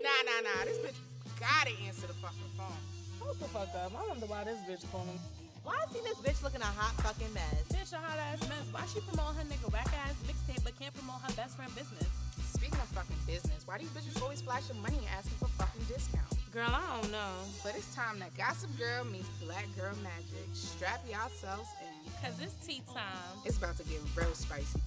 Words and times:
Nah, 0.00 0.20
nah, 0.24 0.40
nah. 0.40 0.64
This 0.64 0.78
bitch 0.80 0.96
gotta 1.38 1.76
answer 1.84 2.08
the 2.08 2.16
fucking 2.24 2.52
phone. 2.56 2.80
Hold 3.20 3.36
the 3.36 3.48
fuck 3.52 3.68
up. 3.76 3.92
I 3.92 4.00
wonder 4.08 4.26
why 4.26 4.44
this 4.44 4.56
bitch 4.64 4.84
calling. 4.90 5.20
Why 5.62 5.76
is 5.84 5.92
he 5.92 6.00
this 6.00 6.16
bitch 6.24 6.42
looking 6.42 6.64
a 6.64 6.72
hot 6.72 6.96
fucking 7.04 7.28
mess? 7.36 7.68
Bitch, 7.68 7.92
a 7.92 8.00
hot 8.00 8.16
ass 8.16 8.40
mess. 8.48 8.64
Why 8.72 8.80
she 8.88 9.04
promote 9.04 9.36
her 9.36 9.44
nigga 9.44 9.68
whack 9.68 9.92
ass 10.08 10.16
mixtape 10.24 10.64
but 10.64 10.72
can't 10.80 10.94
promote 10.96 11.20
her 11.20 11.34
best 11.36 11.56
friend 11.56 11.68
business? 11.76 12.08
Speaking 12.48 12.80
of 12.80 12.88
fucking 12.96 13.20
business, 13.26 13.60
why 13.68 13.76
do 13.76 13.84
these 13.84 13.92
bitches 13.92 14.20
always 14.22 14.40
flashing 14.40 14.80
money 14.80 14.96
and 14.96 15.08
asking 15.12 15.36
for 15.36 15.52
fucking 15.60 15.84
discounts? 15.84 16.36
Girl, 16.50 16.72
I 16.72 16.80
don't 16.96 17.12
know. 17.12 17.44
But 17.62 17.76
it's 17.76 17.94
time 17.94 18.18
that 18.24 18.32
Gossip 18.36 18.72
Girl 18.80 19.04
meets 19.04 19.28
Black 19.44 19.68
Girl 19.76 19.92
Magic. 20.02 20.48
Strap 20.52 21.04
yourselves 21.04 21.68
in. 21.84 21.92
Cause 22.24 22.40
it's 22.40 22.56
tea 22.66 22.82
time. 22.88 23.36
It's 23.44 23.56
about 23.58 23.76
to 23.76 23.84
get 23.84 24.00
real 24.16 24.32
spicy. 24.32 24.80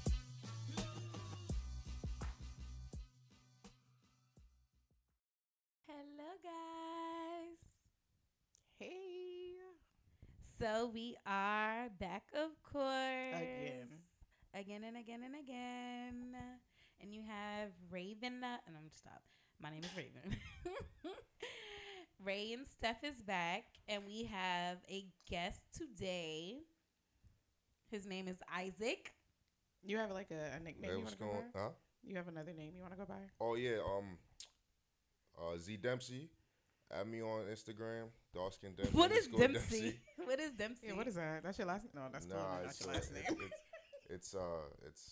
Are 11.84 11.90
back, 12.00 12.24
of 12.34 12.52
course. 12.64 13.36
Again. 13.36 13.88
Again 14.54 14.84
and 14.86 14.96
again 14.98 15.22
and 15.26 15.36
again. 15.36 16.36
And 17.02 17.14
you 17.14 17.22
have 17.28 17.72
Raven. 17.92 18.42
Uh, 18.42 18.58
and 18.66 18.78
I'm 18.78 18.86
just 18.88 19.00
stop. 19.00 19.22
My 19.62 19.70
name 19.70 19.82
is 19.84 19.90
Raven. 19.98 20.38
Ray 22.24 22.54
and 22.54 22.66
Steph 22.66 23.04
is 23.04 23.22
back, 23.22 23.66
and 23.90 24.04
we 24.06 24.30
have 24.32 24.78
a 24.90 25.06
guest 25.30 25.60
today. 25.78 26.60
His 27.92 28.06
name 28.06 28.30
is 28.30 28.38
Isaac. 28.56 29.12
You 29.86 29.98
have 29.98 30.12
like 30.12 30.32
a, 30.32 30.56
a 30.56 30.64
nickname 30.64 30.90
Hey, 30.90 30.98
you 30.98 31.04
what's 31.04 31.20
want 31.20 31.20
to 31.20 31.26
go 31.26 31.32
going? 31.32 31.52
by? 31.54 31.60
Huh? 31.60 31.70
You 32.06 32.16
have 32.16 32.30
another 32.30 32.54
name 32.54 32.72
you 32.76 32.82
want 32.82 32.94
to 32.94 33.00
go 33.00 33.06
by? 33.06 33.20
Oh 33.42 33.56
yeah. 33.56 33.80
Um. 33.80 34.18
Uh, 35.38 35.58
Z 35.58 35.78
Dempsey. 35.78 36.30
Add 37.00 37.08
me 37.08 37.22
on 37.22 37.42
Instagram. 37.52 38.06
Dark 38.34 38.54
skin 38.54 38.74
Dempsey. 38.78 38.94
What 38.96 39.12
is 39.12 39.26
underscore 39.26 39.48
Dempsey? 39.48 40.00
What 40.26 40.40
is 40.40 40.52
Dempsey? 40.54 40.88
Yeah, 40.88 40.94
what 40.96 41.08
is 41.08 41.16
that? 41.16 41.44
That's 41.44 41.58
your 41.58 41.68
last 41.68 41.86
No, 41.94 42.02
that's 42.12 42.28
Nah, 42.28 42.36
totally 42.36 42.54
not 42.62 42.66
it's, 42.70 42.80
your 42.82 42.90
uh, 42.90 42.94
last 42.94 43.12
it's, 43.12 43.30
name. 43.30 43.38
it's, 43.42 43.56
it's 44.16 44.36
uh, 44.36 44.66
it's. 44.88 45.04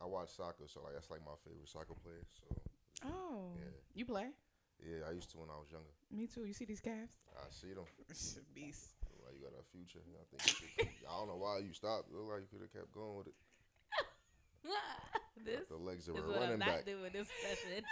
I 0.00 0.06
watch 0.06 0.30
soccer, 0.30 0.64
so 0.66 0.80
like 0.82 0.94
that's 0.94 1.10
like 1.10 1.20
my 1.26 1.34
favorite 1.44 1.68
soccer 1.68 1.94
player. 2.02 2.22
So 2.38 2.46
Oh. 3.04 3.52
Yeah. 3.54 3.74
You 3.94 4.04
play? 4.06 4.26
yeah, 4.82 5.06
I 5.08 5.12
used 5.12 5.30
to 5.32 5.38
when 5.38 5.50
I 5.50 5.58
was 5.58 5.70
younger. 5.70 5.90
Me 6.10 6.26
too. 6.26 6.44
You 6.46 6.52
see 6.54 6.64
these 6.64 6.80
calves? 6.80 7.12
I 7.36 7.46
see 7.50 7.74
them. 7.74 7.84
Beast. 8.54 8.94
Like 9.26 9.34
you 9.38 9.42
got 9.44 9.54
a 9.58 9.62
future. 9.74 10.00
I 10.02 10.24
think. 10.30 10.42
You 10.78 11.06
I 11.10 11.18
don't 11.18 11.28
know 11.28 11.36
why 11.36 11.58
you 11.58 11.72
stopped. 11.74 12.10
Look 12.10 12.30
like 12.30 12.42
you 12.46 12.50
could 12.50 12.62
have 12.66 12.72
kept 12.72 12.90
going 12.94 13.18
with 13.18 13.28
it. 13.28 13.34
this 15.44 15.66
The 15.68 15.76
legs 15.76 16.08
of 16.08 16.16
is 16.16 16.24
a 16.24 16.26
what 16.26 16.36
I'm 16.36 16.42
running 16.42 16.58
not 16.58 16.82
back. 16.82 16.86
doing 16.86 17.10
this 17.12 17.28
session. 17.42 17.84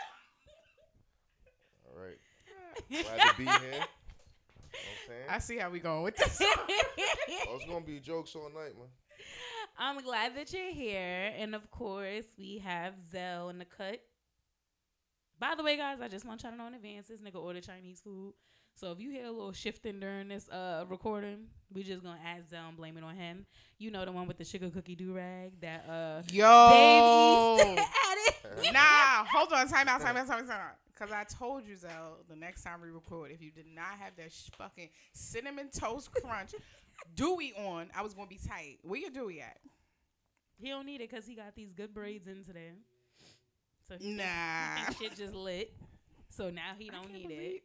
All 1.87 1.99
right. 2.03 2.19
Glad 2.91 3.31
to 3.31 3.37
be 3.37 3.45
here. 3.45 3.85
You 5.09 5.15
know 5.15 5.35
I 5.35 5.39
see 5.39 5.57
how 5.57 5.71
we 5.71 5.79
going 5.81 6.03
with 6.03 6.17
this. 6.17 6.41
Oh, 7.49 7.57
it's 7.57 7.65
gonna 7.65 7.85
be 7.85 7.99
jokes 8.01 8.35
all 8.35 8.51
night, 8.51 8.77
man. 8.77 8.89
I'm 9.79 10.03
glad 10.03 10.37
that 10.37 10.53
you're 10.53 10.73
here. 10.73 11.33
And 11.39 11.55
of 11.55 11.71
course, 11.71 12.25
we 12.39 12.59
have 12.59 12.95
Zell 13.11 13.49
in 13.49 13.59
the 13.59 13.65
cut. 13.65 14.01
By 15.39 15.55
the 15.57 15.63
way, 15.63 15.77
guys, 15.77 16.01
I 16.01 16.09
just 16.09 16.25
want 16.27 16.43
y'all 16.43 16.53
to 16.53 16.59
know 16.59 16.67
in 16.67 16.75
advance 16.75 17.09
this 17.09 17.21
nigga 17.21 17.37
ordered 17.37 17.65
Chinese 17.65 18.01
food. 18.01 18.35
So 18.75 18.93
if 18.93 19.01
you 19.01 19.11
hear 19.11 19.27
a 19.27 19.31
little 19.31 19.53
shifting 19.53 20.01
during 20.01 20.29
this 20.29 20.49
uh 20.51 20.85
recording, 20.89 21.47
we 21.73 21.83
just 21.83 22.03
gonna 22.03 22.21
add 22.25 22.49
Zell 22.51 22.69
and 22.69 22.77
blame 22.77 22.97
it 22.99 23.05
on 23.05 23.15
him. 23.17 23.47
You 23.79 23.91
know 23.91 24.05
the 24.05 24.13
one 24.13 24.27
with 24.27 24.39
the 24.39 24.45
sugar 24.45 24.69
cookie 24.71 24.97
do 24.97 25.15
rag 25.15 25.61
that 25.61 25.89
uh 25.89 26.23
Yo. 26.31 27.57
Dave 27.59 27.79
East 27.79 27.89
added. 28.61 28.73
nah, 28.73 29.25
hold 29.25 29.53
on. 29.53 29.69
Time 29.69 29.89
out, 29.89 30.01
time 30.01 30.17
out, 30.17 30.27
time 30.27 30.41
out, 30.41 30.49
time 30.49 30.61
out. 30.61 30.77
Because 30.97 31.13
I 31.13 31.25
told 31.25 31.67
you, 31.67 31.77
Zell, 31.77 32.19
the 32.29 32.37
next 32.37 32.63
time 32.63 32.81
we 32.81 32.89
record, 32.89 33.31
if 33.31 33.43
you 33.43 33.51
did 33.51 33.67
not 33.67 33.99
have 34.01 34.17
that 34.17 34.33
sh- 34.33 34.49
fucking 34.57 34.89
cinnamon 35.13 35.69
toast 35.71 36.11
crunch 36.13 36.55
dewy 37.15 37.53
on, 37.55 37.89
I 37.95 38.03
was 38.03 38.15
going 38.15 38.27
to 38.29 38.35
be 38.35 38.41
tight. 38.49 38.79
Where 38.83 38.99
your 39.01 39.11
dewy 39.11 39.41
at? 39.43 39.59
He 40.59 40.71
don't 40.71 40.87
need 40.87 41.03
it 41.03 41.11
because 41.11 41.27
he 41.27 41.35
got 41.35 41.55
these 41.55 41.71
good 41.73 41.93
braids 41.93 42.27
in 42.27 42.43
today. 42.45 42.71
So 43.87 43.97
he, 44.01 44.15
Nah. 44.15 44.25
think, 44.25 44.89
he 44.89 44.95
think 44.95 45.11
shit 45.13 45.19
just 45.27 45.35
lit. 45.35 45.71
So 46.31 46.49
now 46.51 46.73
he 46.79 46.89
don't 46.89 47.03
can't 47.03 47.13
need 47.13 47.23
believe- 47.29 47.41
it. 47.57 47.63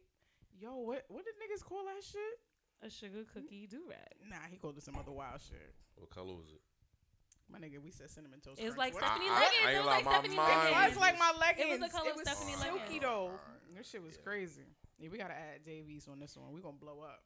Yo, 0.60 0.76
what 0.76 1.04
what 1.08 1.24
did 1.24 1.34
niggas 1.42 1.64
call 1.64 1.84
that 1.86 2.04
shit? 2.04 2.38
A 2.82 2.90
sugar 2.90 3.24
cookie 3.32 3.66
do 3.66 3.80
rag. 3.88 3.98
Nah, 4.30 4.36
he 4.50 4.56
called 4.58 4.76
it 4.76 4.82
some 4.84 4.96
other 4.96 5.10
wild 5.10 5.40
shit. 5.40 5.74
What 5.96 6.10
color 6.10 6.34
was 6.34 6.52
it? 6.54 6.60
My 7.50 7.58
nigga, 7.58 7.82
we 7.82 7.90
said 7.90 8.08
cinnamon 8.10 8.40
toast. 8.40 8.58
It's 8.60 8.74
crunch. 8.74 8.78
like 8.78 8.94
What- 8.94 9.04
Stephanie 9.04 9.28
I- 9.28 9.32
I 9.32 9.40
leggings. 9.40 9.62
ain't 9.66 9.74
It 9.74 9.78
was 9.78 9.86
like 9.86 10.04
Stephanie 10.04 10.36
mind- 10.36 10.68
It 10.68 10.88
was 10.88 10.96
like 10.96 11.18
my 11.18 11.32
leggings. 11.38 11.66
It 11.66 11.70
was 11.70 11.80
the 11.80 11.96
color 11.96 12.10
of 12.10 12.16
was 12.16 12.28
Stephanie 12.28 12.52
silky 12.56 12.78
leggings. 12.80 13.00
though. 13.02 13.24
Alright. 13.26 13.74
This 13.76 13.90
shit 13.90 14.02
was 14.02 14.16
Yeah. 14.16 14.22
crazy. 14.22 14.66
Yeah, 14.98 15.08
we 15.10 15.18
gotta 15.18 15.34
add 15.34 15.64
Davies 15.64 16.08
on 16.08 16.18
this 16.20 16.36
one. 16.36 16.52
We 16.52 16.60
gonna 16.62 16.76
blow 16.76 17.00
up. 17.00 17.22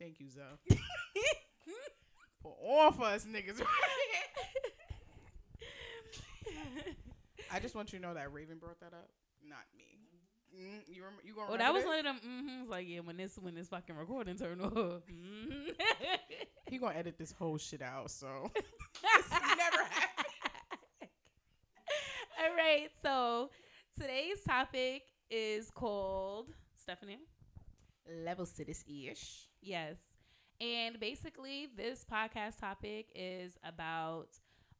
Thank 0.00 0.18
you, 0.20 0.28
Zoe. 0.28 0.58
Put 2.42 2.50
on 2.60 2.92
for 2.94 3.04
us 3.04 3.24
niggas. 3.26 3.62
I 7.50 7.60
just 7.60 7.74
want 7.74 7.92
you 7.92 7.98
to 8.00 8.02
know 8.04 8.14
that 8.14 8.32
Raven 8.32 8.58
brought 8.58 8.80
that 8.80 8.92
up, 8.92 9.08
not 9.46 9.60
me. 9.76 9.84
Mm, 10.56 10.82
you 10.88 11.02
rem- 11.04 11.12
you 11.24 11.34
gonna 11.34 11.52
Oh, 11.52 11.56
that 11.56 11.72
was 11.72 11.82
this? 11.82 11.88
one 11.88 11.98
of 11.98 12.04
them. 12.04 12.20
Mm-hmm. 12.24 12.70
Like 12.70 12.86
yeah, 12.88 13.00
when 13.00 13.16
this 13.16 13.36
when 13.38 13.54
this 13.54 13.68
fucking 13.68 13.96
recording 13.96 14.36
turned 14.36 14.62
off. 14.62 15.02
Mhm. 15.06 15.74
He 16.70 16.78
gonna 16.78 16.94
edit 16.96 17.18
this 17.18 17.30
whole 17.32 17.58
shit 17.58 17.82
out. 17.82 18.10
So 18.10 18.50
never 19.56 19.82
happened. 19.84 20.26
All 22.40 22.56
right, 22.56 22.88
so 23.02 23.50
today's 23.98 24.42
topic 24.46 25.02
is 25.30 25.70
called 25.70 26.48
Stephanie. 26.74 27.20
Level 28.24 28.46
to 28.46 28.64
this 28.64 28.84
ish. 28.88 29.48
Yes. 29.62 29.96
And 30.60 31.00
basically, 31.00 31.68
this 31.76 32.04
podcast 32.10 32.60
topic 32.60 33.06
is 33.14 33.58
about 33.64 34.28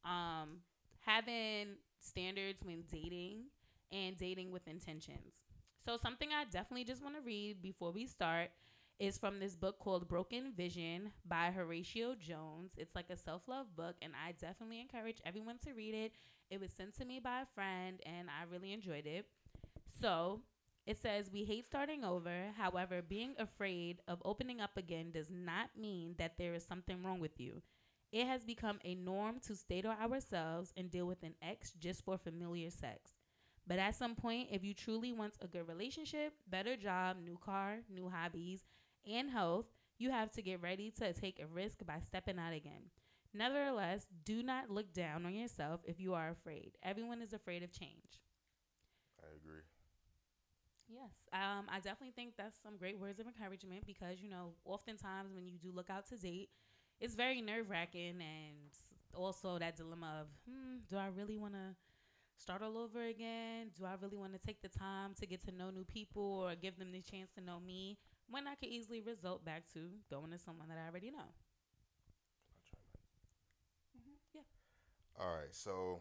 um, 0.04 0.60
having 1.04 1.76
standards 2.00 2.62
when 2.62 2.84
dating 2.90 3.44
and 3.92 4.16
dating 4.16 4.52
with 4.52 4.66
intentions. 4.68 5.34
So, 5.84 5.96
something 5.96 6.28
I 6.32 6.44
definitely 6.44 6.84
just 6.84 7.02
want 7.02 7.16
to 7.16 7.22
read 7.22 7.62
before 7.62 7.92
we 7.92 8.06
start 8.06 8.50
is 8.98 9.18
from 9.18 9.38
this 9.40 9.56
book 9.56 9.78
called 9.78 10.08
Broken 10.08 10.52
Vision 10.56 11.10
by 11.26 11.50
Horatio 11.50 12.14
Jones. 12.14 12.72
It's 12.76 12.94
like 12.94 13.10
a 13.10 13.16
self 13.16 13.42
love 13.48 13.74
book, 13.76 13.96
and 14.02 14.12
I 14.14 14.32
definitely 14.32 14.80
encourage 14.80 15.20
everyone 15.24 15.58
to 15.64 15.72
read 15.72 15.94
it. 15.94 16.12
It 16.50 16.60
was 16.60 16.70
sent 16.72 16.94
to 16.98 17.04
me 17.04 17.20
by 17.20 17.42
a 17.42 17.46
friend, 17.54 18.00
and 18.06 18.28
I 18.28 18.44
really 18.50 18.72
enjoyed 18.72 19.06
it. 19.06 19.26
So, 20.00 20.40
it 20.86 21.00
says, 21.00 21.30
We 21.32 21.44
hate 21.44 21.66
starting 21.66 22.04
over. 22.04 22.52
However, 22.56 23.02
being 23.02 23.34
afraid 23.38 24.00
of 24.06 24.22
opening 24.24 24.60
up 24.60 24.76
again 24.76 25.10
does 25.10 25.30
not 25.30 25.70
mean 25.78 26.14
that 26.18 26.38
there 26.38 26.54
is 26.54 26.64
something 26.64 27.02
wrong 27.02 27.20
with 27.20 27.40
you. 27.40 27.62
It 28.12 28.26
has 28.26 28.44
become 28.44 28.78
a 28.84 28.94
norm 28.94 29.40
to 29.46 29.56
stay 29.56 29.82
to 29.82 29.88
ourselves 29.88 30.72
and 30.76 30.90
deal 30.90 31.06
with 31.06 31.22
an 31.24 31.34
ex 31.42 31.72
just 31.72 32.04
for 32.04 32.16
familiar 32.16 32.70
sex. 32.70 33.12
But 33.66 33.78
at 33.78 33.96
some 33.96 34.14
point, 34.14 34.48
if 34.52 34.62
you 34.62 34.74
truly 34.74 35.12
want 35.12 35.34
a 35.40 35.46
good 35.48 35.66
relationship, 35.66 36.34
better 36.46 36.76
job, 36.76 37.16
new 37.24 37.38
car, 37.42 37.78
new 37.88 38.10
hobbies, 38.10 38.62
and 39.06 39.30
health, 39.30 39.66
you 39.98 40.10
have 40.10 40.30
to 40.32 40.42
get 40.42 40.62
ready 40.62 40.90
to 40.92 41.12
take 41.12 41.40
a 41.40 41.46
risk 41.46 41.84
by 41.86 42.00
stepping 42.00 42.38
out 42.38 42.52
again. 42.52 42.90
Nevertheless, 43.32 44.06
do 44.24 44.42
not 44.42 44.70
look 44.70 44.92
down 44.92 45.26
on 45.26 45.34
yourself 45.34 45.80
if 45.84 46.00
you 46.00 46.14
are 46.14 46.30
afraid. 46.30 46.72
Everyone 46.82 47.20
is 47.22 47.32
afraid 47.32 47.62
of 47.62 47.72
change. 47.72 48.20
I 49.20 49.34
agree. 49.34 49.62
Yes, 50.88 51.12
um, 51.32 51.66
I 51.72 51.80
definitely 51.80 52.12
think 52.14 52.34
that's 52.36 52.58
some 52.62 52.76
great 52.76 52.98
words 52.98 53.18
of 53.18 53.26
encouragement 53.26 53.86
because 53.86 54.20
you 54.20 54.28
know, 54.28 54.52
oftentimes 54.64 55.32
when 55.34 55.46
you 55.48 55.58
do 55.58 55.72
look 55.74 55.88
out 55.90 56.06
to 56.10 56.16
date, 56.16 56.50
it's 57.00 57.14
very 57.14 57.40
nerve 57.40 57.70
wracking 57.70 58.20
and 58.20 58.70
also 59.14 59.58
that 59.58 59.76
dilemma 59.76 60.20
of, 60.22 60.26
hmm, 60.48 60.76
do 60.88 60.96
I 60.96 61.06
really 61.06 61.38
want 61.38 61.54
to 61.54 61.74
start 62.36 62.62
all 62.62 62.78
over 62.78 63.02
again? 63.04 63.70
Do 63.78 63.84
I 63.86 63.94
really 64.00 64.16
want 64.18 64.32
to 64.34 64.38
take 64.38 64.62
the 64.62 64.68
time 64.68 65.14
to 65.20 65.26
get 65.26 65.44
to 65.46 65.52
know 65.52 65.70
new 65.70 65.84
people 65.84 66.44
or 66.46 66.54
give 66.54 66.78
them 66.78 66.92
the 66.92 67.00
chance 67.00 67.30
to 67.36 67.40
know 67.40 67.60
me 67.60 67.98
when 68.34 68.48
I 68.48 68.56
could 68.56 68.68
easily 68.68 69.00
result 69.00 69.44
back 69.44 69.62
to 69.74 69.78
going 70.10 70.32
to 70.32 70.38
someone 70.38 70.66
that 70.68 70.76
I 70.76 70.90
already 70.90 71.12
know? 71.12 71.30
Mm-hmm. 73.96 74.18
Yeah. 74.34 75.24
All 75.24 75.36
right, 75.36 75.52
so 75.52 76.00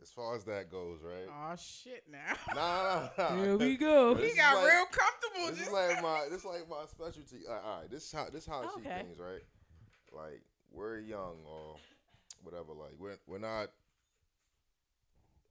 as 0.00 0.08
far 0.08 0.34
as 0.34 0.44
that 0.44 0.70
goes, 0.70 1.00
right? 1.04 1.28
Oh 1.28 1.54
shit! 1.56 2.04
Now 2.10 2.34
Nah, 2.54 3.08
nah, 3.18 3.34
nah. 3.36 3.42
Here 3.42 3.56
we 3.58 3.76
go. 3.76 4.14
He 4.14 4.34
got 4.34 4.56
like- 4.56 4.72
real 4.72 4.86
comfortable. 4.86 5.48
This 5.48 5.58
just 5.58 5.68
is 5.68 5.74
like 5.74 6.02
my 6.02 6.26
this 6.30 6.46
like 6.46 6.66
my 6.68 6.86
specialty. 6.88 7.44
All 7.46 7.80
right, 7.80 7.90
this 7.90 8.04
is 8.04 8.12
how 8.12 8.24
this 8.32 8.44
is 8.44 8.48
how 8.48 8.62
I 8.62 8.74
see 8.74 8.88
things, 8.88 9.18
right? 9.18 9.44
Like 10.12 10.40
we're 10.72 11.00
young 11.00 11.36
or 11.44 11.76
whatever. 12.42 12.72
Like 12.72 12.94
we're 12.98 13.18
we're 13.26 13.38
not. 13.38 13.68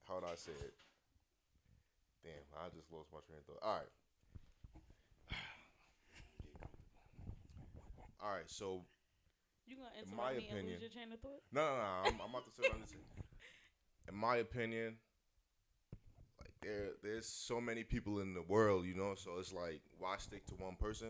How 0.08 0.16
would 0.16 0.24
I 0.24 0.34
say 0.34 0.52
it? 0.52 0.74
Damn, 2.24 2.32
I 2.58 2.66
just 2.74 2.90
lost 2.90 3.10
my 3.12 3.20
train 3.26 3.38
of 3.38 3.46
thought. 3.46 3.62
All 3.62 3.76
right. 3.76 3.86
All 8.26 8.32
right, 8.32 8.50
so 8.50 8.82
You 9.66 9.76
gonna 9.76 9.90
In 9.94 10.02
interrupt 10.08 10.16
my 10.16 10.32
me 10.32 10.36
and 10.38 10.46
opinion- 10.52 10.72
lose 10.74 10.82
your 10.82 10.90
train 10.90 11.12
of 11.12 11.20
thought? 11.20 11.42
no, 11.52 11.60
no, 11.62 11.76
no. 11.76 11.82
I'm, 12.10 12.20
I'm 12.20 12.30
about 12.30 12.54
to 12.56 12.72
I'm 12.74 12.84
saying. 12.86 13.02
In 14.08 14.14
my 14.16 14.36
opinion, 14.36 14.98
like 16.40 16.50
there 16.62 16.90
there's 17.02 17.26
so 17.26 17.60
many 17.60 17.82
people 17.84 18.20
in 18.20 18.34
the 18.34 18.42
world, 18.42 18.84
you 18.86 18.94
know. 18.94 19.14
So 19.16 19.38
it's 19.38 19.52
like, 19.52 19.80
why 19.98 20.16
stick 20.18 20.44
to 20.46 20.54
one 20.54 20.76
person? 20.76 21.08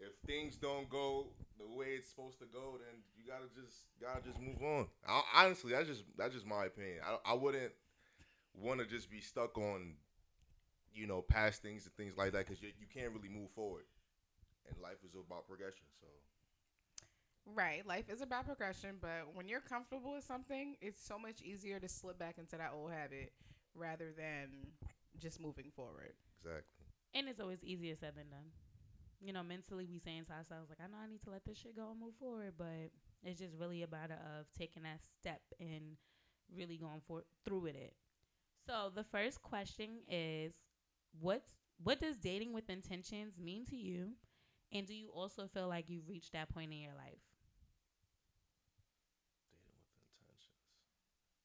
If 0.00 0.12
things 0.26 0.56
don't 0.56 0.88
go 0.88 1.28
the 1.58 1.66
way 1.66 1.94
it's 1.96 2.08
supposed 2.08 2.38
to 2.40 2.46
go, 2.46 2.78
then 2.78 3.02
you 3.16 3.24
gotta 3.26 3.46
just 3.54 3.86
gotta 4.00 4.20
just 4.22 4.40
move 4.40 4.60
on. 4.62 4.88
I, 5.08 5.22
honestly, 5.44 5.70
that's 5.72 5.86
just 5.88 6.04
that's 6.16 6.34
just 6.34 6.46
my 6.46 6.64
opinion. 6.66 6.98
I 7.06 7.32
I 7.32 7.34
wouldn't 7.34 7.72
want 8.54 8.80
to 8.80 8.86
just 8.86 9.08
be 9.10 9.20
stuck 9.20 9.56
on, 9.58 9.94
you 10.92 11.06
know, 11.06 11.22
past 11.22 11.62
things 11.62 11.84
and 11.86 11.94
things 11.94 12.16
like 12.16 12.32
that 12.32 12.46
because 12.46 12.60
you 12.62 12.68
you 12.80 12.86
can't 12.92 13.12
really 13.12 13.28
move 13.28 13.50
forward. 13.52 13.84
And 14.68 14.78
life 14.78 15.02
is 15.04 15.14
about 15.14 15.46
progression. 15.46 15.86
So 16.00 16.06
Right. 17.46 17.84
Life 17.86 18.08
is 18.10 18.20
about 18.20 18.46
progression, 18.46 18.96
but 19.00 19.34
when 19.34 19.48
you're 19.48 19.60
comfortable 19.60 20.14
with 20.14 20.24
something, 20.24 20.76
it's 20.80 21.02
so 21.04 21.18
much 21.18 21.40
easier 21.42 21.80
to 21.80 21.88
slip 21.88 22.18
back 22.18 22.38
into 22.38 22.56
that 22.56 22.72
old 22.74 22.92
habit 22.92 23.32
rather 23.74 24.12
than 24.16 24.48
just 25.18 25.40
moving 25.40 25.70
forward. 25.74 26.12
exactly. 26.38 26.86
And 27.14 27.28
it's 27.28 27.40
always 27.40 27.64
easier 27.64 27.94
said 27.96 28.14
than 28.16 28.28
done. 28.30 28.50
You 29.20 29.32
know, 29.32 29.42
mentally 29.42 29.86
we 29.86 29.98
saying 29.98 30.24
to 30.26 30.32
ourselves 30.32 30.70
like, 30.70 30.78
I 30.82 30.88
know 30.88 30.98
I 31.02 31.08
need 31.08 31.22
to 31.24 31.30
let 31.30 31.44
this 31.44 31.58
shit 31.58 31.76
go 31.76 31.90
and 31.90 32.00
move 32.00 32.14
forward, 32.18 32.54
but 32.58 32.90
it's 33.24 33.40
just 33.40 33.54
really 33.58 33.82
about 33.82 34.10
a, 34.10 34.14
of 34.40 34.46
taking 34.56 34.84
that 34.84 35.00
step 35.20 35.40
and 35.60 35.96
really 36.54 36.76
going 36.78 37.00
for 37.06 37.24
through 37.44 37.60
with 37.60 37.76
it. 37.76 37.94
So 38.66 38.90
the 38.94 39.04
first 39.04 39.42
question 39.42 40.00
is, 40.08 40.54
what's 41.20 41.52
what 41.82 42.00
does 42.00 42.16
dating 42.18 42.52
with 42.52 42.70
intentions 42.70 43.38
mean 43.38 43.64
to 43.66 43.76
you, 43.76 44.12
and 44.72 44.86
do 44.86 44.94
you 44.94 45.10
also 45.10 45.46
feel 45.46 45.68
like 45.68 45.88
you've 45.88 46.08
reached 46.08 46.32
that 46.32 46.48
point 46.52 46.72
in 46.72 46.78
your 46.80 46.94
life? 46.94 47.20
Dating 49.52 49.76
with 49.84 50.00
intentions. 50.18 50.64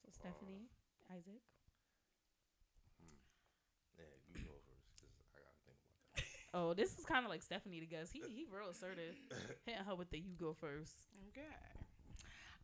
So 0.02 0.10
Stephanie, 0.12 0.70
Isaac. 1.12 1.42
Yeah, 3.98 4.06
you 4.28 4.36
go 4.44 4.58
first 4.66 4.92
because 4.96 5.14
I 5.34 5.40
gotta 5.40 5.58
think 5.66 5.80
about 5.86 6.16
that. 6.16 6.24
Oh, 6.54 6.74
this 6.74 6.98
is 6.98 7.06
kind 7.06 7.26
of 7.26 7.30
like 7.32 7.44
Stephanie 7.44 7.80
to 7.82 7.86
Gus. 7.86 8.12
He 8.12 8.22
he 8.34 8.46
real 8.50 8.70
assertive. 8.70 9.16
Hitting 9.66 9.84
her 9.86 9.96
with 9.96 10.10
the 10.10 10.20
you 10.20 10.36
go 10.36 10.54
first. 10.54 10.96
Okay. 11.30 11.48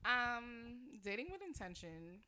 Um, 0.05 0.99
dating 1.03 1.27
with 1.31 1.41
intention. 1.41 2.21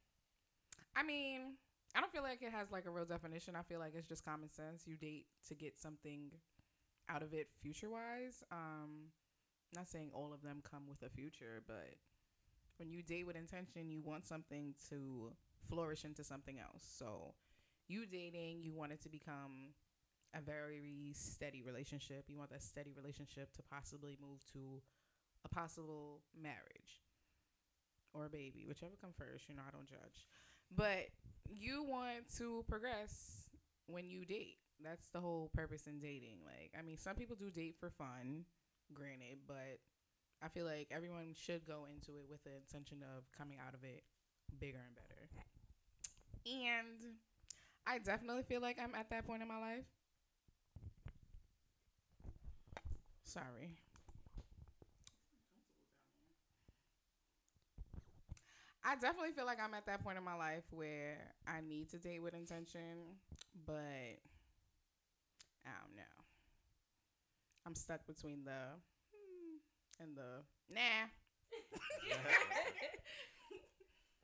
I 0.95 1.03
mean, 1.03 1.55
I 1.95 1.99
don't 2.01 2.11
feel 2.11 2.23
like 2.23 2.41
it 2.41 2.51
has 2.51 2.71
like 2.71 2.85
a 2.85 2.91
real 2.91 3.05
definition. 3.05 3.55
I 3.55 3.63
feel 3.63 3.79
like 3.79 3.93
it's 3.95 4.07
just 4.07 4.23
common 4.25 4.49
sense. 4.49 4.83
You 4.85 4.97
date 4.97 5.25
to 5.47 5.55
get 5.55 5.79
something 5.79 6.31
out 7.09 7.23
of 7.23 7.33
it 7.33 7.47
future 7.61 7.89
wise. 7.89 8.43
Um, 8.51 9.11
not 9.73 9.87
saying 9.87 10.11
all 10.13 10.33
of 10.33 10.41
them 10.41 10.61
come 10.69 10.83
with 10.87 11.01
a 11.03 11.09
future, 11.09 11.63
but 11.67 11.95
when 12.77 12.91
you 12.91 13.01
date 13.01 13.25
with 13.25 13.35
intention, 13.35 13.89
you 13.89 14.01
want 14.01 14.25
something 14.25 14.73
to 14.89 15.31
flourish 15.69 16.05
into 16.05 16.23
something 16.23 16.59
else. 16.59 16.83
So, 16.97 17.33
you 17.87 18.05
dating, 18.05 18.61
you 18.61 18.73
want 18.73 18.91
it 18.91 19.01
to 19.01 19.09
become 19.09 19.73
a 20.35 20.41
very 20.41 21.11
steady 21.13 21.61
relationship. 21.61 22.25
You 22.27 22.37
want 22.37 22.51
that 22.51 22.63
steady 22.63 22.93
relationship 22.95 23.53
to 23.53 23.63
possibly 23.63 24.17
move 24.21 24.43
to 24.53 24.81
a 25.45 25.49
possible 25.49 26.21
marriage 26.39 27.01
or 28.13 28.25
a 28.25 28.29
baby, 28.29 28.65
whichever 28.67 28.95
comes 28.99 29.15
first. 29.17 29.49
You 29.49 29.55
know, 29.55 29.61
I 29.67 29.71
don't 29.71 29.87
judge. 29.87 30.25
But 30.75 31.09
you 31.47 31.83
want 31.83 32.35
to 32.37 32.63
progress 32.67 33.49
when 33.87 34.09
you 34.09 34.25
date. 34.25 34.57
That's 34.81 35.09
the 35.09 35.21
whole 35.21 35.49
purpose 35.53 35.87
in 35.87 35.99
dating. 35.99 36.37
Like, 36.45 36.71
I 36.77 36.81
mean, 36.81 36.97
some 36.97 37.15
people 37.15 37.35
do 37.35 37.49
date 37.49 37.75
for 37.79 37.89
fun, 37.89 38.45
granted, 38.93 39.39
but 39.47 39.79
I 40.43 40.49
feel 40.49 40.65
like 40.65 40.87
everyone 40.91 41.33
should 41.35 41.65
go 41.65 41.87
into 41.89 42.19
it 42.19 42.25
with 42.29 42.43
the 42.43 42.55
intention 42.55 43.03
of 43.15 43.23
coming 43.37 43.59
out 43.65 43.73
of 43.73 43.83
it 43.83 44.03
bigger 44.59 44.81
and 44.85 44.95
better. 44.95 45.29
And 46.45 47.15
I 47.87 47.99
definitely 47.99 48.43
feel 48.43 48.61
like 48.61 48.77
I'm 48.81 48.93
at 48.95 49.09
that 49.09 49.25
point 49.25 49.41
in 49.41 49.47
my 49.47 49.59
life. 49.59 49.85
Sorry. 53.23 53.77
I 58.85 58.95
definitely 58.95 59.31
feel 59.31 59.45
like 59.45 59.59
I'm 59.63 59.73
at 59.73 59.85
that 59.85 60.03
point 60.03 60.17
in 60.17 60.23
my 60.25 60.35
life 60.35 60.65
where 60.71 61.17
I 61.47 61.61
need 61.61 61.89
to 61.91 61.97
date 61.97 62.21
with 62.21 62.33
intention, 62.33 63.15
but 63.65 64.19
I 65.65 65.69
don't 65.83 65.95
know. 65.95 66.15
I'm 67.65 67.75
stuck 67.75 68.05
between 68.05 68.43
the 68.43 68.75
hmm 69.11 69.57
and 70.03 70.15
the 70.17 70.43
nah. 70.69 71.07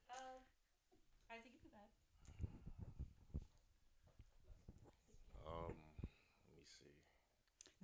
Um, 0.09 0.41
Isaac, 1.31 1.51
you 1.53 1.59
can 1.61 1.69
go. 1.71 1.85
Um, 5.47 5.75
let 6.49 6.57
me 6.57 6.65
see. 6.65 6.93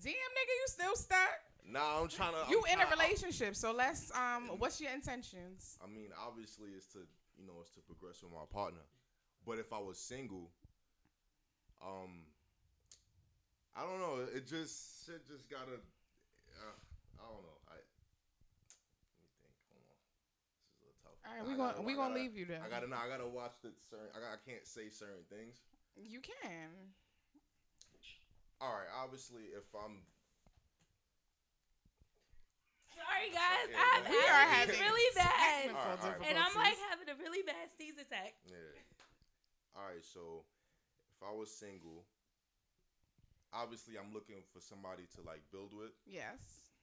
Damn 0.01 0.13
nigga, 0.13 0.53
you 0.59 0.65
still 0.67 0.95
stuck? 0.95 1.29
Nah, 1.67 2.01
I'm 2.01 2.07
trying 2.09 2.33
to. 2.33 2.49
You 2.49 2.61
I'm 2.67 2.73
in 2.73 2.81
a 2.81 2.85
tryna- 2.85 2.91
relationship, 3.03 3.55
so 3.55 3.71
let's 3.71 4.11
um 4.15 4.49
what's 4.57 4.81
your 4.81 4.91
intentions? 4.91 5.77
I 5.83 5.87
mean, 5.87 6.09
obviously, 6.19 6.69
it's 6.75 6.87
to 6.93 6.99
you 7.37 7.45
know, 7.45 7.53
it's 7.61 7.71
to 7.75 7.81
progress 7.81 8.21
with 8.23 8.31
my 8.31 8.45
partner. 8.51 8.81
But 9.45 9.59
if 9.59 9.71
I 9.73 9.77
was 9.79 9.99
single, 9.99 10.49
um, 11.85 12.25
I 13.75 13.83
don't 13.83 13.99
know. 13.99 14.23
It 14.33 14.47
just 14.47 15.05
shit 15.05 15.27
just 15.27 15.49
gotta. 15.51 15.75
Uh, 16.55 16.75
I 17.19 17.23
don't 17.27 17.43
know. 17.43 17.59
I 17.67 17.75
let 17.75 19.51
me 19.51 19.59
think. 19.67 19.75
Hold 19.75 19.83
on. 19.83 19.99
This 20.55 20.63
is 20.63 20.79
a 20.79 20.83
little 20.87 20.99
tough. 21.03 21.19
All 21.27 21.31
right, 21.35 21.43
I 21.43 21.47
we 21.47 21.53
gotta- 21.59 21.75
gonna 21.83 21.87
we 21.87 21.93
I 21.93 21.95
gonna 21.99 22.15
gotta- 22.15 22.21
leave 22.23 22.35
you 22.39 22.45
there. 22.47 22.63
I 22.63 22.69
gotta. 22.71 22.87
know. 22.87 22.95
I 22.95 23.07
gotta 23.11 23.27
watch 23.27 23.59
the 23.59 23.75
certain. 23.91 24.07
I, 24.15 24.19
got, 24.23 24.31
I 24.31 24.39
can't 24.47 24.63
say 24.63 24.87
certain 24.87 25.27
things. 25.27 25.59
You 25.99 26.19
can. 26.23 26.71
All 28.63 28.71
right. 28.71 28.87
Obviously, 28.95 29.51
if 29.51 29.67
I'm 29.75 29.99
Sorry, 32.95 33.27
guys. 33.35 33.67
Yeah, 33.67 33.83
I'm 33.99 34.03
we 34.07 34.15
are 34.23 34.47
having 34.47 34.75
having 34.75 34.87
really 34.87 35.09
bad. 35.19 35.67
technical 35.67 35.75
All 35.75 35.87
right, 35.91 35.99
all 35.99 36.15
right. 36.15 36.29
And 36.31 36.35
I'm 36.39 36.55
like 36.55 36.79
having 36.87 37.09
a 37.11 37.17
really 37.19 37.43
bad 37.43 37.67
sneeze 37.75 37.99
attack. 37.99 38.39
Yeah. 38.47 38.55
All 39.75 39.83
right. 39.83 39.99
So, 39.99 40.47
if 41.11 41.19
I 41.27 41.35
was 41.35 41.51
single, 41.51 42.07
obviously 43.55 43.95
I'm 43.95 44.11
looking 44.11 44.43
for 44.51 44.59
somebody 44.59 45.07
to 45.15 45.23
like 45.23 45.41
build 45.51 45.71
with. 45.71 45.95
Yes. 46.03 46.75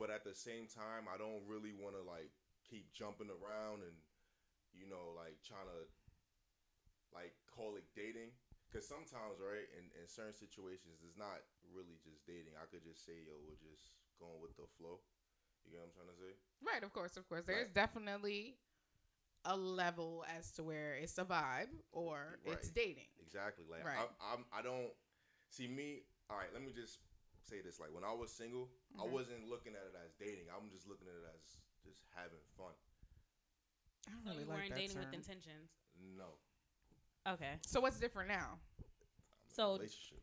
But 0.00 0.08
at 0.08 0.24
the 0.24 0.34
same 0.34 0.64
time, 0.70 1.04
I 1.10 1.20
don't 1.20 1.44
really 1.44 1.74
want 1.76 1.92
to 1.98 2.02
like 2.02 2.32
keep 2.64 2.88
jumping 2.96 3.28
around 3.28 3.84
and 3.84 3.96
you 4.72 4.88
know 4.88 5.12
like 5.12 5.36
trying 5.44 5.68
to 5.68 5.80
like 7.12 7.36
call 7.52 7.76
it 7.76 7.84
dating. 7.94 8.32
Cause 8.68 8.84
sometimes, 8.84 9.40
right, 9.40 9.64
in, 9.80 9.88
in 9.96 10.04
certain 10.04 10.36
situations, 10.36 11.00
it's 11.00 11.16
not 11.16 11.40
really 11.72 11.96
just 12.04 12.20
dating. 12.28 12.52
I 12.60 12.68
could 12.68 12.84
just 12.84 13.00
say, 13.00 13.16
yo, 13.24 13.32
we're 13.40 13.56
just 13.64 13.96
going 14.20 14.36
with 14.44 14.52
the 14.60 14.68
flow. 14.76 15.00
You 15.64 15.72
get 15.72 15.80
what 15.80 15.88
I'm 15.88 15.96
trying 15.96 16.12
to 16.12 16.20
say? 16.20 16.32
Right, 16.60 16.84
of 16.84 16.92
course, 16.92 17.16
of 17.16 17.24
course. 17.32 17.48
There's 17.48 17.72
Right. 17.72 17.80
definitely 17.88 18.60
a 19.48 19.56
level 19.56 20.20
as 20.28 20.52
to 20.60 20.64
where 20.68 21.00
it's 21.00 21.16
a 21.16 21.24
vibe 21.24 21.72
or 21.92 22.36
it's 22.44 22.68
dating. 22.68 23.08
Exactly. 23.24 23.64
Like 23.64 23.88
Right. 23.88 23.96
I, 23.96 24.34
I'm, 24.36 24.44
I 24.52 24.60
don't 24.60 24.92
see 25.48 25.68
me. 25.68 26.02
All 26.30 26.36
right, 26.36 26.52
let 26.52 26.62
me 26.62 26.72
just 26.72 26.98
say 27.42 27.60
this: 27.62 27.80
like 27.80 27.92
when 27.92 28.04
I 28.04 28.12
was 28.12 28.30
single, 28.32 28.68
I 28.98 29.04
Mhm. 29.06 29.10
wasn't 29.10 29.48
looking 29.48 29.74
at 29.74 29.82
it 29.86 29.94
as 30.04 30.12
dating. 30.14 30.48
I'm 30.50 30.70
just 30.70 30.86
looking 30.86 31.08
at 31.08 31.14
it 31.14 31.24
as 31.34 31.58
just 31.84 32.02
having 32.14 32.40
fun. 32.56 32.74
I 34.06 34.10
don't 34.12 34.22
So 34.24 34.30
really 34.30 34.42
you 34.42 34.46
like 34.48 34.58
weren't 34.58 34.70
that 34.70 34.78
dating 34.78 34.96
term. 34.96 35.04
with 35.04 35.14
intentions. 35.14 35.70
No, 36.00 36.38
Okay. 37.26 37.58
So 37.66 37.80
what's 37.80 37.98
different 37.98 38.28
now? 38.28 38.58
I'm 38.78 38.84
So- 39.50 39.72
relationship. 39.74 40.22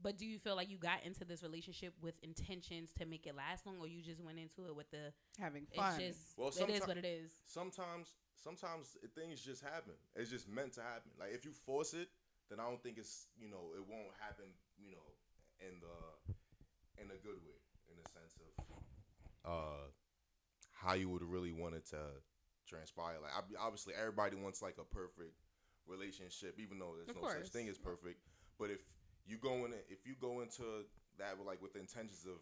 But 0.00 0.18
do 0.18 0.26
you 0.26 0.38
feel 0.38 0.56
like 0.56 0.68
you 0.68 0.76
got 0.76 1.02
into 1.04 1.24
this 1.24 1.42
relationship 1.42 1.96
with 2.00 2.18
intentions 2.22 2.92
to 2.94 3.06
make 3.06 3.26
it 3.26 3.34
last 3.34 3.64
long, 3.64 3.78
or 3.78 3.86
you 3.86 4.02
just 4.02 4.20
went 4.20 4.38
into 4.38 4.66
it 4.66 4.74
with 4.74 4.90
the 4.90 5.14
Having 5.38 5.66
fun. 5.68 5.98
it's 6.00 6.18
just 6.18 6.36
Well, 6.36 6.48
it 6.48 6.68
is 6.68 6.86
what 6.86 6.98
it 6.98 7.04
is? 7.06 7.40
sometimes 7.46 8.14
sometimes 8.36 8.98
things 9.14 9.40
just 9.42 9.62
happen. 9.62 9.96
It's 10.14 10.28
just 10.28 10.48
meant 10.48 10.74
to 10.74 10.82
happen. 10.82 11.12
Like 11.16 11.32
if 11.32 11.44
you 11.46 11.52
force 11.54 11.94
it, 11.94 12.10
then 12.50 12.60
I 12.60 12.64
don't 12.68 12.82
think 12.82 12.98
it's 12.98 13.28
you 13.38 13.48
know 13.48 13.72
it 13.76 13.84
won't 13.86 14.12
happen. 14.20 14.46
You 14.78 14.92
know, 14.92 15.08
in 15.60 15.80
the 15.80 15.96
in 17.00 17.10
a 17.10 17.18
good 17.22 17.40
way, 17.46 17.58
in 17.90 17.96
the 17.96 18.06
sense 18.10 18.34
of 18.40 18.50
uh 19.44 19.84
how 20.72 20.94
you 20.94 21.08
would 21.08 21.22
really 21.22 21.52
want 21.52 21.74
it 21.74 21.86
to 21.90 22.00
transpire. 22.68 23.16
Like 23.22 23.32
obviously 23.60 23.94
everybody 23.98 24.36
wants 24.36 24.62
like 24.62 24.76
a 24.80 24.84
perfect 24.84 25.36
relationship, 25.86 26.58
even 26.58 26.78
though 26.78 26.94
there's 26.96 27.08
Of 27.08 27.16
no 27.16 27.22
course. 27.22 27.40
such 27.44 27.52
thing 27.52 27.68
as 27.68 27.78
perfect. 27.78 28.20
But 28.58 28.70
if 28.70 28.80
you 29.26 29.36
go 29.38 29.64
in, 29.64 29.72
if 29.88 30.04
you 30.04 30.14
go 30.20 30.40
into 30.40 30.84
that 31.18 31.38
with 31.38 31.46
like 31.46 31.62
with 31.62 31.72
the 31.72 31.80
intentions 31.80 32.26
of 32.26 32.40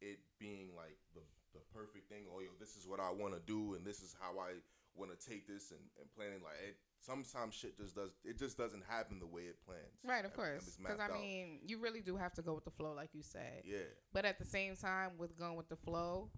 it 0.00 0.18
being 0.38 0.74
like 0.76 0.98
the 1.14 1.22
the 1.54 1.60
perfect 1.72 2.08
thing, 2.08 2.24
oh 2.32 2.40
yo, 2.40 2.48
this 2.58 2.76
is 2.76 2.88
what 2.88 3.00
I 3.00 3.12
want 3.12 3.34
to 3.36 3.40
do, 3.44 3.74
and 3.74 3.84
this 3.84 4.00
is 4.00 4.16
how 4.20 4.40
I 4.40 4.56
want 4.96 5.12
to 5.12 5.18
take 5.20 5.46
this, 5.46 5.70
and, 5.70 5.80
and 6.00 6.08
planning 6.16 6.40
like 6.44 6.56
it. 6.64 6.76
Sometimes 7.04 7.54
shit 7.54 7.76
just 7.76 7.96
does 7.96 8.10
it 8.24 8.38
just 8.38 8.56
doesn't 8.56 8.84
happen 8.88 9.18
the 9.18 9.26
way 9.26 9.42
it 9.42 9.56
plans. 9.66 9.82
right, 10.04 10.24
of 10.24 10.32
course. 10.34 10.78
Because 10.80 11.00
I 11.00 11.04
out. 11.06 11.12
mean, 11.12 11.58
you 11.66 11.78
really 11.78 12.00
do 12.00 12.16
have 12.16 12.32
to 12.34 12.42
go 12.42 12.54
with 12.54 12.64
the 12.64 12.70
flow, 12.70 12.92
like 12.94 13.10
you 13.12 13.22
said. 13.22 13.62
yeah, 13.64 13.78
But 14.12 14.24
at 14.24 14.38
the 14.38 14.44
same 14.44 14.76
time, 14.76 15.10
with 15.18 15.36
going 15.36 15.56
with 15.56 15.68
the 15.68 15.76
flow, 15.76 16.30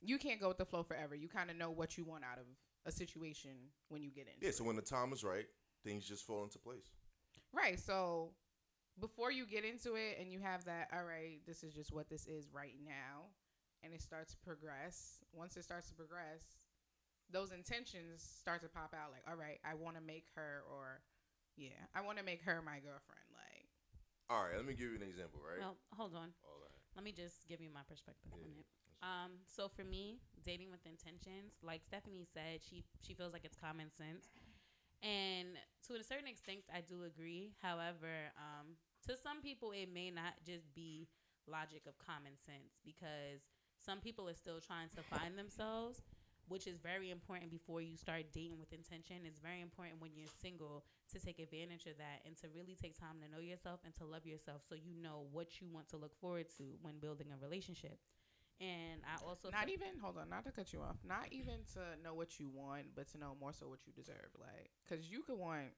you 0.00 0.18
can't 0.18 0.40
go 0.40 0.48
with 0.48 0.58
the 0.58 0.64
flow 0.64 0.82
forever. 0.82 1.14
You 1.14 1.28
kind 1.28 1.50
of 1.50 1.56
know 1.56 1.70
what 1.70 1.98
you 1.98 2.04
want 2.04 2.22
out 2.24 2.38
of 2.38 2.44
a 2.86 2.92
situation 2.92 3.50
when 3.88 4.02
you 4.02 4.10
get 4.10 4.26
in. 4.26 4.34
yeah. 4.40 4.50
it. 4.50 4.54
So 4.54 4.64
when 4.64 4.76
the 4.76 4.82
time 4.82 5.12
is 5.12 5.24
right, 5.24 5.46
things 5.84 6.06
just 6.06 6.24
fall 6.24 6.44
into 6.44 6.58
place. 6.58 6.90
Right. 7.52 7.80
So 7.80 8.30
before 9.00 9.32
you 9.32 9.44
get 9.46 9.64
into 9.64 9.94
it 9.96 10.18
and 10.20 10.30
you 10.30 10.38
have 10.38 10.64
that, 10.66 10.88
all 10.92 11.04
right, 11.04 11.40
this 11.46 11.64
is 11.64 11.74
just 11.74 11.92
what 11.92 12.08
this 12.08 12.26
is 12.26 12.46
right 12.52 12.74
now, 12.84 13.24
and 13.82 13.92
it 13.92 14.02
starts 14.02 14.32
to 14.34 14.38
progress. 14.44 15.18
Once 15.32 15.56
it 15.56 15.64
starts 15.64 15.88
to 15.88 15.94
progress, 15.94 16.44
those 17.32 17.50
intentions 17.52 18.22
start 18.22 18.62
to 18.62 18.68
pop 18.68 18.94
out. 18.94 19.10
Like, 19.12 19.24
all 19.28 19.36
right, 19.36 19.58
I 19.64 19.74
want 19.74 19.96
to 19.96 20.02
make 20.02 20.26
her, 20.36 20.62
or 20.70 21.00
yeah, 21.56 21.76
I 21.94 22.00
want 22.02 22.18
to 22.18 22.24
make 22.24 22.42
her 22.42 22.62
my 22.62 22.78
girlfriend. 22.78 23.26
Like, 23.34 23.66
All 24.30 24.44
right, 24.44 24.56
let 24.56 24.66
me 24.66 24.74
give 24.74 24.90
you 24.90 24.96
an 24.96 25.06
example, 25.06 25.40
right? 25.42 25.58
Well, 25.58 25.76
hold 25.96 26.14
on. 26.14 26.30
All 26.46 26.58
right. 26.62 26.78
Let 26.94 27.04
me 27.04 27.12
just 27.12 27.46
give 27.48 27.60
you 27.60 27.68
my 27.72 27.84
perspective 27.88 28.32
Yeah, 28.32 28.44
on 28.44 28.56
it. 28.60 28.66
Um, 29.02 29.30
so 29.44 29.68
for 29.68 29.84
me, 29.84 30.18
dating 30.44 30.70
with 30.70 30.80
intentions, 30.86 31.60
like 31.62 31.84
Stephanie 31.84 32.24
said, 32.32 32.64
she 32.64 32.84
she 33.04 33.12
feels 33.12 33.32
like 33.32 33.44
it's 33.44 33.56
common 33.56 33.92
sense, 33.92 34.32
and 35.02 35.58
to 35.88 35.94
a 36.00 36.04
certain 36.04 36.26
extent, 36.26 36.64
I 36.72 36.80
do 36.80 37.04
agree. 37.04 37.52
However, 37.62 38.32
um, 38.40 38.80
to 39.06 39.16
some 39.16 39.42
people, 39.42 39.72
it 39.72 39.92
may 39.92 40.10
not 40.10 40.34
just 40.44 40.72
be 40.74 41.08
logic 41.46 41.82
of 41.86 41.94
common 41.98 42.32
sense 42.40 42.80
because 42.84 43.44
some 43.78 44.00
people 44.00 44.28
are 44.28 44.34
still 44.34 44.58
trying 44.58 44.88
to 44.96 45.02
find 45.04 45.38
themselves, 45.38 46.00
which 46.48 46.66
is 46.66 46.78
very 46.78 47.10
important 47.10 47.50
before 47.50 47.80
you 47.80 47.96
start 47.96 48.24
dating 48.32 48.58
with 48.58 48.72
intention. 48.72 49.26
It's 49.26 49.40
very 49.40 49.60
important 49.60 50.00
when 50.00 50.12
you're 50.14 50.30
single 50.42 50.84
to 51.12 51.18
take 51.18 51.38
advantage 51.38 51.86
of 51.86 51.98
that 51.98 52.22
and 52.24 52.36
to 52.38 52.48
really 52.54 52.76
take 52.80 52.98
time 52.98 53.18
to 53.22 53.28
know 53.30 53.42
yourself 53.42 53.80
and 53.84 53.94
to 53.96 54.04
love 54.04 54.26
yourself 54.26 54.62
so 54.68 54.74
you 54.74 54.94
know 54.94 55.26
what 55.32 55.60
you 55.60 55.66
want 55.70 55.88
to 55.90 55.96
look 55.96 56.14
forward 56.20 56.46
to 56.58 56.64
when 56.82 56.98
building 56.98 57.28
a 57.34 57.38
relationship. 57.42 57.98
And 58.56 59.04
I 59.04 59.20
also 59.20 59.50
not 59.52 59.68
even 59.68 60.00
hold 60.00 60.16
on, 60.16 60.30
not 60.32 60.44
to 60.48 60.52
cut 60.54 60.72
you 60.72 60.80
off, 60.80 60.96
not 61.04 61.28
even 61.28 61.66
to 61.76 62.00
know 62.00 62.14
what 62.14 62.40
you 62.40 62.48
want, 62.48 62.96
but 62.96 63.04
to 63.12 63.18
know 63.18 63.36
more 63.36 63.52
so 63.52 63.68
what 63.68 63.84
you 63.84 63.92
deserve. 63.92 64.32
Like, 64.40 64.72
cause 64.88 65.04
you 65.10 65.20
could 65.20 65.36
want 65.36 65.76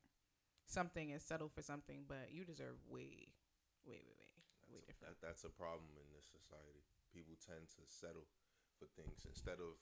something 0.69 1.11
and 1.11 1.19
settle 1.21 1.49
for 1.49 1.63
something, 1.65 2.05
but 2.07 2.31
you 2.31 2.45
deserve 2.45 2.79
way, 2.87 3.35
way, 3.83 3.99
way, 3.99 4.15
way, 4.15 4.31
way 4.71 4.79
a, 4.79 4.87
different. 4.87 5.19
that, 5.19 5.27
that's 5.27 5.43
a 5.43 5.51
problem 5.51 5.91
in 5.99 6.07
this 6.15 6.29
society. 6.31 6.87
People 7.11 7.35
tend 7.41 7.67
to 7.75 7.83
settle 7.89 8.29
for 8.79 8.87
things 8.95 9.27
instead 9.27 9.59
of 9.59 9.75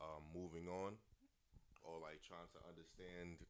um, 0.00 0.24
moving 0.32 0.66
on 0.68 0.96
or 1.84 2.00
like 2.00 2.20
trying 2.24 2.48
to 2.52 2.60
understand 2.68 3.40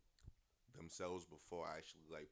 themselves 0.77 1.27
before 1.27 1.67
actually 1.67 2.07
like 2.11 2.31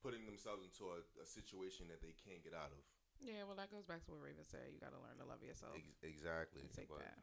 putting 0.00 0.24
themselves 0.24 0.64
into 0.64 0.90
a, 0.92 1.00
a 1.20 1.26
situation 1.26 1.86
that 1.88 2.00
they 2.00 2.16
can't 2.16 2.42
get 2.42 2.56
out 2.56 2.72
of. 2.72 2.82
Yeah, 3.22 3.46
well, 3.46 3.54
that 3.54 3.70
goes 3.70 3.86
back 3.86 4.02
to 4.08 4.10
what 4.10 4.18
Raven 4.18 4.42
said. 4.42 4.66
You 4.74 4.82
got 4.82 4.90
to 4.90 4.98
learn 4.98 5.14
to 5.22 5.26
love 5.28 5.46
yourself. 5.46 5.78
Ex- 5.78 5.94
exactly. 6.02 6.66
and 6.66 6.72
take 6.74 6.90
but, 6.90 7.06
that. 7.06 7.22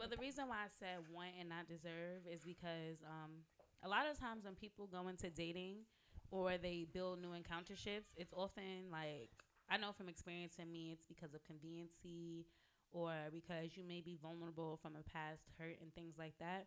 Well, 0.00 0.08
the 0.08 0.16
reason 0.16 0.48
why 0.48 0.64
I 0.64 0.72
said 0.72 1.04
want 1.12 1.36
and 1.38 1.52
not 1.52 1.68
deserve 1.68 2.24
is 2.24 2.42
because 2.42 3.04
um, 3.04 3.44
a 3.84 3.88
lot 3.88 4.08
of 4.08 4.18
times 4.18 4.48
when 4.48 4.56
people 4.56 4.88
go 4.88 5.06
into 5.12 5.28
dating 5.28 5.84
or 6.32 6.56
they 6.56 6.88
build 6.88 7.20
new 7.20 7.36
encounterships, 7.36 8.16
it's 8.16 8.32
often 8.32 8.88
like 8.90 9.30
I 9.68 9.76
know 9.76 9.92
from 9.92 10.08
experience 10.08 10.56
in 10.58 10.72
me, 10.72 10.90
it's 10.92 11.06
because 11.06 11.34
of 11.34 11.44
conveniency 11.44 12.46
or 12.94 13.12
because 13.32 13.76
you 13.76 13.84
may 13.84 14.00
be 14.00 14.16
vulnerable 14.22 14.78
from 14.80 14.92
a 14.94 15.02
past 15.12 15.42
hurt 15.58 15.76
and 15.82 15.92
things 15.94 16.14
like 16.18 16.34
that. 16.38 16.66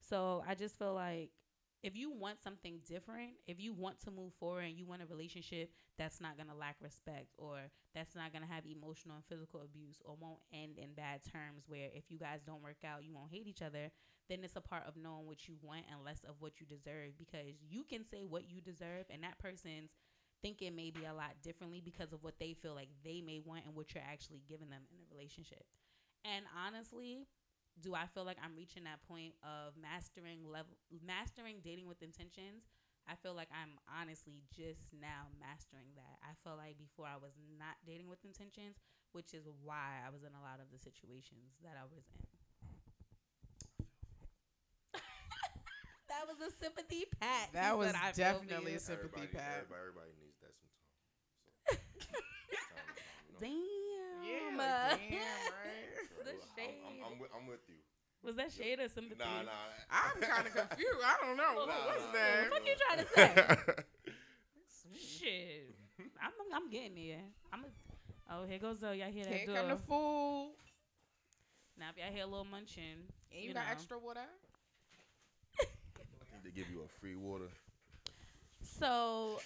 So 0.00 0.44
I 0.46 0.54
just 0.54 0.78
feel 0.78 0.92
like 0.92 1.30
if 1.82 1.96
you 1.96 2.10
want 2.10 2.42
something 2.42 2.80
different, 2.88 3.30
if 3.46 3.60
you 3.60 3.72
want 3.72 4.02
to 4.02 4.10
move 4.10 4.32
forward 4.40 4.64
and 4.64 4.76
you 4.76 4.84
want 4.84 5.00
a 5.00 5.06
relationship 5.06 5.70
that's 5.96 6.20
not 6.20 6.36
going 6.36 6.48
to 6.48 6.54
lack 6.54 6.74
respect 6.82 7.28
or 7.38 7.58
that's 7.94 8.16
not 8.16 8.32
going 8.32 8.42
to 8.42 8.52
have 8.52 8.66
emotional 8.66 9.14
and 9.14 9.24
physical 9.28 9.60
abuse 9.60 10.02
or 10.04 10.16
won't 10.20 10.40
end 10.52 10.76
in 10.76 10.92
bad 10.94 11.20
terms 11.22 11.64
where 11.68 11.88
if 11.94 12.10
you 12.10 12.18
guys 12.18 12.40
don't 12.44 12.62
work 12.62 12.82
out, 12.84 13.04
you 13.04 13.14
won't 13.14 13.30
hate 13.30 13.46
each 13.46 13.62
other, 13.62 13.90
then 14.28 14.40
it's 14.42 14.56
a 14.56 14.60
part 14.60 14.82
of 14.88 14.96
knowing 14.96 15.26
what 15.26 15.46
you 15.46 15.54
want 15.62 15.84
and 15.90 16.04
less 16.04 16.24
of 16.28 16.34
what 16.40 16.58
you 16.58 16.66
deserve 16.66 17.16
because 17.16 17.54
you 17.70 17.84
can 17.84 18.04
say 18.04 18.24
what 18.24 18.50
you 18.50 18.60
deserve 18.60 19.06
and 19.08 19.22
that 19.22 19.38
person's 19.38 19.90
thinking 20.42 20.74
maybe 20.74 21.04
a 21.04 21.14
lot 21.14 21.34
differently 21.42 21.82
because 21.84 22.12
of 22.12 22.22
what 22.22 22.38
they 22.38 22.54
feel 22.54 22.74
like 22.74 22.88
they 23.04 23.20
may 23.20 23.40
want 23.44 23.64
and 23.66 23.74
what 23.74 23.94
you're 23.94 24.04
actually 24.04 24.42
giving 24.48 24.70
them 24.70 24.82
in 24.90 24.98
a 24.98 25.06
relationship. 25.14 25.64
And 26.24 26.44
honestly, 26.54 27.26
do 27.80 27.94
I 27.94 28.06
feel 28.10 28.24
like 28.24 28.38
I'm 28.42 28.56
reaching 28.56 28.84
that 28.84 29.02
point 29.06 29.34
of 29.42 29.74
mastering 29.78 30.42
level 30.46 30.74
mastering 31.04 31.62
dating 31.62 31.86
with 31.86 32.02
intentions? 32.02 32.66
I 33.08 33.16
feel 33.16 33.32
like 33.32 33.48
I'm 33.48 33.80
honestly 33.88 34.44
just 34.52 34.84
now 34.92 35.32
mastering 35.40 35.96
that. 35.96 36.20
I 36.20 36.36
felt 36.44 36.60
like 36.60 36.76
before 36.76 37.08
I 37.08 37.16
was 37.16 37.32
not 37.56 37.80
dating 37.88 38.04
with 38.04 38.20
intentions, 38.20 38.76
which 39.16 39.32
is 39.32 39.48
why 39.64 40.04
I 40.04 40.12
was 40.12 40.28
in 40.28 40.36
a 40.36 40.42
lot 40.44 40.60
of 40.60 40.68
the 40.68 40.76
situations 40.76 41.56
that 41.64 41.72
I 41.80 41.88
was 41.88 42.04
in. 42.12 42.28
that 46.12 46.28
was 46.28 46.36
a 46.44 46.52
sympathy 46.60 47.08
pat. 47.16 47.48
That 47.56 47.80
was 47.80 47.96
said, 47.96 47.96
"I 47.96 48.12
feel 48.12 48.44
for 48.44 48.44
definitely 48.44 48.76
a 48.76 48.80
sympathy 48.80 49.24
everybody, 49.24 49.32
pat. 49.32 49.64
Everybody, 49.64 49.80
everybody 49.88 50.12
needs 50.20 50.27
that 50.48 50.56
sometimes. 50.58 50.96
So, 51.68 51.76
time 51.76 52.16
time, 52.16 52.48
you 52.48 52.56
know? 52.76 52.88
Damn. 53.40 54.24
Yeah, 54.24 54.56
like, 54.56 55.00
damn, 55.00 55.52
right? 55.52 55.88
So, 56.18 56.24
the 56.24 56.32
I'm, 56.32 56.74
I'm. 56.84 57.12
I'm, 57.12 57.18
with, 57.20 57.30
I'm 57.36 57.46
with 57.46 57.60
you. 57.68 57.76
Was 58.24 58.34
that 58.36 58.50
shade 58.52 58.80
or 58.80 58.88
sympathy? 58.88 59.18
Nah, 59.20 59.42
nah. 59.42 59.70
I'm 59.90 60.20
kind 60.20 60.46
of 60.46 60.52
confused. 60.52 60.98
I 61.04 61.16
don't 61.24 61.36
know. 61.36 61.54
Well, 61.56 61.66
What 61.68 61.86
Nah, 61.86 61.94
was 61.94 62.02
nah, 62.06 62.12
that? 62.12 62.50
What 62.50 62.66
you 62.66 62.74
trying 62.74 62.98
to 62.98 63.06
say? 63.14 63.74
Shit. 64.98 65.74
I'm 66.20 66.32
I'm 66.54 66.68
getting 66.70 66.94
there. 66.94 67.22
I'm 67.52 67.64
a, 67.64 67.68
Oh, 68.30 68.44
here 68.44 68.58
goes 68.58 68.80
Zoe. 68.80 68.98
Y'all 68.98 69.10
hear 69.10 69.24
that 69.24 69.32
Here 69.32 69.46
door. 69.46 69.56
come 69.56 69.68
the 69.68 69.76
food. 69.76 70.52
now 71.78 71.86
if 71.90 71.96
y'all 71.96 72.12
hear 72.12 72.24
a 72.24 72.26
little 72.26 72.44
munching, 72.44 73.06
And 73.32 73.40
you, 73.42 73.48
You 73.48 73.54
got 73.54 73.66
know. 73.66 73.72
extra 73.72 73.98
water? 73.98 74.20
I 75.60 75.64
think 76.30 76.42
they 76.44 76.50
give 76.50 76.68
you 76.70 76.82
a 76.84 76.88
free 77.00 77.16
water. 77.16 77.48
So, 78.62 79.40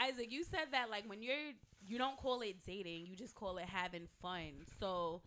Isaac, 0.00 0.28
you 0.30 0.44
said 0.44 0.68
that 0.72 0.90
like 0.90 1.08
when 1.08 1.22
you're 1.22 1.52
you 1.86 1.98
don't 1.98 2.16
call 2.16 2.40
it 2.42 2.56
dating, 2.66 3.06
you 3.06 3.16
just 3.16 3.34
call 3.34 3.58
it 3.58 3.64
having 3.64 4.06
fun. 4.20 4.52
So, 4.78 5.22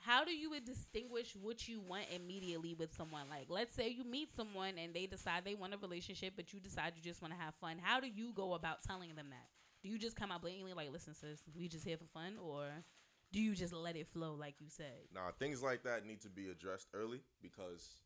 how 0.00 0.24
do 0.24 0.30
you 0.30 0.50
distinguish 0.60 1.34
what 1.40 1.68
you 1.68 1.80
want 1.80 2.06
immediately 2.14 2.74
with 2.74 2.94
someone? 2.94 3.28
Like, 3.28 3.46
let's 3.48 3.74
say 3.74 3.88
you 3.88 4.04
meet 4.04 4.34
someone 4.34 4.74
and 4.82 4.94
they 4.94 5.06
decide 5.06 5.44
they 5.44 5.54
want 5.54 5.74
a 5.74 5.78
relationship, 5.78 6.34
but 6.36 6.52
you 6.52 6.60
decide 6.60 6.92
you 6.96 7.02
just 7.02 7.20
want 7.20 7.34
to 7.34 7.40
have 7.40 7.54
fun. 7.54 7.76
How 7.80 8.00
do 8.00 8.08
you 8.08 8.32
go 8.34 8.54
about 8.54 8.82
telling 8.82 9.14
them 9.14 9.26
that? 9.30 9.48
Do 9.82 9.88
you 9.88 9.98
just 9.98 10.16
come 10.16 10.32
out 10.32 10.42
blatantly 10.42 10.72
like, 10.72 10.90
"Listen, 10.90 11.14
sis, 11.14 11.42
we 11.54 11.68
just 11.68 11.84
here 11.84 11.96
for 11.96 12.06
fun," 12.06 12.36
or 12.38 12.84
do 13.32 13.40
you 13.40 13.54
just 13.54 13.72
let 13.72 13.96
it 13.96 14.08
flow 14.08 14.34
like 14.34 14.60
you 14.60 14.68
said? 14.68 15.08
Nah, 15.14 15.30
things 15.38 15.62
like 15.62 15.82
that 15.84 16.04
need 16.04 16.20
to 16.22 16.30
be 16.30 16.48
addressed 16.48 16.88
early 16.94 17.20
because, 17.42 17.98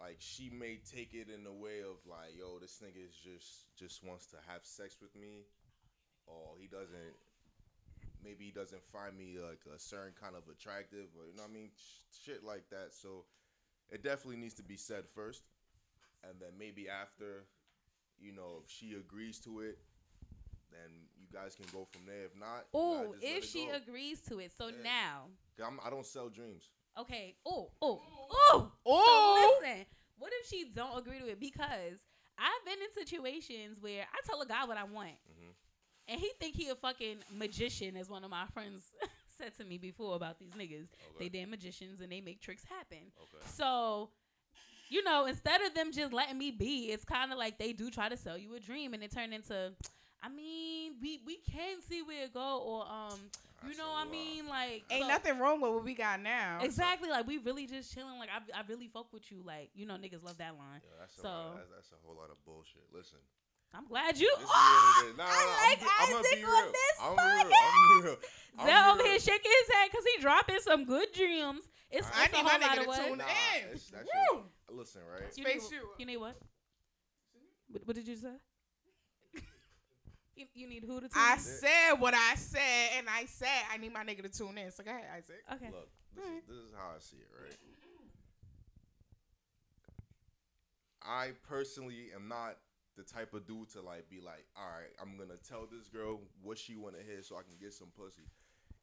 like, 0.00 0.16
she 0.18 0.50
may 0.50 0.78
take 0.90 1.12
it 1.14 1.28
in 1.32 1.44
the 1.44 1.52
way 1.52 1.80
of 1.80 2.00
like, 2.08 2.32
yo, 2.38 2.58
this 2.58 2.80
nigga 2.82 3.04
is 3.06 3.14
just 3.14 3.74
just 3.76 4.02
wants 4.04 4.26
to 4.26 4.36
have 4.48 4.64
sex 4.64 4.96
with 5.00 5.14
me, 5.14 5.44
or 6.26 6.56
he 6.58 6.66
doesn't. 6.66 7.14
Maybe 8.22 8.44
he 8.44 8.50
doesn't 8.50 8.82
find 8.84 9.16
me 9.16 9.36
like 9.40 9.60
a 9.74 9.78
certain 9.78 10.12
kind 10.20 10.34
of 10.36 10.42
attractive, 10.50 11.08
or 11.18 11.26
you 11.28 11.36
know 11.36 11.42
what 11.42 11.50
I 11.50 11.54
mean, 11.54 11.70
Sh- 11.76 12.24
shit 12.26 12.44
like 12.44 12.68
that. 12.70 12.92
So, 12.92 13.24
it 13.90 14.02
definitely 14.02 14.36
needs 14.36 14.54
to 14.54 14.62
be 14.62 14.76
said 14.76 15.04
first, 15.14 15.42
and 16.24 16.38
then 16.40 16.50
maybe 16.58 16.88
after, 16.88 17.44
you 18.20 18.32
know, 18.32 18.60
if 18.64 18.70
she 18.70 18.92
agrees 18.94 19.38
to 19.40 19.60
it, 19.60 19.78
then 20.70 20.90
you 21.18 21.26
guys 21.32 21.54
can 21.56 21.66
go 21.72 21.86
from 21.90 22.02
there. 22.06 22.24
If 22.26 22.36
not, 22.38 22.66
Oh, 22.74 23.04
gotta 23.04 23.20
just 23.20 23.24
let 23.24 23.36
if 23.36 23.44
she 23.44 23.66
go. 23.66 23.74
agrees 23.74 24.20
to 24.28 24.38
it. 24.38 24.52
So 24.56 24.68
Yeah. 24.68 24.82
now, 24.82 25.26
I 25.82 25.90
don't 25.90 26.06
sell 26.06 26.28
dreams. 26.28 26.70
Okay. 26.98 27.34
Oh, 27.46 27.70
oh, 27.80 28.00
oh. 28.30 28.72
Oh. 28.86 29.50
So 29.60 29.64
listen, 29.66 29.86
what 30.18 30.32
if 30.40 30.48
she 30.48 30.64
don't 30.74 30.98
agree 30.98 31.18
to 31.20 31.28
it? 31.28 31.40
Because 31.40 31.98
I've 32.38 32.64
been 32.64 32.78
in 32.82 33.06
situations 33.06 33.78
where 33.80 34.02
I 34.02 34.18
tell 34.26 34.40
a 34.40 34.46
guy 34.46 34.64
what 34.64 34.76
I 34.76 34.84
want, 34.84 35.16
Mhm. 35.30 35.52
and 36.08 36.20
he 36.20 36.30
think 36.40 36.56
he 36.56 36.68
a 36.68 36.74
fucking 36.74 37.18
magician, 37.36 37.96
as 37.96 38.08
one 38.08 38.24
of 38.24 38.30
my 38.30 38.46
friends 38.48 38.94
said 39.38 39.54
to 39.58 39.64
me 39.64 39.78
before 39.78 40.16
about 40.16 40.38
these 40.38 40.52
niggas. 40.52 40.88
They 41.18 41.28
damn 41.28 41.50
magicians 41.50 42.00
and 42.00 42.10
they 42.12 42.20
make 42.20 42.40
tricks 42.40 42.64
happen. 42.64 43.12
Okay. 43.22 43.46
So, 43.56 44.10
you 44.88 45.02
know, 45.04 45.26
instead 45.26 45.60
of 45.62 45.74
them 45.74 45.92
just 45.92 46.12
letting 46.12 46.36
me 46.38 46.50
be, 46.50 46.90
it's 46.92 47.04
kind 47.04 47.32
of 47.32 47.38
like 47.38 47.58
they 47.58 47.72
do 47.72 47.90
try 47.90 48.08
to 48.08 48.16
sell 48.16 48.36
you 48.36 48.54
a 48.54 48.60
dream, 48.60 48.92
and 48.94 49.02
it 49.02 49.12
turned 49.12 49.32
into. 49.32 49.72
I 50.22 50.28
mean, 50.28 50.96
we 51.00 51.20
we 51.24 51.36
can 51.38 51.80
see 51.80 52.02
where 52.02 52.24
it 52.24 52.34
go, 52.34 52.58
or 52.58 52.82
um, 52.86 53.18
you 53.68 53.76
know, 53.76 53.90
what 53.90 54.06
I 54.06 54.10
mean, 54.10 54.48
like 54.48 54.84
Ain't 54.90 55.02
so- 55.02 55.08
nothing 55.08 55.38
wrong 55.38 55.60
with 55.60 55.72
what 55.72 55.84
we 55.84 55.94
got 55.94 56.20
now. 56.22 56.58
Exactly, 56.62 57.10
like 57.10 57.26
we 57.26 57.38
really 57.38 57.66
just 57.66 57.92
chilling. 57.94 58.18
Like 58.18 58.30
I, 58.30 58.58
I 58.58 58.62
really 58.68 58.88
fuck 58.88 59.12
with 59.12 59.30
you. 59.30 59.42
Like 59.44 59.70
you 59.74 59.86
know, 59.86 59.94
niggas 59.94 60.22
love 60.24 60.38
that 60.38 60.56
line. 60.56 60.80
Yeah, 60.82 60.90
that's 61.00 61.14
So- 61.16 61.28
lot, 61.28 61.56
that's, 61.56 61.70
that's 61.70 61.92
a 61.92 62.06
whole 62.06 62.16
lot 62.16 62.30
of 62.30 62.36
bullshit. 62.44 62.82
Listen, 62.92 63.18
I'm 63.74 63.86
glad 63.86 64.18
you. 64.18 64.32
this 64.38 64.48
Oh, 64.50 65.02
what 65.02 65.06
it 65.06 65.10
is. 65.10 65.16
Nah, 65.18 65.24
I 65.28 65.28
nah, 65.28 65.68
like 65.68 65.80
I'm, 65.82 66.14
I'm 66.16 66.20
Isaac 66.24 66.38
be 66.38 66.44
on 66.44 66.72
this 66.72 66.96
I'm 67.00 67.10
real. 67.12 67.52
I'm 67.54 68.04
real. 68.04 68.16
I'm 68.58 68.66
Zell 68.66 68.94
over 68.94 69.02
here 69.04 69.20
shaking 69.20 69.50
his 69.60 69.74
head 69.74 69.88
because 69.90 70.04
he 70.14 70.20
dropping 70.22 70.58
some 70.60 70.84
good 70.84 71.12
gems. 71.14 71.62
It's, 71.90 72.06
I 72.14 72.24
it's 72.24 72.32
a 72.32 72.36
need 72.36 72.44
my 72.44 72.50
whole 72.52 72.60
lot 72.60 72.70
nigga 72.70 72.78
of 72.78 72.82
to 72.84 72.88
what? 72.88 73.06
tune 73.08 73.18
Nah, 73.18 73.24
in. 73.24 73.62
it's- 73.66 73.90
that 73.90 74.04
Woo. 74.04 74.38
shit- 74.38 74.76
Listen, 74.76 75.02
right? 75.10 75.36
You 75.36 75.44
need, 75.44 75.54
you. 75.70 75.88
you 75.98 76.06
need 76.06 76.16
what? 76.18 76.36
what? 77.68 77.86
What 77.86 77.96
did 77.96 78.06
you 78.06 78.16
say? 78.16 78.34
You, 80.40 80.46
you 80.54 80.68
need 80.68 80.84
who 80.84 80.96
to 81.00 81.08
tune 81.08 81.10
I 81.14 81.34
in? 81.34 81.38
said 81.40 81.92
what 81.98 82.14
I 82.14 82.34
said, 82.34 82.98
and 82.98 83.06
I 83.08 83.26
said 83.26 83.62
I 83.72 83.76
need 83.76 83.92
my 83.92 84.04
nigga 84.04 84.22
to 84.22 84.28
tune 84.28 84.56
in. 84.56 84.70
So 84.70 84.82
go 84.82 84.90
ahead, 84.90 85.04
Isaac. 85.16 85.44
Okay. 85.52 85.70
Look, 85.70 85.88
this 86.16 86.24
is, 86.24 86.42
this 86.48 86.56
is 86.56 86.72
how 86.74 86.96
I 86.96 86.98
see 86.98 87.18
it, 87.18 87.28
right? 87.36 87.56
I 91.02 91.32
personally 91.48 92.12
am 92.14 92.28
not 92.28 92.56
the 92.96 93.02
type 93.04 93.32
of 93.32 93.46
dude 93.46 93.70
to 93.72 93.80
like 93.80 94.08
be 94.08 94.20
like, 94.20 94.44
all 94.56 94.68
right, 94.68 94.92
I'm 95.00 95.16
gonna 95.16 95.40
tell 95.48 95.68
this 95.68 95.88
girl 95.88 96.20
what 96.42 96.58
she 96.58 96.76
wanna 96.76 97.00
hear 97.04 97.22
so 97.22 97.36
I 97.36 97.44
can 97.44 97.56
get 97.60 97.72
some 97.72 97.88
pussy. 97.96 98.24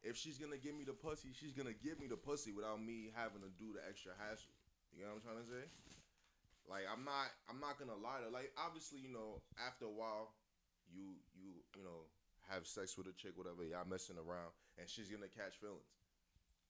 If 0.02 0.16
she's 0.16 0.38
gonna 0.38 0.58
give 0.58 0.74
me 0.74 0.84
the 0.84 0.94
pussy, 0.94 1.30
she's 1.34 1.52
gonna 1.52 1.74
give 1.74 1.98
me 1.98 2.06
the 2.06 2.16
pussy 2.18 2.52
without 2.52 2.82
me 2.82 3.10
having 3.14 3.42
to 3.42 3.50
do 3.58 3.74
the 3.74 3.82
extra 3.86 4.12
hassle. 4.18 4.54
You 4.94 5.04
know 5.04 5.14
what 5.14 5.22
I'm 5.22 5.34
trying 5.34 5.42
to 5.42 5.50
say? 5.50 5.64
Like 6.66 6.84
I'm 6.90 7.04
not 7.04 7.30
I'm 7.48 7.60
not 7.62 7.78
gonna 7.78 7.96
lie 7.98 8.20
to 8.26 8.30
like 8.30 8.50
obviously, 8.58 8.98
you 8.98 9.10
know, 9.10 9.40
after 9.56 9.86
a 9.86 9.94
while 9.94 10.34
you 10.92 11.16
you 11.36 11.62
you 11.76 11.82
know 11.84 12.08
have 12.48 12.66
sex 12.66 12.96
with 12.96 13.06
a 13.06 13.12
chick, 13.12 13.36
whatever, 13.36 13.62
y'all 13.64 13.84
messing 13.88 14.16
around 14.16 14.52
and 14.78 14.88
she's 14.88 15.10
gonna 15.10 15.28
catch 15.28 15.58
feelings. 15.58 15.90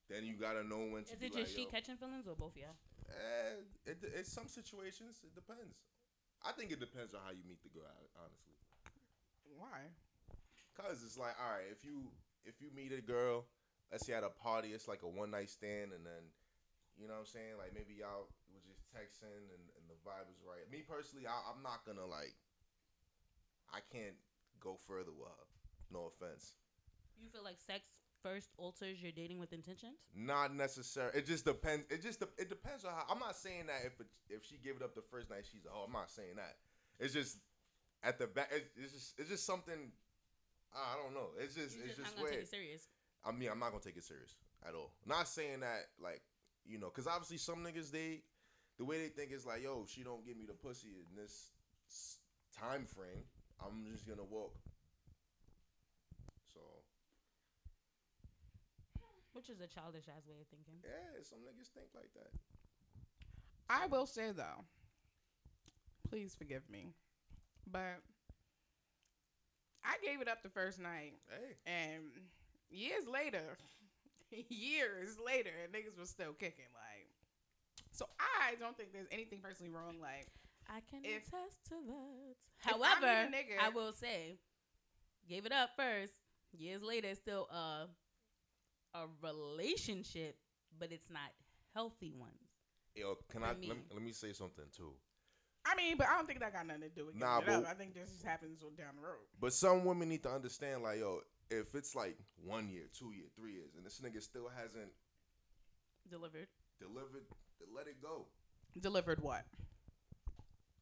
Then 0.09 0.25
you 0.25 0.41
gotta 0.41 0.65
know 0.65 0.89
when 0.89 1.05
to 1.05 1.13
Is 1.13 1.21
be 1.21 1.29
it 1.29 1.37
just 1.37 1.53
like, 1.53 1.57
she 1.57 1.65
catching 1.69 2.01
feelings 2.01 2.25
or 2.25 2.35
both 2.35 2.57
of 2.57 2.65
y'all? 2.65 2.79
Eh, 3.13 3.93
it, 3.93 3.99
it's 4.17 4.33
some 4.33 4.49
situations. 4.49 5.21
It 5.21 5.37
depends. 5.37 5.77
I 6.41 6.53
think 6.57 6.73
it 6.73 6.81
depends 6.81 7.13
on 7.13 7.21
how 7.21 7.33
you 7.37 7.45
meet 7.45 7.61
the 7.61 7.73
girl. 7.73 7.93
Honestly, 8.17 8.57
Why? 9.57 9.93
cause 10.79 11.03
it's 11.03 11.19
like, 11.19 11.35
all 11.37 11.51
right, 11.59 11.69
if 11.69 11.85
you 11.85 12.09
if 12.47 12.63
you 12.65 12.73
meet 12.73 12.97
a 12.97 13.05
girl, 13.05 13.45
let's 13.93 14.07
say 14.07 14.15
at 14.17 14.25
a 14.25 14.33
party, 14.33 14.73
it's 14.73 14.89
like 14.89 15.03
a 15.05 15.11
one 15.11 15.31
night 15.31 15.51
stand, 15.51 15.93
and 15.93 16.07
then 16.07 16.25
you 16.97 17.07
know 17.07 17.21
what 17.21 17.29
I'm 17.29 17.31
saying, 17.31 17.61
like 17.61 17.77
maybe 17.77 18.01
y'all 18.01 18.31
was 18.55 18.65
just 18.65 18.81
texting 18.89 19.45
and, 19.53 19.65
and 19.77 19.85
the 19.93 19.99
vibe 20.07 20.25
was 20.31 20.41
right. 20.41 20.65
Me 20.73 20.81
personally, 20.81 21.29
I, 21.29 21.37
I'm 21.53 21.61
not 21.61 21.85
gonna 21.85 22.07
like. 22.09 22.35
I 23.73 23.81
can't 23.93 24.17
go 24.61 24.77
further 24.87 25.13
with 25.13 25.29
her. 25.29 25.47
No 25.93 26.11
offense. 26.13 26.55
You 27.21 27.29
feel 27.31 27.43
like 27.45 27.59
sex 27.59 27.87
first 28.23 28.51
alters 28.59 29.01
your 29.03 29.13
dating 29.13 29.39
with 29.39 29.53
intentions? 29.53 29.97
Not 30.15 30.55
necessary. 30.55 31.11
It 31.15 31.27
just 31.27 31.45
depends. 31.45 31.85
It 31.91 32.03
just 32.03 32.21
de- 32.21 32.35
it 32.39 32.49
depends 32.49 32.85
on 32.85 32.93
how. 32.93 33.05
I'm 33.11 33.19
not 33.19 33.37
saying 33.37 33.67
that 33.67 33.83
if 33.87 34.01
it, 34.01 34.07
if 34.29 34.45
she 34.45 34.57
give 34.63 34.77
it 34.77 34.83
up 34.83 34.95
the 34.95 35.03
first 35.11 35.31
night, 35.31 35.45
she's 35.51 35.65
a 35.67 35.71
hoe. 35.71 35.85
I'm 35.87 35.93
not 35.93 36.11
saying 36.11 36.37
that. 36.37 36.57
It's 37.01 37.15
just 37.15 37.39
at 38.03 38.19
the 38.19 38.27
back. 38.27 38.51
It's, 38.53 38.69
it's 38.77 38.93
just 38.93 39.19
it's 39.19 39.31
just 39.31 39.47
something. 39.47 39.93
I 40.75 40.97
don't 41.03 41.15
know. 41.15 41.31
It's 41.41 41.55
just 41.55 41.77
You 41.77 41.85
it's 41.87 41.97
just 41.97 42.05
just 42.05 42.17
not 42.17 42.23
weird. 42.23 42.35
take 42.35 42.43
it 42.45 42.51
serious. 42.51 42.89
I 43.25 43.33
mean, 43.33 43.49
I'm 43.51 43.59
not 43.59 43.71
gonna 43.71 43.83
take 43.83 43.97
it 43.97 44.05
serious 44.05 44.37
at 44.67 44.75
all. 44.75 44.93
Not 45.07 45.27
saying 45.29 45.61
that 45.61 45.89
like 46.03 46.23
you 46.67 46.79
know, 46.79 46.89
because 46.89 47.07
obviously 47.07 47.39
some 47.39 47.65
niggas 47.65 47.91
they 47.91 48.23
the 48.79 48.85
way 48.85 48.99
they 48.99 49.09
think 49.09 49.33
is 49.33 49.45
like, 49.47 49.63
yo, 49.63 49.87
she 49.89 50.03
don't 50.03 50.25
give 50.25 50.37
me 50.37 50.45
the 50.47 50.55
pussy 50.55 51.03
in 51.03 51.17
this 51.21 51.51
time 52.55 52.85
frame, 52.87 53.25
I'm 53.65 53.85
just 53.93 54.07
gonna 54.07 54.25
walk. 54.25 54.55
So 56.53 56.61
Which 59.33 59.49
is 59.50 59.61
a 59.61 59.67
childish 59.67 60.05
ass 60.09 60.27
way 60.27 60.37
of 60.41 60.47
thinking. 60.49 60.75
yeah, 60.83 61.23
some 61.23 61.38
niggas 61.41 61.69
think 61.75 61.88
like 61.95 62.11
that. 62.15 62.31
I 63.71 63.87
will 63.87 64.07
say 64.07 64.33
though, 64.33 64.65
please 66.09 66.35
forgive 66.35 66.69
me, 66.71 66.93
but 67.71 68.00
I 69.85 69.97
gave 70.03 70.21
it 70.21 70.29
up 70.29 70.43
the 70.43 70.49
first 70.49 70.79
night, 70.81 71.15
Hey. 71.29 71.55
and 71.67 72.05
years 72.71 73.07
later, 73.07 73.57
years 74.49 75.17
later, 75.25 75.53
niggas 75.73 75.99
was 75.99 76.09
still 76.11 76.33
kicking. 76.33 76.69
Like, 76.75 77.07
so 77.93 78.07
I 78.19 78.55
don't 78.57 78.77
think 78.77 78.93
there's 78.93 79.07
anything 79.11 79.38
personally 79.41 79.71
wrong. 79.73 79.97
Like, 80.00 80.29
I 80.69 80.81
can 80.83 81.05
If- 81.05 81.29
attest 81.29 81.65
to 81.69 81.75
that. 81.87 81.95
I 81.95 82.27
meet 82.27 82.37
a 82.65 82.69
However, 82.87 83.31
nigga- 83.33 83.59
I 83.59 83.69
will 83.71 83.93
say, 83.93 84.39
gave 85.27 85.47
it 85.47 85.53
up 85.53 85.71
first. 85.77 86.13
Years 86.53 86.83
later, 86.83 87.09
it's 87.09 87.21
still 87.21 87.47
a 87.51 87.89
a 88.95 89.07
relationship, 89.23 90.39
but 90.79 90.91
it's 90.91 91.11
not 91.11 91.31
healthy 91.75 92.11
ones. 92.11 92.49
Yo, 92.95 93.17
can 93.29 93.43
For 93.43 93.47
I 93.49 93.55
me. 93.55 93.69
let 93.69 93.77
me, 93.77 93.83
let 93.93 94.03
me 94.03 94.13
say 94.13 94.33
something 94.33 94.65
too? 94.75 94.95
I 95.67 95.75
mean, 95.75 95.99
but 95.99 96.09
I 96.09 96.17
don't 96.17 96.27
think 96.27 96.41
that 96.41 96.55
got 96.55 96.67
nothing 96.67 96.83
to 96.83 96.89
do 96.89 97.05
with 97.07 97.15
Nah, 97.15 97.41
giving 97.41 97.55
it 97.55 97.57
up. 97.59 97.63
but- 97.65 97.71
I 97.71 97.75
think 97.75 97.93
this 97.95 98.11
just 98.11 98.25
happens 98.25 98.61
down 98.77 98.97
the 98.97 99.03
road. 99.03 99.27
But 99.39 99.53
some 99.53 99.85
women 99.85 100.09
need 100.09 100.23
to 100.23 100.31
understand, 100.31 100.83
like, 100.83 100.99
yo, 101.01 101.23
if 101.51 101.75
it's 101.75 101.95
like 101.95 102.16
one 102.37 102.71
year, 102.71 102.88
two 102.88 103.12
year, 103.12 103.29
three 103.37 103.53
years, 103.53 103.75
and 103.77 103.85
this 103.85 104.01
nigga 104.01 104.23
still 104.23 104.49
hasn't 104.49 104.92
Delivered. 106.09 106.49
delivered, 106.79 107.27
let 107.71 107.87
it 107.87 108.01
go. 108.01 108.27
Delivered 108.81 109.21
what? 109.21 109.45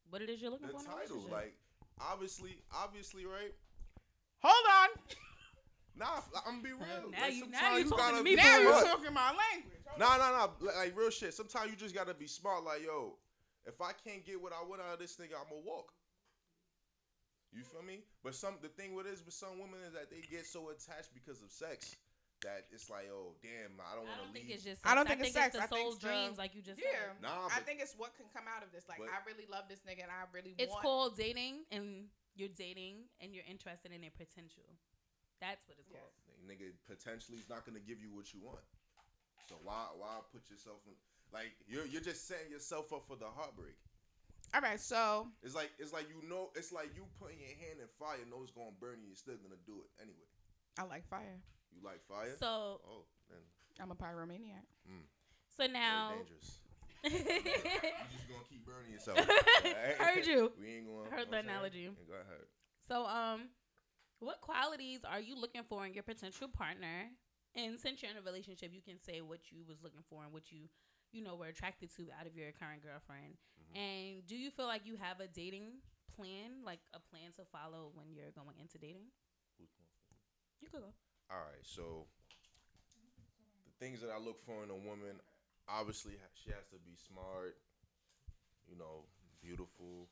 What 0.09 0.21
it 0.21 0.29
is 0.29 0.41
you're 0.41 0.51
looking 0.51 0.67
The 0.67 0.73
for 0.73 0.79
in 0.79 0.85
a 0.85 0.95
title, 0.95 1.25
like, 1.31 1.55
obviously, 1.99 2.57
obviously, 2.73 3.25
right? 3.25 3.53
Hold 4.39 4.65
on. 4.69 4.89
Nah, 5.97 6.21
I'm 6.45 6.61
gonna 6.61 6.63
be 6.63 6.69
real. 6.73 7.11
Now 7.11 7.21
like, 7.21 7.33
you- 7.33 7.47
now 7.47 7.59
sometimes 7.59 7.83
you 7.83 7.89
talking 7.89 7.97
gotta 7.97 8.17
to 8.17 8.23
be 8.23 8.29
me 8.31 8.35
Now 8.35 8.59
you're 8.59 8.83
talking 8.83 9.13
my 9.13 9.33
language. 9.33 9.73
Hold 9.87 9.99
Nah, 9.99 10.17
nah, 10.17 10.31
nah. 10.31 10.47
Like, 10.61 10.75
like, 10.75 10.97
real 10.97 11.09
shit. 11.09 11.33
Sometimes 11.33 11.71
you 11.71 11.75
just 11.77 11.95
gotta 11.95 12.13
be 12.13 12.27
smart. 12.27 12.63
Like, 12.63 12.83
yo, 12.85 13.17
if 13.65 13.81
I 13.81 13.91
can't 14.05 14.23
get 14.23 14.41
what 14.41 14.53
I 14.53 14.63
want 14.67 14.81
out 14.81 14.93
of 14.93 14.99
this 14.99 15.17
nigga, 15.17 15.35
I'm 15.35 15.49
gonna 15.49 15.65
walk. 15.65 15.91
You 17.51 17.63
feel 17.63 17.81
me? 17.81 18.03
But 18.23 18.35
some 18.35 18.55
the 18.61 18.67
thing 18.69 18.93
with 18.93 19.07
it 19.07 19.13
is 19.13 19.25
with 19.25 19.33
some 19.33 19.57
women 19.59 19.79
is 19.87 19.93
that 19.93 20.11
they 20.11 20.21
get 20.29 20.45
so 20.45 20.69
attached 20.69 21.13
because 21.13 21.41
of 21.41 21.49
sex 21.49 21.95
that 22.47 22.63
it's 22.71 22.87
like, 22.87 23.11
oh 23.11 23.35
damn, 23.43 23.75
I 23.83 23.91
don't 23.99 24.07
want 24.07 24.23
to 24.23 24.23
don't 24.23 24.33
think 24.33 24.47
leave. 24.47 24.55
it's 24.55 24.63
just. 24.63 24.79
I 24.87 24.95
don't 24.95 25.03
sex. 25.03 25.19
think 25.19 25.27
it's 25.27 25.35
sex. 25.35 25.51
the 25.51 25.63
I 25.63 25.67
think 25.67 25.83
soul 25.83 25.91
it's 25.91 25.99
the- 25.99 26.07
dreams, 26.07 26.35
like 26.39 26.55
you 26.55 26.63
just 26.63 26.79
Yeah. 26.79 27.11
said. 27.11 27.19
Nah, 27.21 27.51
I 27.51 27.59
think 27.67 27.83
it's 27.83 27.93
what 27.99 28.15
can 28.15 28.31
come 28.31 28.47
out 28.47 28.63
of 28.63 28.71
this. 28.71 28.87
Like, 28.87 29.03
but- 29.03 29.11
I 29.11 29.19
really 29.27 29.43
love 29.51 29.67
this 29.67 29.83
nigga, 29.83 30.07
and 30.07 30.11
I 30.11 30.23
really 30.31 30.55
want 30.55 30.63
It's 30.63 30.71
want. 30.71 30.83
called 30.87 31.11
dating, 31.19 31.67
and 31.75 32.07
you're 32.39 32.49
dating, 32.55 33.11
and 33.19 33.35
you're 33.35 33.43
interested 33.45 33.91
in 33.91 33.99
their 33.99 34.15
potential. 34.15 34.63
That's 35.43 35.67
what 35.67 35.77
it's 35.77 35.91
Yes. 35.91 35.99
called. 35.99 36.15
nigga 36.47 36.71
potentially 36.87 37.37
is 37.37 37.49
not 37.51 37.65
gonna 37.67 37.83
give 37.83 37.99
you 37.99 38.07
what 38.15 38.31
you 38.31 38.39
want. 38.39 38.63
So 39.51 39.59
why 39.67 39.91
why 39.99 40.21
put 40.31 40.49
yourself 40.49 40.79
in 40.87 40.95
like 41.35 41.51
you're 41.67 41.85
you're 41.85 42.01
just 42.01 42.25
setting 42.25 42.49
yourself 42.49 42.93
up 42.93 43.03
for 43.05 43.17
the 43.17 43.27
heartbreak. 43.29 43.75
All 44.53 44.61
right, 44.61 44.79
so 44.79 45.27
It's 45.43 45.53
like 45.55 45.71
it's 45.77 45.91
like 45.91 46.07
you 46.07 46.21
know 46.29 46.51
it's 46.55 46.71
like 46.71 46.95
you 46.95 47.03
putting 47.19 47.39
your 47.39 47.49
hand 47.59 47.81
in 47.81 47.87
fire, 47.99 48.23
know 48.31 48.41
it's 48.43 48.51
gonna 48.55 48.71
burn 48.79 49.01
you, 49.01 49.07
you're 49.11 49.15
still 49.19 49.35
gonna 49.35 49.59
do 49.65 49.83
it 49.83 49.89
anyway. 50.01 50.29
I 50.79 50.83
like 50.83 51.05
fire. 51.09 51.41
You 51.71 51.81
like 51.83 52.01
fire? 52.07 52.35
So, 52.39 52.81
oh, 52.85 53.05
then 53.29 53.39
I'm 53.79 53.91
a 53.91 53.95
pyromaniac. 53.95 54.65
so 55.49 55.63
very 55.63 55.71
now. 55.73 56.11
dangerous. 56.17 56.59
You 57.03 57.11
just 57.13 58.27
gonna 58.27 58.43
keep 58.49 58.65
burning 58.65 58.91
yourself. 58.91 59.17
Heard 59.99 60.25
you. 60.25 60.51
We 60.59 60.67
ain't 60.81 60.87
gonna 60.87 61.09
Heard 61.09 61.27
the 61.27 61.37
what 61.37 61.37
I'm 61.39 61.45
saying? 61.45 61.45
analogy. 61.45 61.85
Go 62.07 62.13
ahead. 62.15 62.45
So, 62.87 63.05
um, 63.05 63.49
what 64.19 64.41
qualities 64.41 65.01
are 65.07 65.19
you 65.19 65.39
looking 65.39 65.61
for 65.69 65.85
in 65.85 65.93
your 65.93 66.03
potential 66.03 66.47
partner? 66.47 67.11
And 67.55 67.79
since 67.79 68.01
you're 68.01 68.11
in 68.11 68.17
a 68.17 68.21
relationship, 68.21 68.71
you 68.73 68.81
can 68.81 68.99
say 68.99 69.21
what 69.21 69.51
you 69.51 69.63
was 69.67 69.81
looking 69.83 70.03
for 70.09 70.23
and 70.23 70.33
what 70.33 70.51
you, 70.51 70.69
you 71.11 71.23
know, 71.23 71.35
were 71.35 71.47
attracted 71.47 71.93
to 71.95 72.09
out 72.19 72.25
of 72.27 72.35
your 72.35 72.51
current 72.51 72.81
girlfriend. 72.83 73.37
Mhm. 73.61 73.77
And 73.77 74.25
do 74.27 74.35
you 74.35 74.49
feel 74.51 74.65
like 74.65 74.85
you 74.85 74.95
have 74.97 75.19
a 75.19 75.27
dating 75.27 75.81
plan, 76.15 76.63
like 76.65 76.79
a 76.93 76.99
plan 76.99 77.31
to 77.37 77.45
follow 77.45 77.91
when 77.93 78.11
you're 78.11 78.31
going 78.31 78.57
into 78.59 78.77
dating? 78.77 79.09
Going? 79.57 79.69
You 80.61 80.69
could 80.69 80.81
go. 80.81 80.93
All 81.29 81.37
right, 81.37 81.63
so 81.63 82.05
the 83.65 83.85
things 83.85 83.99
that 83.99 84.09
I 84.09 84.17
look 84.17 84.39
for 84.45 84.63
in 84.63 84.69
a 84.69 84.75
woman, 84.75 85.19
obviously, 85.67 86.13
she 86.33 86.51
has 86.51 86.63
to 86.71 86.79
be 86.85 86.95
smart, 86.95 87.57
you 88.69 88.77
know, 88.77 89.03
beautiful, 89.41 90.07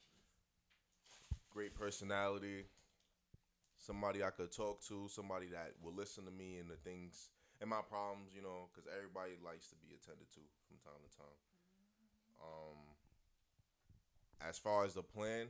great 1.49 1.73
personality, 1.73 2.65
somebody 3.77 4.23
I 4.23 4.31
could 4.31 4.51
talk 4.51 4.83
to, 4.87 5.07
somebody 5.07 5.47
that 5.55 5.71
will 5.81 5.93
listen 5.93 6.25
to 6.25 6.31
me 6.31 6.57
and 6.59 6.69
the 6.69 6.75
things 6.75 7.29
and 7.61 7.69
my 7.69 7.79
problems, 7.87 8.35
you 8.35 8.41
know, 8.41 8.67
because 8.67 8.89
everybody 8.91 9.39
likes 9.39 9.71
to 9.71 9.75
be 9.79 9.95
attended 9.95 10.27
to 10.35 10.43
from 10.67 10.77
time 10.83 10.99
to 10.99 11.11
time. 11.15 11.39
Um, 12.43 12.77
as 14.43 14.57
far 14.57 14.83
as 14.83 14.93
the 14.93 15.03
plan, 15.03 15.47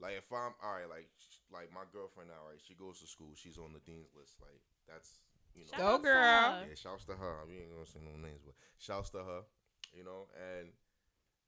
like 0.00 0.16
if 0.16 0.28
I'm 0.32 0.56
all 0.64 0.72
right, 0.74 0.88
like 0.88 1.08
sh- 1.20 1.44
like 1.52 1.68
my 1.72 1.84
girlfriend 1.92 2.30
now, 2.32 2.42
right? 2.48 2.60
She 2.60 2.74
goes 2.74 3.00
to 3.00 3.06
school. 3.06 3.32
She's 3.36 3.58
on 3.58 3.72
the 3.72 3.84
dean's 3.84 4.10
list. 4.16 4.40
Like 4.40 4.60
that's 4.88 5.20
you 5.54 5.64
know. 5.64 5.70
Shout 5.70 5.78
Go, 5.78 5.98
girl. 6.02 6.64
her. 6.64 6.66
Yeah, 6.68 6.74
shouts 6.74 7.04
to 7.06 7.14
her. 7.14 7.44
We 7.46 7.60
ain't 7.60 7.72
gonna 7.72 7.86
say 7.86 8.00
no 8.00 8.16
names, 8.16 8.42
but 8.44 8.54
shouts 8.78 9.10
to 9.10 9.18
her. 9.18 9.42
You 9.92 10.04
know, 10.04 10.30
and 10.38 10.68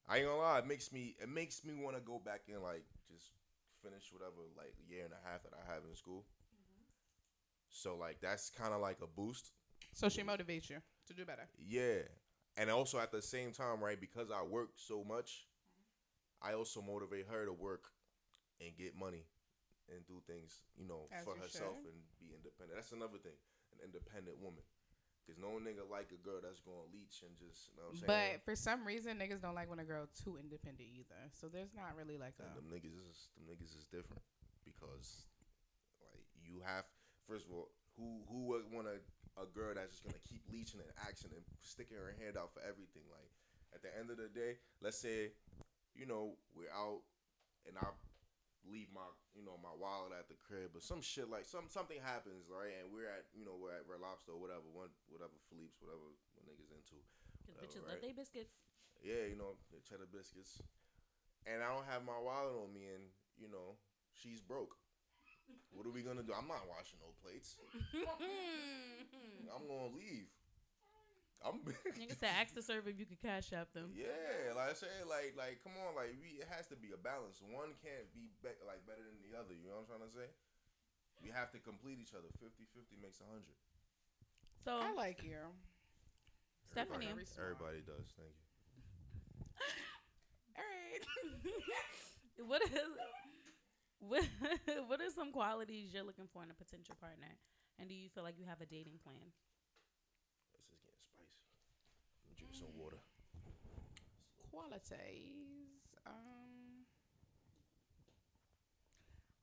I 0.08 0.18
ain't 0.18 0.26
gonna 0.26 0.38
lie, 0.38 0.58
it 0.58 0.66
makes 0.66 0.92
me 0.92 1.16
it 1.20 1.28
makes 1.28 1.64
me 1.64 1.74
want 1.74 1.96
to 1.96 2.02
go 2.02 2.20
back 2.24 2.42
and 2.52 2.62
like 2.62 2.84
just 3.10 3.32
finish 3.82 4.12
whatever 4.12 4.46
like 4.56 4.74
year 4.88 5.04
and 5.04 5.12
a 5.12 5.22
half 5.28 5.42
that 5.42 5.52
I 5.54 5.72
have 5.72 5.82
in 5.88 5.94
school. 5.96 6.24
So 7.70 7.96
like 7.96 8.20
that's 8.20 8.50
kind 8.50 8.74
of 8.74 8.80
like 8.80 8.98
a 9.02 9.06
boost. 9.06 9.52
So 9.94 10.08
she 10.08 10.22
motivates 10.22 10.70
you 10.70 10.78
to 11.08 11.14
do 11.14 11.24
better. 11.24 11.48
Yeah, 11.58 12.02
and 12.56 12.70
also 12.70 12.98
at 12.98 13.12
the 13.12 13.22
same 13.22 13.52
time, 13.52 13.80
right? 13.82 14.00
Because 14.00 14.30
I 14.30 14.42
work 14.42 14.70
so 14.76 15.04
much, 15.04 15.46
I 16.42 16.54
also 16.54 16.82
motivate 16.82 17.26
her 17.30 17.46
to 17.46 17.52
work 17.52 17.84
and 18.62 18.70
get 18.79 18.94
money 18.94 19.27
and 19.90 20.07
do 20.07 20.22
things, 20.31 20.62
you 20.79 20.87
know, 20.87 21.11
As 21.11 21.27
for 21.27 21.35
you 21.35 21.42
herself 21.42 21.83
should. 21.83 21.90
and 21.90 21.98
be 22.22 22.31
independent. 22.31 22.79
That's 22.79 22.94
another 22.94 23.18
thing, 23.18 23.35
an 23.75 23.83
independent 23.90 24.38
woman. 24.38 24.62
Cause 25.22 25.38
no 25.38 25.55
nigga 25.62 25.87
like 25.87 26.11
a 26.11 26.18
girl 26.18 26.42
that's 26.42 26.59
gonna 26.66 26.83
leech 26.90 27.22
and 27.22 27.31
just, 27.38 27.70
you 27.70 27.79
know 27.79 27.94
what 27.94 27.94
I'm 27.94 28.03
saying? 28.03 28.11
But 28.11 28.42
for 28.42 28.59
some 28.59 28.83
reason, 28.83 29.22
niggas 29.22 29.38
don't 29.38 29.55
like 29.55 29.70
when 29.70 29.79
a 29.79 29.87
girl 29.87 30.11
too 30.18 30.35
independent 30.35 30.90
either. 30.98 31.31
So 31.31 31.46
there's 31.46 31.70
not 31.79 31.94
really 31.94 32.18
like 32.18 32.35
a. 32.42 32.51
And 32.51 32.59
them 32.59 32.66
niggas 32.66 32.98
is 33.07 33.31
them 33.38 33.46
niggas 33.46 33.70
is 33.70 33.87
different 33.87 34.18
because 34.66 35.31
like 36.03 36.27
you 36.42 36.59
have 36.66 36.90
first 37.31 37.46
of 37.46 37.55
all 37.55 37.70
who 37.94 38.27
who 38.27 38.51
would 38.51 38.66
want 38.75 38.90
a, 38.90 38.98
a 39.38 39.46
girl 39.46 39.70
that's 39.79 39.94
just 39.94 40.03
gonna 40.03 40.18
keep 40.27 40.42
leeching 40.51 40.83
and 40.83 40.90
action 41.07 41.31
and 41.31 41.46
sticking 41.62 42.03
her 42.03 42.18
hand 42.18 42.35
out 42.35 42.51
for 42.51 42.59
everything 42.66 43.07
like 43.07 43.31
at 43.70 43.79
the 43.79 43.94
end 43.94 44.11
of 44.11 44.18
the 44.18 44.27
day 44.27 44.59
let's 44.83 44.98
say 44.98 45.31
you 45.94 46.07
know, 46.07 46.35
we're 46.57 46.72
out 46.72 47.01
and 47.68 47.77
I 47.79 47.87
leave 48.68 48.88
my, 48.94 49.05
you 49.35 49.42
know, 49.42 49.59
my 49.59 49.75
wallet 49.75 50.14
at 50.14 50.31
the 50.31 50.38
crib 50.38 50.75
or 50.77 50.81
some 50.83 51.03
shit 51.03 51.27
like 51.27 51.44
some 51.44 51.66
something 51.66 51.98
happens, 51.98 52.46
right? 52.46 52.70
And 52.79 52.90
we're 52.94 53.11
at, 53.11 53.27
you 53.35 53.42
know, 53.42 53.59
we're 53.59 53.75
at 53.75 53.87
Red 53.90 53.98
Lobster 54.03 54.33
or 54.35 54.40
whatever, 54.40 54.66
one 54.70 54.90
whatever 55.11 55.35
Philippe's, 55.51 55.79
whatever 55.83 56.03
what 56.38 56.46
niggas 56.46 56.70
into. 56.70 56.98
Because 57.42 57.59
Whatever, 57.59 57.66
bitches 57.66 57.83
right? 57.83 57.90
love 57.98 58.03
their 58.07 58.16
biscuits. 58.16 58.55
Yeah, 59.03 59.27
you 59.27 59.35
know, 59.35 59.59
the 59.75 59.83
cheddar 59.83 60.07
biscuits. 60.07 60.62
And 61.42 61.59
I 61.59 61.75
don't 61.75 61.87
have 61.90 62.07
my 62.07 62.14
wallet 62.22 62.55
on 62.55 62.70
me 62.70 62.87
and, 62.94 63.03
you 63.35 63.51
know, 63.51 63.75
she's 64.14 64.38
broke. 64.38 64.79
What 65.75 65.83
are 65.87 65.94
we 65.94 66.07
gonna 66.07 66.22
do? 66.22 66.31
I'm 66.31 66.46
not 66.46 66.70
washing 66.70 67.03
no 67.03 67.11
plates. 67.18 67.59
I'm 69.51 69.66
gonna 69.66 69.90
leave. 69.96 70.31
I'm 71.42 71.59
Nigga 71.98 72.14
said, 72.18 72.31
ask 72.38 72.55
the 72.55 72.62
server 72.62 72.90
if 72.90 72.98
you 72.98 73.07
could 73.07 73.20
cash 73.20 73.52
app 73.52 73.74
them. 73.74 73.90
Yeah, 73.94 74.55
like 74.55 74.70
I 74.70 74.76
say, 74.78 74.90
like, 75.07 75.35
like, 75.35 75.59
come 75.66 75.74
on, 75.83 75.98
like, 75.98 76.14
we, 76.22 76.38
it 76.38 76.48
has 76.50 76.70
to 76.70 76.78
be 76.78 76.94
a 76.94 77.00
balance. 77.00 77.42
One 77.42 77.74
can't 77.83 78.07
be, 78.14 78.31
be 78.42 78.55
like 78.62 78.83
better 78.87 79.02
than 79.02 79.18
the 79.26 79.35
other. 79.35 79.55
You 79.55 79.70
know 79.70 79.83
what 79.83 79.90
I'm 79.90 79.98
trying 79.98 80.07
to 80.07 80.14
say? 80.14 80.28
We 81.18 81.31
have 81.35 81.50
to 81.55 81.61
complete 81.62 81.98
each 82.02 82.14
other. 82.14 82.31
50-50 82.38 82.98
makes 82.98 83.22
a 83.22 83.26
hundred. 83.26 83.59
So, 84.62 84.78
I 84.78 84.94
like 84.94 85.22
you. 85.22 85.38
Stephanie. 86.70 87.11
Very 87.11 87.26
smart. 87.26 87.59
Everybody 87.59 87.83
does. 87.83 88.07
Thank 88.14 88.35
you. 88.35 88.46
All 90.59 90.66
right. 90.66 91.02
what 92.50 92.62
is 92.62 92.90
what, 94.02 94.26
what 94.90 94.98
are 94.98 95.12
some 95.14 95.31
qualities 95.31 95.94
you're 95.94 96.02
looking 96.02 96.26
for 96.33 96.42
in 96.42 96.50
a 96.50 96.59
potential 96.59 96.98
partner? 96.98 97.38
And 97.78 97.88
do 97.88 97.94
you 97.94 98.11
feel 98.11 98.26
like 98.26 98.35
you 98.38 98.46
have 98.50 98.61
a 98.61 98.66
dating 98.66 98.98
plan? 98.98 99.31
This 100.50 100.66
is 100.66 100.83
getting 100.83 100.98
spicy. 101.07 101.46
Let 102.26 102.32
me 102.32 102.32
drink 102.42 102.55
some 102.55 102.74
water. 102.78 102.98
Qualities. 104.50 105.87
Um. 106.07 106.85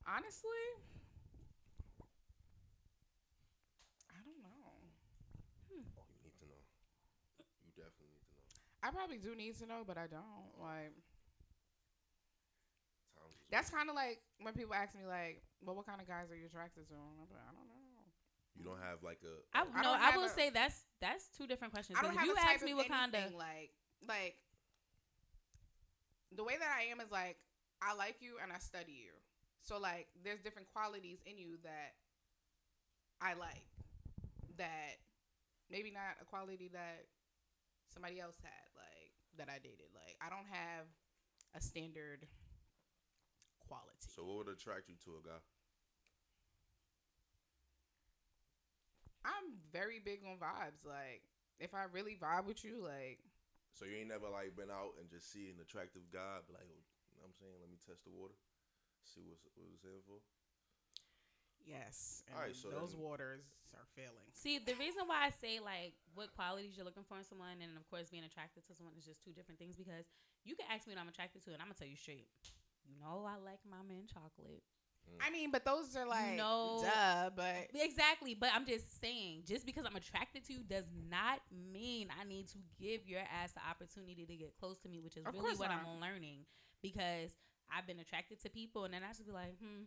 Honestly, 0.06 0.64
I 4.10 4.18
don't 4.24 4.42
know. 4.42 4.50
Oh, 5.70 6.04
you 6.10 6.18
need 6.24 6.34
to 6.40 6.46
know. 6.46 6.62
You 7.64 7.70
definitely 7.76 8.10
need 8.10 8.20
to 8.20 8.34
know. 8.36 8.44
I 8.82 8.90
probably 8.90 9.18
do 9.18 9.34
need 9.36 9.56
to 9.58 9.66
know, 9.66 9.82
but 9.86 9.96
I 9.96 10.06
don't. 10.06 10.52
Like 10.60 10.92
that's 13.50 13.70
kind 13.70 13.88
of 13.88 13.94
like 13.94 14.20
when 14.40 14.54
people 14.54 14.74
ask 14.74 14.94
me 14.94 15.06
like, 15.06 15.42
"Well, 15.60 15.76
what 15.76 15.86
kind 15.86 16.00
of 16.00 16.06
guys 16.06 16.30
are 16.30 16.36
you 16.36 16.46
attracted 16.46 16.86
to?" 16.88 16.94
I'm 16.94 17.18
like, 17.18 17.30
I 17.34 17.52
don't 17.52 17.66
know. 17.66 17.79
You 18.56 18.64
don't 18.64 18.80
have 18.80 19.02
like 19.02 19.20
a. 19.24 19.34
I, 19.56 19.62
I 19.62 19.82
no, 19.82 19.94
I 19.94 20.16
will 20.16 20.24
a- 20.24 20.28
say 20.28 20.50
that's 20.50 20.84
that's 21.00 21.28
two 21.36 21.46
different 21.46 21.72
questions. 21.72 21.98
I 21.98 22.02
don't 22.02 22.14
have 22.16 22.28
if 22.28 22.28
you 22.28 22.36
ask 22.36 22.64
me 22.64 22.72
of 22.72 22.78
what 22.78 22.88
kind 22.88 23.14
of 23.14 23.20
anything, 23.20 23.38
like 23.38 23.70
like 24.06 24.36
the 26.34 26.44
way 26.44 26.54
that 26.58 26.68
I 26.68 26.90
am 26.90 27.00
is 27.00 27.10
like 27.10 27.36
I 27.82 27.94
like 27.94 28.16
you 28.20 28.36
and 28.42 28.52
I 28.52 28.58
study 28.58 28.92
you. 28.92 29.12
So 29.62 29.78
like 29.78 30.08
there's 30.24 30.40
different 30.40 30.68
qualities 30.72 31.18
in 31.26 31.38
you 31.38 31.56
that 31.62 31.94
I 33.20 33.34
like 33.34 33.68
that 34.56 35.00
maybe 35.70 35.90
not 35.90 36.20
a 36.20 36.24
quality 36.24 36.68
that 36.72 37.06
somebody 37.92 38.20
else 38.20 38.36
had 38.42 38.68
like 38.76 39.12
that 39.38 39.48
I 39.48 39.58
dated. 39.58 39.92
Like 39.94 40.16
I 40.20 40.28
don't 40.28 40.48
have 40.50 40.84
a 41.56 41.60
standard 41.60 42.26
quality. 43.66 44.10
So 44.14 44.24
what 44.24 44.46
would 44.46 44.52
attract 44.52 44.88
you 44.88 44.96
to 45.04 45.10
a 45.18 45.22
guy? 45.22 45.40
I'm 49.24 49.58
very 49.72 50.00
big 50.00 50.20
on 50.24 50.36
vibes. 50.40 50.84
Like 50.86 51.22
if 51.60 51.74
I 51.74 51.84
really 51.92 52.16
vibe 52.20 52.46
with 52.46 52.64
you, 52.64 52.80
like 52.82 53.20
So 53.76 53.84
you 53.84 53.96
ain't 54.00 54.08
never 54.12 54.28
like 54.28 54.56
been 54.56 54.70
out 54.72 54.96
and 54.98 55.08
just 55.10 55.30
see 55.32 55.48
an 55.52 55.60
attractive 55.60 56.08
guy, 56.12 56.40
be 56.48 56.54
like, 56.56 56.64
oh, 56.66 56.82
you 57.12 57.14
know 57.16 57.28
what 57.28 57.32
I'm 57.32 57.38
saying, 57.38 57.56
let 57.60 57.70
me 57.70 57.78
test 57.84 58.04
the 58.08 58.12
water, 58.14 58.34
see 59.04 59.22
what's 59.28 59.44
what 59.56 59.68
it's 59.72 59.84
in 59.84 60.00
for. 60.08 60.20
yes, 61.64 62.22
and 62.28 62.36
Alright, 62.36 62.56
so 62.56 62.70
those 62.72 62.92
then- 62.96 63.04
waters 63.04 63.44
are 63.76 63.86
failing. 63.94 64.26
See, 64.34 64.58
the 64.58 64.74
reason 64.80 65.06
why 65.06 65.28
I 65.28 65.30
say 65.30 65.60
like 65.62 65.94
what 66.16 66.32
qualities 66.34 66.74
you're 66.74 66.88
looking 66.88 67.04
for 67.06 67.18
in 67.20 67.24
someone, 67.28 67.60
and 67.62 67.76
of 67.76 67.84
course 67.92 68.10
being 68.10 68.24
attracted 68.26 68.66
to 68.66 68.72
someone 68.74 68.96
is 68.98 69.04
just 69.06 69.22
two 69.22 69.30
different 69.36 69.60
things. 69.60 69.76
Because 69.76 70.08
you 70.42 70.56
can 70.56 70.66
ask 70.72 70.88
me 70.88 70.94
what 70.96 71.00
I'm 71.04 71.12
attracted 71.12 71.44
to, 71.46 71.52
and 71.54 71.60
I'm 71.62 71.68
gonna 71.70 71.78
tell 71.78 71.86
you 71.90 72.00
straight. 72.00 72.26
You 72.88 72.96
know, 72.98 73.22
I 73.28 73.36
like 73.38 73.60
my 73.68 73.84
man 73.86 74.08
chocolate. 74.10 74.64
I 75.20 75.30
mean, 75.30 75.50
but 75.50 75.64
those 75.64 75.94
are 75.96 76.06
like 76.06 76.36
No. 76.36 76.80
duh, 76.82 77.30
but 77.36 77.68
Exactly, 77.74 78.34
but 78.34 78.50
I'm 78.54 78.64
just 78.66 79.00
saying, 79.00 79.42
just 79.46 79.66
because 79.66 79.84
I'm 79.84 79.96
attracted 79.96 80.44
to 80.46 80.52
you 80.54 80.60
does 80.62 80.86
not 81.10 81.40
mean 81.52 82.08
I 82.18 82.24
need 82.24 82.48
to 82.48 82.58
give 82.80 83.06
your 83.06 83.20
ass 83.20 83.52
the 83.52 83.60
opportunity 83.68 84.24
to 84.24 84.34
get 84.36 84.54
close 84.58 84.78
to 84.80 84.88
me, 84.88 85.00
which 85.00 85.16
is 85.16 85.26
Of 85.26 85.34
really 85.34 85.56
what 85.56 85.68
not. 85.68 85.80
I'm 85.84 86.00
learning. 86.00 86.46
Because 86.82 87.36
I've 87.70 87.86
been 87.86 88.00
attracted 88.00 88.40
to 88.42 88.48
people, 88.50 88.84
and 88.84 88.94
then 88.94 89.02
I 89.08 89.12
should 89.12 89.26
be 89.26 89.32
like, 89.32 89.58
hmm, 89.60 89.84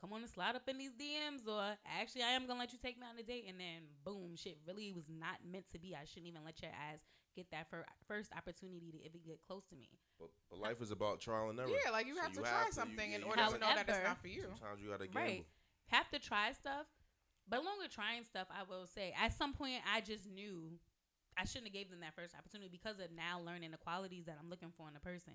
come 0.00 0.12
on 0.12 0.22
and 0.22 0.30
slide 0.30 0.54
up 0.54 0.68
in 0.68 0.78
these 0.78 0.92
DMs, 0.92 1.46
or 1.48 1.76
actually, 1.84 2.22
I 2.22 2.30
am 2.30 2.46
gonna 2.46 2.60
let 2.60 2.72
you 2.72 2.78
take 2.78 2.96
me 2.98 3.04
on 3.10 3.18
a 3.18 3.22
date, 3.24 3.46
and 3.48 3.58
then 3.58 3.90
boom, 4.04 4.36
shit 4.36 4.58
really 4.66 4.92
was 4.92 5.10
not 5.10 5.42
meant 5.44 5.66
to 5.72 5.78
be. 5.78 5.96
I 5.96 6.04
shouldn't 6.04 6.28
even 6.28 6.44
let 6.44 6.62
your 6.62 6.70
ass 6.70 7.00
get 7.36 7.50
that 7.52 7.68
fir- 7.70 7.84
first 8.08 8.32
opportunity 8.36 8.90
to 8.90 8.98
even 9.04 9.20
get 9.24 9.38
close 9.46 9.64
to 9.66 9.76
me. 9.76 9.88
But, 10.18 10.28
but 10.50 10.58
life 10.58 10.80
is 10.80 10.90
about 10.90 11.20
trial 11.20 11.50
and 11.50 11.60
error. 11.60 11.68
yeah, 11.68 11.90
like 11.92 12.06
you 12.06 12.16
So 12.16 12.22
have 12.22 12.32
to 12.32 12.38
you 12.40 12.44
try 12.44 12.50
have 12.50 12.60
to- 12.62 12.66
you- 12.68 12.72
something 12.72 13.10
yeah, 13.10 13.16
in 13.18 13.22
order 13.22 13.36
to 13.36 13.46
gotta- 13.46 13.58
know 13.58 13.74
that 13.76 13.88
it's 13.88 14.02
not 14.04 14.18
for 14.20 14.28
you. 14.28 14.42
Sometimes 14.42 14.80
you 14.82 14.90
gotta 14.90 15.06
gamble. 15.06 15.20
Right. 15.20 15.46
Have 15.88 16.08
to 16.10 16.18
try 16.18 16.52
stuff. 16.52 16.86
But 17.48 17.60
along 17.60 17.78
with 17.80 17.92
trying 17.94 18.24
stuff, 18.24 18.48
I 18.50 18.64
will 18.64 18.86
say 18.86 19.14
at 19.16 19.32
some 19.32 19.52
point 19.52 19.78
I 19.86 20.00
just 20.00 20.26
knew 20.26 20.80
I 21.36 21.44
shouldn't 21.44 21.66
have 21.68 21.74
gave 21.74 21.90
them 21.90 22.00
that 22.00 22.14
first 22.16 22.34
opportunity 22.34 22.70
because 22.72 22.98
of 22.98 23.12
now 23.14 23.38
learning 23.38 23.70
the 23.70 23.76
qualities 23.76 24.24
that 24.26 24.36
I'm 24.42 24.48
looking 24.50 24.72
for 24.76 24.88
in 24.88 24.96
a 24.96 25.00
person. 25.00 25.34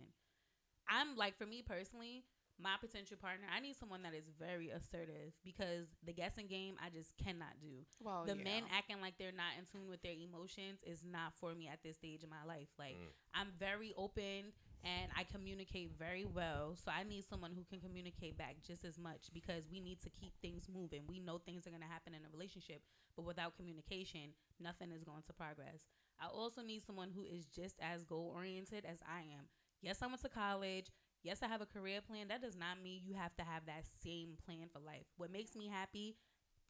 I'm 0.89 1.15
like 1.15 1.37
for 1.37 1.45
me 1.45 1.61
personally, 1.61 2.25
my 2.61 2.77
potential 2.79 3.17
partner, 3.17 3.47
I 3.49 3.59
need 3.59 3.75
someone 3.75 4.03
that 4.03 4.13
is 4.13 4.29
very 4.39 4.69
assertive 4.69 5.33
because 5.43 5.87
the 6.05 6.13
guessing 6.13 6.47
game 6.47 6.75
I 6.83 6.89
just 6.89 7.17
cannot 7.17 7.59
do. 7.59 7.85
Well, 7.99 8.25
the 8.25 8.37
yeah. 8.37 8.43
men 8.43 8.63
acting 8.71 9.01
like 9.01 9.17
they're 9.17 9.33
not 9.35 9.57
in 9.57 9.65
tune 9.65 9.89
with 9.89 10.01
their 10.01 10.13
emotions 10.13 10.79
is 10.85 11.01
not 11.03 11.33
for 11.39 11.55
me 11.55 11.67
at 11.67 11.79
this 11.83 11.97
stage 11.97 12.23
in 12.23 12.29
my 12.29 12.45
life. 12.47 12.69
Like 12.77 12.95
Mm. 12.95 13.13
I'm 13.33 13.47
very 13.57 13.93
open 13.97 14.51
and 14.83 15.11
I 15.15 15.23
communicate 15.23 15.91
very 15.97 16.25
well. 16.25 16.75
So 16.75 16.91
I 16.91 17.03
need 17.03 17.23
someone 17.23 17.51
who 17.53 17.63
can 17.63 17.79
communicate 17.79 18.37
back 18.37 18.57
just 18.65 18.83
as 18.83 18.97
much 18.97 19.29
because 19.33 19.67
we 19.71 19.79
need 19.79 20.01
to 20.01 20.09
keep 20.09 20.33
things 20.41 20.67
moving. 20.71 21.03
We 21.07 21.19
know 21.19 21.37
things 21.37 21.65
are 21.65 21.69
going 21.71 21.81
to 21.83 21.87
happen 21.87 22.13
in 22.13 22.21
a 22.25 22.29
relationship, 22.33 22.81
but 23.15 23.25
without 23.25 23.55
communication, 23.55 24.33
nothing 24.59 24.91
is 24.91 25.03
going 25.03 25.23
to 25.27 25.33
progress. 25.33 25.87
I 26.19 26.27
also 26.27 26.61
need 26.61 26.83
someone 26.85 27.11
who 27.15 27.23
is 27.23 27.45
just 27.45 27.75
as 27.81 28.03
goal 28.03 28.31
oriented 28.35 28.85
as 28.85 28.99
I 29.07 29.21
am. 29.21 29.45
Yes, 29.81 30.01
I 30.01 30.07
went 30.07 30.21
to 30.21 30.29
college. 30.29 30.91
Yes, 31.23 31.43
I 31.43 31.47
have 31.47 31.61
a 31.61 31.65
career 31.65 32.01
plan. 32.01 32.27
That 32.29 32.41
does 32.41 32.55
not 32.55 32.81
mean 32.83 33.01
you 33.03 33.13
have 33.13 33.35
to 33.37 33.43
have 33.43 33.65
that 33.67 33.85
same 34.03 34.37
plan 34.45 34.69
for 34.73 34.79
life. 34.79 35.05
What 35.17 35.31
makes 35.31 35.55
me 35.55 35.67
happy 35.67 36.15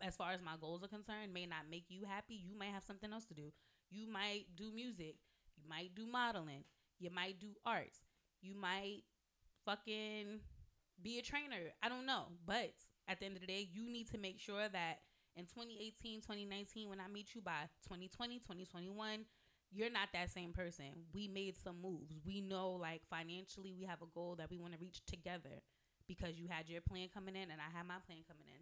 as 0.02 0.16
far 0.16 0.32
as 0.32 0.42
my 0.42 0.56
goals 0.60 0.84
are 0.84 0.88
concerned 0.88 1.34
may 1.34 1.46
not 1.46 1.70
make 1.70 1.86
you 1.90 2.04
happy. 2.04 2.36
You 2.36 2.58
might 2.58 2.74
have 2.74 2.84
something 2.84 3.12
else 3.14 3.26
to 3.26 3.34
do. 3.34 3.54
You 3.90 4.08
might 4.12 4.46
do 4.56 4.72
music. 4.74 5.16
You 5.56 5.64
might 5.70 5.96
do 5.96 6.06
modeling. 6.06 6.64
You 7.00 7.10
might 7.12 7.40
do 7.40 7.50
arts. 7.66 8.00
You 8.42 8.56
might 8.56 9.04
fucking 9.66 10.42
be 11.02 11.20
a 11.20 11.22
trainer. 11.22 11.72
I 11.82 11.90
don't 11.90 12.06
know. 12.06 12.26
But 12.46 12.74
at 13.08 13.20
the 13.20 13.26
end 13.26 13.36
of 13.36 13.42
the 13.42 13.48
day, 13.48 13.68
you 13.72 13.90
need 13.90 14.10
to 14.12 14.18
make 14.18 14.40
sure 14.40 14.68
that 14.68 15.00
in 15.36 15.46
2018, 15.46 16.22
2019, 16.22 16.90
when 16.90 17.00
I 17.00 17.08
meet 17.08 17.34
you 17.34 17.42
by 17.42 17.70
2020, 17.88 18.40
2021, 18.40 19.26
you're 19.72 19.90
not 19.92 20.10
that 20.14 20.32
same 20.32 20.52
person. 20.54 21.08
We 21.14 21.28
made 21.28 21.56
some 21.58 21.82
moves. 21.82 22.20
We 22.26 22.42
know, 22.42 22.72
like, 22.72 23.02
financially, 23.10 23.74
we 23.74 23.86
have 23.86 24.02
a 24.02 24.12
goal 24.14 24.36
that 24.38 24.50
we 24.50 24.60
want 24.60 24.74
to 24.74 24.80
reach 24.80 25.02
together 25.06 25.64
because 26.08 26.38
you 26.38 26.48
had 26.50 26.68
your 26.70 26.82
plan 26.82 27.08
coming 27.14 27.36
in 27.36 27.50
and 27.52 27.62
I 27.62 27.72
had 27.76 27.88
my 27.88 28.04
plan 28.06 28.20
coming 28.28 28.48
in. 28.48 28.62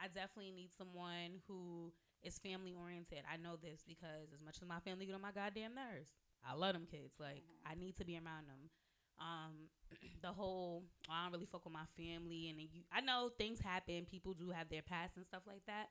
I 0.00 0.08
definitely 0.08 0.52
need 0.52 0.70
someone 0.76 1.40
who 1.48 1.92
is 2.22 2.38
family 2.38 2.74
oriented. 2.76 3.24
I 3.30 3.36
know 3.36 3.56
this 3.56 3.84
because 3.86 4.32
as 4.34 4.42
much 4.42 4.56
as 4.60 4.68
my 4.68 4.80
family 4.80 5.06
get 5.06 5.14
on 5.14 5.20
my 5.22 5.32
goddamn 5.32 5.74
nerves, 5.74 6.12
I 6.44 6.54
love 6.54 6.74
them 6.74 6.86
kids. 6.90 7.14
Like 7.18 7.44
I 7.64 7.74
need 7.74 7.96
to 7.96 8.04
be 8.04 8.16
around 8.16 8.48
them. 8.48 8.68
Um, 9.20 9.68
the 10.22 10.32
whole 10.32 10.84
oh, 11.08 11.12
I 11.12 11.24
don't 11.24 11.32
really 11.32 11.48
fuck 11.50 11.64
with 11.64 11.74
my 11.74 11.88
family, 11.96 12.48
and 12.48 12.60
you. 12.60 12.84
I 12.92 13.00
know 13.00 13.30
things 13.36 13.60
happen. 13.60 14.06
People 14.10 14.32
do 14.32 14.50
have 14.50 14.68
their 14.70 14.82
past 14.82 15.16
and 15.16 15.26
stuff 15.26 15.42
like 15.46 15.64
that, 15.66 15.88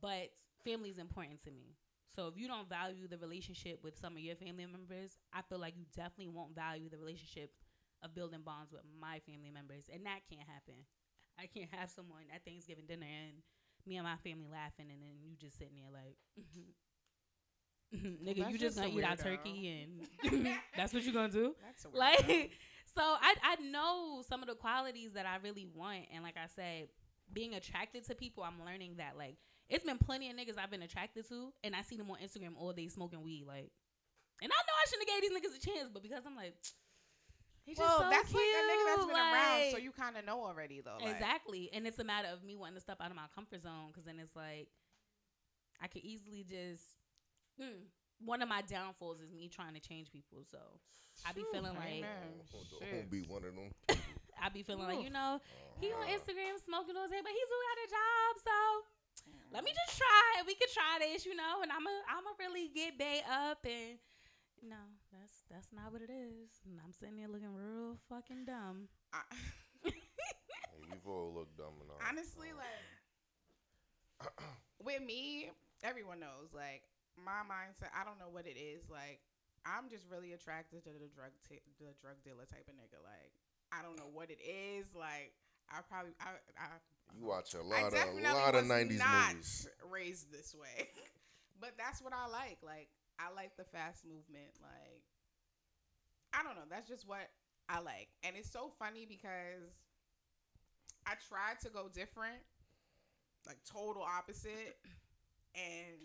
but 0.00 0.30
family 0.64 0.90
is 0.90 0.98
important 0.98 1.42
to 1.44 1.50
me. 1.50 1.74
So 2.16 2.28
if 2.28 2.38
you 2.38 2.48
don't 2.48 2.66
value 2.66 3.06
the 3.06 3.18
relationship 3.18 3.84
with 3.84 3.98
some 3.98 4.14
of 4.14 4.20
your 4.20 4.36
family 4.36 4.64
members, 4.64 5.18
I 5.34 5.42
feel 5.42 5.58
like 5.58 5.76
you 5.76 5.84
definitely 5.94 6.32
won't 6.32 6.54
value 6.54 6.88
the 6.88 6.96
relationship 6.96 7.52
of 8.02 8.14
building 8.14 8.40
bonds 8.42 8.72
with 8.72 8.80
my 8.98 9.20
family 9.28 9.50
members, 9.52 9.90
and 9.92 10.06
that 10.06 10.20
can't 10.24 10.48
happen. 10.48 10.88
I 11.38 11.44
can't 11.44 11.68
have 11.74 11.90
someone 11.90 12.24
at 12.34 12.42
Thanksgiving 12.46 12.86
dinner 12.88 13.04
and 13.04 13.42
me 13.86 13.96
and 13.96 14.06
my 14.08 14.16
family 14.16 14.48
laughing, 14.50 14.86
and 14.90 15.02
then 15.02 15.20
you 15.20 15.36
just 15.36 15.58
sitting 15.58 15.76
there 15.76 15.92
like, 15.92 16.16
nigga, 18.24 18.40
that's 18.40 18.52
you 18.52 18.58
just 18.58 18.76
gonna 18.76 18.88
eat 18.88 19.04
our 19.04 19.16
turkey, 19.16 19.84
and 20.32 20.48
that's 20.76 20.94
what 20.94 21.04
you 21.04 21.12
gonna 21.12 21.28
do. 21.28 21.54
Like, 21.92 22.50
so 22.94 23.02
I 23.02 23.34
I 23.44 23.56
know 23.60 24.22
some 24.26 24.40
of 24.42 24.48
the 24.48 24.54
qualities 24.54 25.12
that 25.12 25.26
I 25.26 25.36
really 25.44 25.66
want, 25.74 26.06
and 26.14 26.24
like 26.24 26.36
I 26.36 26.46
said, 26.48 26.88
being 27.30 27.54
attracted 27.54 28.04
to 28.06 28.14
people, 28.14 28.42
I'm 28.42 28.64
learning 28.64 28.94
that 28.96 29.18
like 29.18 29.36
it's 29.68 29.84
been 29.84 29.98
plenty 29.98 30.30
of 30.30 30.36
niggas 30.36 30.58
I've 30.58 30.70
been 30.70 30.82
attracted 30.82 31.28
to, 31.28 31.52
and 31.64 31.74
I 31.74 31.82
see 31.82 31.96
them 31.96 32.10
on 32.10 32.18
Instagram 32.18 32.56
all 32.58 32.72
day 32.72 32.88
smoking 32.88 33.22
weed, 33.22 33.44
like, 33.46 33.70
and 34.42 34.52
I 34.52 34.58
know 34.66 34.74
I 34.76 34.86
shouldn't 34.88 35.08
have 35.08 35.20
gave 35.20 35.30
these 35.30 35.36
niggas 35.36 35.56
a 35.56 35.60
chance, 35.60 35.90
but 35.92 36.02
because 36.02 36.22
I'm 36.26 36.36
like, 36.36 36.54
He's 37.64 37.78
well, 37.78 37.98
so 37.98 38.10
that's 38.10 38.30
cute. 38.30 38.38
like 38.38 38.62
a 38.62 38.70
nigga 38.70 38.84
that's 38.86 39.06
been 39.06 39.16
around, 39.16 39.72
so 39.72 39.78
you 39.78 39.90
kind 39.90 40.16
of 40.16 40.24
know 40.24 40.44
already 40.44 40.80
though. 40.80 40.98
like- 41.02 41.14
exactly, 41.14 41.68
and 41.72 41.84
it's 41.84 41.98
a 41.98 42.04
matter 42.04 42.28
of 42.32 42.44
me 42.44 42.54
wanting 42.54 42.76
to 42.76 42.80
step 42.80 42.98
out 43.00 43.10
of 43.10 43.16
my 43.16 43.26
comfort 43.34 43.62
zone 43.62 43.88
because 43.88 44.04
then 44.04 44.20
it's 44.20 44.36
like 44.36 44.68
I 45.82 45.88
could 45.88 46.04
easily 46.04 46.44
just. 46.44 46.82
Mm, 47.60 47.88
one 48.24 48.40
of 48.40 48.48
my 48.48 48.62
downfalls 48.62 49.20
is 49.20 49.32
me 49.32 49.48
trying 49.48 49.74
to 49.74 49.80
change 49.80 50.10
people, 50.12 50.44
so 50.48 50.58
I 51.26 51.32
be 51.32 51.40
Phew, 51.40 51.52
feeling 51.52 51.74
like 51.74 52.06
amen. 52.06 52.40
Don't, 52.52 52.88
Shit. 52.88 53.10
be 53.10 53.22
one 53.28 53.44
of 53.44 53.52
them. 53.54 53.70
I 54.40 54.48
be 54.48 54.62
feeling 54.62 54.86
like 54.86 55.02
you 55.02 55.10
know 55.10 55.40
he 55.80 55.88
on 55.92 56.06
Instagram 56.06 56.56
smoking 56.64 56.96
all 56.96 57.08
day, 57.08 57.20
but 57.20 57.32
he's 57.32 57.48
do 57.50 57.58
got 57.66 57.78
a 57.82 57.88
job, 57.90 58.30
so 58.44 58.56
let 59.52 59.64
me 59.64 59.72
just 59.72 59.98
try. 59.98 60.42
We 60.46 60.54
could 60.54 60.70
try 60.72 60.98
this, 61.00 61.24
you 61.26 61.34
know, 61.34 61.62
and 61.62 61.70
I'm 61.72 61.86
a 61.86 61.96
I'm 62.10 62.24
a 62.26 62.34
really 62.38 62.68
get 62.74 62.98
bay 62.98 63.22
up 63.24 63.64
and 63.64 63.98
no, 64.62 64.76
that's 65.12 65.44
that's 65.50 65.68
not 65.72 65.92
what 65.92 66.02
it 66.02 66.10
is. 66.10 66.50
And 66.66 66.80
I'm 66.84 66.92
sitting 66.92 67.16
there 67.16 67.28
looking 67.28 67.54
real 67.54 67.96
fucking 68.08 68.44
dumb. 68.46 68.88
I- 69.12 69.22
hey, 69.84 69.92
we've 70.90 71.06
all 71.06 71.32
looked 71.34 71.56
dumb 71.56 71.78
and 71.80 71.90
all. 71.90 72.00
honestly, 72.08 72.48
like 72.56 72.84
with 74.84 75.02
me, 75.04 75.50
everyone 75.84 76.20
knows. 76.20 76.52
Like 76.54 76.82
my 77.16 77.44
mindset, 77.46 77.92
I 77.94 78.04
don't 78.04 78.18
know 78.18 78.30
what 78.30 78.46
it 78.46 78.56
is. 78.58 78.88
Like 78.90 79.20
I'm 79.64 79.88
just 79.88 80.04
really 80.10 80.32
attracted 80.32 80.84
to 80.84 80.90
the 80.90 81.08
drug 81.12 81.32
t- 81.48 81.64
the 81.80 81.92
drug 82.00 82.16
dealer 82.24 82.46
type 82.48 82.68
of 82.68 82.74
nigga. 82.76 83.00
Like 83.04 83.32
I 83.72 83.82
don't 83.82 83.96
know 83.96 84.10
what 84.12 84.30
it 84.30 84.40
is. 84.42 84.86
Like 84.94 85.32
I 85.70 85.80
probably 85.88 86.12
I 86.20 86.38
I 86.58 86.68
you 87.14 87.26
watch 87.26 87.54
a 87.54 87.62
lot 87.62 87.92
of 87.92 87.94
a 87.94 88.34
lot 88.34 88.54
of 88.54 88.64
'90s 88.64 89.00
movies. 89.00 89.68
raised 89.90 90.32
this 90.32 90.54
way, 90.54 90.88
but 91.60 91.72
that's 91.78 92.02
what 92.02 92.12
I 92.12 92.28
like. 92.28 92.58
Like 92.62 92.88
I 93.18 93.34
like 93.34 93.56
the 93.56 93.64
fast 93.64 94.04
movement. 94.04 94.52
Like 94.60 95.02
I 96.32 96.42
don't 96.42 96.54
know. 96.54 96.68
That's 96.68 96.88
just 96.88 97.06
what 97.06 97.30
I 97.68 97.80
like, 97.80 98.08
and 98.22 98.36
it's 98.36 98.50
so 98.50 98.70
funny 98.78 99.06
because 99.08 99.74
I 101.06 101.14
tried 101.28 101.60
to 101.62 101.70
go 101.70 101.88
different, 101.92 102.42
like 103.46 103.58
total 103.64 104.02
opposite, 104.02 104.76
and 105.54 106.00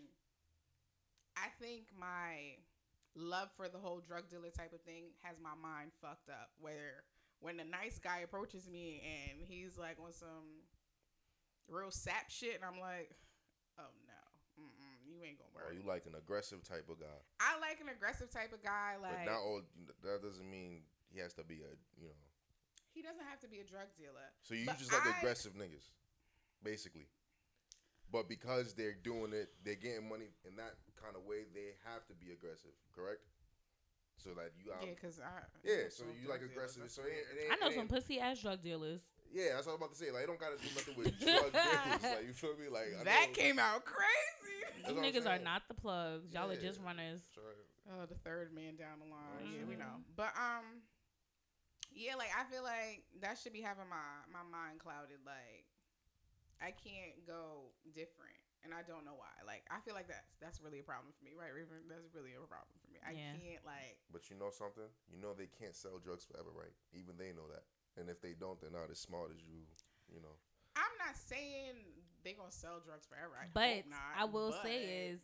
I 1.36 1.48
think 1.62 1.86
my 1.98 2.58
love 3.16 3.50
for 3.58 3.68
the 3.68 3.78
whole 3.78 4.00
drug 4.00 4.30
dealer 4.30 4.52
type 4.56 4.74
of 4.74 4.82
thing 4.82 5.12
has 5.22 5.38
my 5.42 5.56
mind 5.62 5.92
fucked 6.02 6.30
up. 6.30 6.52
Where 6.60 7.04
when 7.42 7.58
the 7.58 7.66
nice 7.66 7.98
guy 8.00 8.20
approaches 8.24 8.70
me 8.70 9.02
and 9.04 9.42
he's 9.42 9.78
like 9.78 9.98
on 10.04 10.14
some 10.14 10.62
real 11.68 11.92
sap 11.92 12.30
shit, 12.30 12.56
and 12.56 12.64
I'm 12.64 12.80
like, 12.80 13.12
oh 13.80 13.90
no, 14.06 14.64
Mm-mm, 14.64 14.96
you 15.06 15.18
ain't 15.26 15.38
gonna 15.40 15.50
Or 15.58 15.70
work. 15.70 15.76
you 15.76 15.82
like 15.88 16.06
an 16.06 16.14
aggressive 16.18 16.64
type 16.64 16.88
of 16.90 17.00
guy, 17.00 17.18
I 17.40 17.60
like 17.60 17.82
an 17.82 17.90
aggressive 17.90 18.30
type 18.30 18.54
of 18.54 18.62
guy. 18.64 18.96
but 19.02 19.12
Like 19.12 19.26
not 19.26 19.42
all. 19.42 19.62
That 20.04 20.22
doesn't 20.22 20.50
mean 20.50 20.84
he 21.10 21.20
has 21.20 21.34
to 21.36 21.44
be 21.44 21.62
a 21.66 21.72
you 22.00 22.08
know. 22.08 22.22
he 22.94 23.02
doesn't 23.02 23.26
have 23.30 23.40
to 23.42 23.48
be 23.48 23.60
a 23.60 23.66
drug 23.66 23.90
dealer. 23.98 24.30
So 24.44 24.54
you 24.54 24.66
But 24.66 24.78
just 24.78 24.94
like 24.94 25.06
I- 25.06 25.18
aggressive 25.18 25.54
niggas, 25.54 25.90
basically. 26.64 27.08
But 28.12 28.28
because 28.28 28.74
they're 28.74 28.94
doing 28.94 29.32
it, 29.32 29.50
they're 29.64 29.80
getting 29.80 30.10
money 30.10 30.28
in 30.44 30.58
that 30.58 30.76
kind 31.02 31.16
of 31.16 31.24
way. 31.24 31.48
They 31.56 31.80
have 31.88 32.06
to 32.08 32.14
be 32.14 32.34
aggressive, 32.36 32.76
correct? 32.94 33.24
So 34.24 34.30
like 34.38 34.54
you 34.64 34.72
out. 34.72 34.86
Yeah, 34.86 34.94
cause 35.02 35.20
I 35.20 35.42
Yeah, 35.66 35.90
so 35.90 36.06
you 36.22 36.30
like 36.30 36.42
aggressive. 36.46 36.84
that's 36.84 36.94
So 36.96 37.02
it, 37.02 37.06
weird. 37.10 37.26
ain't- 37.42 37.50
it 37.50 37.54
I 37.54 37.56
know 37.58 37.72
it 37.72 37.76
some 37.76 37.88
pussy 37.88 38.20
ass 38.20 38.40
drug 38.42 38.62
dealers. 38.62 39.02
Yeah, 39.34 39.56
that's 39.56 39.66
what 39.66 39.74
I'm 39.74 39.82
about 39.82 39.94
to 39.94 39.98
say. 39.98 40.12
Like, 40.12 40.24
it 40.24 40.28
don't 40.28 40.40
gotta 40.40 40.58
do 40.62 40.68
nothing 40.76 40.96
with 41.00 41.16
drug 41.24 41.50
dealers. 41.56 42.04
Like, 42.04 42.28
you 42.28 42.34
feel 42.34 42.54
me? 42.60 42.68
Like, 42.70 42.94
I 43.00 43.04
that 43.06 43.28
know- 43.30 43.34
came 43.34 43.58
out 43.58 43.86
crazy. 43.86 44.62
That's 44.84 44.90
You 44.90 44.96
what 45.00 45.06
I'm 45.06 45.14
niggas 45.14 45.26
are 45.26 45.42
not 45.42 45.64
the 45.68 45.74
plugs. 45.74 46.34
Y'all 46.34 46.52
are 46.52 46.56
just 46.60 46.80
runners. 46.82 47.22
Sorry. 47.34 47.66
Oh, 47.90 48.06
the 48.06 48.16
third 48.28 48.54
man 48.54 48.76
down 48.76 49.00
the 49.00 49.10
line. 49.10 49.42
Yeah, 49.56 49.66
we 49.68 49.76
know. 49.76 50.04
But 50.16 50.34
um, 50.38 50.84
yeah, 51.94 52.16
like 52.16 52.30
I 52.38 52.44
feel 52.52 52.64
like 52.64 53.04
that 53.22 53.38
should 53.38 53.54
be 53.54 53.62
having 53.62 53.90
my 53.90 54.06
my 54.32 54.44
mind 54.46 54.80
clouded. 54.80 55.18
Like 55.26 55.66
I 56.62 56.72
can't 56.72 57.26
go 57.26 57.72
different, 57.94 58.38
and 58.64 58.74
I 58.74 58.82
don't 58.86 59.04
know 59.06 59.18
why. 59.18 59.34
Like 59.46 59.66
I 59.70 59.82
feel 59.82 59.94
like 59.98 60.08
that's 60.08 60.32
that's 60.40 60.60
really 60.62 60.80
a 60.80 60.88
problem 60.88 61.12
for 61.18 61.24
me, 61.26 61.34
right, 61.38 61.52
Raven? 61.54 61.86
That's 61.90 62.10
really 62.14 62.34
a 62.38 62.44
problem 62.46 62.74
for 62.82 62.90
me. 62.94 63.00
I 63.02 63.12
Yeah. 63.18 63.34
can't 63.38 63.64
like. 63.66 63.98
But 64.14 64.30
you 64.30 64.36
know 64.38 64.50
something? 64.54 64.88
You 65.10 65.18
know 65.22 65.34
they 65.34 65.50
can't 65.50 65.76
sell 65.76 65.98
drugs 65.98 66.26
forever, 66.26 66.50
right? 66.54 66.74
Even 66.94 67.18
they 67.18 67.34
know 67.34 67.48
that. 67.50 67.66
And 68.00 68.08
if 68.10 68.22
they 68.22 68.34
don't, 68.38 68.60
they're 68.62 68.72
not 68.74 68.90
as 68.90 69.00
smart 69.00 69.32
as 69.34 69.42
you. 69.44 69.66
You 70.14 70.22
know. 70.22 70.36
I'm 70.76 70.96
not 71.04 71.16
saying 71.18 71.76
they 72.24 72.34
gonna 72.34 72.52
sell 72.52 72.80
drugs 72.86 73.06
forever. 73.08 73.34
I 73.36 73.48
But 73.54 73.86
hope 73.86 73.90
not, 73.92 74.14
I 74.16 74.26
will 74.26 74.52
but- 74.52 74.64
say 74.64 75.10
is 75.12 75.20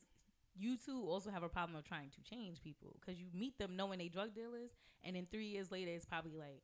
you 0.58 0.76
too 0.76 1.06
also 1.08 1.30
have 1.30 1.44
a 1.44 1.50
problem 1.50 1.76
of 1.78 1.86
trying 1.86 2.10
to 2.10 2.22
change 2.26 2.62
people 2.64 2.96
because 3.00 3.20
you 3.20 3.28
meet 3.34 3.58
them 3.60 3.76
knowing 3.78 4.00
they 4.00 4.10
drug 4.10 4.34
dealers, 4.34 4.72
and 5.04 5.16
then 5.16 5.28
three 5.30 5.46
years 5.48 5.72
later 5.72 5.92
it's 5.92 6.06
probably 6.06 6.36
like, 6.36 6.64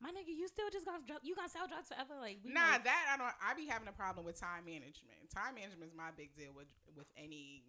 my 0.00 0.10
nigga, 0.10 0.32
you 0.34 0.48
still 0.48 0.70
just 0.70 0.86
gonna 0.86 1.04
drug, 1.06 1.20
you 1.22 1.34
gonna 1.36 1.48
sell 1.48 1.68
drugs 1.68 1.88
forever? 1.88 2.14
Like, 2.20 2.38
we 2.44 2.52
Nah, 2.52 2.80
like- 2.80 2.84
that 2.84 3.06
I 3.12 3.16
don't. 3.16 3.34
I 3.42 3.54
be 3.54 3.66
having 3.66 3.88
a 3.88 3.92
problem 3.92 4.24
with 4.26 4.38
time 4.40 4.64
management. 4.64 5.28
Time 5.34 5.54
management 5.54 5.90
is 5.92 5.96
my 5.96 6.10
big 6.16 6.34
deal 6.34 6.52
with 6.56 6.68
with 6.96 7.06
any 7.16 7.64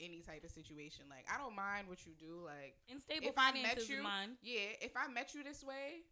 any 0.00 0.20
type 0.22 0.44
of 0.44 0.50
situation. 0.50 1.06
Like 1.10 1.26
I 1.32 1.38
don't 1.38 1.54
mind 1.56 1.88
what 1.88 2.06
you 2.06 2.12
do. 2.18 2.42
Like 2.44 2.76
unstable 2.90 3.28
if 3.28 3.34
I 3.38 3.52
met 3.52 3.62
finances 3.62 3.88
you- 3.88 4.02
mine. 4.02 4.36
yeah, 4.42 4.78
if 4.80 4.96
I 4.96 5.08
met 5.08 5.34
you 5.34 5.42
this 5.42 5.62
way, 5.64 6.02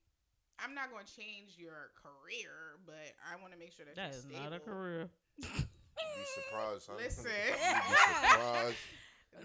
I'm 0.58 0.74
not 0.74 0.90
going 0.90 1.04
to 1.04 1.12
change 1.14 1.54
your 1.58 1.92
career, 1.94 2.78
but 2.86 3.12
I 3.30 3.36
want 3.40 3.52
to 3.52 3.58
make 3.58 3.72
sure 3.72 3.84
that, 3.84 3.94
That 3.94 4.10
you're 4.10 4.18
is 4.18 4.22
stable. 4.24 4.42
not 4.42 4.52
a 4.54 4.60
career. 4.60 5.10
You'd 5.36 5.46
be 5.52 6.24
surprised, 6.34 6.86
huh? 6.88 6.96
Listen. 6.96 7.26
You'd 7.30 8.30
surprised. 8.30 8.76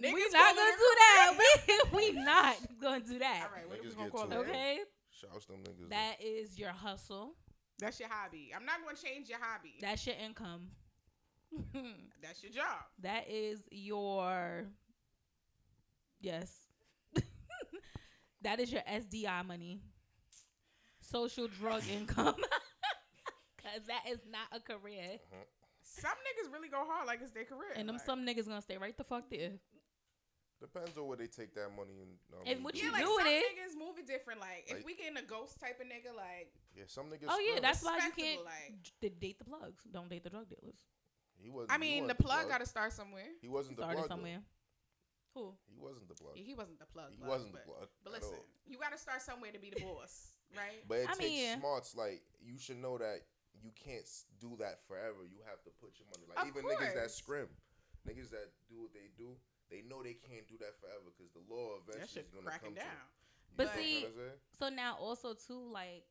we 0.02 0.08
Niggas 0.08 0.32
not 0.34 0.56
gonna 0.56 0.72
do 0.78 0.92
that. 1.02 1.38
We 1.94 2.12
we 2.14 2.24
not 2.24 2.56
gonna 2.82 3.00
do 3.02 3.20
that. 3.20 3.44
All 3.50 3.56
right, 3.56 3.68
what 3.68 3.80
are 3.80 3.82
we 3.84 3.90
Niggas 3.90 3.98
gonna 3.98 4.10
call 4.10 4.32
it? 4.32 4.36
Okay, 4.38 4.80
Shouts 5.22 5.46
them 5.46 5.58
niggas. 5.58 5.90
that 5.90 6.16
is 6.20 6.58
your 6.58 6.70
hustle. 6.70 7.36
That's 7.80 8.00
your 8.00 8.10
hobby. 8.10 8.52
I'm 8.56 8.66
not 8.66 8.84
going 8.84 8.96
to 8.96 9.02
change 9.02 9.30
your 9.30 9.40
hobby. 9.42 9.76
That's 9.82 10.06
your 10.06 10.16
income. 10.24 10.68
That's 12.22 12.42
your 12.44 12.52
job. 12.52 12.84
that 13.02 13.30
is 13.30 13.60
your 13.72 14.66
yes. 16.22 16.56
that 18.42 18.60
is 18.60 18.72
your 18.72 18.82
SDI 18.82 19.46
money. 19.46 19.82
Social 21.02 21.48
drug 21.48 21.84
income. 21.92 22.36
Cause 23.62 23.86
that 23.88 24.04
is 24.10 24.20
not 24.32 24.48
a 24.52 24.60
career. 24.60 25.04
Uh-huh. 25.04 25.44
Some 25.84 26.12
niggas 26.12 26.52
really 26.54 26.70
go 26.70 26.84
hard 26.88 27.06
like 27.06 27.20
it's 27.22 27.32
their 27.32 27.44
career. 27.44 27.74
And 27.76 27.88
them 27.88 27.98
like, 27.98 28.06
some 28.06 28.26
niggas 28.26 28.48
gonna 28.48 28.62
stay 28.62 28.78
right 28.78 28.98
the 28.98 29.04
fuck 29.04 29.30
there. 29.30 29.52
Depends 30.62 30.96
on 30.98 31.08
where 31.08 31.18
they 31.18 31.26
take 31.28 31.54
that 31.56 31.70
money 31.76 32.00
and. 32.06 32.14
um, 32.38 32.46
And 32.46 32.64
what 32.64 32.76
yeah, 32.76 32.86
you 32.86 32.92
like 32.94 33.02
do 33.02 33.08
some 33.08 33.16
with 33.18 33.26
it- 33.28 33.44
niggas 33.58 33.76
move 33.78 33.98
it 33.98 34.06
different. 34.08 34.40
Like, 34.40 34.66
if 34.68 34.78
Like- 34.78 34.86
we 34.86 34.94
getting 34.96 35.18
a 35.18 35.24
ghost 35.26 35.60
type 35.60 35.82
of 35.82 35.88
nigga, 35.88 36.14
like 36.16 36.54
Yeah, 36.76 36.84
some 36.88 37.10
niggas. 37.10 37.26
Oh 37.28 37.40
yeah, 37.40 37.60
that's 37.60 37.84
why 37.84 37.98
you 38.06 38.12
can't 38.12 38.46
like- 38.46 39.20
date 39.20 39.40
the 39.40 39.46
plugs. 39.46 39.84
Don't 39.92 40.08
date 40.10 40.24
the 40.24 40.30
drug 40.30 40.48
dealers. 40.48 40.78
He 41.42 41.50
wasn't. 41.50 41.72
I 41.74 41.78
mean, 41.80 42.04
the 42.06 42.14
wasn't 42.14 42.20
plug 42.20 42.48
got 42.48 42.60
to 42.60 42.68
start 42.68 42.94
somewhere. 42.94 43.26
He 43.42 43.48
wasn't 43.50 43.78
the 43.78 43.82
Started 43.82 43.98
plug. 43.98 44.10
though. 44.10 44.16
somewhere. 44.16 44.44
Who? 45.34 45.56
He 45.66 45.78
wasn't 45.80 46.08
the 46.10 46.14
plug. 46.16 46.34
Yeah, 46.36 46.44
he 46.44 46.54
wasn't 46.54 46.78
the 46.78 46.86
plug. 46.86 47.10
He 47.10 47.18
plug, 47.18 47.30
wasn't 47.30 47.54
but, 47.54 47.66
the 47.66 47.72
plug. 47.72 47.90
But 48.04 48.14
at 48.14 48.22
listen, 48.22 48.38
all. 48.38 48.46
you 48.68 48.78
got 48.78 48.92
to 48.92 48.98
start 49.00 49.22
somewhere 49.24 49.52
to 49.52 49.60
be 49.60 49.72
the 49.72 49.82
boss, 49.82 50.38
right? 50.56 50.86
But 50.88 51.00
it 51.00 51.10
I 51.10 51.14
takes 51.16 51.20
mean- 51.30 51.60
smarts. 51.60 51.96
Like 51.96 52.22
you 52.40 52.60
should 52.60 52.78
know 52.78 53.00
that 53.00 53.26
you 53.64 53.72
can't 53.74 54.06
do 54.40 54.56
that 54.60 54.86
forever. 54.88 55.26
You 55.26 55.40
have 55.50 55.64
to 55.64 55.72
put 55.82 55.98
your 55.98 56.06
money. 56.14 56.28
Like 56.30 56.38
Of 56.38 56.48
even 56.54 56.70
niggas 56.70 56.94
that 56.94 57.10
course. 57.10 57.16
scrim, 57.16 57.50
niggas 58.08 58.30
that 58.30 58.52
do 58.70 58.82
what 58.82 58.94
they 58.94 59.10
do, 59.18 59.36
they 59.72 59.82
know 59.88 60.04
they 60.04 60.14
can't 60.20 60.48
do 60.48 60.58
that 60.60 60.76
forever 60.80 61.10
because 61.16 61.32
the 61.32 61.42
law 61.48 61.80
eventually 61.88 62.22
is 62.22 62.30
gonna 62.30 62.52
come 62.52 62.60
cracking 62.60 62.76
to. 62.76 62.82
down. 62.82 63.08
But 63.58 63.64
know 63.66 63.70
what 63.72 63.80
I'm 63.80 63.84
see- 63.84 64.00
trying 64.02 64.14
to 64.14 64.20
say? 64.20 64.34
So 64.60 64.70
now 64.70 64.98
also 65.00 65.34
too 65.34 65.60
like 65.72 66.04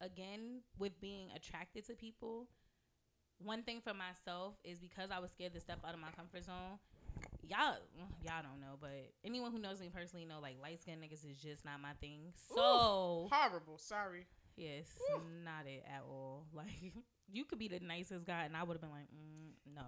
again 0.00 0.60
with 0.78 1.00
being 1.00 1.28
attracted 1.34 1.86
to 1.86 1.94
people, 1.94 2.46
one 3.38 3.62
thing 3.62 3.80
for 3.80 3.94
myself 3.94 4.54
is 4.64 4.78
because 4.78 5.10
I 5.10 5.18
was 5.18 5.30
scared 5.30 5.54
to 5.54 5.60
step 5.60 5.78
out 5.86 5.94
of 5.94 6.00
my 6.00 6.10
comfort 6.12 6.44
zone. 6.44 6.78
Y'all, 7.42 7.76
y'all 8.22 8.42
don't 8.42 8.60
know, 8.60 8.76
but 8.80 9.10
anyone 9.24 9.50
who 9.50 9.58
knows 9.58 9.80
me 9.80 9.90
personally 9.92 10.24
know 10.24 10.38
like 10.40 10.56
light 10.62 10.80
skinned 10.80 11.02
niggas 11.02 11.28
is 11.28 11.36
just 11.36 11.64
not 11.64 11.80
my 11.80 11.92
thing. 12.00 12.32
So 12.54 13.28
Horrible. 13.30 13.76
Sorry. 13.78 14.26
yes, 14.56 14.86
not 15.44 15.66
it 15.66 15.84
at 15.88 16.02
all. 16.08 16.44
Like 16.54 16.92
you 17.32 17.44
could 17.44 17.58
be 17.58 17.68
the 17.68 17.80
nicest 17.80 18.24
guy, 18.26 18.44
and 18.44 18.56
I 18.56 18.62
would 18.62 18.74
have 18.74 18.80
been 18.80 18.90
like, 18.90 19.08
mm, 19.08 19.74
no. 19.74 19.82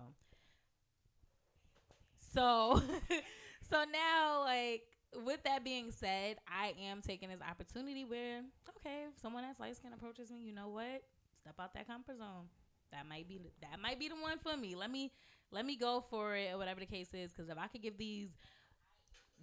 So, 2.33 2.83
so 3.71 3.85
now 3.92 4.42
like 4.45 4.83
with 5.25 5.42
that 5.45 5.64
being 5.64 5.90
said, 5.90 6.37
I 6.49 6.75
am 6.88 7.03
taking 7.03 7.29
this 7.29 7.40
opportunity 7.40 8.05
where 8.05 8.42
okay, 8.79 9.05
if 9.12 9.21
someone 9.21 9.42
that's 9.42 9.61
light 9.61 9.77
skin 9.77 9.92
approaches 9.92 10.31
me, 10.31 10.40
you 10.40 10.55
know 10.55 10.68
what? 10.68 11.03
Step 11.40 11.55
out 11.61 11.75
that 11.75 11.87
comfort 11.87 12.18
zone. 12.18 12.47
That 12.92 13.07
might 13.09 13.29
be 13.29 13.40
that 13.61 13.81
might 13.81 13.99
be 13.99 14.09
the 14.09 14.16
one 14.16 14.38
for 14.38 14.57
me. 14.57 14.75
Let 14.75 14.90
me 14.90 15.12
let 15.51 15.66
me 15.66 15.77
go 15.77 16.01
for 16.09 16.37
it 16.37 16.53
or 16.53 16.59
whatever 16.59 16.81
the 16.81 16.87
case 16.87 17.09
is. 17.12 17.33
Because 17.33 17.51
if 17.51 17.59
I 17.59 17.66
could 17.66 17.83
give 17.83 17.99
these 17.99 18.31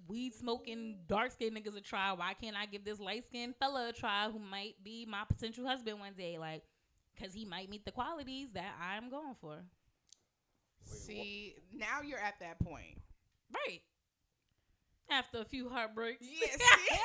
weed 0.07 0.33
smoking 0.33 0.97
dark 1.07 1.31
skinned 1.31 1.55
niggas 1.55 1.77
a 1.77 1.81
try, 1.81 2.11
why 2.13 2.33
can't 2.33 2.55
I 2.55 2.65
give 2.65 2.83
this 2.85 2.99
light 2.99 3.25
skinned 3.25 3.55
fella 3.59 3.89
a 3.89 3.93
try 3.93 4.29
who 4.31 4.39
might 4.39 4.75
be 4.83 5.05
my 5.05 5.23
potential 5.27 5.65
husband 5.67 5.99
one 5.99 6.13
day? 6.17 6.37
Like, 6.37 6.63
because 7.15 7.33
he 7.33 7.45
might 7.45 7.69
meet 7.69 7.85
the 7.85 7.91
qualities 7.91 8.51
that 8.53 8.73
I'm 8.81 9.09
going 9.09 9.35
for. 9.39 9.57
Wait, 10.91 10.97
See, 10.99 11.55
now 11.75 12.01
you're 12.05 12.19
at 12.19 12.39
that 12.39 12.59
point. 12.59 12.97
Right. 13.53 13.81
After 15.11 15.39
a 15.39 15.45
few 15.45 15.69
heartbreaks. 15.69 16.21
Yeah, 16.21 16.47
see? 16.51 16.95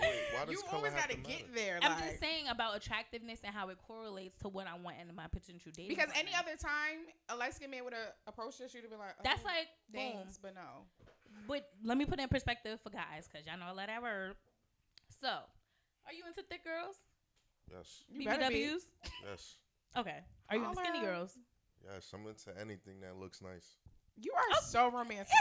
Wait, 0.00 0.10
why 0.34 0.44
does 0.44 0.52
you 0.54 0.62
always 0.72 0.92
gotta 0.92 1.16
get 1.16 1.24
matter? 1.24 1.44
there. 1.54 1.78
I'm 1.82 1.92
like, 1.92 2.04
just 2.10 2.20
saying 2.20 2.48
about 2.50 2.76
attractiveness 2.76 3.40
and 3.44 3.54
how 3.54 3.68
it 3.70 3.78
correlates 3.86 4.36
to 4.38 4.48
what 4.48 4.66
I 4.66 4.76
want 4.76 4.96
in 5.00 5.14
my 5.14 5.26
potential 5.28 5.70
dating. 5.74 5.88
because 5.96 6.10
any 6.14 6.32
other 6.38 6.56
time 6.56 7.06
a 7.30 7.36
light 7.36 7.54
skinned 7.54 7.70
man 7.70 7.84
would 7.84 7.94
have 7.94 8.12
approached 8.26 8.60
us, 8.60 8.74
you'd 8.74 8.82
have 8.82 8.90
been 8.90 8.98
like, 8.98 9.14
oh, 9.18 9.22
That's 9.24 9.44
like 9.44 9.68
boom. 9.92 10.24
but 10.42 10.54
no. 10.54 10.84
But 11.48 11.68
let 11.82 11.96
me 11.96 12.04
put 12.04 12.18
it 12.18 12.22
in 12.24 12.28
perspective 12.28 12.78
for 12.82 12.90
guys, 12.90 13.26
because 13.30 13.46
y'all 13.46 13.58
know 13.58 13.66
I 13.66 13.72
love 13.72 13.86
that 13.86 14.02
word. 14.02 14.34
So, 15.20 15.28
are 15.28 16.12
you 16.12 16.24
into 16.26 16.42
thick 16.42 16.62
girls? 16.64 16.96
Yes, 17.70 18.04
You 18.12 18.26
better 18.26 18.48
be. 18.50 18.64
BBWs? 18.66 18.82
yes, 19.30 19.54
Okay. 19.96 20.18
Are 20.50 20.56
you 20.56 20.64
into 20.64 20.76
skinny 20.76 21.00
girls? 21.00 21.38
Yes. 21.90 22.10
I'm 22.14 22.26
into 22.26 22.50
anything 22.60 23.00
that 23.00 23.16
looks 23.18 23.40
nice. 23.42 23.76
You 24.16 24.32
are 24.32 24.42
oh. 24.54 24.60
so 24.64 24.90
romantic. 24.90 25.28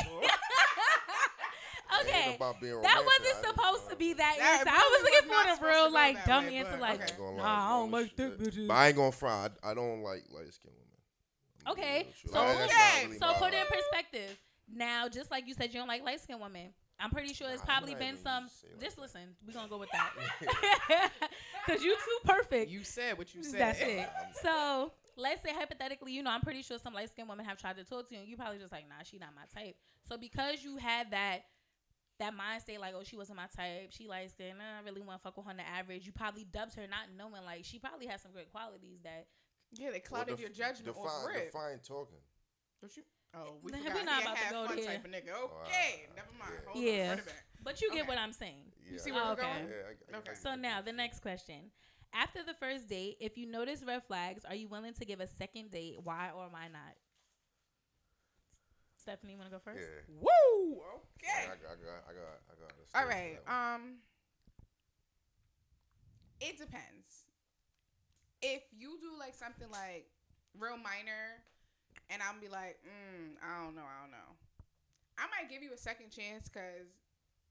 Okay. 2.01 2.36
about 2.36 2.60
being 2.62 2.71
That 2.82 2.95
romantic, 2.95 3.06
wasn't 3.06 3.21
I 3.21 3.23
just, 3.27 3.43
supposed 3.49 3.89
to 3.89 3.95
be 3.97 4.13
that, 4.13 4.36
That 4.38 4.60
answer. 4.60 4.69
I 4.69 4.77
really 4.77 4.91
was 4.91 5.01
was 5.01 5.12
looking 5.12 5.30
not 5.30 5.43
for 5.43 5.49
the 5.49 5.56
supposed 5.56 5.75
real, 5.75 5.88
go 5.89 5.93
like, 5.93 6.15
that 6.15 6.25
dumb 6.25 6.45
way, 6.45 6.56
answer, 6.56 6.71
but 6.71 6.80
like, 6.82 6.99
I 7.01 7.04
ain't 7.04 7.17
gonna 7.17 7.38
nah, 7.38 7.43
I 7.65 7.69
don't 7.80 7.91
like 7.91 8.06
shit. 8.06 8.15
thick 8.17 8.38
bitches. 8.39 8.67
But 8.67 8.73
I 8.73 8.88
ain't 8.88 8.95
gonna 8.95 9.12
fry. 9.12 9.49
I, 9.62 9.71
I 9.71 9.73
don't 9.73 10.01
like 10.01 10.23
light 10.32 10.54
skinned 10.54 10.73
women. 10.73 10.88
I'm 11.67 11.75
gonna 11.75 11.75
be 11.75 11.82
Okay, 11.82 11.97
real 11.97 12.08
with 12.08 12.23
you. 12.23 12.32
so 12.32 12.39
I- 12.39 12.45
that's 12.45 12.60
not 12.60 12.69
okay, 12.71 13.06
really 13.06 13.17
So 13.19 13.25
my 13.27 13.34
put 13.34 13.54
it 13.54 13.58
in 13.58 13.65
vibe. 13.65 13.69
perspective. 13.77 14.39
Now, 14.73 15.10
just 15.10 15.32
like 15.32 15.47
you 15.47 15.54
said, 15.54 15.73
you 15.73 15.80
don't 15.80 15.88
like 15.89 16.04
light 16.06 16.21
skinned 16.21 16.39
women. 16.41 16.69
I'm 16.97 17.10
pretty 17.10 17.34
sure 17.34 17.49
it's 17.49 17.60
Nah, 17.60 17.65
probably 17.65 17.91
I'm 17.93 17.99
not 17.99 18.06
been 18.06 18.13
even 18.13 18.23
some. 18.23 18.47
say 18.47 18.67
like 18.71 18.82
Just 18.82 18.95
that. 18.95 19.01
listen, 19.01 19.21
we're 19.45 19.54
gonna 19.54 19.67
go 19.67 19.77
with 19.77 19.89
that. 19.91 21.12
Cause 21.67 21.84
you 21.84 21.93
too 21.95 22.19
perfect. 22.25 22.71
you 22.71 22.84
said 22.86 23.17
what 23.17 23.36
you 23.36 23.43
said. 23.43 23.60
That's 23.60 23.82
it. 23.82 24.08
So 24.41 24.93
let's 25.17 25.41
say 25.43 25.52
hypothetically, 25.54 26.13
you 26.13 26.24
know, 26.24 26.32
I'm 26.32 26.41
pretty 26.41 26.62
sure 26.62 26.78
some 26.80 26.93
light 26.93 27.10
skinned 27.10 27.30
women 27.30 27.45
have 27.45 27.58
tried 27.58 27.78
to 27.78 27.84
talk 27.84 28.08
to 28.10 28.15
you, 28.15 28.21
and 28.21 28.30
you 28.30 28.36
probably 28.38 28.60
just 28.60 28.71
like, 28.71 28.88
nah, 28.88 29.04
she 29.04 29.17
not 29.17 29.30
my 29.36 29.43
type. 29.62 29.76
So 30.08 30.17
because 30.17 30.63
you 30.63 30.78
had 30.78 31.12
that 31.12 31.39
that 32.19 32.36
mind 32.36 32.62
state, 32.62 32.80
like, 32.80 32.93
oh, 32.95 33.04
she 33.04 33.15
wasn't 33.17 33.38
my 33.38 33.47
type, 33.56 33.89
she 33.89 34.08
light 34.08 34.30
skinned, 34.30 34.60
nah, 34.60 34.80
I 34.80 34.86
really 34.86 35.02
want 35.02 35.19
to 35.19 35.24
fuck 35.24 35.38
with 35.38 35.45
her 35.45 35.52
on 35.52 35.58
the 35.58 35.67
average. 35.67 36.06
You 36.06 36.12
probably 36.12 36.43
dubbed 36.45 36.76
her 36.76 36.84
not 36.88 37.10
knowing 37.17 37.43
like 37.45 37.65
she 37.65 37.80
probably 37.80 38.06
has 38.08 38.21
some 38.21 38.32
great 38.32 38.52
qualities 38.52 39.00
that. 39.04 39.26
Yeah, 39.74 39.88
they 39.89 40.02
Well, 40.12 40.21
clouded 40.26 40.32
def- 40.36 40.39
your 40.41 40.50
judgment 40.50 40.86
define, 40.86 41.06
off 41.08 41.26
rip. 41.28 41.45
define 41.52 41.80
talking. 41.80 42.19
Don't 42.82 42.95
you? 42.97 43.04
Oh, 43.34 43.56
we 43.63 43.71
Nah, 43.71 43.78
forgot. 43.78 43.93
we 43.93 44.00
He 44.02 44.06
not 44.06 44.21
about 44.21 44.38
to 44.38 44.50
go 44.52 44.67
fun 44.67 44.76
there. 44.76 44.86
type 44.86 45.06
of 45.06 45.12
nigga. 45.12 45.32
Wow. 45.32 45.50
Okay, 45.65 46.04
never 46.15 46.28
mind. 46.38 46.52
Yeah. 46.54 46.69
Hold 46.71 46.84
Yeah. 46.86 47.04
on, 47.04 47.10
run 47.10 47.19
it 47.19 47.26
back. 47.26 47.43
But 47.63 47.82
you 47.82 47.91
get 47.93 48.08
what 48.08 48.17
I'm 48.17 48.34
saying. 48.34 48.65
Yeah, 48.91 48.97
see 49.00 49.12
what 49.13 49.24
I 49.24 49.28
where 49.28 49.36
got 49.38 49.45
we're 49.45 49.52
it. 49.52 49.56
going? 49.56 49.69
Yeah, 49.69 50.13
I- 50.13 50.17
I- 50.17 50.19
Okay. 50.19 50.32
I 50.32 50.36
So 50.36 50.50
get 50.52 50.60
now 50.60 50.82
the 50.82 50.91
next 50.91 51.19
question. 51.21 51.71
After 52.13 52.43
the 52.43 52.54
first 52.54 52.89
date, 52.89 53.17
if 53.19 53.38
you 53.38 53.45
notice 53.47 53.84
red 53.84 54.04
flags, 54.04 54.43
are 54.45 54.56
you 54.56 54.67
willing 54.67 54.93
to 54.95 55.06
give 55.06 55.19
a 55.21 55.28
second 55.28 55.71
date? 55.71 55.97
Why 56.04 56.30
or 56.36 56.47
why 56.50 56.67
not? 56.71 56.95
Stephanie, 58.97 59.34
you 59.34 59.38
want 59.39 59.50
to 59.50 59.56
go 59.56 59.62
first? 59.63 59.82
Yeah. 59.82 60.04
Woo. 60.19 60.82
Okay. 61.17 61.47
I 61.50 61.56
Okay. 61.56 61.62
got, 61.62 61.71
I 61.71 61.76
got, 61.76 62.00
I 62.08 62.13
got, 62.13 62.38
I 62.52 62.54
got. 62.60 62.71
a 62.78 62.88
All 62.95 63.06
story 63.06 63.13
for 63.13 63.17
right. 63.17 63.39
that 63.45 63.45
one. 63.45 63.56
Um. 63.76 63.82
It 66.39 66.58
depends. 66.58 67.26
If 68.41 68.63
you 68.74 68.97
do 69.00 69.13
like 69.19 69.36
something 69.36 69.69
like 69.71 70.08
real 70.58 70.78
minor, 70.78 71.43
and 72.10 72.21
I'm 72.21 72.39
be 72.39 72.50
like, 72.50 72.80
mm, 72.86 73.38
I 73.41 73.63
don't 73.63 73.76
know, 73.76 73.86
I 73.86 74.02
don't 74.02 74.12
know. 74.12 74.36
I 75.17 75.26
might 75.30 75.50
give 75.50 75.62
you 75.62 75.74
a 75.74 75.78
second 75.78 76.10
chance 76.12 76.50
because 76.50 76.89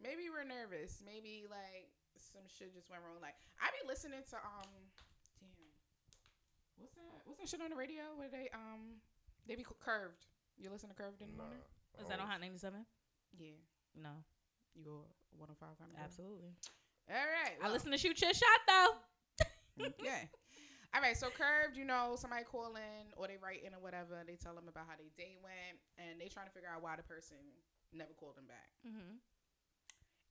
maybe 0.02 0.26
we're 0.30 0.44
nervous. 0.44 1.02
Maybe 1.04 1.46
like 1.48 1.90
some 2.20 2.44
shit 2.46 2.72
just 2.76 2.88
went 2.92 3.02
wrong. 3.02 3.16
Like 3.24 3.36
I 3.60 3.72
be 3.72 3.82
listening 3.88 4.20
to 4.30 4.36
um, 4.40 4.68
damn, 5.40 5.52
what's 6.76 6.94
that? 6.94 7.24
What's 7.24 7.40
that 7.40 7.48
shit 7.48 7.60
on 7.64 7.70
the 7.72 7.80
radio 7.80 8.12
where 8.16 8.28
they 8.28 8.48
um, 8.52 9.00
they 9.48 9.56
be 9.56 9.64
curved. 9.80 10.28
You 10.60 10.68
listen 10.70 10.88
to 10.92 10.94
curved 10.94 11.22
in 11.24 11.32
the 11.32 11.36
Nah, 11.40 11.48
morning? 11.48 11.64
I 11.96 12.02
Is 12.04 12.08
that 12.12 12.20
on 12.20 12.28
Hot 12.28 12.40
97? 12.40 12.84
Yeah, 13.40 13.56
No, 13.96 14.12
you 14.76 14.84
go 14.84 15.08
105. 15.40 15.72
absolutely. 15.96 16.52
All 17.08 17.16
right. 17.16 17.56
I 17.64 17.72
listen 17.72 17.90
to 17.90 17.98
Shoot 17.98 18.20
Your 18.20 18.34
Shot 18.36 18.60
though. 18.68 18.92
yeah. 20.04 20.28
All 20.92 21.00
right, 21.00 21.14
so 21.16 21.30
curved, 21.30 21.78
you 21.78 21.86
know, 21.86 22.18
somebody 22.18 22.42
call 22.42 22.74
in 22.74 23.14
or 23.16 23.30
they 23.30 23.38
write 23.38 23.62
in 23.62 23.72
or 23.72 23.80
whatever. 23.80 24.26
They 24.26 24.34
tell 24.34 24.58
them 24.58 24.66
about 24.66 24.90
how 24.90 24.98
they 24.98 25.08
day 25.16 25.38
went, 25.38 25.78
and 25.96 26.18
they 26.20 26.26
trying 26.26 26.50
to 26.50 26.52
figure 26.52 26.66
out 26.68 26.82
why 26.82 26.98
the 26.98 27.06
person 27.06 27.38
never 27.94 28.10
called 28.18 28.34
them 28.34 28.50
back. 28.50 28.68
Mm-hmm. 28.82 29.22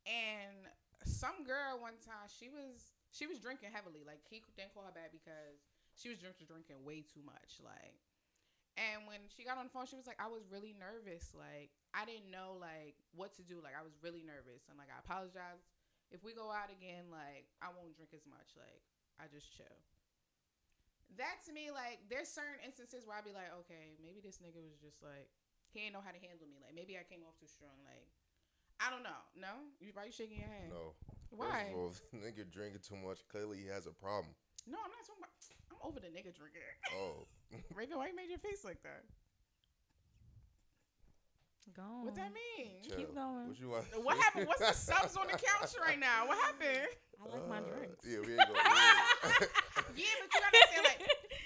And 0.06 0.67
some 1.06 1.44
girl 1.48 1.80
one 1.80 1.98
time, 2.04 2.28
she 2.28 2.50
was 2.52 2.96
she 3.12 3.26
was 3.26 3.40
drinking 3.40 3.72
heavily. 3.74 4.04
Like 4.06 4.22
he 4.28 4.42
didn't 4.56 4.74
call 4.76 4.86
her 4.86 4.96
back 4.96 5.12
because 5.14 5.64
she 5.96 6.10
was 6.10 6.20
drinking 6.20 6.48
drinking 6.48 6.82
way 6.84 7.04
too 7.04 7.24
much. 7.26 7.60
Like, 7.64 8.00
and 8.78 9.04
when 9.10 9.28
she 9.32 9.44
got 9.44 9.60
on 9.60 9.68
the 9.68 9.74
phone, 9.74 9.88
she 9.90 10.00
was 10.00 10.08
like, 10.08 10.20
"I 10.22 10.30
was 10.30 10.48
really 10.48 10.76
nervous. 10.78 11.34
Like, 11.36 11.74
I 11.92 12.06
didn't 12.08 12.32
know 12.32 12.56
like 12.60 12.96
what 13.16 13.36
to 13.40 13.44
do. 13.44 13.60
Like, 13.60 13.76
I 13.76 13.84
was 13.84 13.96
really 14.00 14.24
nervous, 14.24 14.68
and 14.70 14.76
like 14.78 14.92
I 14.92 15.00
apologize. 15.00 15.68
If 16.10 16.26
we 16.26 16.34
go 16.34 16.50
out 16.50 16.74
again, 16.74 17.10
like 17.14 17.50
I 17.62 17.70
won't 17.74 17.94
drink 17.98 18.16
as 18.16 18.26
much. 18.26 18.56
Like, 18.56 18.84
I 19.20 19.28
just 19.32 19.52
chill." 19.52 19.80
That 21.18 21.42
to 21.50 21.52
me, 21.52 21.74
like, 21.74 22.06
there's 22.06 22.30
certain 22.30 22.62
instances 22.62 23.02
where 23.04 23.18
I'd 23.18 23.26
be 23.26 23.34
like, 23.34 23.50
okay, 23.66 23.98
maybe 23.98 24.22
this 24.22 24.38
nigga 24.38 24.62
was 24.62 24.78
just 24.78 25.02
like, 25.02 25.26
he 25.74 25.82
didn't 25.82 25.98
know 25.98 26.06
how 26.06 26.14
to 26.14 26.22
handle 26.22 26.46
me. 26.46 26.62
Like, 26.62 26.78
maybe 26.78 27.02
I 27.02 27.04
came 27.04 27.26
off 27.26 27.34
too 27.42 27.50
strong. 27.50 27.74
Like, 27.82 28.06
I 28.80 28.89
don't 28.89 29.04
know. 29.04 29.20
No, 29.36 29.54
you 29.80 29.92
why 29.94 30.06
you 30.08 30.12
shaking 30.15 30.39
your 30.39 30.48
head? 30.48 30.72
No. 30.72 30.96
Why? 31.36 31.70
First 31.76 32.04
of 32.08 32.15
all, 32.15 32.22
nigga 32.26 32.48
drinking 32.50 32.82
too 32.82 32.96
much, 32.96 33.20
clearly 33.28 33.58
he 33.60 33.68
has 33.68 33.86
a 33.88 33.92
problem. 33.94 34.32
No, 34.68 34.80
I'm 34.80 34.92
not 34.92 35.04
talking 35.04 35.24
about. 35.24 35.36
I'm 35.72 35.80
over 35.84 36.00
the 36.00 36.08
nigga 36.12 36.32
drinking. 36.36 36.63
Oh. 36.96 37.28
Raven, 37.74 37.98
why 37.98 38.08
you 38.08 38.15
made 38.15 38.30
your 38.30 38.39
face 38.39 38.63
like 38.63 38.82
that? 38.84 39.04
Go. 41.76 42.02
What 42.02 42.15
that 42.15 42.32
mean? 42.34 42.82
chill. 42.82 42.98
Keep 42.98 43.13
going. 43.15 43.48
What 43.50 43.60
you 43.60 43.70
want? 43.70 43.86
What 44.04 44.18
happened? 44.18 44.48
What's 44.48 44.62
the 44.65 44.74
subs 44.74 45.15
on 45.18 45.28
the 45.28 45.38
couch 45.38 45.76
right 45.80 46.00
now? 46.00 46.26
What 46.28 46.38
happened? 46.39 46.89
I 47.22 47.24
like 47.30 47.48
my 47.48 47.58
Uh, 47.58 47.70
drinks. 47.78 48.06
Yeah, 48.08 48.20
we 48.26 48.34
ain't 48.34 48.48
going. 48.48 48.58
Yeah. 48.63 49.46
Yeah, 49.96 50.13
but 50.18 50.30
you 50.34 50.42
understand, 50.46 50.84
like, 50.86 51.02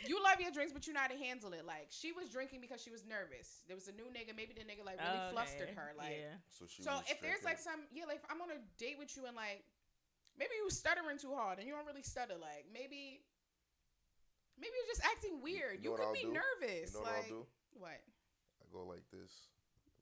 you 0.09 0.21
love 0.23 0.39
your 0.39 0.51
drinks, 0.51 0.73
but 0.73 0.87
you 0.87 0.93
know 0.93 0.99
how 1.01 1.07
to 1.11 1.17
handle 1.17 1.53
it. 1.53 1.65
Like, 1.65 1.87
she 1.89 2.11
was 2.11 2.29
drinking 2.29 2.61
because 2.61 2.81
she 2.81 2.91
was 2.91 3.03
nervous. 3.05 3.63
There 3.67 3.75
was 3.75 3.87
a 3.87 3.95
new 3.95 4.07
nigga. 4.11 4.35
Maybe 4.35 4.53
the 4.53 4.65
nigga 4.67 4.83
like 4.85 4.99
really 4.99 5.23
flustered 5.31 5.69
her. 5.75 5.93
Like, 5.97 6.17
yeah. 6.19 6.37
so 6.49 6.65
she 6.67 6.83
so 6.83 6.91
was 6.99 7.03
if 7.09 7.21
there's 7.21 7.43
like 7.43 7.59
some, 7.59 7.85
yeah, 7.93 8.05
like 8.05 8.23
if 8.23 8.25
I'm 8.29 8.41
on 8.41 8.49
a 8.51 8.59
date 8.77 8.97
with 8.99 9.15
you 9.15 9.25
and 9.25 9.35
like 9.35 9.63
maybe 10.37 10.51
you 10.57 10.69
stuttering 10.69 11.17
too 11.17 11.33
hard 11.35 11.59
and 11.59 11.67
you 11.67 11.73
don't 11.73 11.85
really 11.85 12.03
stutter. 12.03 12.35
Like 12.39 12.65
maybe, 12.73 13.21
maybe 14.59 14.73
you're 14.75 14.91
just 14.95 15.05
acting 15.05 15.41
weird. 15.41 15.79
you 15.81 15.89
You, 15.91 15.97
know 15.97 16.03
what 16.03 16.13
could 16.13 16.13
I'll 16.13 16.21
be 16.21 16.27
do? 16.29 16.39
nervous. 16.41 16.93
you 16.93 16.99
know 16.99 17.05
what 17.05 17.13
like 17.13 17.27
I'll 17.29 17.43
do? 17.43 17.45
what? 17.79 17.99
I 18.61 18.65
go 18.71 18.81
like 18.89 19.05
this. 19.11 19.31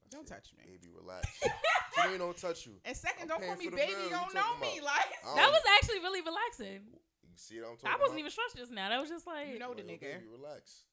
I 0.02 0.08
Don't 0.10 0.28
say, 0.28 0.34
touch 0.36 0.52
me. 0.58 0.64
Baby, 0.66 0.92
relax. 0.94 1.28
She 1.92 2.08
ain't 2.08 2.18
don't 2.24 2.36
touch 2.36 2.64
you. 2.64 2.72
And 2.86 2.96
second, 2.96 3.30
I'm 3.30 3.36
don't 3.38 3.44
call 3.46 3.56
me 3.60 3.68
baby. 3.68 3.92
You 3.92 4.04
You 4.08 4.10
don't 4.16 4.32
know 4.34 4.40
talking 4.56 4.60
me. 4.64 4.78
about- 4.80 4.96
Like 4.96 5.36
That 5.36 5.44
don't- 5.44 5.52
was 5.52 5.62
actually 5.76 6.00
really 6.00 6.22
relaxing. 6.22 6.80
You 7.32 7.38
see 7.38 7.60
what 7.60 7.70
I'm 7.70 7.76
talking 7.76 7.90
I 7.90 7.96
wasn't 7.96 8.10
about? 8.10 8.18
even 8.20 8.30
stressed 8.30 8.56
just 8.56 8.72
now. 8.72 8.88
That 8.90 9.00
was 9.00 9.08
just 9.10 9.26
like, 9.26 9.48
you 9.48 9.58
know 9.58 9.72
the 9.74 9.82
Like, 9.82 10.00
nigga. 10.00 10.20
Baby, 10.20 10.28
relax. 10.30 10.84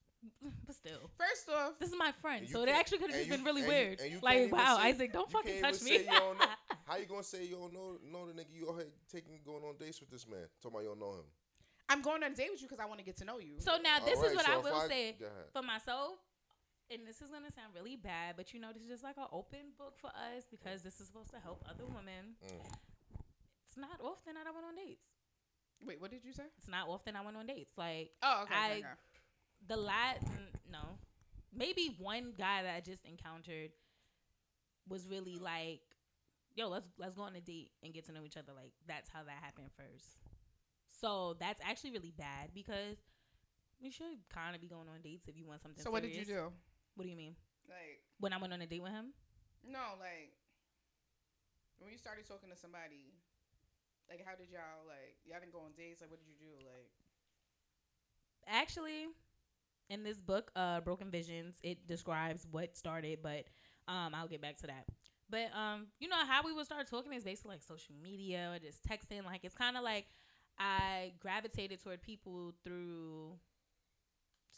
but 0.66 0.76
still. 0.76 1.00
First 1.18 1.48
off, 1.50 1.80
This 1.80 1.90
is 1.90 1.96
my 1.98 2.12
friend, 2.22 2.48
so 2.50 2.64
it 2.64 2.70
actually 2.70 2.98
could 3.00 3.12
have 3.12 3.20
just 3.20 3.30
you- 3.32 3.36
been 3.38 3.46
really 3.46 3.62
and 3.64 3.72
you- 3.72 3.78
weird. 3.78 4.00
and 4.00 4.12
you 4.12 4.20
like, 4.22 4.38
can't 4.40 4.52
wow, 4.52 4.78
say- 4.78 4.84
Isaac, 4.90 5.14
don't 5.14 5.28
you 5.30 5.34
fucking 5.38 5.52
can't 5.62 5.74
touch 5.76 5.82
me. 5.84 5.98
say 5.98 6.04
you 6.06 6.12
don't 6.12 6.40
know. 6.40 6.46
How 6.88 6.96
you 6.98 7.06
gonna 7.06 7.24
say 7.24 7.44
you 7.46 7.56
don't 7.56 7.74
know 7.74 7.98
know 8.04 8.26
the 8.28 8.34
nigga 8.34 8.52
you 8.52 8.68
out 8.70 8.78
here 8.82 8.92
taking 9.12 9.40
going 9.46 9.64
on 9.64 9.76
dates 9.78 10.00
with 10.00 10.10
this 10.10 10.28
man? 10.28 10.48
Talking 10.62 10.76
about 10.76 10.84
you 10.84 10.90
don't 10.96 11.00
know 11.00 11.14
him. 11.20 11.28
I'm 11.88 12.02
going 12.02 12.24
on 12.24 12.32
a 12.32 12.36
date 12.36 12.50
with 12.52 12.62
you 12.62 12.68
because 12.68 12.80
I 12.80 12.86
want 12.86 13.00
to 13.00 13.06
get 13.06 13.18
to 13.18 13.26
know 13.26 13.40
you. 13.40 13.60
so 13.60 13.78
now 13.82 14.00
this 14.04 14.18
Alright, 14.18 14.32
is 14.32 14.36
what 14.38 14.46
so 14.46 14.52
I 14.52 14.58
if 14.58 14.64
will 14.64 14.88
say 14.88 15.16
Go 15.20 15.26
ahead. 15.26 15.50
for 15.54 15.62
myself. 15.62 16.18
And 16.92 17.06
this 17.06 17.22
is 17.22 17.30
gonna 17.30 17.52
sound 17.54 17.74
really 17.76 17.96
bad, 17.96 18.34
but 18.36 18.52
you 18.54 18.60
know, 18.60 18.74
this 18.74 18.82
is 18.82 18.90
just 18.90 19.04
like 19.04 19.18
an 19.18 19.30
open 19.32 19.78
book 19.78 19.94
for 20.02 20.08
us 20.10 20.44
because 20.50 20.82
this 20.82 21.00
is 21.00 21.06
supposed 21.06 21.30
to 21.32 21.40
help 21.40 21.64
other 21.70 21.86
women. 21.86 22.34
Mm. 22.44 22.66
It's 23.68 23.78
not 23.78 24.02
often 24.02 24.34
that 24.34 24.48
I 24.48 24.52
went 24.52 24.66
on 24.66 24.74
dates. 24.76 25.06
Wait, 25.86 26.00
what 26.02 26.12
did 26.12 26.24
you 26.26 26.34
say? 26.34 26.44
It's 26.58 26.68
not 26.68 26.88
often 26.88 27.16
I 27.16 27.22
went 27.22 27.38
on 27.38 27.46
dates. 27.48 27.72
Like 27.78 28.12
Oh, 28.22 28.44
okay. 28.44 28.54
I- 28.56 28.72
okay. 28.80 28.84
the 29.68 29.78
last 29.78 30.24
no 30.72 30.98
maybe 31.54 31.96
one 31.98 32.32
guy 32.38 32.62
that 32.64 32.76
i 32.76 32.80
just 32.80 33.04
encountered 33.06 33.72
was 34.88 35.08
really 35.10 35.36
like 35.38 35.82
yo 36.56 36.70
let's 36.70 36.88
let's 36.98 37.16
go 37.16 37.24
on 37.24 37.36
a 37.36 37.42
date 37.42 37.72
and 37.84 37.94
get 37.94 38.06
to 38.06 38.12
know 38.14 38.24
each 38.24 38.38
other 38.38 38.54
like 38.56 38.72
that's 38.88 39.10
how 39.10 39.24
that 39.24 39.36
happened 39.42 39.70
first 39.76 40.18
so 40.88 41.36
that's 41.40 41.60
actually 41.68 41.92
really 41.92 42.14
bad 42.18 42.52
because 42.54 42.98
you 43.80 43.92
should 43.92 44.18
kind 44.34 44.56
of 44.56 44.62
be 44.62 44.68
going 44.68 44.88
on 44.88 45.02
dates 45.04 45.28
if 45.28 45.36
you 45.38 45.46
want 45.46 45.62
something 45.62 45.84
So 45.84 45.92
what 45.92 46.04
did 46.04 46.14
you 46.16 46.24
do? 46.26 46.52
what 46.96 47.04
do 47.04 47.10
you 47.10 47.18
mean 47.18 47.36
Like, 47.68 48.00
when 48.20 48.32
i 48.32 48.38
went 48.38 48.54
on 48.54 48.62
a 48.62 48.68
date 48.68 48.82
with 48.84 48.92
him 48.92 49.08
no, 49.68 49.98
like 50.00 50.32
when 51.80 51.92
you 51.92 51.98
started 51.98 52.26
talking 52.28 52.50
to 52.50 52.56
somebody, 52.56 53.12
like 54.10 54.26
how 54.26 54.36
did 54.36 54.50
y'all 54.50 54.84
like 54.88 55.16
y'all 55.26 55.40
didn't 55.40 55.54
go 55.54 55.62
on 55.62 55.72
dates? 55.78 56.02
Like, 56.02 56.10
what 56.10 56.20
did 56.20 56.28
you 56.28 56.38
do? 56.40 56.54
Like, 56.66 56.90
actually 58.48 59.08
in 59.90 60.04
this 60.04 60.18
book 60.20 60.52
uh 60.56 60.80
broken 60.82 61.12
visions 61.12 61.60
it 61.64 61.86
describes 61.88 62.48
what 62.50 62.76
started 62.76 63.20
but 63.22 63.46
um 63.88 64.14
i'll 64.16 64.28
get 64.28 64.42
back 64.42 64.58
to 64.58 64.68
that. 64.68 64.86
But 65.30 65.52
um 65.56 65.88
you 66.00 66.08
know 66.08 66.26
how 66.28 66.42
we 66.44 66.54
would 66.54 66.66
start 66.66 66.90
talking 66.90 67.14
is 67.14 67.24
basically 67.24 67.52
like 67.52 67.64
social 67.64 67.94
media 68.02 68.52
or 68.54 68.60
just 68.60 68.84
texting. 68.84 69.26
Like 69.26 69.42
it's 69.44 69.56
kind 69.56 69.78
of 69.78 69.84
like 69.84 70.06
i 70.58 71.14
gravitated 71.22 71.82
toward 71.82 72.02
people 72.02 72.54
through 72.66 73.38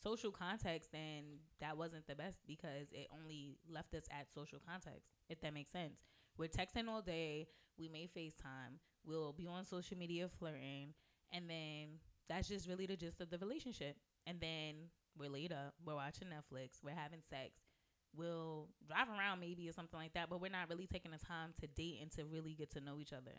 social 0.01 0.31
context 0.31 0.89
and 0.93 1.25
that 1.59 1.77
wasn't 1.77 2.07
the 2.07 2.15
best 2.15 2.39
because 2.47 2.87
it 2.91 3.07
only 3.13 3.57
left 3.69 3.93
us 3.93 4.03
at 4.11 4.27
social 4.33 4.57
context 4.65 5.09
if 5.29 5.39
that 5.41 5.53
makes 5.53 5.71
sense. 5.71 5.99
We're 6.37 6.47
texting 6.47 6.87
all 6.87 7.01
day. 7.01 7.47
We 7.77 7.89
made 7.89 8.09
facetime 8.15 8.79
We'll 9.05 9.33
be 9.33 9.47
on 9.47 9.65
social 9.65 9.97
media 9.97 10.29
flirting, 10.39 10.93
and 11.31 11.49
then 11.49 11.99
that's 12.29 12.47
just 12.47 12.67
really 12.67 12.85
the 12.85 12.95
gist 12.95 13.21
of 13.21 13.29
the 13.29 13.37
relationship. 13.37 13.97
And 14.27 14.39
then 14.39 14.75
we're 15.17 15.29
laid 15.29 15.51
up, 15.51 15.73
we're 15.85 15.95
watching 15.95 16.27
Netflix, 16.27 16.83
we're 16.83 16.95
having 16.95 17.21
sex. 17.21 17.61
We'll 18.15 18.67
drive 18.87 19.07
around 19.09 19.39
maybe 19.39 19.69
or 19.69 19.73
something 19.73 19.99
like 19.99 20.13
that, 20.13 20.29
but 20.29 20.41
we're 20.41 20.51
not 20.51 20.69
really 20.69 20.85
taking 20.85 21.11
the 21.11 21.17
time 21.17 21.53
to 21.61 21.67
date 21.67 21.99
and 22.01 22.11
to 22.11 22.25
really 22.25 22.53
get 22.53 22.71
to 22.71 22.81
know 22.81 22.99
each 22.99 23.13
other. 23.13 23.31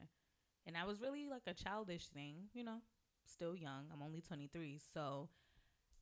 And 0.66 0.76
that 0.76 0.86
was 0.86 1.00
really 1.00 1.26
like 1.28 1.42
a 1.46 1.54
childish 1.54 2.08
thing, 2.08 2.48
you 2.54 2.64
know. 2.64 2.78
Still 3.26 3.54
young. 3.54 3.84
I'm 3.92 4.02
only 4.02 4.20
23, 4.20 4.80
so 4.92 5.28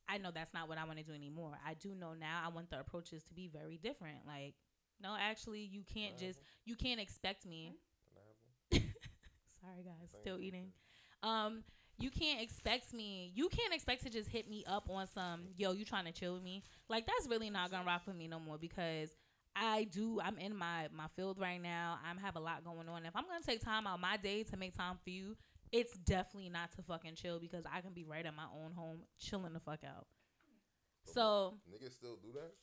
I 0.09 0.17
know 0.17 0.31
that's 0.33 0.53
not 0.53 0.67
what 0.67 0.77
I 0.77 0.85
want 0.85 0.97
to 0.99 1.05
do 1.05 1.13
anymore. 1.13 1.53
I 1.65 1.75
do 1.75 1.93
know 1.95 2.13
now 2.13 2.41
I 2.43 2.49
want 2.49 2.69
the 2.69 2.79
approaches 2.79 3.23
to 3.25 3.33
be 3.33 3.47
very 3.47 3.77
different. 3.77 4.19
Like, 4.25 4.55
no, 5.01 5.15
actually, 5.19 5.61
you 5.61 5.83
can't 5.93 6.17
just 6.17 6.39
you 6.65 6.75
can't 6.75 6.99
expect 6.99 7.45
me. 7.45 7.67
Mm-hmm. 7.67 7.75
Sorry, 9.61 9.83
guys, 9.83 10.09
still 10.19 10.39
eating. 10.39 10.71
Um, 11.23 11.63
you 11.99 12.09
can't 12.09 12.41
expect 12.41 12.93
me. 12.93 13.31
You 13.35 13.47
can't 13.49 13.73
expect 13.73 14.03
to 14.03 14.09
just 14.09 14.29
hit 14.29 14.49
me 14.49 14.63
up 14.67 14.89
on 14.89 15.07
some 15.13 15.41
yo. 15.55 15.71
You 15.71 15.85
trying 15.85 16.05
to 16.05 16.11
chill 16.11 16.33
with 16.33 16.43
me? 16.43 16.63
Like 16.89 17.05
that's 17.05 17.27
really 17.27 17.49
not 17.49 17.69
gonna 17.71 17.85
rock 17.85 18.01
with 18.07 18.15
me 18.15 18.27
no 18.27 18.39
more 18.39 18.57
because 18.57 19.15
I 19.55 19.83
do. 19.91 20.19
I'm 20.23 20.37
in 20.37 20.55
my 20.55 20.87
my 20.95 21.07
field 21.15 21.37
right 21.39 21.61
now. 21.61 21.99
I'm 22.09 22.17
have 22.17 22.35
a 22.35 22.39
lot 22.39 22.63
going 22.63 22.89
on. 22.89 23.05
If 23.05 23.15
I'm 23.15 23.25
gonna 23.25 23.43
take 23.45 23.63
time 23.63 23.85
out 23.85 23.99
my 23.99 24.17
day 24.17 24.43
to 24.43 24.57
make 24.57 24.75
time 24.75 24.97
for 25.03 25.11
you, 25.11 25.35
it's 25.71 25.93
definitely 25.93 26.49
not 26.49 26.71
to 26.75 26.81
fucking 26.81 27.15
chill 27.15 27.39
because 27.39 27.65
I 27.71 27.81
can 27.81 27.93
be 27.93 28.03
right 28.03 28.25
at 28.25 28.35
my 28.35 28.47
own 28.63 28.73
home 28.73 28.99
chilling 29.19 29.53
the 29.53 29.59
fuck 29.59 29.81
out. 29.85 30.07
So 31.05 31.55
Niggas 31.71 31.93
still 31.93 32.17
do 32.21 32.31
that? 32.33 32.53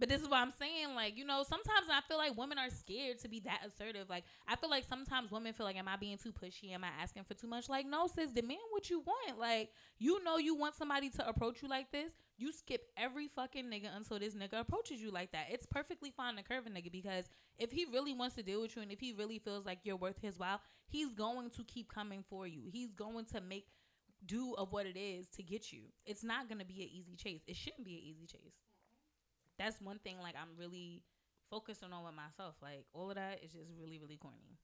But 0.00 0.08
this 0.08 0.20
is 0.20 0.28
what 0.28 0.38
I'm 0.38 0.50
saying. 0.50 0.94
Like, 0.94 1.16
you 1.16 1.24
know, 1.24 1.44
sometimes 1.48 1.86
I 1.90 2.00
feel 2.08 2.16
like 2.16 2.36
women 2.36 2.58
are 2.58 2.70
scared 2.70 3.20
to 3.20 3.28
be 3.28 3.40
that 3.40 3.60
assertive. 3.66 4.08
Like, 4.10 4.24
I 4.48 4.56
feel 4.56 4.70
like 4.70 4.84
sometimes 4.88 5.30
women 5.30 5.52
feel 5.52 5.66
like, 5.66 5.76
am 5.76 5.86
I 5.86 5.96
being 5.96 6.18
too 6.18 6.32
pushy? 6.32 6.72
Am 6.72 6.82
I 6.82 6.88
asking 7.00 7.24
for 7.24 7.34
too 7.34 7.46
much? 7.46 7.68
Like, 7.68 7.86
no, 7.86 8.08
sis, 8.08 8.32
demand 8.32 8.58
what 8.70 8.90
you 8.90 9.00
want. 9.00 9.38
Like, 9.38 9.70
you 9.98 10.22
know, 10.24 10.36
you 10.36 10.56
want 10.56 10.74
somebody 10.74 11.10
to 11.10 11.28
approach 11.28 11.62
you 11.62 11.68
like 11.68 11.92
this. 11.92 12.12
You 12.36 12.50
skip 12.50 12.86
every 12.96 13.28
fucking 13.28 13.66
nigga 13.66 13.94
until 13.94 14.18
this 14.18 14.34
nigga 14.34 14.60
approaches 14.60 15.00
you 15.00 15.12
like 15.12 15.30
that. 15.32 15.46
It's 15.50 15.66
perfectly 15.66 16.12
fine 16.16 16.36
to 16.36 16.42
curve 16.42 16.66
a 16.66 16.70
nigga 16.70 16.90
because 16.90 17.26
if 17.58 17.70
he 17.70 17.86
really 17.92 18.12
wants 18.12 18.34
to 18.34 18.42
deal 18.42 18.62
with 18.62 18.74
you 18.74 18.82
and 18.82 18.90
if 18.90 18.98
he 18.98 19.12
really 19.12 19.38
feels 19.38 19.64
like 19.64 19.78
you're 19.84 19.96
worth 19.96 20.20
his 20.20 20.38
while, 20.38 20.60
he's 20.88 21.12
going 21.12 21.50
to 21.50 21.62
keep 21.62 21.92
coming 21.92 22.24
for 22.28 22.48
you. 22.48 22.62
He's 22.72 22.90
going 22.90 23.26
to 23.26 23.40
make 23.40 23.66
do 24.26 24.54
of 24.54 24.72
what 24.72 24.86
it 24.86 24.98
is 24.98 25.28
to 25.28 25.42
get 25.42 25.70
you. 25.70 25.82
It's 26.04 26.24
not 26.24 26.48
going 26.48 26.58
to 26.58 26.64
be 26.64 26.82
an 26.82 26.88
easy 26.90 27.14
chase. 27.14 27.42
It 27.46 27.56
shouldn't 27.56 27.84
be 27.84 27.94
an 27.94 28.00
easy 28.00 28.26
chase 28.26 28.54
that's 29.58 29.80
one 29.80 29.98
thing 30.00 30.16
like 30.20 30.34
I'm 30.40 30.56
really 30.58 31.02
focusing 31.50 31.92
on 31.92 32.04
with 32.04 32.14
myself. 32.14 32.56
Like 32.62 32.84
all 32.92 33.10
of 33.10 33.16
that 33.16 33.40
is 33.44 33.52
just 33.52 33.70
really 33.80 33.98
really 33.98 34.16
corny. 34.16 34.58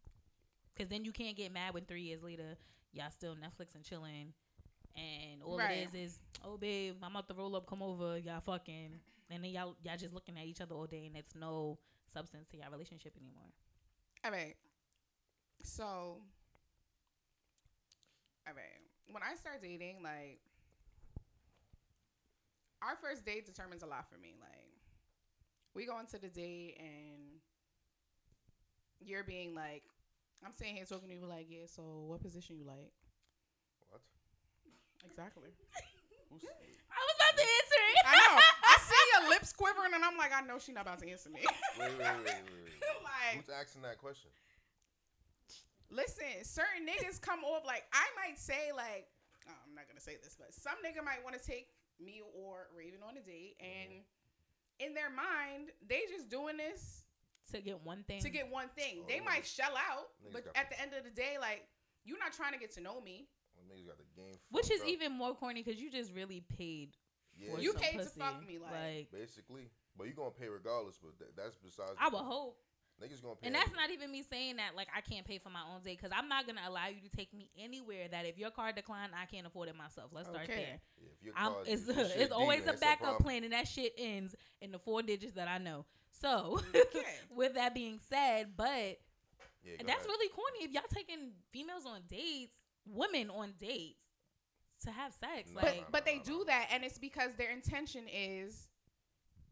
Cause 0.76 0.88
then 0.88 1.04
you 1.04 1.12
can't 1.12 1.36
get 1.36 1.52
mad 1.52 1.74
when 1.74 1.84
three 1.84 2.02
years 2.02 2.22
later 2.22 2.56
y'all 2.92 3.10
still 3.10 3.34
Netflix 3.36 3.74
and 3.74 3.84
chilling, 3.84 4.32
and 4.96 5.42
all 5.42 5.58
Right. 5.58 5.70
it 5.72 5.88
is 5.88 5.94
is 5.94 6.18
oh 6.44 6.56
babe 6.56 6.96
I'm 7.02 7.10
about 7.12 7.28
to 7.28 7.34
roll 7.34 7.54
up, 7.56 7.66
come 7.66 7.82
over, 7.82 8.18
y'all 8.18 8.40
fucking, 8.40 8.98
and 9.30 9.44
then 9.44 9.50
y'all 9.50 9.76
y'all 9.82 9.96
just 9.96 10.14
looking 10.14 10.36
at 10.38 10.46
each 10.46 10.60
other 10.60 10.74
all 10.74 10.86
day, 10.86 11.06
and 11.06 11.16
it's 11.16 11.34
no 11.34 11.78
substance 12.12 12.48
to 12.48 12.56
y'all 12.56 12.70
relationship 12.70 13.14
anymore. 13.16 13.50
All 14.24 14.30
right. 14.32 14.54
So, 15.62 15.84
all 18.48 18.54
right. 18.54 18.80
When 19.10 19.22
I 19.22 19.34
start 19.36 19.62
dating, 19.62 20.02
like, 20.02 20.40
our 22.82 22.96
first 22.96 23.24
date 23.24 23.46
determines 23.46 23.82
a 23.82 23.86
lot 23.86 24.08
for 24.10 24.18
me. 24.18 24.34
Like, 24.40 24.79
we 25.74 25.86
go 25.86 25.98
into 25.98 26.18
the 26.18 26.28
date 26.28 26.76
and 26.78 27.40
you're 29.00 29.24
being 29.24 29.54
like, 29.54 29.82
I'm 30.44 30.52
sitting 30.52 30.76
here 30.76 30.84
talking 30.84 31.08
to 31.08 31.14
you 31.14 31.26
like, 31.26 31.46
yeah. 31.48 31.66
So, 31.66 31.82
what 32.06 32.22
position 32.22 32.56
you 32.56 32.64
like? 32.64 32.92
What? 33.88 34.00
Exactly. 35.04 35.50
I 36.30 37.00
was 37.02 37.14
about 37.16 37.34
to 37.36 37.44
answer 37.44 37.80
it. 37.92 38.04
I 38.06 38.14
know. 38.16 38.36
I 38.64 38.76
see 38.86 39.02
your 39.12 39.30
lips 39.30 39.52
quivering, 39.52 39.92
and 39.94 40.04
I'm 40.04 40.16
like, 40.16 40.32
I 40.32 40.40
know 40.46 40.58
she's 40.58 40.74
not 40.74 40.82
about 40.82 40.98
to 41.00 41.10
answer 41.10 41.28
me. 41.28 41.40
wait, 41.78 41.90
wait, 41.90 41.98
wait, 41.98 41.98
wait, 41.98 42.24
wait, 42.24 42.64
wait. 42.64 43.04
like, 43.04 43.44
Who's 43.44 43.52
asking 43.52 43.82
that 43.82 43.98
question? 43.98 44.30
listen, 45.90 46.30
certain 46.42 46.86
niggas 46.86 47.20
come 47.20 47.42
off 47.42 47.66
like 47.66 47.82
I 47.92 48.06
might 48.14 48.38
say 48.38 48.70
like 48.74 49.10
oh, 49.50 49.58
I'm 49.66 49.74
not 49.74 49.90
gonna 49.90 50.00
say 50.00 50.16
this, 50.22 50.38
but 50.38 50.54
some 50.54 50.78
nigga 50.86 51.04
might 51.04 51.22
want 51.26 51.34
to 51.34 51.42
take 51.42 51.74
me 51.98 52.22
or 52.22 52.70
Raven 52.72 53.02
on 53.04 53.18
a 53.18 53.24
date, 53.24 53.58
and 53.60 54.00
mm-hmm. 54.00 54.19
In 54.84 54.94
their 54.94 55.10
mind, 55.10 55.70
they 55.88 56.02
just 56.08 56.28
doing 56.28 56.56
this 56.56 57.04
to 57.52 57.60
get 57.60 57.80
one 57.84 58.02
thing. 58.04 58.20
to 58.22 58.30
get 58.30 58.50
one 58.50 58.68
thing. 58.76 59.00
Oh, 59.02 59.04
they 59.08 59.20
might 59.20 59.46
shell 59.46 59.74
out, 59.76 60.08
niggas 60.24 60.32
but 60.32 60.46
at 60.56 60.70
the 60.70 60.80
end 60.80 60.92
of 60.96 61.04
the 61.04 61.10
day, 61.10 61.36
like 61.40 61.66
you're 62.04 62.18
not 62.18 62.32
trying 62.32 62.52
to 62.52 62.58
get 62.58 62.72
to 62.74 62.80
know 62.80 63.00
me. 63.00 63.28
Well, 63.54 63.66
niggas 63.76 63.86
got 63.86 63.98
the 63.98 64.04
game. 64.16 64.38
which 64.50 64.70
is 64.70 64.78
fucked 64.78 64.82
up. 64.82 64.88
even 64.88 65.12
more 65.12 65.34
corny 65.34 65.62
because 65.62 65.80
you 65.80 65.90
just 65.90 66.12
really 66.14 66.42
paid 66.56 66.96
Yeah, 67.36 67.54
for 67.54 67.60
You 67.60 67.72
some 67.72 67.80
paid 67.80 67.98
to 67.98 68.04
fuck 68.06 68.46
me, 68.46 68.58
like- 68.58 69.10
basically. 69.12 69.70
But 69.96 70.06
you 70.06 70.14
gonna 70.14 70.30
pay 70.30 70.48
regardless. 70.48 70.96
But 71.02 71.18
th- 71.18 71.30
that's 71.36 71.56
besides. 71.56 71.92
I 72.00 72.08
the 72.08 72.16
would 72.16 72.22
point. 72.22 72.32
hope. 72.32 72.58
Niggas 73.02 73.22
gonna 73.22 73.34
pay. 73.36 73.46
And 73.46 73.54
that's 73.54 73.72
not 73.74 73.90
even 73.90 74.10
me 74.12 74.22
saying 74.22 74.56
that 74.56 74.76
like 74.76 74.88
I 74.94 75.00
can't 75.00 75.26
pay 75.26 75.38
for 75.38 75.48
my 75.48 75.62
own 75.74 75.82
date 75.82 75.98
because 76.00 76.12
I'm 76.16 76.28
not 76.28 76.46
gonna 76.46 76.60
allow 76.66 76.88
you 76.88 77.00
to 77.00 77.16
take 77.16 77.32
me 77.32 77.50
anywhere 77.58 78.08
that 78.10 78.26
if 78.26 78.36
your 78.36 78.50
card 78.50 78.74
declined, 78.76 79.12
I 79.20 79.24
can't 79.26 79.46
afford 79.46 79.68
it 79.68 79.76
myself. 79.76 80.10
Let's 80.12 80.28
start 80.28 80.44
Okay. 80.44 80.54
there. 80.54 80.80
Yeah, 80.98 81.08
if 81.18 81.24
your 81.24 81.34
I'm, 81.36 81.52
it's 81.66 81.88
if 81.88 81.96
your 81.96 82.04
shit 82.06 82.16
it's 82.20 82.32
always 82.32 82.66
a 82.66 82.74
backup 82.74 83.00
problem. 83.00 83.22
plan, 83.22 83.44
and 83.44 83.52
that 83.52 83.66
shit 83.68 83.94
ends 83.96 84.34
in 84.60 84.70
the 84.72 84.78
four 84.78 85.02
digits 85.02 85.32
that 85.34 85.48
I 85.48 85.58
know. 85.58 85.86
So, 86.20 86.60
Okay. 86.74 87.04
with 87.34 87.54
that 87.54 87.74
being 87.74 87.98
said, 88.10 88.48
but 88.56 88.66
Yeah, 89.62 89.76
that's 89.86 89.90
ahead. 89.90 90.06
really 90.06 90.28
corny 90.28 90.64
if 90.64 90.72
y'all 90.72 90.82
taking 90.92 91.30
females 91.52 91.86
on 91.86 92.00
dates, 92.08 92.56
women 92.84 93.30
on 93.30 93.54
dates 93.58 94.04
to 94.84 94.90
have 94.90 95.14
sex. 95.14 95.50
Nah, 95.54 95.60
Like, 95.62 95.84
But 95.86 95.92
but 95.92 96.04
they 96.04 96.16
nah, 96.16 96.24
do 96.24 96.44
that, 96.48 96.68
and 96.72 96.84
it's 96.84 96.98
because 96.98 97.34
their 97.36 97.50
intention 97.50 98.04
is, 98.12 98.68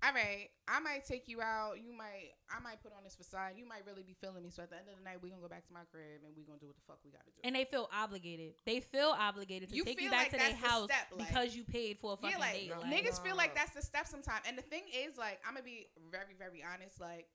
all 0.02 0.12
right, 0.12 0.48
I 0.68 0.80
might 0.80 1.06
take 1.06 1.28
you 1.28 1.40
out. 1.40 1.80
You 1.80 1.96
might, 1.96 2.36
I 2.52 2.60
might 2.60 2.82
put 2.82 2.92
on 2.92 3.02
this 3.02 3.16
facade. 3.16 3.56
You 3.56 3.64
might 3.66 3.88
really 3.88 4.02
be 4.04 4.12
feeling 4.12 4.42
me. 4.44 4.50
So 4.50 4.62
at 4.62 4.70
the 4.70 4.76
end 4.76 4.84
of 4.92 4.98
the 5.00 5.04
night, 5.04 5.16
we 5.22 5.30
gonna 5.30 5.40
go 5.40 5.48
back 5.48 5.64
to 5.66 5.72
my 5.72 5.88
crib 5.90 6.20
and 6.20 6.36
we 6.36 6.44
gonna 6.44 6.60
do 6.60 6.68
what 6.68 6.76
the 6.76 6.84
fuck 6.86 7.00
we 7.04 7.10
gotta 7.10 7.32
do. 7.32 7.40
and 7.42 7.56
they 7.56 7.64
feel 7.64 7.88
obligated. 7.88 8.52
They 8.68 8.80
feel 8.80 9.16
obligated 9.16 9.70
to 9.70 9.76
You 9.76 9.84
take 9.84 10.00
you 10.00 10.10
back 10.10 10.28
like 10.28 10.30
to 10.32 10.36
their 10.36 10.50
that's 10.50 10.60
the 10.60 10.68
house 10.68 10.90
step, 10.92 11.06
like- 11.16 11.28
because 11.28 11.56
you 11.56 11.64
paid 11.64 11.96
for 11.98 12.12
a 12.12 12.16
fucking 12.16 12.36
yeah, 12.36 12.44
like, 12.44 12.52
date. 12.52 12.70
Like, 12.76 12.92
niggas 12.92 13.22
feel 13.24 13.36
like 13.36 13.54
that's 13.54 13.72
the 13.72 13.82
step 13.82 14.06
sometimes. 14.06 14.44
And 14.46 14.58
the 14.58 14.62
thing 14.62 14.84
is, 14.92 15.16
like, 15.16 15.40
I'm 15.46 15.54
gonna 15.54 15.64
be 15.64 15.88
very 16.12 16.36
very 16.36 16.62
honest. 16.62 17.00
Like, 17.00 17.28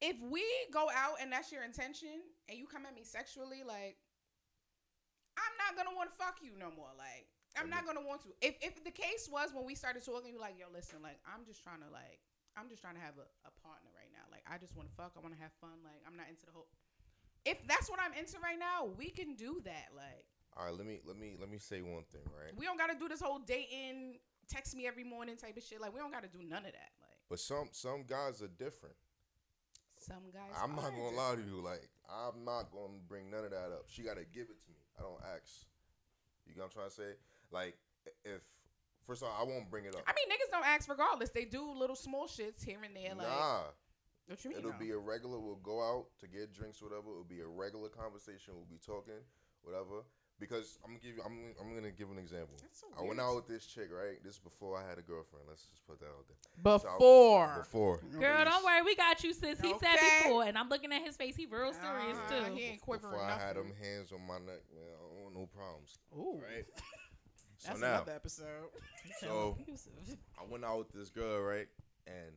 if 0.00 0.14
we 0.22 0.44
go 0.70 0.86
out 0.94 1.18
and 1.20 1.32
that's 1.32 1.50
your 1.50 1.64
intention, 1.64 2.22
and 2.48 2.58
you 2.58 2.66
come 2.66 2.86
at 2.86 2.94
me 2.94 3.02
sexually, 3.02 3.62
like, 3.66 3.98
I'm 5.36 5.54
not 5.58 5.74
gonna 5.76 5.96
want 5.96 6.10
to 6.10 6.16
fuck 6.16 6.38
you 6.42 6.52
no 6.58 6.70
more. 6.70 6.94
Like. 6.96 7.26
I'm 7.56 7.70
not 7.70 7.86
gonna 7.86 8.02
want 8.02 8.22
to. 8.26 8.30
If 8.42 8.56
if 8.60 8.82
the 8.84 8.90
case 8.90 9.28
was 9.30 9.50
when 9.54 9.64
we 9.64 9.74
started 9.74 10.04
talking, 10.04 10.32
you're 10.32 10.40
like, 10.42 10.58
yo, 10.58 10.66
listen, 10.72 10.98
like, 11.02 11.18
I'm 11.26 11.44
just 11.46 11.62
trying 11.62 11.80
to 11.86 11.90
like, 11.92 12.18
I'm 12.56 12.68
just 12.68 12.82
trying 12.82 12.94
to 12.98 13.04
have 13.04 13.14
a, 13.18 13.26
a 13.46 13.52
partner 13.62 13.90
right 13.94 14.10
now. 14.10 14.26
Like, 14.30 14.42
I 14.50 14.58
just 14.58 14.74
want 14.74 14.88
to 14.90 14.94
fuck. 14.94 15.14
I 15.16 15.20
want 15.22 15.34
to 15.34 15.42
have 15.42 15.52
fun. 15.60 15.78
Like, 15.86 16.02
I'm 16.06 16.16
not 16.18 16.26
into 16.28 16.46
the 16.46 16.52
whole. 16.52 16.66
If 17.46 17.62
that's 17.70 17.90
what 17.90 18.00
I'm 18.02 18.12
into 18.18 18.38
right 18.42 18.58
now, 18.58 18.88
we 18.98 19.10
can 19.10 19.34
do 19.36 19.60
that. 19.64 19.94
Like, 19.94 20.26
All 20.56 20.66
right, 20.66 20.74
let 20.74 20.86
me 20.86 20.98
let 21.06 21.14
me 21.18 21.36
let 21.38 21.50
me 21.50 21.58
say 21.58 21.82
one 21.82 22.04
thing, 22.10 22.26
right? 22.32 22.50
we 22.56 22.66
don't 22.66 22.78
gotta 22.78 22.98
do 22.98 23.06
this 23.06 23.20
whole 23.22 23.38
dating, 23.38 24.18
text 24.50 24.74
me 24.74 24.86
every 24.86 25.04
morning 25.04 25.36
type 25.36 25.56
of 25.56 25.62
shit. 25.62 25.80
Like, 25.80 25.92
we 25.94 26.00
don't 26.00 26.10
gotta 26.12 26.28
do 26.32 26.42
none 26.42 26.66
of 26.66 26.72
that. 26.74 26.90
Like, 26.98 27.18
But 27.30 27.38
some 27.38 27.68
some 27.70 28.02
guys 28.08 28.42
are 28.42 28.48
different. 28.50 28.96
some 29.98 30.26
guys. 30.32 30.50
I'm 30.58 30.74
not 30.74 30.90
gonna 30.90 31.14
lie 31.16 31.36
to 31.36 31.42
you. 31.44 31.62
Like 31.62 31.86
I'm 32.10 32.44
not 32.44 32.72
gonna 32.72 32.98
bring 33.08 33.30
none 33.30 33.44
of 33.44 33.50
that 33.52 33.70
up. 33.72 33.84
She 33.86 34.02
gotta 34.02 34.24
give 34.24 34.50
it 34.50 34.58
to 34.66 34.70
me. 34.74 34.82
I 34.98 35.02
don't 35.02 35.20
ask. 35.36 35.66
You 36.46 36.56
know 36.56 36.64
what 36.64 36.76
I'm 36.76 36.76
trying 36.76 36.88
to 36.90 36.94
say? 36.94 37.12
Like 37.50 37.76
if 38.24 38.40
first 39.06 39.22
of 39.22 39.28
all, 39.28 39.36
I 39.40 39.44
won't 39.48 39.70
bring 39.70 39.84
it 39.84 39.94
up. 39.94 40.02
I 40.06 40.12
mean, 40.12 40.28
niggas 40.28 40.50
don't 40.50 40.66
ask 40.66 40.88
regardless. 40.88 41.30
They 41.30 41.44
do 41.44 41.72
little 41.72 41.96
small 41.96 42.26
shits 42.26 42.64
here 42.64 42.78
and 42.84 42.94
there. 42.94 43.14
Like, 43.14 43.28
nah, 43.28 43.60
what 44.26 44.44
you 44.44 44.50
mean? 44.50 44.58
it'll 44.60 44.72
no? 44.72 44.78
be 44.78 44.90
a 44.90 44.98
regular. 44.98 45.38
We'll 45.38 45.56
go 45.56 45.80
out 45.82 46.06
to 46.20 46.26
get 46.28 46.52
drinks, 46.52 46.82
whatever. 46.82 47.10
It'll 47.10 47.24
be 47.24 47.40
a 47.40 47.46
regular 47.46 47.88
conversation. 47.88 48.54
We'll 48.54 48.70
be 48.70 48.78
talking, 48.84 49.20
whatever. 49.62 50.04
Because 50.40 50.78
I'm 50.82 50.90
gonna 50.90 50.98
give 51.00 51.14
you. 51.14 51.22
I'm 51.24 51.54
I'm 51.62 51.74
gonna 51.76 51.92
give 51.92 52.10
an 52.10 52.18
example. 52.18 52.56
That's 52.60 52.80
so 52.80 52.86
I 52.98 53.06
went 53.06 53.20
out 53.20 53.36
with 53.36 53.46
this 53.46 53.66
chick, 53.66 53.86
right? 53.94 54.18
This 54.24 54.34
is 54.34 54.40
before 54.40 54.76
I 54.76 54.82
had 54.82 54.98
a 54.98 55.02
girlfriend. 55.02 55.46
Let's 55.48 55.62
just 55.66 55.86
put 55.86 56.00
that 56.00 56.06
out 56.10 56.26
there. 56.26 56.36
before. 56.60 57.58
Before. 57.62 58.00
Girl, 58.18 58.44
don't 58.44 58.64
worry, 58.64 58.82
we 58.82 58.96
got 58.96 59.22
you, 59.22 59.32
sis. 59.32 59.60
He 59.60 59.72
said 59.78 59.94
before, 60.24 60.42
and 60.42 60.58
I'm 60.58 60.68
looking 60.68 60.92
at 60.92 61.02
his 61.02 61.16
face. 61.16 61.36
He 61.36 61.46
real 61.46 61.72
serious 61.72 62.18
Uh-huh, 62.18 62.48
too. 62.48 62.54
He 62.56 62.62
ain't 62.64 62.80
quivering 62.80 63.12
Before 63.14 63.24
I 63.24 63.38
had 63.38 63.54
nothing. 63.54 63.70
them 63.70 63.72
hands 63.80 64.10
on 64.10 64.26
my 64.26 64.38
neck, 64.38 64.58
man, 64.74 64.90
I 64.90 64.98
don't 65.06 65.22
want 65.22 65.34
no 65.36 65.46
problems. 65.54 65.98
Ooh, 66.18 66.42
Right? 66.42 66.66
so 67.64 67.70
that's 67.70 67.80
now, 67.80 67.94
another 67.96 68.12
episode. 68.12 68.68
so 69.20 69.56
I 70.38 70.44
went 70.50 70.64
out 70.64 70.78
with 70.78 70.92
this 70.92 71.08
girl, 71.08 71.40
right? 71.40 71.68
And 72.06 72.36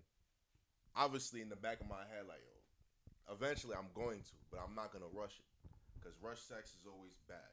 obviously, 0.95 1.41
in 1.41 1.49
the 1.49 1.57
back 1.59 1.81
of 1.81 1.87
my 1.89 2.07
head, 2.07 2.23
like, 2.27 2.39
yo, 2.39 3.35
eventually 3.35 3.75
I'm 3.75 3.91
going 3.93 4.19
to, 4.19 4.35
but 4.51 4.63
I'm 4.63 4.73
not 4.73 4.93
gonna 4.93 5.11
rush 5.11 5.35
it, 5.35 5.45
because 5.99 6.15
rush 6.23 6.39
sex 6.39 6.71
is 6.79 6.87
always 6.87 7.19
bad, 7.27 7.51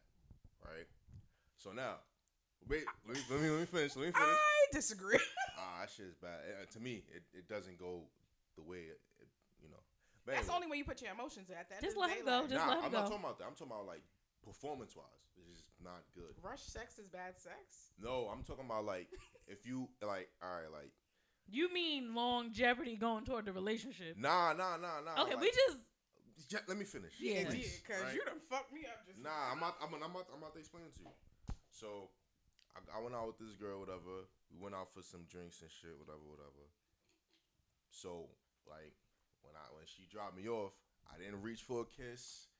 right? 0.62 0.86
So 1.56 1.72
now, 1.72 1.98
wait, 2.68 2.84
let 3.06 3.16
me 3.16 3.22
let 3.28 3.40
me, 3.42 3.50
let 3.50 3.60
me 3.60 3.66
finish. 3.66 3.96
Let 3.96 4.06
me 4.06 4.12
finish. 4.12 4.38
I 4.38 4.66
disagree. 4.72 5.18
Ah, 5.56 5.86
that 5.86 5.90
shit 5.90 6.06
is 6.10 6.18
bad. 6.18 6.42
Uh, 6.50 6.66
to 6.74 6.80
me, 6.82 7.06
it, 7.14 7.22
it 7.32 7.46
doesn't 7.48 7.78
go 7.78 8.02
the 8.58 8.62
way 8.62 8.90
it, 8.90 8.98
it, 9.22 9.30
you 9.62 9.70
know. 9.70 9.78
But 10.26 10.34
That's 10.34 10.50
anyway. 10.50 10.54
only 10.56 10.66
when 10.66 10.78
you 10.82 10.84
put 10.84 11.00
your 11.00 11.14
emotions 11.14 11.48
at 11.48 11.70
that. 11.70 11.80
Just 11.80 11.96
let 11.96 12.10
him 12.10 12.26
go. 12.26 12.42
Just 12.50 12.58
nah, 12.58 12.74
let 12.74 12.78
him 12.82 12.84
I'm 12.84 12.90
go. 12.90 12.98
not 12.98 13.06
talking 13.06 13.22
about 13.22 13.38
that. 13.38 13.46
I'm 13.46 13.54
talking 13.54 13.70
about 13.70 13.86
like 13.86 14.02
performance 14.42 14.98
wise. 14.98 15.30
It's 15.84 16.14
just 16.14 16.16
not 16.16 16.24
good. 16.26 16.34
Rush 16.42 16.62
sex 16.62 16.98
is 16.98 17.08
bad 17.08 17.36
sex. 17.36 17.92
No, 18.00 18.30
I'm 18.32 18.42
talking 18.42 18.64
about 18.64 18.84
like 18.84 19.08
if 19.46 19.66
you 19.66 19.88
like, 20.02 20.28
all 20.42 20.48
right, 20.48 20.72
like 20.72 20.90
You 21.50 21.72
mean 21.72 22.14
longevity 22.14 22.96
going 22.96 23.24
toward 23.24 23.44
the 23.46 23.52
relationship? 23.52 24.16
nah, 24.18 24.52
nah, 24.52 24.76
nah, 24.76 25.00
nah. 25.04 25.22
Okay, 25.22 25.34
like, 25.34 25.40
we 25.40 25.50
just 25.50 25.78
Ja- 26.50 26.66
let 26.66 26.76
me 26.76 26.84
finish. 26.84 27.14
Yeah. 27.20 27.46
please, 27.48 27.80
because 27.80 28.02
right? 28.02 28.14
you 28.14 28.24
done 28.24 28.42
fucked 28.42 28.72
me 28.72 28.84
up 28.84 29.06
just 29.06 29.22
Nah, 29.22 29.52
I'm 29.52 29.60
not. 29.60 29.78
I'm, 29.80 29.94
I'm 29.94 30.12
not. 30.12 30.26
I'm 30.34 30.40
not 30.42 30.52
to 30.54 30.58
explain 30.58 30.90
to 30.90 31.00
you. 31.00 31.14
So, 31.70 32.10
I, 32.74 32.98
I 32.98 33.02
went 33.02 33.14
out 33.14 33.26
with 33.30 33.38
this 33.38 33.54
girl, 33.54 33.80
whatever. 33.80 34.26
We 34.50 34.58
went 34.58 34.74
out 34.74 34.90
for 34.92 35.02
some 35.02 35.24
drinks 35.30 35.62
and 35.62 35.70
shit, 35.70 35.94
whatever, 35.94 36.22
whatever. 36.26 36.66
So, 37.90 38.34
like, 38.66 38.98
when 39.46 39.54
I 39.54 39.64
when 39.72 39.86
she 39.86 40.10
dropped 40.10 40.36
me 40.36 40.50
off, 40.50 40.74
I 41.06 41.18
didn't 41.22 41.42
reach 41.42 41.62
for 41.62 41.86
a 41.86 41.88
kiss. 41.88 42.50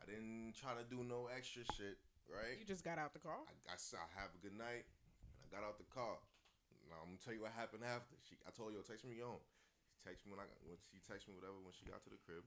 I 0.00 0.08
didn't 0.08 0.56
try 0.58 0.72
to 0.74 0.82
do 0.88 1.04
no 1.04 1.28
extra 1.30 1.62
shit, 1.76 2.00
right? 2.32 2.56
You 2.56 2.64
just 2.64 2.82
got 2.82 2.96
out 2.96 3.12
the 3.12 3.22
car. 3.22 3.36
I, 3.44 3.54
I 3.68 3.76
said, 3.76 4.00
have 4.16 4.32
a 4.32 4.40
good 4.40 4.56
night, 4.56 4.88
and 5.36 5.38
I 5.44 5.46
got 5.52 5.62
out 5.62 5.76
the 5.76 5.88
car. 5.92 6.16
Now 6.88 7.00
I'm 7.04 7.12
gonna 7.14 7.22
tell 7.22 7.36
you 7.36 7.44
what 7.44 7.52
happened 7.52 7.84
after. 7.84 8.16
She, 8.24 8.36
I 8.44 8.50
told 8.52 8.72
her, 8.72 8.80
yo, 8.80 8.84
text 8.84 9.04
me 9.04 9.20
home. 9.20 9.40
She 9.92 10.00
texted 10.04 10.28
me 10.28 10.36
when 10.36 10.42
I 10.42 10.48
got, 10.48 10.58
when 10.64 10.76
she 10.92 10.98
texted 11.04 11.28
me 11.32 11.36
whatever 11.36 11.56
when 11.62 11.72
she 11.76 11.84
got 11.88 12.00
to 12.04 12.10
the 12.12 12.20
crib, 12.24 12.44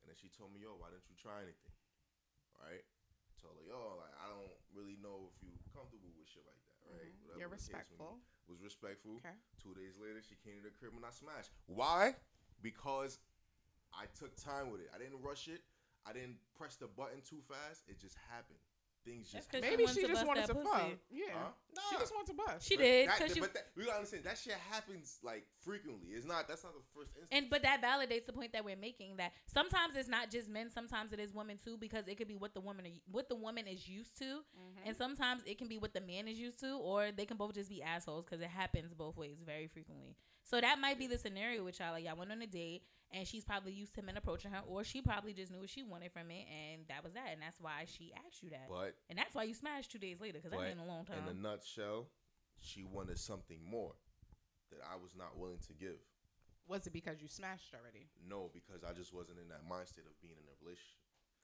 and 0.00 0.04
then 0.08 0.16
she 0.16 0.28
told 0.32 0.52
me, 0.52 0.64
yo, 0.64 0.76
why 0.76 0.92
didn't 0.92 1.08
you 1.08 1.16
try 1.18 1.40
anything? 1.44 1.74
Right? 2.60 2.84
Told 3.40 3.58
her, 3.58 3.66
yo, 3.66 3.98
like 3.98 4.14
I 4.22 4.30
don't 4.30 4.54
really 4.70 4.96
know 5.02 5.26
if 5.28 5.34
you 5.42 5.50
comfortable 5.74 6.08
with 6.14 6.30
shit 6.30 6.46
like 6.46 6.62
that, 6.68 6.78
right? 6.88 7.10
Mhm. 7.10 7.40
You're 7.42 7.50
respectful. 7.50 8.22
Was 8.46 8.62
respectful. 8.62 9.18
Okay. 9.18 9.34
Two 9.58 9.74
days 9.74 9.98
later, 9.98 10.22
she 10.22 10.36
came 10.46 10.62
to 10.62 10.66
the 10.70 10.74
crib 10.74 10.94
and 10.94 11.02
I 11.02 11.10
smashed. 11.10 11.50
Why? 11.66 12.14
Because 12.62 13.18
I 13.94 14.06
took 14.14 14.34
time 14.38 14.70
with 14.70 14.80
it. 14.80 14.90
I 14.94 14.98
didn't 14.98 15.20
rush 15.22 15.48
it. 15.48 15.62
I 16.06 16.12
didn't 16.12 16.38
press 16.58 16.74
the 16.76 16.86
button 16.86 17.22
too 17.22 17.42
fast. 17.46 17.86
It 17.86 17.98
just 17.98 18.18
happened. 18.30 18.58
Things 19.04 19.32
That's 19.32 19.46
just 19.46 19.50
'cause 19.50 19.60
Maybe 19.62 19.82
wanted 19.82 20.00
she 20.00 20.06
just 20.06 20.24
wanted 20.26 20.46
to 20.46 20.54
pussy. 20.54 20.68
fuck. 20.70 20.98
Yeah. 21.10 21.24
Huh? 21.32 21.50
She 21.88 21.94
Nah. 21.94 22.00
just 22.00 22.14
wanted 22.14 22.26
to 22.28 22.34
bust. 22.34 22.68
she 22.68 22.76
But 22.76 22.82
did 22.82 23.08
that- 23.08 23.18
because 23.18 23.34
you. 23.36 23.42
but 23.42 23.54
that, 23.54 23.66
we 23.74 23.84
gotta 23.84 23.96
understand 23.96 24.24
that 24.24 24.38
shit 24.38 24.54
happens 24.54 25.18
like 25.22 25.44
frequently. 25.58 26.10
It's 26.10 26.24
not. 26.24 26.46
That's 26.46 26.62
not 26.62 26.72
the 26.74 26.82
first 26.94 27.08
instance. 27.16 27.28
And 27.32 27.50
but 27.50 27.62
that 27.62 27.82
validates 27.82 28.26
the 28.26 28.32
point 28.32 28.52
that 28.52 28.64
we're 28.64 28.76
making 28.76 29.16
that 29.16 29.32
sometimes 29.46 29.96
it's 29.96 30.08
not 30.08 30.30
just 30.30 30.48
men, 30.48 30.70
sometimes 30.70 31.12
it 31.12 31.18
is 31.18 31.32
women 31.34 31.58
too, 31.58 31.76
because 31.76 32.06
it 32.06 32.16
could 32.16 32.28
be 32.28 32.36
what 32.36 32.54
the 32.54 32.60
woman 32.60 32.86
are, 32.86 32.90
what 33.10 33.28
the 33.28 33.34
woman 33.34 33.66
is 33.66 33.88
used 33.88 34.16
to, 34.18 34.44
Mhm. 34.44 34.76
and 34.86 34.96
sometimes 34.96 35.42
it 35.46 35.58
can 35.58 35.66
be 35.66 35.78
what 35.78 35.94
the 35.94 36.00
man 36.00 36.28
is 36.28 36.38
used 36.38 36.60
to, 36.60 36.76
or 36.76 37.10
they 37.10 37.26
can 37.26 37.36
both 37.36 37.54
just 37.54 37.70
be 37.70 37.82
assholes 37.82 38.24
because 38.24 38.40
it 38.40 38.50
happens 38.50 38.94
both 38.94 39.16
ways 39.16 39.40
very 39.40 39.66
frequently. 39.66 40.14
So 40.44 40.60
that 40.60 40.78
might 40.78 40.98
be 40.98 41.06
the 41.08 41.18
scenario 41.18 41.64
with 41.64 41.80
y'all. 41.80 41.90
Like 41.92 42.04
y'all 42.04 42.16
went 42.16 42.30
on 42.30 42.40
a 42.42 42.46
date 42.46 42.84
and 43.12 43.26
she's 43.26 43.44
probably 43.44 43.72
used 43.72 43.94
to 43.94 44.02
men 44.02 44.16
approaching 44.16 44.50
her, 44.50 44.60
or 44.66 44.84
she 44.84 45.02
probably 45.02 45.32
just 45.32 45.50
knew 45.52 45.60
what 45.60 45.70
she 45.70 45.82
wanted 45.82 46.12
from 46.12 46.30
it, 46.30 46.46
and 46.50 46.82
that 46.88 47.04
was 47.04 47.12
that, 47.14 47.28
and 47.32 47.40
that's 47.42 47.60
why 47.60 47.84
she 47.86 48.12
asked 48.26 48.42
you 48.42 48.50
that, 48.50 48.66
but 48.68 48.94
and 49.10 49.18
that's 49.18 49.34
why 49.34 49.42
you 49.44 49.54
smashed 49.54 49.90
two 49.92 49.98
days 49.98 50.20
later 50.20 50.38
because 50.38 50.50
that 50.50 50.58
But 50.58 50.68
ain't 50.68 50.80
a 50.80 50.84
long 50.84 51.04
time. 51.04 51.18
in 51.28 51.36
a 51.36 51.40
nutshell, 51.40 52.08
she 52.58 52.84
wanted 52.84 53.18
something 53.18 53.58
more 53.68 53.92
that 54.70 54.80
I 54.88 54.96
was 54.96 55.14
not 55.16 55.36
willing 55.36 55.60
to 55.66 55.72
give. 55.74 56.00
Was 56.68 56.86
it 56.86 56.92
because 56.92 57.20
you 57.20 57.28
smashed 57.28 57.74
already? 57.74 58.06
No, 58.22 58.48
because 58.54 58.84
I 58.86 58.92
just 58.94 59.12
wasn't 59.12 59.38
in 59.42 59.48
that 59.50 59.66
mindset 59.68 60.06
of 60.06 60.14
being 60.22 60.38
in 60.38 60.46
a 60.46 60.54
relationship. 60.62 61.02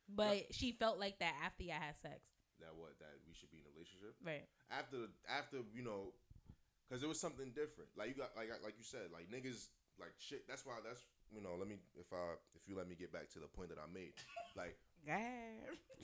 But 0.08 0.54
she 0.54 0.72
felt 0.72 0.96
like 0.98 1.18
that 1.18 1.34
after 1.44 1.64
y'all 1.64 1.76
had 1.82 1.98
sex, 2.00 2.22
That 2.60 2.72
what 2.72 2.96
that 3.02 3.12
we 3.28 3.34
should 3.34 3.50
be 3.50 3.58
in 3.60 3.66
a 3.68 3.72
relationship. 3.74 4.14
right? 4.24 4.46
after 4.70 5.10
after 5.28 5.58
you 5.74 5.82
know, 5.82 6.14
because 6.88 7.02
it 7.04 7.08
was 7.10 7.20
something 7.20 7.52
different. 7.52 7.90
Like 7.98 8.08
you 8.08 8.14
got 8.16 8.32
like 8.38 8.48
like 8.64 8.78
you 8.78 8.86
said, 8.86 9.12
like 9.12 9.28
niggas 9.28 9.68
like 10.00 10.14
shit. 10.16 10.48
That's 10.48 10.64
why 10.64 10.78
that's 10.80 11.02
you 11.34 11.40
know. 11.40 11.56
Let 11.58 11.68
me 11.68 11.76
if 11.98 12.12
I 12.12 12.36
if 12.54 12.66
you 12.68 12.76
let 12.76 12.88
me 12.88 12.94
get 12.96 13.12
back 13.12 13.28
to 13.34 13.38
the 13.38 13.46
point 13.48 13.68
that 13.70 13.78
I 13.78 13.86
made, 13.92 14.14
like 14.56 14.76
Yeah. 15.06 15.54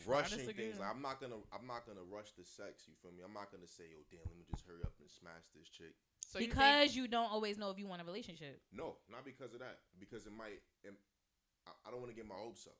rushing 0.06 0.46
things. 0.46 0.78
Like, 0.78 0.88
I'm 0.88 1.02
not 1.02 1.20
gonna 1.20 1.42
I'm 1.52 1.66
not 1.66 1.84
gonna 1.86 2.04
rush 2.06 2.32
the 2.38 2.44
sex. 2.46 2.86
You 2.86 2.94
feel 3.02 3.10
me? 3.12 3.26
I'm 3.26 3.34
not 3.34 3.50
gonna 3.50 3.68
say 3.68 3.90
yo 3.90 4.00
damn. 4.10 4.24
Let 4.28 4.38
me 4.38 4.46
just 4.48 4.62
hurry 4.66 4.82
up 4.86 4.94
and 5.00 5.10
smash 5.10 5.44
this 5.54 5.68
chick. 5.68 5.92
So 6.24 6.38
you 6.38 6.46
think- 6.46 6.56
because 6.56 6.96
you 6.96 7.06
don't 7.08 7.30
always 7.30 7.58
know 7.58 7.70
if 7.70 7.78
you 7.78 7.86
want 7.86 8.02
a 8.02 8.06
relationship. 8.06 8.62
No, 8.72 8.96
not 9.10 9.24
because 9.24 9.52
of 9.52 9.60
that. 9.60 9.80
Because 9.98 10.26
it 10.26 10.32
might. 10.32 10.62
It, 10.82 10.94
I, 11.66 11.72
I 11.86 11.90
don't 11.90 12.00
want 12.00 12.10
to 12.12 12.16
get 12.16 12.26
my 12.26 12.34
hopes 12.38 12.66
up. 12.66 12.76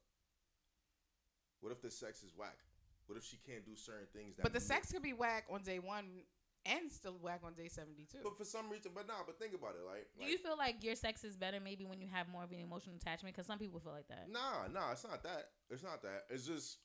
What 1.60 1.72
if 1.72 1.80
the 1.80 1.90
sex 1.90 2.22
is 2.22 2.32
whack? 2.36 2.58
What 3.06 3.16
if 3.18 3.24
she 3.24 3.36
can't 3.44 3.64
do 3.64 3.76
certain 3.76 4.06
things? 4.12 4.36
That 4.36 4.42
but 4.42 4.52
the 4.52 4.60
make- 4.60 4.68
sex 4.68 4.92
could 4.92 5.02
be 5.02 5.12
whack 5.12 5.44
on 5.50 5.62
day 5.62 5.78
one 5.78 6.24
and 6.66 6.90
still 6.90 7.16
whack 7.20 7.40
on 7.44 7.54
day 7.54 7.68
seventy-two. 7.68 8.18
But 8.22 8.36
for 8.36 8.44
some 8.44 8.68
reason, 8.70 8.92
but 8.94 9.06
nah. 9.06 9.22
But 9.26 9.38
think 9.38 9.54
about 9.54 9.76
it, 9.76 9.84
like. 9.86 10.08
Do 10.16 10.22
like 10.22 10.30
you 10.30 10.38
feel 10.38 10.56
like 10.56 10.82
your 10.84 10.96
sex 10.96 11.24
is 11.24 11.36
better 11.36 11.60
maybe 11.60 11.84
when 11.84 12.00
you 12.00 12.08
have 12.12 12.28
more 12.28 12.42
of 12.44 12.52
an 12.52 12.60
emotional 12.60 12.96
attachment? 12.96 13.34
Because 13.34 13.46
some 13.46 13.58
people 13.58 13.80
feel 13.80 13.92
like 13.92 14.08
that. 14.08 14.28
Nah, 14.30 14.68
nah, 14.72 14.92
it's 14.92 15.04
not 15.04 15.22
that. 15.24 15.50
It's 15.70 15.82
not 15.82 16.02
that. 16.02 16.24
It's 16.30 16.46
just 16.46 16.78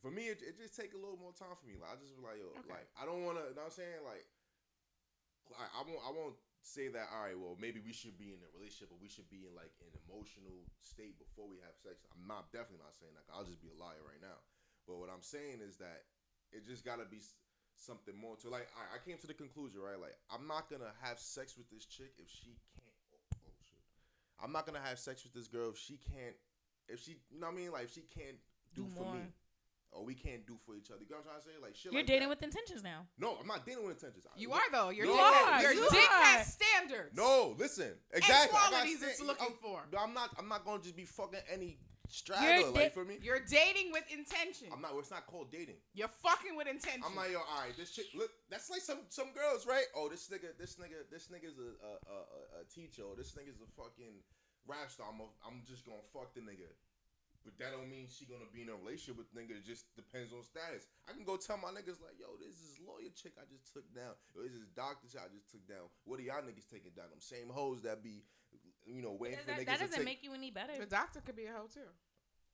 for 0.00 0.10
me. 0.10 0.28
It, 0.28 0.40
it 0.44 0.56
just 0.58 0.76
take 0.76 0.92
a 0.94 1.00
little 1.00 1.16
more 1.20 1.32
time 1.32 1.56
for 1.56 1.66
me. 1.66 1.74
Like 1.80 1.92
I 1.92 1.96
just 2.00 2.16
be 2.16 2.22
like, 2.24 2.36
yo, 2.40 2.48
Okay. 2.64 2.72
like 2.80 2.88
I 3.00 3.04
don't 3.04 3.24
want 3.24 3.36
to. 3.40 3.44
You 3.48 3.56
know 3.56 3.64
what 3.68 3.72
I'm 3.72 3.78
saying? 3.78 4.00
Like, 4.04 4.24
I, 5.60 5.64
I 5.78 5.80
won't. 5.84 6.00
I 6.04 6.10
won't 6.12 6.36
say 6.64 6.88
that. 6.88 7.12
All 7.12 7.28
right, 7.28 7.36
well, 7.36 7.56
maybe 7.60 7.76
we 7.84 7.92
should 7.92 8.16
be 8.16 8.32
in 8.32 8.40
a 8.40 8.50
relationship, 8.56 8.88
but 8.88 9.00
we 9.04 9.12
should 9.12 9.28
be 9.28 9.44
in 9.44 9.52
like 9.52 9.72
an 9.84 9.92
emotional 10.08 10.64
state 10.80 11.20
before 11.20 11.44
we 11.44 11.60
have 11.60 11.76
sex. 11.76 12.00
I'm 12.08 12.24
not 12.24 12.48
definitely 12.56 12.80
not 12.80 12.96
saying 12.96 13.12
that. 13.16 13.28
'cause 13.28 13.36
I'll 13.36 13.44
just 13.48 13.60
be 13.60 13.68
a 13.68 13.76
liar 13.76 14.00
right 14.00 14.20
now. 14.24 14.40
But 14.88 14.96
what 15.00 15.08
I'm 15.12 15.20
saying 15.24 15.60
is 15.60 15.76
that 15.80 16.08
it 16.52 16.64
just 16.64 16.84
gotta 16.84 17.04
be 17.04 17.20
s- 17.20 17.36
something 17.76 18.14
more 18.18 18.36
to 18.42 18.48
like. 18.48 18.68
I, 18.76 18.96
I 18.96 18.98
came 19.04 19.18
to 19.18 19.26
the 19.26 19.34
conclusion, 19.34 19.80
right? 19.80 20.00
Like 20.00 20.16
I'm 20.32 20.46
not 20.46 20.70
gonna 20.70 20.92
have 21.02 21.18
sex 21.18 21.56
with 21.56 21.68
this 21.70 21.84
chick 21.86 22.12
if 22.18 22.28
she 22.28 22.56
can't. 22.74 22.94
Oh, 23.34 23.38
oh 23.46 23.52
shit. 23.62 23.78
I'm 24.44 24.52
not 24.52 24.66
gonna 24.66 24.82
have 24.84 24.98
sex 24.98 25.22
with 25.24 25.32
this 25.34 25.48
girl 25.48 25.70
if 25.70 25.78
she 25.78 25.96
can't. 25.98 26.36
If 26.88 27.00
she, 27.00 27.12
you 27.30 27.40
know 27.40 27.46
what 27.46 27.54
I 27.54 27.56
mean? 27.56 27.72
Like 27.72 27.84
if 27.84 27.92
she 27.94 28.02
can't 28.02 28.36
do, 28.74 28.82
Do 28.84 28.90
for 28.96 29.04
more. 29.04 29.14
me, 29.14 29.20
or 29.92 30.04
we 30.04 30.14
can't 30.14 30.46
do 30.46 30.58
for 30.66 30.76
each 30.76 30.90
other. 30.90 31.00
You 31.02 31.08
know 31.10 31.16
what 31.16 31.32
I'm 31.32 31.40
trying 31.40 31.42
to 31.42 31.46
say? 31.48 31.54
Like 31.62 31.74
shit. 31.76 31.92
You're 31.92 32.00
like 32.02 32.06
dating 32.06 32.28
that. 32.28 32.36
with 32.36 32.42
intentions 32.42 32.82
now. 32.82 33.06
No, 33.18 33.36
I'm 33.40 33.46
not 33.46 33.64
dating 33.64 33.84
with 33.84 33.96
intentions. 33.96 34.26
you 34.36 34.50
What- 34.50 34.62
are 34.68 34.70
though. 34.72 34.90
Your 34.90 35.06
No, 35.06 35.14
dick, 35.16 35.22
has, 35.24 35.64
are, 35.64 35.72
your 35.72 35.84
you 35.84 35.90
dick 35.90 36.10
are. 36.10 36.24
has 36.24 36.52
standards. 36.52 37.16
No, 37.16 37.54
listen. 37.58 37.92
Exactly. 38.12 38.34
I 38.58 38.60
got 38.60 38.70
qualities 38.70 39.02
it's 39.02 39.20
looking 39.22 39.46
I'm- 39.48 39.58
for. 39.62 39.82
I'm 39.98 40.12
not. 40.14 40.30
I'm 40.38 40.48
not 40.48 40.64
gonna 40.64 40.82
just 40.82 40.96
be 40.96 41.04
fucking 41.06 41.40
any 41.50 41.78
straggler. 42.14 42.70
di- 42.72 42.78
Like 42.86 42.94
for 42.94 43.04
me, 43.04 43.18
You're 43.22 43.40
dating 43.42 43.90
with 43.90 44.04
intention. 44.12 44.68
I'm 44.72 44.80
not. 44.80 44.92
It's 44.98 45.10
not 45.10 45.26
called 45.26 45.50
dating. 45.50 45.76
You're 45.94 46.12
fucking 46.22 46.54
with 46.56 46.68
intention. 46.68 47.02
I'm 47.04 47.16
like, 47.16 47.32
yo, 47.32 47.38
all 47.42 47.60
right, 47.66 47.74
this 47.76 47.90
chick. 47.90 48.06
Look, 48.14 48.30
that's 48.50 48.70
like 48.70 48.80
some 48.80 49.02
some 49.10 49.32
girls, 49.34 49.66
right? 49.66 49.84
Oh, 49.96 50.08
this 50.08 50.28
nigga, 50.30 50.54
this 50.58 50.76
nigga, 50.76 51.02
this 51.10 51.28
nigga's 51.28 51.58
a 51.58 51.70
a, 51.82 51.92
a, 52.06 52.18
a- 52.62 52.68
teacher. 52.72 53.02
Or 53.02 53.14
this 53.16 53.32
nigga's 53.34 53.60
a 53.60 53.68
fucking 53.76 54.22
rap 54.66 54.88
star. 54.90 55.06
I'm, 55.12 55.20
a, 55.20 55.28
I'm 55.44 55.60
just 55.68 55.84
gonna 55.84 56.00
fuck 56.14 56.32
the 56.34 56.40
nigga. 56.40 56.70
But 57.44 57.60
that 57.60 57.76
don't 57.76 57.92
mean 57.92 58.08
she 58.08 58.24
gonna 58.24 58.48
be 58.48 58.64
in 58.64 58.72
a 58.72 58.76
relationship 58.80 59.20
with 59.20 59.28
nigga. 59.36 59.60
It 59.60 59.68
just 59.68 59.92
depends 60.00 60.32
on 60.32 60.40
status. 60.48 60.88
I 61.04 61.12
can 61.12 61.28
go 61.28 61.36
tell 61.36 61.60
my 61.60 61.68
niggas 61.76 62.00
like, 62.00 62.16
yo, 62.16 62.32
this 62.40 62.56
is 62.56 62.80
lawyer 62.80 63.12
chick 63.12 63.36
I 63.36 63.44
just 63.52 63.68
took 63.68 63.84
down. 63.92 64.16
Yo, 64.32 64.40
this 64.48 64.56
is 64.56 64.64
doctor 64.72 65.04
chick 65.12 65.20
I 65.20 65.28
just 65.28 65.52
took 65.52 65.60
down. 65.68 65.84
What 66.08 66.16
are 66.16 66.24
y'all 66.24 66.40
niggas 66.40 66.64
taking 66.72 66.96
down? 66.96 67.12
Them 67.12 67.20
same 67.20 67.52
hoes 67.52 67.84
that 67.84 68.00
be, 68.00 68.24
you 68.86 69.02
know, 69.02 69.12
waiting 69.18 69.38
for 69.38 69.46
That, 69.46 69.60
niggas 69.60 69.66
that 69.66 69.80
doesn't 69.80 69.96
take. 69.96 70.04
make 70.04 70.22
you 70.24 70.34
any 70.34 70.50
better. 70.50 70.72
the 70.78 70.86
doctor 70.86 71.20
could 71.20 71.36
be 71.36 71.44
a 71.46 71.52
hoe 71.52 71.66
too. 71.72 71.88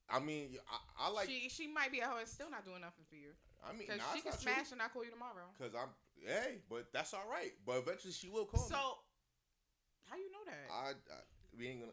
I 0.09 0.18
mean, 0.18 0.59
I, 0.68 1.07
I 1.07 1.11
like. 1.11 1.28
she 1.28 1.49
she 1.49 1.66
might 1.68 1.93
be 1.93 2.01
a 2.01 2.07
hoe 2.07 2.18
and 2.18 2.28
still 2.28 2.51
not 2.51 2.64
doing 2.64 2.81
nothing 2.81 3.05
for 3.09 3.14
you. 3.16 3.31
I 3.62 3.70
mean, 3.72 3.81
Because 3.87 3.99
nah, 3.99 4.05
she 4.14 4.20
can 4.22 4.31
not 4.33 4.41
true. 4.41 4.53
smash 4.53 4.72
and 4.72 4.83
I 4.83 4.89
call 4.89 5.05
you 5.05 5.11
tomorrow. 5.11 5.47
Cause 5.59 5.70
I'm, 5.74 5.91
hey, 6.26 6.59
but 6.68 6.89
that's 6.93 7.14
all 7.14 7.28
right. 7.31 7.53
But 7.66 7.78
eventually 7.78 8.12
she 8.12 8.28
will 8.28 8.47
call 8.47 8.62
me. 8.62 8.68
So 8.70 8.99
how 10.11 10.16
you 10.16 10.31
know 10.33 10.43
that? 10.47 10.66
I, 10.72 10.91
I 10.91 11.20
we 11.57 11.68
ain't 11.68 11.81
gonna. 11.81 11.93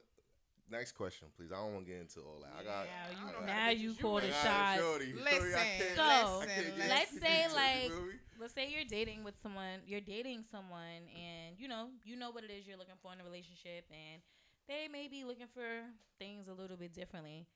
Next 0.69 0.93
question, 0.93 1.27
please. 1.37 1.51
I 1.53 1.55
don't 1.63 1.73
want 1.75 1.85
to 1.85 1.91
get 1.93 2.01
into 2.01 2.19
all 2.21 2.41
that. 2.41 2.51
I 2.59 2.63
got. 2.63 2.85
Now 2.87 3.07
you- 3.21 3.27
I 3.29 3.31
got- 3.31 3.45
now 3.45 3.69
you 3.69 3.89
You 3.91 3.95
call 3.95 4.19
the 4.19 4.27
ain't- 4.27 4.35
I 4.45 4.77
shorty. 4.77 5.05
Shorty, 5.05 5.23
Listen, 5.23 5.95
So, 5.95 6.39
listen, 6.43 6.73
let's 6.89 7.11
say, 7.21 7.43
it, 7.45 7.49
you 7.49 7.55
like- 7.55 7.91
feel 7.91 8.01
me? 8.01 8.13
Let's 8.39 8.53
say 8.53 8.69
you're 8.69 8.85
dating 8.85 9.23
with 9.25 9.33
someone, 9.41 9.81
you're 9.85 10.01
dating 10.01 10.45
someone, 10.51 11.09
and 11.09 11.57
you 11.57 11.67
know, 11.67 11.89
you 12.05 12.15
know 12.15 12.29
what 12.29 12.43
it 12.45 12.53
is 12.53 12.69
you're 12.69 12.77
looking 12.77 12.99
for 13.01 13.11
in 13.13 13.19
a 13.19 13.25
relationship, 13.25 13.89
and 13.89 14.21
they 14.69 14.85
may 14.85 15.09
be 15.09 15.25
looking 15.25 15.49
for 15.49 15.89
things 16.21 16.47
a 16.47 16.53
little 16.53 16.77
bit 16.77 16.93
differently. 16.93 17.49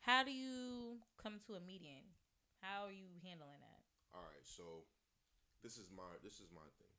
How 0.00 0.24
do 0.24 0.32
you 0.32 1.00
come 1.20 1.36
to 1.48 1.56
a 1.56 1.60
median? 1.60 2.08
How 2.64 2.88
are 2.88 2.96
you 2.96 3.20
handling 3.20 3.60
that? 3.60 3.80
All 4.16 4.24
right, 4.24 4.44
so 4.48 4.88
this 5.60 5.76
is 5.76 5.92
my 5.92 6.08
this 6.24 6.40
is 6.40 6.48
my 6.56 6.64
thing. 6.80 6.96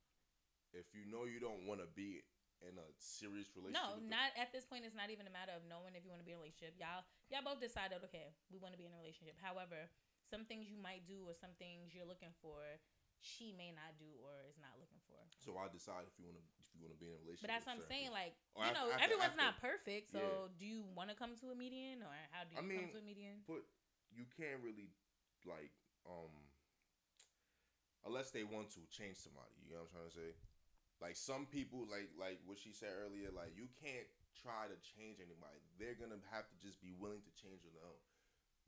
If 0.74 0.94
you 0.94 1.10
know 1.10 1.26
you 1.26 1.42
don't 1.42 1.66
want 1.66 1.82
to 1.82 1.90
be 1.98 2.22
in 2.62 2.78
a 2.78 2.88
serious 2.98 3.50
relationship, 3.58 3.78
No, 3.78 4.02
not 4.06 4.34
at 4.38 4.54
this 4.54 4.66
point. 4.70 4.86
It's 4.86 4.98
not 4.98 5.10
even 5.10 5.26
a 5.26 5.34
matter 5.34 5.54
of 5.56 5.66
knowing 5.66 5.98
if 5.98 6.06
you 6.06 6.12
want 6.14 6.22
to 6.22 6.28
be 6.28 6.34
in 6.34 6.40
a 6.40 6.44
relationship. 6.44 6.78
Y'all, 6.78 7.04
y'all 7.32 7.46
both 7.46 7.60
decided, 7.60 8.00
okay, 8.10 8.32
we 8.54 8.62
want 8.62 8.74
to 8.74 8.80
be 8.80 8.86
in 8.86 8.94
a 8.96 9.00
relationship. 9.00 9.36
However, 9.40 9.90
some 10.28 10.48
things 10.48 10.68
you 10.68 10.80
might 10.80 11.06
do 11.06 11.24
or 11.28 11.36
some 11.38 11.54
things 11.62 11.94
you're 11.94 12.08
looking 12.08 12.34
for, 12.42 12.60
she 13.26 13.50
may 13.58 13.74
not 13.74 13.98
do 13.98 14.06
or 14.22 14.46
is 14.46 14.62
not 14.62 14.78
looking 14.78 15.02
for. 15.10 15.18
So 15.42 15.58
I 15.58 15.66
decide 15.74 16.06
if 16.06 16.14
you 16.22 16.30
want 16.30 16.38
to 16.38 16.46
if 16.62 16.70
you 16.78 16.80
want 16.86 16.94
to 16.94 17.02
be 17.02 17.10
in 17.10 17.18
a 17.18 17.22
relationship. 17.26 17.50
But 17.50 17.52
that's 17.58 17.66
what 17.66 17.76
I'm 17.82 17.86
saying. 17.90 18.12
Like, 18.14 18.38
Or 18.54 18.64
you 18.64 18.70
af- 18.70 18.78
know, 18.78 18.88
after- 18.94 19.04
everyone's 19.04 19.34
after- 19.34 19.46
not 19.50 19.54
perfect. 19.64 20.12
So, 20.14 20.20
Yeah. 20.22 20.54
do 20.60 20.66
you 20.68 20.84
want 20.94 21.10
to 21.10 21.16
come 21.18 21.34
to 21.42 21.50
a 21.50 21.58
median 21.58 22.04
or 22.06 22.12
how 22.36 22.44
do 22.46 22.54
you 22.54 22.60
I 22.60 22.64
mean, 22.64 22.92
come 22.92 23.02
to 23.02 23.02
a 23.02 23.08
median? 23.08 23.42
people. 23.42 23.60
But 23.60 23.64
you 24.14 24.26
can't 24.38 24.62
really 24.62 24.94
like 25.50 25.74
um 26.06 26.32
unless 28.06 28.30
they 28.32 28.44
want 28.46 28.70
to 28.78 28.82
change 28.94 29.18
somebody. 29.18 29.56
You 29.66 29.74
know 29.74 29.82
what 29.86 29.90
I'm 29.90 30.06
trying 30.06 30.10
to 30.12 30.16
say? 30.16 30.30
Like 31.02 31.16
some 31.18 31.46
people, 31.46 31.86
like 31.90 32.10
like 32.18 32.40
what 32.46 32.58
she 32.60 32.72
said 32.72 32.94
earlier, 33.04 33.32
like 33.32 33.56
you 33.56 33.68
can't 33.82 34.08
try 34.36 34.68
to 34.68 34.78
change 34.96 35.20
anybody. 35.20 35.60
They're 35.80 35.96
gonna 35.96 36.20
have 36.32 36.48
to 36.50 36.56
just 36.60 36.82
be 36.82 36.92
willing 36.94 37.24
to 37.24 37.34
change 37.40 37.64
on 37.66 37.74
their 37.74 37.88
own. 37.88 38.02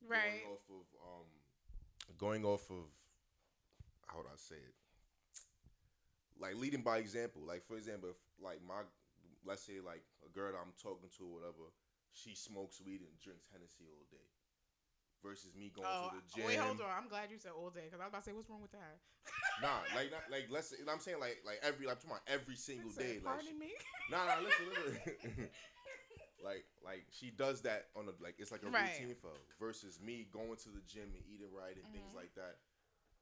Right. 0.07 0.43
Going 0.43 0.53
off 0.53 0.65
of 0.69 0.85
um, 1.03 1.27
going 2.17 2.43
off 2.45 2.65
of 2.71 2.87
how 4.07 4.17
would 4.19 4.27
I 4.31 4.37
say 4.37 4.55
it? 4.55 4.75
Like 6.39 6.55
leading 6.55 6.81
by 6.81 6.97
example. 6.97 7.41
Like 7.45 7.65
for 7.65 7.75
example, 7.77 8.09
if 8.09 8.19
like 8.43 8.59
my 8.67 8.85
let's 9.45 9.63
say 9.63 9.79
like 9.83 10.03
a 10.25 10.29
girl 10.29 10.51
that 10.51 10.59
I'm 10.59 10.73
talking 10.81 11.09
to 11.17 11.23
or 11.25 11.33
whatever, 11.41 11.65
she 12.13 12.35
smokes 12.35 12.79
weed 12.83 13.01
and 13.01 13.13
drinks 13.21 13.47
Hennessy 13.51 13.89
all 13.89 14.05
day. 14.11 14.27
Versus 15.25 15.49
me 15.57 15.73
going 15.73 15.89
Oh, 15.89 16.13
to 16.13 16.15
the 16.15 16.23
gym. 16.29 16.45
wait, 16.45 16.61
hold 16.61 16.77
on. 16.81 16.93
I'm 16.93 17.09
glad 17.09 17.33
you 17.33 17.41
said 17.41 17.51
all 17.57 17.73
day 17.73 17.89
because 17.89 17.97
I 17.99 18.05
was 18.05 18.13
about 18.13 18.21
to 18.21 18.29
say, 18.29 18.33
what's 18.37 18.49
wrong 18.49 18.61
with 18.61 18.71
that? 18.77 19.01
Nah, 19.65 19.81
like 19.97 20.13
not 20.13 20.21
like 20.29 20.45
let's. 20.53 20.69
Say, 20.69 20.77
I'm 20.85 21.01
saying 21.01 21.17
like 21.19 21.41
like 21.41 21.57
every. 21.65 21.89
I'm 21.89 21.97
talking 21.97 22.13
about 22.13 22.29
every 22.29 22.55
single 22.55 22.93
Said, 22.93 23.01
day. 23.01 23.13
Like 23.25 23.41
Pardon 23.41 23.57
me. 23.57 23.73
Nah, 24.13 24.21
nah, 24.29 24.37
listen, 24.45 24.65
listen. 24.69 25.49
like, 26.45 26.63
like 26.85 27.03
she 27.09 27.33
does 27.33 27.65
that 27.65 27.89
on 27.97 28.05
a 28.05 28.13
like 28.23 28.37
it's 28.37 28.53
like 28.53 28.61
a 28.61 28.69
Right. 28.69 28.93
routine 28.93 29.17
for 29.17 29.33
her. 29.33 29.43
Versus 29.59 29.97
me 29.99 30.29
going 30.31 30.55
to 30.61 30.69
the 30.69 30.85
gym 30.85 31.09
and 31.09 31.25
eating 31.25 31.49
right 31.51 31.73
and 31.75 31.83
things 31.89 32.13
Mhm. 32.13 32.21
like 32.21 32.31
that. 32.37 32.61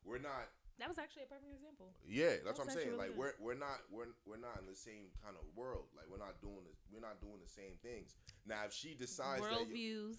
We're 0.03 0.19
not. 0.19 0.51
That 0.79 0.89
was 0.91 0.99
actually 0.99 1.23
a 1.23 1.31
perfect 1.31 1.55
example. 1.55 1.95
Yeah, 2.03 2.43
that's 2.43 2.59
That 2.59 2.67
what 2.67 2.67
I'm 2.67 2.75
saying. 2.75 2.91
actually 2.91 2.99
Like 2.99 3.13
really 3.15 3.33
we're 3.39 3.55
we're 3.55 3.59
not 3.59 3.79
we're 3.87 4.11
we're 4.27 4.41
not 4.43 4.59
in 4.59 4.67
the 4.67 4.75
same 4.75 5.07
kind 5.23 5.35
of 5.39 5.43
world. 5.55 5.87
Like 5.95 6.05
we're 6.11 6.19
not 6.19 6.41
doing 6.43 6.67
the 6.67 6.73
we're 6.91 7.03
not 7.03 7.21
doing 7.23 7.39
the 7.39 7.47
same 7.47 7.79
things. 7.79 8.15
Now, 8.43 8.67
if 8.67 8.73
she 8.75 8.93
decides 8.93 9.39
that 9.41 9.51
World 9.51 9.71
yo- 9.71 9.75
views. 9.75 10.17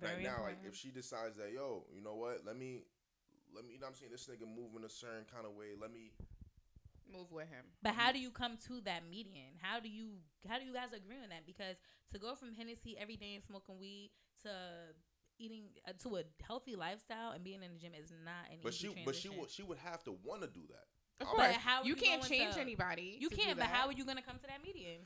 like 0.00 0.20
Very 0.20 0.24
now, 0.24 0.44
like 0.44 0.60
if 0.64 0.76
she 0.76 0.90
decides 0.92 1.36
that 1.40 1.52
yo, 1.56 1.84
you 1.94 2.02
know 2.04 2.14
what? 2.16 2.44
Let 2.44 2.56
me. 2.58 2.84
Let 3.54 3.66
me, 3.68 3.74
you 3.76 3.80
know 3.80 3.84
what 3.84 3.92
I'm 3.92 4.00
saying? 4.00 4.12
This 4.12 4.24
nigga 4.32 4.48
move 4.48 4.72
in 4.80 4.84
a 4.84 4.88
certain 4.88 5.28
kind 5.28 5.44
of 5.44 5.52
way. 5.52 5.76
Let 5.76 5.92
me, 5.92 6.08
Move 7.12 7.30
with 7.30 7.48
him. 7.52 7.68
But 7.82 7.92
how 7.92 8.10
do 8.10 8.18
you 8.18 8.30
come 8.30 8.56
to 8.68 8.80
that 8.88 9.02
median? 9.04 9.52
How 9.60 9.78
do 9.78 9.88
you 9.90 10.16
how 10.48 10.58
do 10.58 10.64
you 10.64 10.72
guys 10.72 10.96
agree 10.96 11.20
on 11.22 11.28
that? 11.28 11.44
Because 11.44 11.76
to 12.12 12.18
go 12.18 12.34
from 12.34 12.54
Hennessy 12.56 12.96
every 12.98 13.16
day 13.16 13.34
and 13.34 13.44
smoking 13.44 13.76
weed 13.78 14.10
to 14.44 14.48
eating 15.38 15.64
uh, 15.88 15.92
to 16.02 16.16
a 16.16 16.22
healthy 16.46 16.76
lifestyle 16.76 17.32
and 17.32 17.42
being 17.44 17.62
in 17.62 17.72
the 17.72 17.78
gym 17.78 17.92
is 17.98 18.10
not 18.24 18.50
an 18.50 18.58
but 18.62 18.72
easy 18.72 18.88
she, 18.88 19.02
but 19.04 19.14
she 19.14 19.28
transition. 19.28 19.40
would, 19.40 19.50
she 19.50 19.62
would 19.62 19.78
have 19.78 20.02
to 20.04 20.12
want 20.24 20.42
to 20.42 20.48
do 20.48 20.60
that. 20.68 20.86
Of 21.20 21.28
course. 21.28 21.48
But 21.52 21.56
how 21.56 21.82
you 21.82 21.90
you 21.90 21.96
can't 21.96 22.22
change 22.22 22.54
to- 22.54 22.60
anybody. 22.60 23.16
You 23.20 23.28
can't, 23.28 23.58
but 23.58 23.66
that. 23.68 23.74
how 23.74 23.86
are 23.86 23.92
you 23.92 24.04
gonna 24.04 24.22
come 24.22 24.36
to 24.38 24.46
that 24.48 24.62
median? 24.64 25.00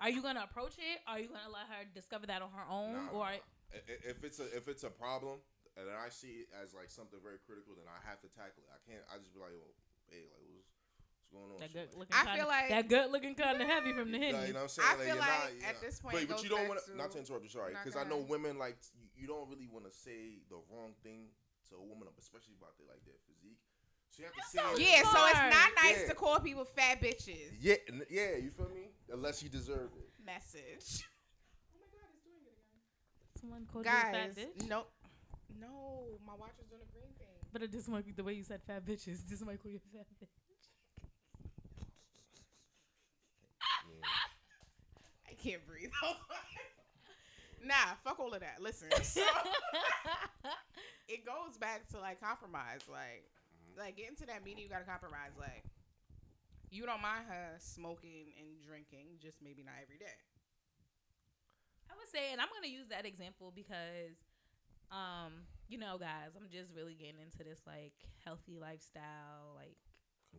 Are 0.00 0.10
you 0.10 0.22
gonna 0.22 0.42
approach 0.42 0.74
it? 0.78 0.98
Are 1.06 1.18
you 1.18 1.28
gonna 1.28 1.52
let 1.52 1.66
her 1.70 1.84
discover 1.94 2.26
that 2.26 2.42
on 2.42 2.50
her 2.50 2.66
own, 2.68 3.06
Nah, 3.06 3.12
or 3.12 3.24
I- 3.24 3.40
I- 3.72 3.82
if 4.08 4.24
it's 4.24 4.40
a 4.40 4.48
if 4.56 4.66
it's 4.68 4.82
a 4.84 4.90
problem 4.90 5.38
and 5.76 5.88
I 5.88 6.08
see 6.10 6.44
it 6.44 6.48
as 6.62 6.74
like 6.74 6.90
something 6.90 7.20
very 7.22 7.38
critical, 7.46 7.74
then 7.76 7.86
I 7.86 7.98
have 8.08 8.20
to 8.22 8.28
tackle 8.34 8.64
it. 8.66 8.70
I 8.74 8.80
can't. 8.90 9.04
I 9.12 9.18
just 9.18 9.32
be 9.32 9.40
like, 9.40 9.54
oh, 9.54 9.72
hey, 10.10 10.26
like 10.34 10.42
what's 10.50 10.68
what's 11.16 11.30
going 11.30 11.48
on? 11.54 11.58
that 11.62 11.72
good 11.72 11.88
like, 11.94 11.98
looking? 12.02 12.16
I 12.18 12.22
kinda, 12.26 12.36
feel 12.36 12.48
like- 12.50 12.68
that 12.74 12.86
good 12.88 13.08
looking 13.12 13.34
kind 13.36 13.62
of 13.62 13.68
heavy 13.68 13.92
from 13.94 14.10
the 14.10 14.18
yeah, 14.18 14.44
you 14.44 14.52
know 14.52 14.66
what 14.66 14.74
I'm 14.74 14.74
saying? 14.74 14.88
I 14.90 15.04
feel 15.06 15.16
like 15.22 15.28
not- 15.28 15.48
at 15.70 15.74
not- 15.76 15.80
this 15.80 16.00
point, 16.00 16.12
but, 16.18 16.28
but 16.28 16.42
you 16.42 16.50
don't 16.50 16.68
want 16.68 16.80
to- 16.84 16.96
not 16.98 17.10
to 17.12 17.18
interrupt 17.22 17.44
you, 17.44 17.52
sorry, 17.54 17.72
because 17.78 17.94
I 17.96 18.04
know 18.04 18.18
women 18.26 18.58
like 18.58 18.76
you, 18.98 19.06
you 19.22 19.28
don't 19.30 19.46
really 19.48 19.68
want 19.70 19.86
to 19.86 19.94
say 19.94 20.42
the 20.50 20.58
wrong 20.68 20.92
thing 21.06 21.30
to 21.70 21.76
a 21.78 21.82
woman, 21.82 22.08
especially 22.18 22.54
about 22.58 22.74
their 22.76 22.88
like 22.90 23.04
their 23.06 23.14
physique. 23.30 23.62
So 24.10 24.20
you 24.20 24.26
have 24.26 24.34
to 24.34 24.42
say, 24.50 24.58
so 24.58 24.74
it- 24.74 24.82
Yeah, 24.82 25.02
so 25.08 25.18
it's 25.30 25.46
not 25.56 25.70
nice 25.78 26.00
Yeah. 26.02 26.08
to 26.10 26.14
call 26.14 26.40
people 26.40 26.64
fat 26.66 27.00
bitches. 27.00 27.54
yeah, 27.60 27.76
n- 27.88 28.04
yeah, 28.10 28.34
you 28.36 28.50
feel 28.50 28.68
me? 28.68 28.90
Unless 29.08 29.42
you 29.42 29.48
deserve 29.48 29.90
it. 29.96 30.10
Message. 30.26 31.06
Oh 31.74 31.78
my 31.80 31.86
god, 31.94 32.10
it's 32.12 32.20
doing 32.26 32.42
it 32.44 32.50
again. 32.50 32.82
Someone 33.40 33.64
called 33.70 33.86
you 33.86 33.90
a 33.90 33.94
fat 33.94 34.34
bitch. 34.36 34.68
Nope. 34.68 34.90
no, 35.58 36.18
my 36.26 36.34
watch 36.34 36.58
is 36.60 36.66
doing 36.68 36.82
a 36.82 36.90
green 36.92 37.14
thing. 37.16 37.28
But 37.52 37.62
it 37.62 37.70
just 37.72 37.88
might 37.88 38.04
be 38.04 38.12
the 38.12 38.24
way 38.24 38.32
you 38.34 38.42
said 38.44 38.60
fat 38.66 38.84
bitches. 38.84 39.22
This 39.28 39.40
might 39.42 39.62
call 39.62 39.70
you 39.70 39.78
a 39.78 39.96
fat 39.96 40.06
bitch. 40.20 40.28
I 45.30 45.34
can't 45.34 45.64
breathe. 45.66 45.90
nah, 47.64 47.94
fuck 48.04 48.18
all 48.20 48.32
of 48.34 48.40
that. 48.40 48.60
Listen, 48.60 48.88
so 49.02 49.22
it 51.08 51.24
goes 51.26 51.56
back 51.58 51.88
to 51.88 51.98
like 52.00 52.20
compromise. 52.20 52.82
Like, 52.90 53.24
Mhm. 53.72 53.78
like 53.78 53.96
getting 53.96 54.16
to 54.16 54.26
that 54.26 54.44
meeting, 54.44 54.64
you 54.64 54.68
gotta 54.68 54.84
compromise. 54.84 55.32
Like, 55.38 55.64
you 56.70 56.86
don't 56.86 57.02
mind 57.02 57.26
her 57.28 57.56
smoking 57.58 58.32
and 58.38 58.62
drinking, 58.62 59.18
just 59.20 59.42
maybe 59.42 59.62
not 59.62 59.74
every 59.82 59.98
day. 59.98 60.16
I 61.90 61.94
would 61.96 62.08
say, 62.08 62.32
and 62.32 62.40
I'm 62.40 62.48
gonna 62.48 62.72
use 62.72 62.88
that 62.88 63.04
example 63.04 63.52
because, 63.54 64.16
um, 64.90 65.44
you 65.68 65.76
know, 65.78 65.98
guys, 65.98 66.32
I'm 66.36 66.48
just 66.48 66.72
really 66.72 66.94
getting 66.94 67.20
into 67.20 67.44
this 67.44 67.60
like 67.66 67.92
healthy 68.24 68.56
lifestyle, 68.58 69.52
like 69.54 69.76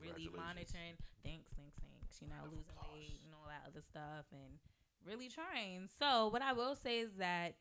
really 0.01 0.27
monitoring. 0.29 0.97
Thanks, 1.23 1.49
thanks, 1.55 1.77
thanks. 1.77 2.21
You 2.21 2.27
know, 2.29 2.45
losing 2.49 2.73
weight 2.93 3.21
and 3.25 3.33
all 3.35 3.45
that 3.47 3.65
other 3.67 3.81
stuff, 3.81 4.25
and 4.33 4.57
really 5.05 5.29
trying. 5.29 5.87
So, 5.99 6.27
what 6.29 6.41
I 6.41 6.53
will 6.53 6.75
say 6.75 6.99
is 6.99 7.11
that, 7.19 7.55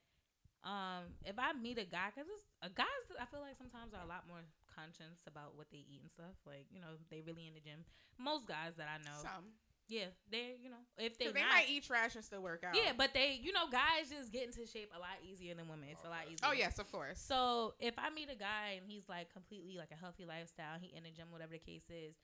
um, 0.65 1.11
if 1.25 1.39
I 1.39 1.53
meet 1.53 1.79
a 1.79 1.85
guy, 1.85 2.11
because 2.15 2.31
a 2.63 2.71
guys, 2.71 2.87
I 3.21 3.27
feel 3.27 3.41
like 3.41 3.57
sometimes 3.57 3.95
are 3.95 4.05
a 4.05 4.09
lot 4.09 4.25
more 4.29 4.43
conscious 4.75 5.21
about 5.27 5.57
what 5.57 5.67
they 5.71 5.79
eat 5.85 6.01
and 6.03 6.11
stuff. 6.11 6.39
Like, 6.47 6.67
you 6.71 6.81
know, 6.81 6.95
they 7.11 7.21
really 7.21 7.47
in 7.47 7.55
the 7.55 7.61
gym. 7.61 7.85
Most 8.19 8.47
guys 8.47 8.75
that 8.79 8.87
I 8.87 8.99
know, 9.03 9.19
Some, 9.21 9.51
yeah, 9.89 10.15
they, 10.31 10.55
you 10.63 10.71
know, 10.71 10.79
if 10.97 11.19
they 11.19 11.27
they 11.29 11.41
not, 11.41 11.51
might 11.51 11.69
eat 11.69 11.83
trash 11.83 12.15
and 12.15 12.25
still 12.25 12.41
work 12.41 12.63
out. 12.63 12.77
yeah, 12.77 12.93
but 12.97 13.13
they, 13.13 13.41
you 13.43 13.53
know, 13.53 13.67
guys 13.71 14.09
just 14.09 14.31
get 14.33 14.45
into 14.47 14.65
shape 14.65 14.91
a 14.95 15.01
lot 15.01 15.19
easier 15.27 15.55
than 15.55 15.67
women. 15.67 15.89
It's 15.91 16.05
a 16.05 16.09
lot 16.09 16.25
easier. 16.31 16.47
oh 16.47 16.53
yes, 16.53 16.79
of 16.79 16.91
course. 16.93 17.19
So 17.19 17.75
if 17.81 17.99
I 17.99 18.11
meet 18.11 18.31
a 18.31 18.39
guy 18.39 18.79
and 18.79 18.87
he's 18.87 19.09
like 19.09 19.33
completely 19.33 19.77
like 19.77 19.91
a 19.91 19.99
healthy 19.99 20.25
lifestyle, 20.25 20.79
he 20.81 20.95
in 20.97 21.03
the 21.03 21.11
gym, 21.11 21.27
whatever 21.31 21.53
the 21.53 21.59
case 21.59 21.91
is, 21.91 22.15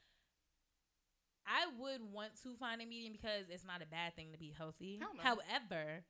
I 1.48 1.66
would 1.80 2.00
want 2.12 2.30
to 2.42 2.54
find 2.56 2.82
a 2.82 2.86
medium 2.86 3.12
because 3.14 3.48
it's 3.50 3.64
not 3.64 3.82
a 3.82 3.86
bad 3.86 4.14
thing 4.14 4.32
to 4.32 4.38
be 4.38 4.52
healthy. 4.56 5.00
However, 5.22 6.04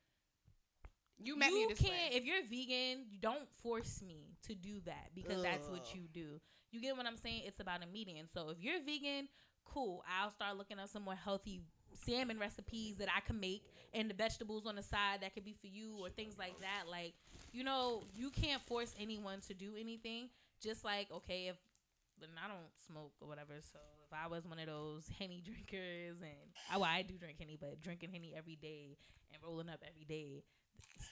You 1.18 1.36
met 1.36 1.53
me 1.53 1.66
this 1.68 1.78
can't 1.80 1.93
way. 1.93 2.11
if 2.12 2.24
you're 2.24 2.43
vegan, 2.43 3.07
you 3.11 3.18
don't 3.20 3.49
force 3.62 4.03
me 4.07 4.34
to 4.47 4.55
do 4.55 4.80
that 4.86 5.11
because 5.14 5.43
that's 5.43 5.68
what 5.68 5.95
you 5.95 6.03
do. 6.12 6.41
You 6.70 6.80
get 6.80 6.97
what 6.97 7.07
I'm 7.07 7.16
saying? 7.16 7.43
It's 7.47 7.61
about 7.61 7.82
a 7.82 7.86
medium. 7.86 8.26
So 8.32 8.51
if 8.51 8.59
you're 8.61 8.80
vegan, 8.84 9.28
cool. 9.64 10.05
I'll 10.20 10.30
start 10.30 10.57
looking 10.57 10.78
up 10.78 10.89
some 10.89 11.03
more 11.05 11.14
healthy 11.14 11.62
salmon 11.95 12.39
recipes 12.39 12.97
that 12.97 13.09
I 13.14 13.20
can 13.20 13.41
make 13.41 13.62
and 13.95 14.09
the 14.11 14.14
vegetables 14.14 14.66
on 14.66 14.76
the 14.76 14.82
side 14.82 15.20
that 15.22 15.34
could 15.34 15.45
be 15.45 15.55
for 15.61 15.66
you 15.66 15.97
or 16.01 16.11
things 16.11 16.36
like 16.39 16.59
that. 16.61 16.89
Like, 16.91 17.14
you 17.53 17.64
know, 17.64 18.03
you 18.14 18.30
can't 18.30 18.62
force 18.66 18.95
anyone 19.01 19.41
to 19.49 19.55
do 19.55 19.72
anything. 19.78 20.28
Just 20.62 20.84
like, 20.84 21.09
okay, 21.12 21.49
if 21.49 21.57
and 22.22 22.32
I 22.38 22.48
don't 22.48 22.70
smoke 22.86 23.12
or 23.20 23.28
whatever, 23.28 23.54
so 23.60 23.78
if 24.06 24.12
I 24.12 24.26
was 24.28 24.46
one 24.46 24.58
of 24.58 24.66
those 24.66 25.08
henny 25.18 25.42
drinkers 25.44 26.20
and 26.20 26.48
I, 26.70 26.76
well, 26.76 26.88
I 26.90 27.02
do 27.02 27.14
drink 27.18 27.38
henny, 27.38 27.56
but 27.60 27.80
drinking 27.80 28.10
henny 28.12 28.34
every 28.36 28.56
day 28.56 28.96
and 29.32 29.42
rolling 29.42 29.68
up 29.68 29.80
every 29.86 30.04
day, 30.04 30.42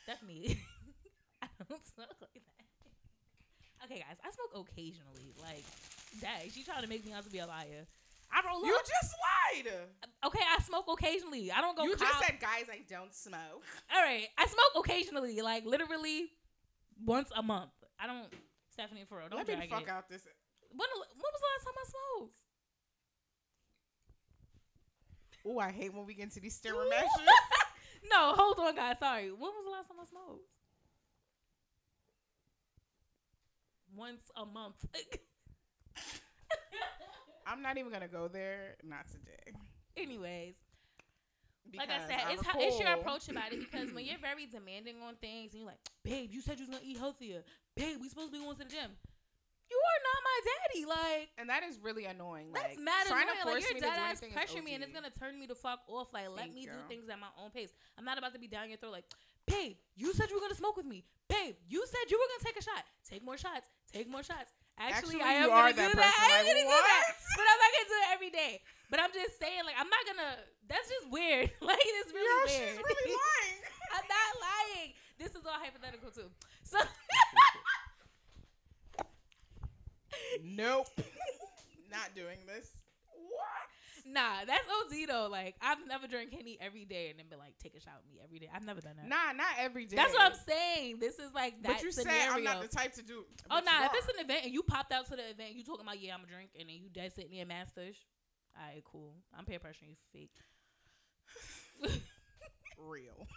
Stephanie, 0.03 0.59
I 1.43 1.47
don't 1.69 1.85
smoke 1.95 2.17
like 2.21 2.43
that. 2.43 3.85
Okay, 3.85 4.01
guys, 4.01 4.17
I 4.25 4.31
smoke 4.31 4.67
occasionally. 4.69 5.35
Like, 5.41 5.65
dang, 6.21 6.51
she 6.51 6.63
trying 6.65 6.83
to 6.83 6.89
make 6.89 7.05
me 7.05 7.13
out 7.13 7.25
to 7.25 7.31
be 7.31 7.39
a 7.39 7.47
liar. 7.47 7.87
I 8.33 8.43
roll 8.47 8.65
You 8.67 8.75
up. 8.75 8.81
You 8.85 8.93
just 9.01 9.15
lied. 9.15 9.73
Okay, 10.27 10.41
I 10.43 10.61
smoke 10.63 10.87
occasionally. 10.89 11.53
I 11.53 11.61
don't 11.61 11.77
go. 11.77 11.85
You 11.85 11.95
just 11.97 12.19
said, 12.27 12.41
guys, 12.41 12.67
I 12.71 12.81
don't 12.89 13.15
smoke. 13.15 13.63
All 13.95 14.03
right, 14.03 14.27
I 14.37 14.47
smoke 14.47 14.85
occasionally, 14.85 15.41
like 15.43 15.65
literally 15.65 16.27
once 17.05 17.31
a 17.37 17.43
month. 17.43 17.71
I 18.01 18.07
don't. 18.07 18.27
Stephanie, 18.71 19.05
for 19.09 19.19
real, 19.19 19.29
don't 19.29 19.39
Let 19.39 19.49
me 19.49 19.67
the 19.67 19.71
fuck 19.75 19.83
it. 19.85 19.89
out 19.89 20.09
this. 20.09 20.27
When, 20.71 20.89
when 20.89 21.33
was 21.33 21.41
the 21.43 21.51
last 21.55 21.65
time 21.65 21.79
I 21.79 21.87
smoked? 21.89 22.41
Oh, 25.45 25.59
I 25.59 25.71
hate 25.71 25.95
when 25.95 26.07
we 26.07 26.15
get 26.15 26.25
into 26.25 26.41
these 26.41 26.57
sterile 26.57 26.85
measures. 26.91 27.09
no, 28.11 28.33
hold 28.35 28.59
on, 28.59 28.75
guys. 28.75 28.97
Sorry. 28.99 29.31
When 29.31 29.41
was 29.41 29.65
the 29.65 29.71
last 29.71 29.89
time 29.89 29.99
I 30.01 30.05
smoked? 30.07 30.45
Once 33.95 34.31
a 34.37 34.45
month. 34.45 34.85
I'm 37.47 37.63
not 37.63 37.79
even 37.79 37.93
gonna 37.93 38.09
go 38.09 38.29
there. 38.29 38.77
Not 38.83 39.07
today. 39.11 39.53
Anyways, 39.97 40.55
like 41.77 41.91
I 41.91 41.99
Because 41.99 42.09
said, 42.09 42.33
it's 42.33 42.47
how, 42.47 42.59
it's 42.59 42.79
your 42.79 42.93
approach 42.93 43.29
about 43.29 43.53
it 43.53 43.59
because 43.61 43.93
when 43.93 44.05
you're 44.05 44.19
very 44.19 44.47
demanding 44.47 44.97
on 45.03 45.17
things 45.17 45.53
and 45.53 45.63
you're 45.63 45.71
like, 45.71 45.81
babe, 46.05 46.31
you 46.33 46.41
said 46.41 46.59
you 46.59 46.65
was 46.67 46.71
gonna 46.71 46.85
eat 46.87 46.97
healthier. 46.99 47.43
Babe, 47.77 47.99
we 48.01 48.09
supposed 48.09 48.33
to 48.33 48.39
be 48.39 48.45
going 48.45 48.57
to 48.57 48.65
the 48.65 48.71
gym. 48.71 48.91
You 50.45 50.89
are 50.89 50.97
not 50.97 51.01
my 51.01 51.01
daddy. 51.01 51.17
Like 51.17 51.29
and 51.39 51.47
that 51.49 51.63
is 51.65 51.79
really 51.81 52.05
annoying. 52.05 52.53
that's 52.53 52.77
like, 52.77 52.85
mad 52.85 53.07
trying 53.07 53.25
annoying. 53.31 53.41
to 53.41 53.49
force 53.49 53.65
Like 53.65 53.75
me 53.75 53.81
your 53.81 53.81
to 53.81 53.87
do 53.87 53.93
dead 53.93 54.11
ass 54.11 54.23
pressure 54.33 54.63
me 54.63 54.75
and 54.75 54.83
it's 54.85 54.93
gonna 54.93 55.11
turn 55.11 55.39
me 55.39 55.47
the 55.47 55.55
fuck 55.57 55.81
off. 55.89 56.13
Like 56.13 56.29
let 56.31 56.51
Thank 56.51 56.55
me 56.55 56.67
do 56.67 56.79
things 56.89 57.09
at 57.09 57.19
my 57.19 57.33
own 57.41 57.51
pace. 57.51 57.73
I'm 57.97 58.05
not 58.05 58.19
about 58.19 58.33
to 58.35 58.41
be 58.41 58.49
down 58.49 58.69
your 58.69 58.79
throat 58.79 58.93
like, 58.93 59.09
babe, 59.47 59.77
you 59.97 60.13
said 60.13 60.29
you 60.31 60.37
were 60.37 60.45
gonna 60.45 60.55
smoke 60.59 60.77
with 60.77 60.87
me. 60.87 61.05
Babe, 61.29 61.57
you 61.69 61.83
said 61.87 62.11
you 62.11 62.19
were 62.19 62.29
gonna 62.31 62.45
take 62.47 62.59
a 62.59 62.65
shot. 62.65 62.85
Take 63.09 63.25
more 63.25 63.37
shots. 63.37 63.67
Take 63.93 64.09
more 64.11 64.23
shots. 64.23 64.53
Actually, 64.79 65.17
Actually, 65.17 65.23
I 65.25 65.33
am 65.41 65.49
gonna 65.49 65.73
that 65.73 65.89
do 65.89 65.97
that. 65.97 66.13
I 66.21 66.29
am 66.37 66.45
like, 66.45 66.53
gonna 66.53 66.69
do 66.69 66.69
that. 66.69 67.05
what? 67.09 67.17
But 67.41 67.47
I'm 67.49 67.59
not 67.65 67.71
gonna 67.73 67.89
do 67.89 67.97
it 67.97 68.09
every 68.13 68.31
day. 68.31 68.53
But 68.93 68.99
I'm 69.01 69.13
just 69.17 69.35
saying, 69.41 69.65
like, 69.65 69.75
I'm 69.81 69.89
not 69.89 70.05
gonna. 70.05 70.37
That's 70.69 70.85
just 70.87 71.09
weird. 71.09 71.49
like, 71.65 71.81
it's 71.81 72.13
really 72.13 72.29
Yo, 72.29 72.37
weird. 72.45 72.77
she's 72.77 72.85
really 72.85 73.09
lying. 73.17 73.59
I'm 73.97 74.05
not 74.05 74.31
lying. 74.37 74.91
This 75.17 75.33
is 75.33 75.43
all 75.49 75.57
hypothetical 75.57 76.13
too. 76.13 76.29
So 76.63 76.77
nope. 80.43 80.87
not 81.91 82.15
doing 82.15 82.39
this. 82.47 82.71
What? 83.15 84.13
Nah, 84.13 84.45
that's 84.47 84.63
OD 84.63 85.09
though. 85.09 85.29
Like 85.31 85.57
I've 85.61 85.79
never 85.87 86.07
drank 86.07 86.33
Henny 86.33 86.59
every 86.61 86.85
day 86.85 87.11
and 87.11 87.19
then 87.19 87.27
been 87.29 87.39
like 87.39 87.59
take 87.59 87.75
a 87.75 87.81
shot 87.81 87.95
with 87.99 88.13
me 88.15 88.21
every 88.23 88.39
day. 88.39 88.49
I've 88.55 88.65
never 88.65 88.81
done 88.81 88.95
that. 88.97 89.09
Nah, 89.09 89.33
not 89.37 89.59
every 89.59 89.87
day. 89.87 89.97
That's 89.97 90.13
what 90.13 90.23
I'm 90.23 90.39
saying. 90.47 90.99
This 91.01 91.19
is 91.19 91.33
like 91.35 91.61
that 91.63 91.77
But 91.77 91.83
you 91.83 91.93
scenario. 91.93 92.21
said 92.21 92.31
I'm 92.31 92.45
not 92.45 92.63
the 92.63 92.69
type 92.69 92.95
to 92.95 93.03
do. 93.03 93.25
oh 93.27 93.33
but 93.49 93.65
nah, 93.65 93.87
if 93.87 93.93
it's 93.95 94.09
an 94.19 94.25
event 94.25 94.45
and 94.45 94.55
you 94.55 94.63
popped 94.63 94.93
out 94.93 95.07
to 95.07 95.17
the 95.17 95.29
event, 95.31 95.55
you 95.55 95.65
talking 95.65 95.85
about 95.85 96.01
yeah 96.01 96.15
I'm 96.15 96.23
a 96.23 96.27
drink 96.27 96.51
and 96.59 96.69
then 96.69 96.77
you 96.77 96.89
dead 96.89 97.13
sitting 97.15 97.31
near 97.33 97.47
masters. 97.47 97.97
Alright, 98.59 98.85
cool. 98.85 99.15
I'm 99.37 99.45
peer 99.45 99.59
pressuring 99.59 99.91
you 99.91 99.97
fake. 100.13 100.31
real. 102.79 103.27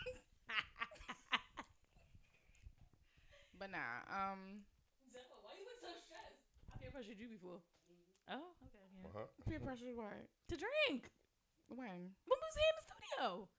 But 3.59 3.75
nah, 3.75 4.07
um, 4.07 4.63
Why 5.11 5.51
you 5.59 5.67
so 5.83 5.91
stressed? 6.07 6.47
I 6.71 6.78
peer 6.89 7.01
pressured 7.01 7.21
you 7.21 7.29
before. 7.29 7.61
Oh, 8.29 8.57
okay. 8.65 8.81
Yeah. 8.89 9.09
Uh-huh. 9.09 9.25
peer 9.45 9.59
pressure 9.59 9.93
what? 9.93 10.25
To 10.49 10.55
drink. 10.57 11.09
When? 11.69 11.77
When 11.77 12.37
we 12.41 12.47
was 12.49 12.57
here 12.57 12.71
in 12.73 12.77
the 12.81 12.85
studio. 12.89 13.49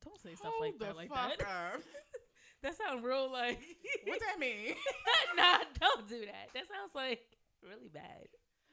Don't 0.00 0.20
say 0.20 0.34
stuff 0.34 0.56
like 0.60 0.76
Hold 0.76 0.80
the 0.80 0.84
that. 0.86 0.96
Like 0.96 1.08
fuck 1.08 1.38
that. 1.38 1.76
up. 1.76 1.80
that 2.62 2.72
sounds 2.76 3.04
real 3.04 3.30
like. 3.30 3.60
what 4.04 4.20
that 4.20 4.38
mean? 4.38 4.72
nah, 5.36 5.60
don't 5.80 6.08
do 6.08 6.24
that. 6.24 6.48
That 6.54 6.64
sounds 6.68 6.94
like 6.94 7.20
really 7.60 7.88
bad. 7.92 8.28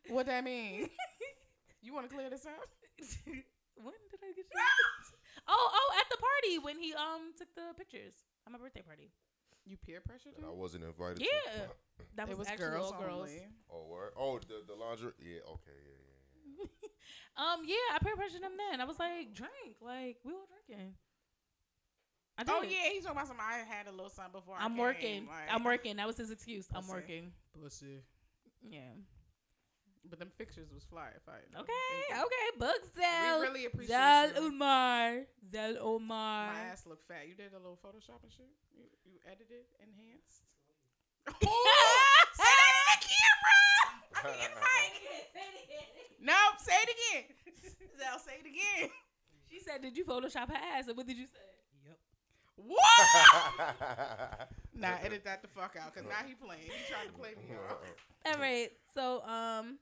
What 0.07 0.27
that 0.27 0.43
mean? 0.43 0.89
You 1.81 1.93
want 1.93 2.07
to 2.07 2.15
clear 2.15 2.29
this 2.29 2.45
up? 2.45 2.69
when 3.75 3.99
did 4.07 4.19
I 4.23 4.31
get 4.31 4.47
you? 4.47 4.59
oh, 5.47 5.69
oh, 5.73 5.89
at 5.99 6.07
the 6.07 6.15
party 6.15 6.59
when 6.63 6.77
he 6.79 6.93
um 6.93 7.35
took 7.37 7.51
the 7.55 7.75
pictures 7.75 8.13
at 8.45 8.51
my 8.51 8.59
birthday 8.59 8.81
party. 8.81 9.11
You 9.65 9.77
peer 9.77 10.01
pressured 10.01 10.33
And 10.37 10.45
I 10.45 10.49
wasn't 10.49 10.83
invited. 10.83 11.21
Yeah, 11.21 11.27
that 12.15 12.27
it 12.27 12.29
was, 12.29 12.39
was 12.39 12.47
actually 12.47 12.67
girls 12.69 12.91
all 12.91 12.99
girls. 13.01 13.29
only. 13.29 13.47
Oh, 13.71 13.87
word. 13.89 14.11
Oh, 14.17 14.39
the 14.39 14.63
the 14.67 14.73
lingerie. 14.75 15.13
Yeah. 15.19 15.39
Okay. 15.53 15.71
Yeah. 15.85 16.59
Yeah. 16.59 16.65
yeah. 16.83 16.89
Um, 17.35 17.63
yeah, 17.65 17.75
I 17.95 17.97
peer 17.99 18.15
pressured 18.15 18.41
him 18.43 18.51
then. 18.57 18.79
I 18.79 18.85
was 18.85 18.99
like, 18.99 19.33
drink, 19.33 19.81
like 19.81 20.17
we 20.23 20.31
were 20.33 20.45
drinking. 20.67 20.93
I 22.37 22.43
did. 22.43 22.53
Oh 22.55 22.61
yeah, 22.61 22.89
he's 22.93 23.03
talking 23.03 23.17
about 23.17 23.27
something. 23.27 23.43
I 23.43 23.63
had 23.67 23.87
a 23.87 23.91
little 23.91 24.09
son 24.09 24.25
before. 24.31 24.55
I 24.55 24.65
I'm 24.65 24.71
came, 24.73 24.79
working. 24.79 25.25
like- 25.27 25.49
I'm 25.51 25.63
working. 25.63 25.95
That 25.97 26.05
was 26.07 26.17
his 26.17 26.29
excuse. 26.29 26.67
I'm 26.73 26.81
Pussy. 26.83 26.93
working. 26.93 27.31
Pussy. 27.59 28.01
Yeah. 28.61 28.79
But 30.09 30.19
them 30.19 30.31
pictures 30.37 30.67
was 30.73 30.83
fly. 30.83 31.09
Fire. 31.25 31.41
though. 31.53 31.61
Okay. 31.61 31.97
Okay. 32.11 32.47
Book 32.59 32.81
We 32.95 33.47
really 33.47 33.65
appreciate 33.65 33.95
Zal 33.95 34.27
you. 34.27 34.47
Omar. 34.47 35.25
Zal 35.51 35.77
Omar. 35.79 36.53
My 36.53 36.59
ass 36.71 36.83
look 36.85 37.01
fat. 37.07 37.27
You 37.27 37.35
did 37.35 37.53
a 37.53 37.57
little 37.57 37.79
Photoshop 37.83 38.21
and 38.21 38.31
shit. 38.31 38.51
You, 38.75 38.83
you 39.05 39.17
edited, 39.25 39.65
enhanced. 39.81 40.43
Oh, 41.47 42.25
say 42.35 42.43
that 42.43 42.73
in 42.75 42.85
the 42.91 42.99
camera. 43.07 43.61
I 44.15 44.21
can 44.21 44.39
get 44.39 44.51
mic. 44.59 45.03
Nope. 46.23 46.55
Say 46.59 46.73
it 46.73 46.89
again. 46.95 47.23
Zell, 47.99 48.19
say 48.19 48.33
it 48.43 48.47
again. 48.47 48.89
She 49.49 49.59
said, 49.59 49.81
"Did 49.81 49.95
you 49.97 50.03
Photoshop 50.05 50.49
her 50.49 50.55
ass?" 50.55 50.87
And 50.87 50.97
what 50.97 51.05
did 51.05 51.17
you 51.17 51.25
say? 51.27 51.39
Yep. 51.85 51.97
What? 52.55 54.49
nah, 54.75 54.95
edit 55.03 55.23
that 55.25 55.41
the 55.41 55.47
fuck 55.49 55.75
out. 55.79 55.93
Cause 55.93 56.03
now 56.07 56.25
he 56.25 56.33
playing. 56.33 56.63
He 56.63 56.91
trying 56.91 57.07
to 57.07 57.13
play 57.13 57.31
me 57.37 57.55
off. 57.69 57.77
All 58.25 58.39
right. 58.41 58.71
So, 58.93 59.21
um, 59.27 59.77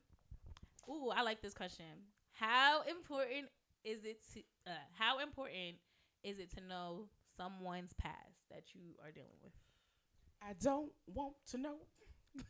ooh, 0.89 1.09
I 1.09 1.21
like 1.21 1.41
this 1.41 1.53
question. 1.53 1.85
How 2.33 2.81
important 2.83 3.47
is 3.83 4.03
it 4.03 4.21
to? 4.33 4.41
Uh, 4.67 4.75
how 4.97 5.19
important 5.19 5.77
is 6.23 6.39
it 6.39 6.51
to 6.55 6.61
know 6.61 7.09
someone's 7.37 7.93
past 7.93 8.49
that 8.49 8.73
you 8.73 8.95
are 9.03 9.11
dealing 9.11 9.37
with? 9.43 9.53
I 10.41 10.53
don't 10.61 10.91
want 11.07 11.33
to 11.51 11.57
know. 11.57 11.77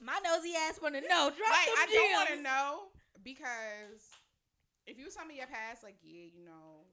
My 0.00 0.20
nosy 0.24 0.52
ass 0.68 0.80
want 0.80 0.94
to 0.94 1.00
know. 1.00 1.32
Drop 1.32 1.48
like 1.48 1.68
them 1.68 1.80
I 1.80 1.86
don't 1.88 2.12
want 2.12 2.30
to 2.36 2.40
know 2.42 2.70
because 3.24 4.12
if 4.86 5.00
you 5.00 5.08
tell 5.08 5.24
me 5.24 5.40
your 5.40 5.48
past, 5.48 5.80
like 5.84 5.96
yeah, 6.04 6.28
you 6.28 6.44
know, 6.44 6.84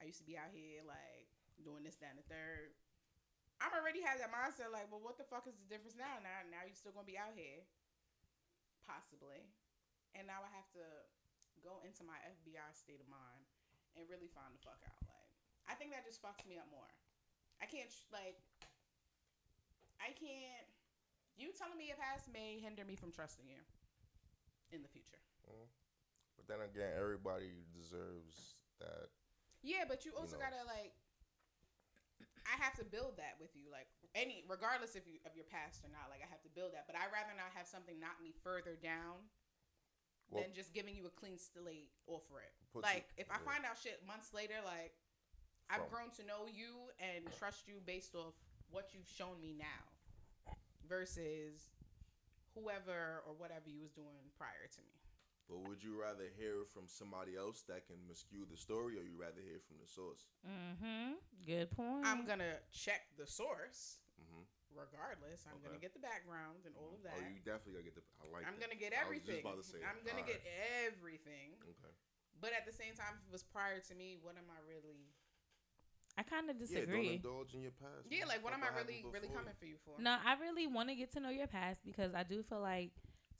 I 0.00 0.08
used 0.08 0.20
to 0.20 0.28
be 0.28 0.36
out 0.36 0.52
here 0.52 0.80
like 0.84 1.28
doing 1.64 1.84
this, 1.84 1.96
that, 2.00 2.16
and 2.16 2.20
the 2.20 2.28
third. 2.28 2.72
I'm 3.62 3.72
already 3.72 4.02
have 4.04 4.20
that 4.20 4.34
mindset 4.34 4.74
like, 4.74 4.90
well, 4.90 5.00
what 5.00 5.16
the 5.16 5.24
fuck 5.24 5.46
is 5.48 5.56
the 5.56 5.68
difference 5.70 5.96
now? 5.96 6.20
Now, 6.20 6.44
now 6.50 6.66
you're 6.66 6.76
still 6.76 6.92
gonna 6.92 7.08
be 7.08 7.16
out 7.16 7.32
here, 7.32 7.64
possibly, 8.84 9.48
and 10.14 10.28
now 10.28 10.44
I 10.44 10.50
have 10.54 10.68
to 10.78 10.84
go 11.64 11.80
into 11.82 12.04
my 12.04 12.20
FBI 12.20 12.68
state 12.76 13.00
of 13.00 13.08
mind 13.08 13.48
and 13.96 14.04
really 14.06 14.28
find 14.30 14.52
the 14.52 14.62
fuck 14.62 14.80
out. 14.84 15.00
Like, 15.08 15.30
I 15.66 15.74
think 15.74 15.96
that 15.96 16.04
just 16.04 16.20
fucks 16.20 16.44
me 16.44 16.60
up 16.60 16.68
more. 16.68 16.90
I 17.62 17.66
can't 17.66 17.88
like, 18.12 18.36
I 20.02 20.12
can't. 20.12 20.68
You 21.34 21.50
telling 21.50 21.74
me 21.80 21.90
your 21.90 21.98
past 21.98 22.30
may 22.30 22.62
hinder 22.62 22.86
me 22.86 22.94
from 22.94 23.10
trusting 23.10 23.48
you 23.48 23.58
in 24.70 24.84
the 24.84 24.90
future. 24.90 25.18
Mm. 25.50 25.66
But 26.38 26.46
then 26.46 26.60
again, 26.62 26.94
everybody 26.94 27.66
deserves 27.74 28.60
that. 28.78 29.10
Yeah, 29.64 29.88
but 29.88 30.04
you 30.04 30.12
also 30.14 30.36
know. 30.36 30.44
gotta 30.44 30.62
like. 30.68 30.94
I 32.44 32.60
have 32.62 32.74
to 32.78 32.84
build 32.84 33.16
that 33.18 33.34
with 33.40 33.50
you, 33.56 33.66
like 33.72 33.88
any, 34.14 34.44
regardless 34.46 34.94
if 34.94 35.08
you 35.08 35.18
of 35.26 35.34
your 35.34 35.48
past 35.48 35.82
or 35.82 35.90
not. 35.90 36.12
Like 36.12 36.20
I 36.22 36.28
have 36.30 36.42
to 36.46 36.52
build 36.52 36.74
that, 36.76 36.86
but 36.86 36.94
I 36.94 37.08
rather 37.10 37.34
not 37.34 37.50
have 37.56 37.66
something 37.66 37.98
knock 37.98 38.20
me 38.22 38.32
further 38.44 38.76
down 38.78 39.26
Well, 40.30 40.42
than 40.44 40.52
just 40.54 40.72
giving 40.76 40.94
you 40.94 41.06
a 41.06 41.14
clean 41.14 41.38
slate 41.40 41.90
off 42.06 42.28
rip. 42.30 42.52
Put 42.72 42.84
Like 42.84 43.08
you- 43.16 43.24
if 43.26 43.30
I 43.32 43.38
find 43.42 43.64
out 43.64 43.78
shit 43.80 44.04
months 44.06 44.32
later, 44.32 44.60
like 44.64 44.94
I've 45.70 45.88
grown 45.88 46.10
to 46.20 46.22
know 46.24 46.46
you 46.46 46.92
and 47.00 47.24
trust 47.40 47.66
you 47.66 47.80
based 47.84 48.14
off 48.14 48.34
what 48.70 48.92
you've 48.94 49.08
shown 49.08 49.40
me 49.40 49.54
now, 49.56 50.54
versus 50.88 51.70
whoever 52.54 53.22
or 53.26 53.34
whatever 53.34 53.68
you 53.68 53.80
was 53.80 53.92
doing 53.92 54.30
prior 54.36 54.68
to 54.70 54.80
me. 54.82 54.94
But 55.48 55.60
would 55.68 55.84
you 55.84 56.00
rather 56.00 56.24
hear 56.40 56.64
from 56.72 56.88
somebody 56.88 57.36
else 57.36 57.64
that 57.68 57.84
can 57.84 58.00
miscue 58.08 58.48
the 58.48 58.56
story, 58.56 58.96
or 58.96 59.04
you 59.04 59.20
rather 59.20 59.44
hear 59.44 59.60
from 59.60 59.76
the 59.76 59.88
source? 59.88 60.32
Mm-hmm. 60.40 61.20
Good 61.44 61.68
point. 61.76 62.08
I'm 62.08 62.24
gonna 62.24 62.64
check 62.72 63.12
the 63.20 63.28
source. 63.28 64.00
Mm-hmm. 64.16 64.46
regardless. 64.72 65.42
I'm 65.50 65.58
gonna 65.60 65.82
get 65.82 65.92
the 65.92 66.00
background 66.02 66.64
and 66.64 66.72
all 66.78 66.94
of 66.96 67.02
that. 67.04 67.18
Oh, 67.18 67.28
you 67.28 67.42
definitely 67.44 67.82
gotta 67.82 67.88
get 67.92 67.96
the. 67.98 68.04
I 68.22 68.30
like. 68.32 68.46
I'm 68.48 68.56
that. 68.56 68.62
gonna 68.62 68.78
get 68.78 68.96
I 68.96 69.04
was 69.04 69.20
everything. 69.20 69.42
just 69.42 69.46
about 69.46 69.58
to 69.60 69.66
say. 69.66 69.80
I'm 69.84 70.00
gonna 70.06 70.24
Alright. 70.24 70.40
get 70.40 70.40
everything. 70.88 71.60
Okay. 71.60 71.92
But 72.40 72.56
at 72.56 72.64
the 72.64 72.74
same 72.74 72.96
time, 72.96 73.20
if 73.20 73.26
it 73.28 73.32
was 73.32 73.44
prior 73.44 73.84
to 73.84 73.94
me, 73.94 74.16
what 74.16 74.34
am 74.40 74.48
I 74.48 74.60
really? 74.64 75.12
I 76.16 76.22
kind 76.22 76.48
of 76.48 76.58
disagree. 76.58 76.80
Yeah, 76.80 76.86
don't 76.86 76.94
disagree. 76.94 77.14
indulge 77.18 77.54
in 77.54 77.62
your 77.62 77.74
past. 77.74 78.06
Yeah, 78.06 78.22
man. 78.22 78.28
like 78.28 78.42
what 78.44 78.54
am 78.54 78.62
I 78.62 78.70
really, 78.70 79.02
really 79.10 79.28
coming 79.28 79.54
for 79.58 79.66
you 79.66 79.76
for? 79.82 79.98
No, 79.98 80.14
I 80.14 80.38
really 80.38 80.66
want 80.66 80.88
to 80.88 80.94
get 80.94 81.12
to 81.14 81.20
know 81.20 81.30
your 81.30 81.50
past 81.50 81.82
because 81.84 82.14
I 82.14 82.22
do 82.22 82.42
feel 82.42 82.60
like 82.62 82.94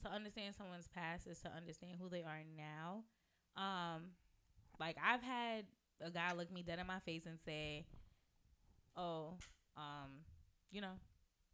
to 0.05 0.11
understand 0.11 0.53
someone's 0.55 0.87
past 0.87 1.27
is 1.27 1.39
to 1.41 1.49
understand 1.49 1.97
who 1.99 2.09
they 2.09 2.21
are 2.21 2.43
now. 2.55 3.03
Um, 3.57 4.11
like 4.79 4.97
I've 5.03 5.23
had 5.23 5.65
a 6.01 6.11
guy 6.11 6.33
look 6.33 6.51
me 6.51 6.63
dead 6.63 6.79
in 6.79 6.87
my 6.87 6.99
face 6.99 7.25
and 7.25 7.39
say, 7.45 7.85
"Oh, 8.95 9.37
um, 9.75 10.21
you 10.71 10.81
know, 10.81 10.99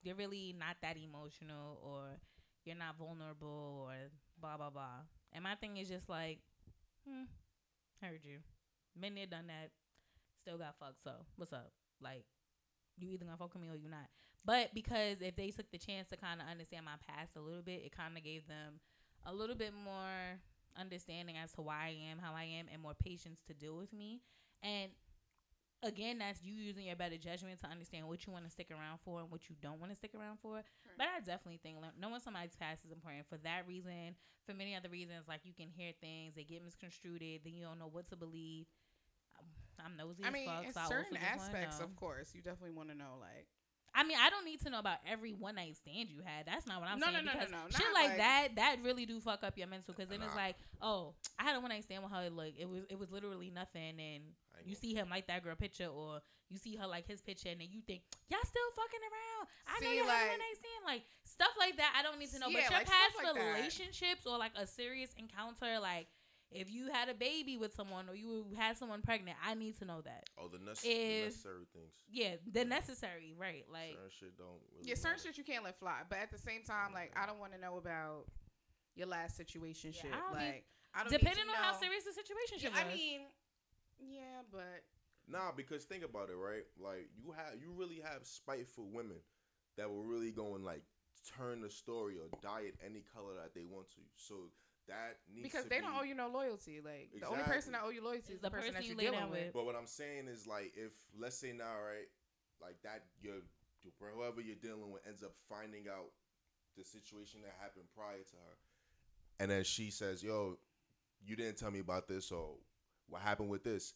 you're 0.03 0.15
really 0.15 0.53
not 0.57 0.77
that 0.81 0.97
emotional, 0.97 1.79
or 1.83 2.19
you're 2.65 2.75
not 2.75 2.97
vulnerable, 2.97 3.87
or 3.87 3.95
blah 4.39 4.57
blah 4.57 4.69
blah." 4.69 5.07
And 5.31 5.43
my 5.43 5.55
thing 5.55 5.77
is 5.77 5.87
just 5.87 6.09
like, 6.09 6.39
hmm, 7.07 7.23
heard 8.01 8.19
you, 8.23 8.39
been 8.99 9.15
there, 9.15 9.27
done 9.27 9.47
that, 9.47 9.71
still 10.41 10.57
got 10.57 10.75
fucked. 10.77 11.03
So 11.03 11.11
what's 11.37 11.53
up? 11.53 11.71
Like, 12.01 12.25
you 13.01 13.09
either 13.09 13.25
gonna 13.25 13.37
fuck 13.37 13.53
with 13.53 13.61
me 13.61 13.69
or 13.69 13.75
you're 13.75 13.89
not. 13.89 14.07
But 14.43 14.73
because 14.73 15.21
if 15.21 15.35
they 15.35 15.51
took 15.51 15.69
the 15.71 15.77
chance 15.77 16.09
to 16.09 16.17
kind 16.17 16.41
of 16.41 16.47
understand 16.47 16.85
my 16.85 16.97
past 17.07 17.35
a 17.35 17.41
little 17.41 17.61
bit, 17.61 17.81
it 17.85 17.95
kind 17.95 18.17
of 18.17 18.23
gave 18.23 18.47
them 18.47 18.79
a 19.25 19.33
little 19.33 19.55
bit 19.55 19.73
more 19.73 20.39
understanding 20.79 21.35
as 21.37 21.51
to 21.53 21.61
why 21.61 21.87
I 21.87 22.11
am 22.11 22.17
how 22.17 22.33
I 22.33 22.43
am 22.43 22.67
and 22.71 22.81
more 22.81 22.93
patience 22.93 23.41
to 23.47 23.53
deal 23.53 23.75
with 23.75 23.93
me. 23.93 24.21
And 24.63 24.91
again, 25.83 26.19
that's 26.19 26.41
you 26.43 26.53
using 26.53 26.85
your 26.85 26.95
better 26.95 27.17
judgment 27.17 27.59
to 27.59 27.67
understand 27.67 28.07
what 28.07 28.25
you 28.25 28.33
want 28.33 28.45
to 28.45 28.51
stick 28.51 28.71
around 28.71 28.99
for 29.03 29.19
and 29.19 29.29
what 29.29 29.49
you 29.49 29.55
don't 29.61 29.79
want 29.79 29.91
to 29.91 29.95
stick 29.95 30.15
around 30.15 30.39
for. 30.41 30.63
But 30.97 31.07
I 31.15 31.19
definitely 31.19 31.59
think 31.61 31.77
knowing 31.99 32.19
somebody's 32.19 32.55
past 32.55 32.85
is 32.85 32.91
important 32.91 33.27
for 33.27 33.37
that 33.39 33.67
reason. 33.67 34.15
For 34.45 34.53
many 34.53 34.75
other 34.75 34.89
reasons, 34.89 35.27
like 35.27 35.41
you 35.43 35.53
can 35.53 35.69
hear 35.69 35.91
things, 36.01 36.33
they 36.35 36.43
get 36.43 36.63
misconstrued, 36.63 37.21
then 37.21 37.53
you 37.53 37.63
don't 37.63 37.77
know 37.77 37.89
what 37.91 38.09
to 38.09 38.15
believe. 38.15 38.65
I'm, 39.85 39.91
I'm 39.91 39.97
nosy 39.97 40.23
I 40.23 40.27
as 40.27 40.33
mean, 40.33 40.45
fuck, 40.47 40.65
so 40.73 40.89
certain 40.89 41.17
also 41.17 41.43
aspects, 41.43 41.79
of 41.79 41.95
course, 41.95 42.31
you 42.33 42.41
definitely 42.41 42.71
want 42.75 42.89
to 42.89 42.95
know, 42.95 43.17
like, 43.19 43.47
I 43.93 44.03
mean, 44.05 44.15
I 44.17 44.29
don't 44.29 44.45
need 44.45 44.61
to 44.61 44.69
know 44.69 44.79
about 44.79 44.99
every 45.05 45.33
one 45.33 45.55
night 45.55 45.75
stand 45.75 46.07
you 46.09 46.21
had. 46.23 46.45
That's 46.47 46.65
not 46.65 46.79
what 46.79 46.87
I'm 46.89 46.97
No, 46.99 47.07
saying. 47.11 47.25
no, 47.25 47.33
no, 47.33 47.33
no, 47.33 47.45
because 47.45 47.51
no, 47.51 47.77
Shit 47.77 47.93
like, 47.93 48.07
like- 48.09 48.17
that, 48.19 48.47
that 48.55 48.75
really 48.83 49.05
do 49.05 49.19
fuck 49.19 49.43
up 49.43 49.57
your 49.57 49.67
mental. 49.67 49.93
Because 49.93 50.07
then 50.09 50.21
it's 50.21 50.35
like, 50.35 50.55
oh, 50.81 51.13
I 51.37 51.43
had 51.43 51.57
a 51.57 51.59
one 51.59 51.69
night 51.75 51.83
stand 51.83 52.01
with 52.01 52.11
her. 52.13 52.29
Like 52.29 52.55
it 52.57 52.69
was, 52.69 52.83
it 52.89 52.97
was 52.97 53.11
literally 53.11 53.49
nothing. 53.51 53.99
And 53.99 54.23
you 54.63 54.75
see 54.75 54.93
him 54.93 55.09
like 55.09 55.27
that 55.27 55.43
girl 55.43 55.55
picture, 55.55 55.87
or 55.87 56.21
you 56.49 56.57
see 56.57 56.77
her 56.77 56.87
like 56.87 57.05
his 57.05 57.19
picture, 57.21 57.49
and 57.49 57.59
then 57.59 57.67
you 57.69 57.81
think 57.81 58.03
y'all 58.29 58.39
still 58.47 58.69
fucking 58.79 59.03
around. 59.11 59.47
I 59.67 59.79
know 59.83 59.89
See, 59.89 59.95
you 59.97 60.03
had 60.03 60.07
a 60.07 60.19
like- 60.23 60.29
one 60.29 60.39
night 60.39 60.55
stand, 60.59 60.83
like 60.87 61.03
stuff 61.25 61.51
like 61.59 61.75
that. 61.75 61.93
I 61.99 62.01
don't 62.01 62.17
need 62.17 62.31
to 62.31 62.39
know. 62.39 62.47
Yeah, 62.47 62.59
but 62.63 62.71
your 62.71 62.79
like, 62.79 62.87
past 62.87 63.15
like 63.21 63.35
that. 63.35 63.55
relationships 63.59 64.25
or 64.25 64.37
like 64.37 64.53
a 64.55 64.65
serious 64.65 65.09
encounter, 65.19 65.79
like. 65.81 66.07
If 66.51 66.69
you 66.69 66.91
had 66.91 67.07
a 67.07 67.13
baby 67.13 67.55
with 67.57 67.73
someone 67.73 68.09
or 68.09 68.15
you 68.15 68.45
had 68.57 68.77
someone 68.77 69.01
pregnant, 69.01 69.37
I 69.45 69.53
need 69.53 69.77
to 69.79 69.85
know 69.85 70.01
that. 70.01 70.25
Oh, 70.37 70.47
the, 70.49 70.57
nece- 70.57 70.83
If- 70.83 71.19
the 71.19 71.25
necessary 71.25 71.65
things. 71.73 71.93
Yeah, 72.11 72.35
the 72.51 72.65
necessary, 72.65 73.33
right? 73.37 73.63
Like, 73.71 73.95
certain 73.95 74.09
shit 74.19 74.37
don't. 74.37 74.47
Really 74.75 74.89
yeah, 74.89 74.95
certain 74.95 75.11
matter. 75.11 75.23
shit 75.29 75.37
you 75.37 75.43
can't 75.45 75.63
let 75.63 75.79
fly. 75.79 75.99
But 76.09 76.19
at 76.19 76.29
the 76.31 76.37
same 76.37 76.63
time, 76.63 76.93
like, 76.93 77.13
I 77.15 77.25
don't 77.25 77.39
want 77.39 77.53
to 77.53 77.59
know 77.59 77.77
about 77.77 78.25
your 78.95 79.07
last 79.07 79.37
situation 79.37 79.91
Yeah, 79.95 80.01
shit. 80.01 80.11
I 80.13 80.17
don't 80.19 80.39
need- 80.39 80.45
like 80.47 80.65
I 80.93 80.99
don't 81.03 81.11
Depending 81.11 81.45
need 81.47 81.51
on 81.55 81.55
to 81.55 81.63
how 81.63 81.79
serious 81.79 82.03
the 82.03 82.11
situation 82.11 82.57
Yeah, 82.59 82.69
was. 82.71 82.79
I 82.79 82.93
mean, 82.95 83.21
yeah, 83.99 84.41
but 84.51 84.83
Nah, 85.29 85.51
because 85.55 85.85
think 85.85 86.03
about 86.03 86.29
it, 86.29 86.35
right? 86.35 86.65
Like 86.77 87.07
you 87.15 87.31
have 87.31 87.55
you 87.61 87.71
really 87.71 88.01
have 88.03 88.25
spiteful 88.25 88.89
women 88.91 89.15
that 89.77 89.89
will 89.89 90.03
really 90.03 90.31
go 90.31 90.55
and 90.55 90.65
like 90.65 90.83
turn 91.37 91.61
the 91.61 91.69
story 91.69 92.15
or 92.17 92.27
dye 92.41 92.63
it 92.67 92.75
any 92.85 93.03
color 93.13 93.35
that 93.41 93.53
they 93.55 93.63
want 93.63 93.87
to. 93.91 94.01
So 94.17 94.51
that 94.87 95.17
needs 95.33 95.47
because 95.49 95.63
to 95.63 95.69
they 95.69 95.79
be, 95.79 95.85
don't 95.85 95.95
owe 95.99 96.03
you 96.03 96.15
no 96.15 96.27
loyalty. 96.27 96.79
Like 96.83 97.09
the 97.19 97.27
only 97.27 97.43
person 97.43 97.73
that 97.73 97.81
owe 97.83 97.89
you 97.89 98.03
loyalty 98.03 98.33
Is 98.33 98.35
is 98.35 98.41
the, 98.41 98.49
the 98.49 98.51
person, 98.51 98.73
person 98.73 98.81
that 98.81 98.83
you 98.89 98.95
you're 98.95 98.97
lay 98.97 99.17
dealing 99.17 99.29
with. 99.31 99.45
with. 99.45 99.53
But 99.53 99.65
what 99.65 99.75
I'm 99.75 99.87
saying 99.87 100.27
is 100.27 100.47
like 100.47 100.73
if 100.75 100.91
let's 101.19 101.37
say 101.37 101.51
now, 101.53 101.79
right, 101.85 102.09
like 102.61 102.77
that 102.83 103.05
you're 103.21 103.41
whoever 104.15 104.41
you're 104.41 104.55
dealing 104.61 104.91
with 104.91 105.01
ends 105.07 105.23
up 105.23 105.33
finding 105.49 105.85
out 105.89 106.11
the 106.77 106.83
situation 106.83 107.41
that 107.43 107.55
happened 107.61 107.85
prior 107.95 108.17
to 108.21 108.35
her, 108.47 108.55
and 109.39 109.51
then 109.51 109.63
she 109.63 109.89
says, 109.91 110.23
"Yo, 110.23 110.57
you 111.25 111.35
didn't 111.35 111.57
tell 111.57 111.71
me 111.71 111.79
about 111.79 112.07
this, 112.07 112.31
or 112.31 112.55
what 113.07 113.21
happened 113.21 113.49
with 113.49 113.63
this?" 113.63 113.93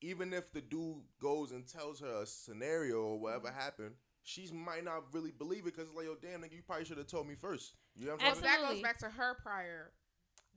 Even 0.00 0.32
if 0.32 0.52
the 0.52 0.60
dude 0.60 0.96
goes 1.20 1.52
and 1.52 1.66
tells 1.66 2.00
her 2.00 2.22
a 2.22 2.26
scenario 2.26 3.02
or 3.02 3.20
whatever 3.20 3.48
Mm-hmm. 3.48 3.58
happened, 3.60 3.94
she 4.24 4.48
might 4.52 4.84
not 4.84 5.04
really 5.12 5.30
believe 5.30 5.60
it 5.66 5.76
because 5.76 5.92
like, 5.94 6.06
yo, 6.06 6.16
damn, 6.20 6.40
nigga, 6.42 6.52
you 6.54 6.62
probably 6.62 6.84
should 6.84 6.98
have 6.98 7.06
told 7.06 7.26
me 7.28 7.34
first. 7.34 7.74
You 7.96 8.06
know 8.06 8.12
what 8.12 8.20
I'm 8.22 8.26
Well, 8.26 8.34
saying? 8.34 8.44
that 8.62 8.68
goes 8.68 8.82
back 8.82 8.98
to 8.98 9.08
her 9.10 9.34
prior. 9.42 9.92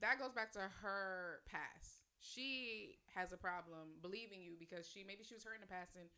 That 0.00 0.18
goes 0.18 0.32
back 0.32 0.52
to 0.52 0.60
her 0.82 1.40
past. 1.50 2.04
She 2.20 2.98
has 3.14 3.32
a 3.32 3.36
problem 3.36 4.00
believing 4.02 4.42
you 4.42 4.56
because 4.58 4.86
she 4.88 5.04
maybe 5.06 5.22
she 5.24 5.34
was 5.34 5.44
hurt 5.44 5.54
in 5.54 5.60
the 5.60 5.66
past 5.70 5.96
and 5.96 6.08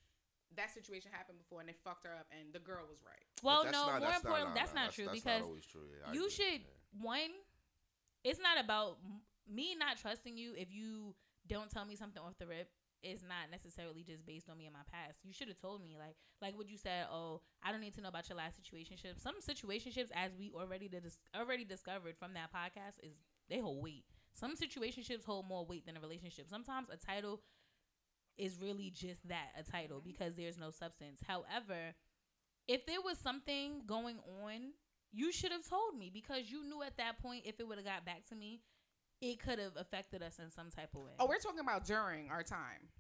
that 0.57 0.73
situation 0.73 1.11
happened 1.13 1.39
before 1.39 1.61
and 1.61 1.69
they 1.69 1.77
fucked 1.85 2.05
her 2.07 2.15
up 2.15 2.27
and 2.33 2.53
the 2.55 2.59
girl 2.59 2.85
was 2.89 2.99
right. 3.05 3.27
well, 3.43 3.65
no. 3.65 3.71
not- 3.71 4.01
more 4.01 4.01
that's 4.01 4.25
not- 4.25 4.31
important, 4.31 4.49
nah, 4.49 4.55
that's 4.55 4.75
not 4.75 4.93
true 4.93 5.05
that's 5.07 5.21
because 5.21 5.43
always 5.43 5.67
true. 5.67 5.85
Yeah, 5.93 6.13
you 6.13 6.23
agree. 6.27 6.31
should 6.33 6.61
Yeah. 6.63 7.03
one. 7.05 7.33
It's 8.25 8.41
not 8.41 8.59
about 8.63 8.99
me 9.47 9.75
not 9.77 9.99
trusting 9.99 10.37
you 10.37 10.55
if 10.57 10.73
you 10.73 11.15
don't 11.47 11.71
tell 11.71 11.85
me 11.85 11.97
something 11.97 12.23
off 12.23 12.39
the 12.39 12.47
rip. 12.47 12.71
Is 13.01 13.23
not 13.23 13.47
necessarily 13.53 14.03
just 14.03 14.27
based 14.27 14.51
on 14.51 14.59
me 14.59 14.67
and 14.67 14.75
my 14.75 14.83
past. 14.91 15.21
You 15.23 15.33
should 15.33 15.47
have 15.47 15.61
told 15.61 15.81
me, 15.81 15.95
like, 15.97 16.17
like 16.43 16.59
what 16.59 16.69
you 16.69 16.77
said. 16.77 17.07
Oh, 17.13 17.43
I 17.63 17.71
don't 17.71 17.81
need 17.81 17.95
to 17.95 18.01
know 18.01 18.09
about 18.09 18.29
your 18.29 18.37
last 18.37 18.59
situationship. 18.59 19.23
Some 19.23 19.37
situationships, 19.39 20.11
as 20.13 20.33
we 20.37 20.51
already 20.53 20.89
dis- 20.89 21.21
already 21.33 21.63
discovered 21.65 22.17
from 22.19 22.35
that 22.35 22.51
podcast, 22.53 22.99
is 23.05 23.15
they 23.49 23.61
hold 23.61 23.83
weight. 23.83 24.05
Some 24.35 24.57
situationships 24.57 25.25
hold 25.25 25.47
more 25.49 25.65
weight 25.65 25.87
than 25.87 25.97
a 25.97 26.01
relationship. 26.01 26.49
Sometimes 26.49 26.89
a 26.91 26.97
title 26.97 27.41
is 28.37 28.59
really 28.61 28.91
just 28.91 29.27
that, 29.29 29.51
a 29.59 29.69
title, 29.69 29.99
mm-hmm. 29.99 30.11
because 30.11 30.37
there's 30.37 30.59
no 30.59 30.71
substance. 30.71 31.21
However, 31.27 31.95
if 32.69 32.87
there 32.87 33.01
was 33.05 33.19
something 33.19 33.83
going 33.87 34.19
on 34.45 34.73
you 35.13 35.33
should 35.33 35.53
have 35.53 35.67
told 35.69 35.97
me 35.97 36.11
because 36.13 36.51
you 36.51 36.65
knew 36.65 36.83
at 36.83 36.97
that 36.99 37.21
point 37.21 37.43
if 37.47 37.61
it 37.61 37.67
would 37.67 37.79
have 37.79 37.87
got 37.87 38.05
back 38.05 38.27
to 38.27 38.35
me, 38.35 38.61
it 39.21 39.41
could 39.41 39.59
have 39.59 39.73
affected 39.77 40.23
us 40.23 40.39
in 40.39 40.51
some 40.51 40.71
type 40.71 40.91
of 40.95 41.03
way. 41.03 41.13
Oh, 41.19 41.27
we're 41.27 41.39
talking 41.39 41.61
about 41.61 41.87
during 41.87 42.29
our 42.31 42.43
time. 42.43 42.93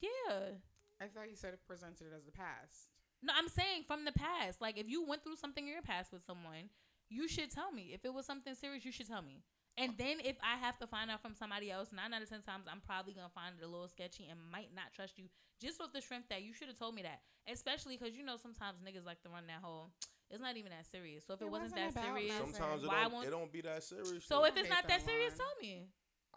yeah. 0.00 0.58
I 1.00 1.06
thought 1.06 1.28
you 1.28 1.36
said 1.36 1.54
it 1.54 1.60
presented 1.66 2.06
as 2.16 2.24
the 2.24 2.32
past. 2.32 2.88
No, 3.22 3.32
I'm 3.36 3.48
saying 3.48 3.82
from 3.86 4.04
the 4.04 4.12
past. 4.12 4.60
Like 4.60 4.78
if 4.78 4.88
you 4.88 5.06
went 5.06 5.24
through 5.24 5.36
something 5.36 5.66
in 5.66 5.72
your 5.72 5.82
past 5.82 6.12
with 6.12 6.22
someone, 6.24 6.70
you 7.08 7.28
should 7.28 7.50
tell 7.50 7.70
me. 7.72 7.90
If 7.94 8.04
it 8.04 8.12
was 8.12 8.26
something 8.26 8.54
serious, 8.54 8.84
you 8.84 8.92
should 8.92 9.08
tell 9.08 9.22
me. 9.22 9.42
And 9.76 9.92
then 9.98 10.18
if 10.22 10.36
I 10.42 10.56
have 10.64 10.78
to 10.78 10.86
find 10.86 11.10
out 11.10 11.20
from 11.20 11.34
somebody 11.34 11.70
else, 11.70 11.90
nine 11.92 12.14
out 12.14 12.22
of 12.22 12.28
ten 12.28 12.42
times 12.42 12.66
I'm 12.70 12.80
probably 12.80 13.12
gonna 13.12 13.28
find 13.34 13.56
it 13.60 13.64
a 13.64 13.68
little 13.68 13.88
sketchy 13.88 14.28
and 14.30 14.38
might 14.52 14.70
not 14.74 14.92
trust 14.94 15.18
you 15.18 15.24
just 15.60 15.80
with 15.80 15.92
the 15.92 16.00
strength 16.00 16.28
that 16.30 16.42
you 16.42 16.52
should 16.52 16.68
have 16.68 16.78
told 16.78 16.94
me 16.94 17.02
that. 17.02 17.20
Especially 17.50 17.96
because 17.96 18.14
you 18.14 18.24
know 18.24 18.36
sometimes 18.36 18.78
niggas 18.86 19.04
like 19.04 19.20
to 19.22 19.28
run 19.28 19.46
that 19.48 19.62
whole. 19.62 19.90
It's 20.30 20.40
not 20.40 20.56
even 20.56 20.70
that 20.70 20.86
serious. 20.86 21.26
So 21.26 21.34
if 21.34 21.42
it, 21.42 21.44
It 21.44 21.50
wasn't, 21.50 21.72
wasn't 21.74 21.94
that 21.94 22.02
serious, 22.04 22.32
nothing. 22.32 22.54
Sometimes 22.54 22.82
it 22.82 22.88
why 22.88 23.02
don't, 23.02 23.12
won't- 23.12 23.26
it 23.26 23.30
don't 23.30 23.52
be 23.52 23.60
that 23.62 23.82
serious. 23.82 24.24
so 24.24 24.38
though. 24.40 24.44
if 24.46 24.56
it's 24.56 24.68
not 24.70 24.86
that 24.88 25.00
that 25.00 25.06
serious, 25.06 25.30
line. 25.34 25.38
tell 25.38 25.54
me. 25.60 25.74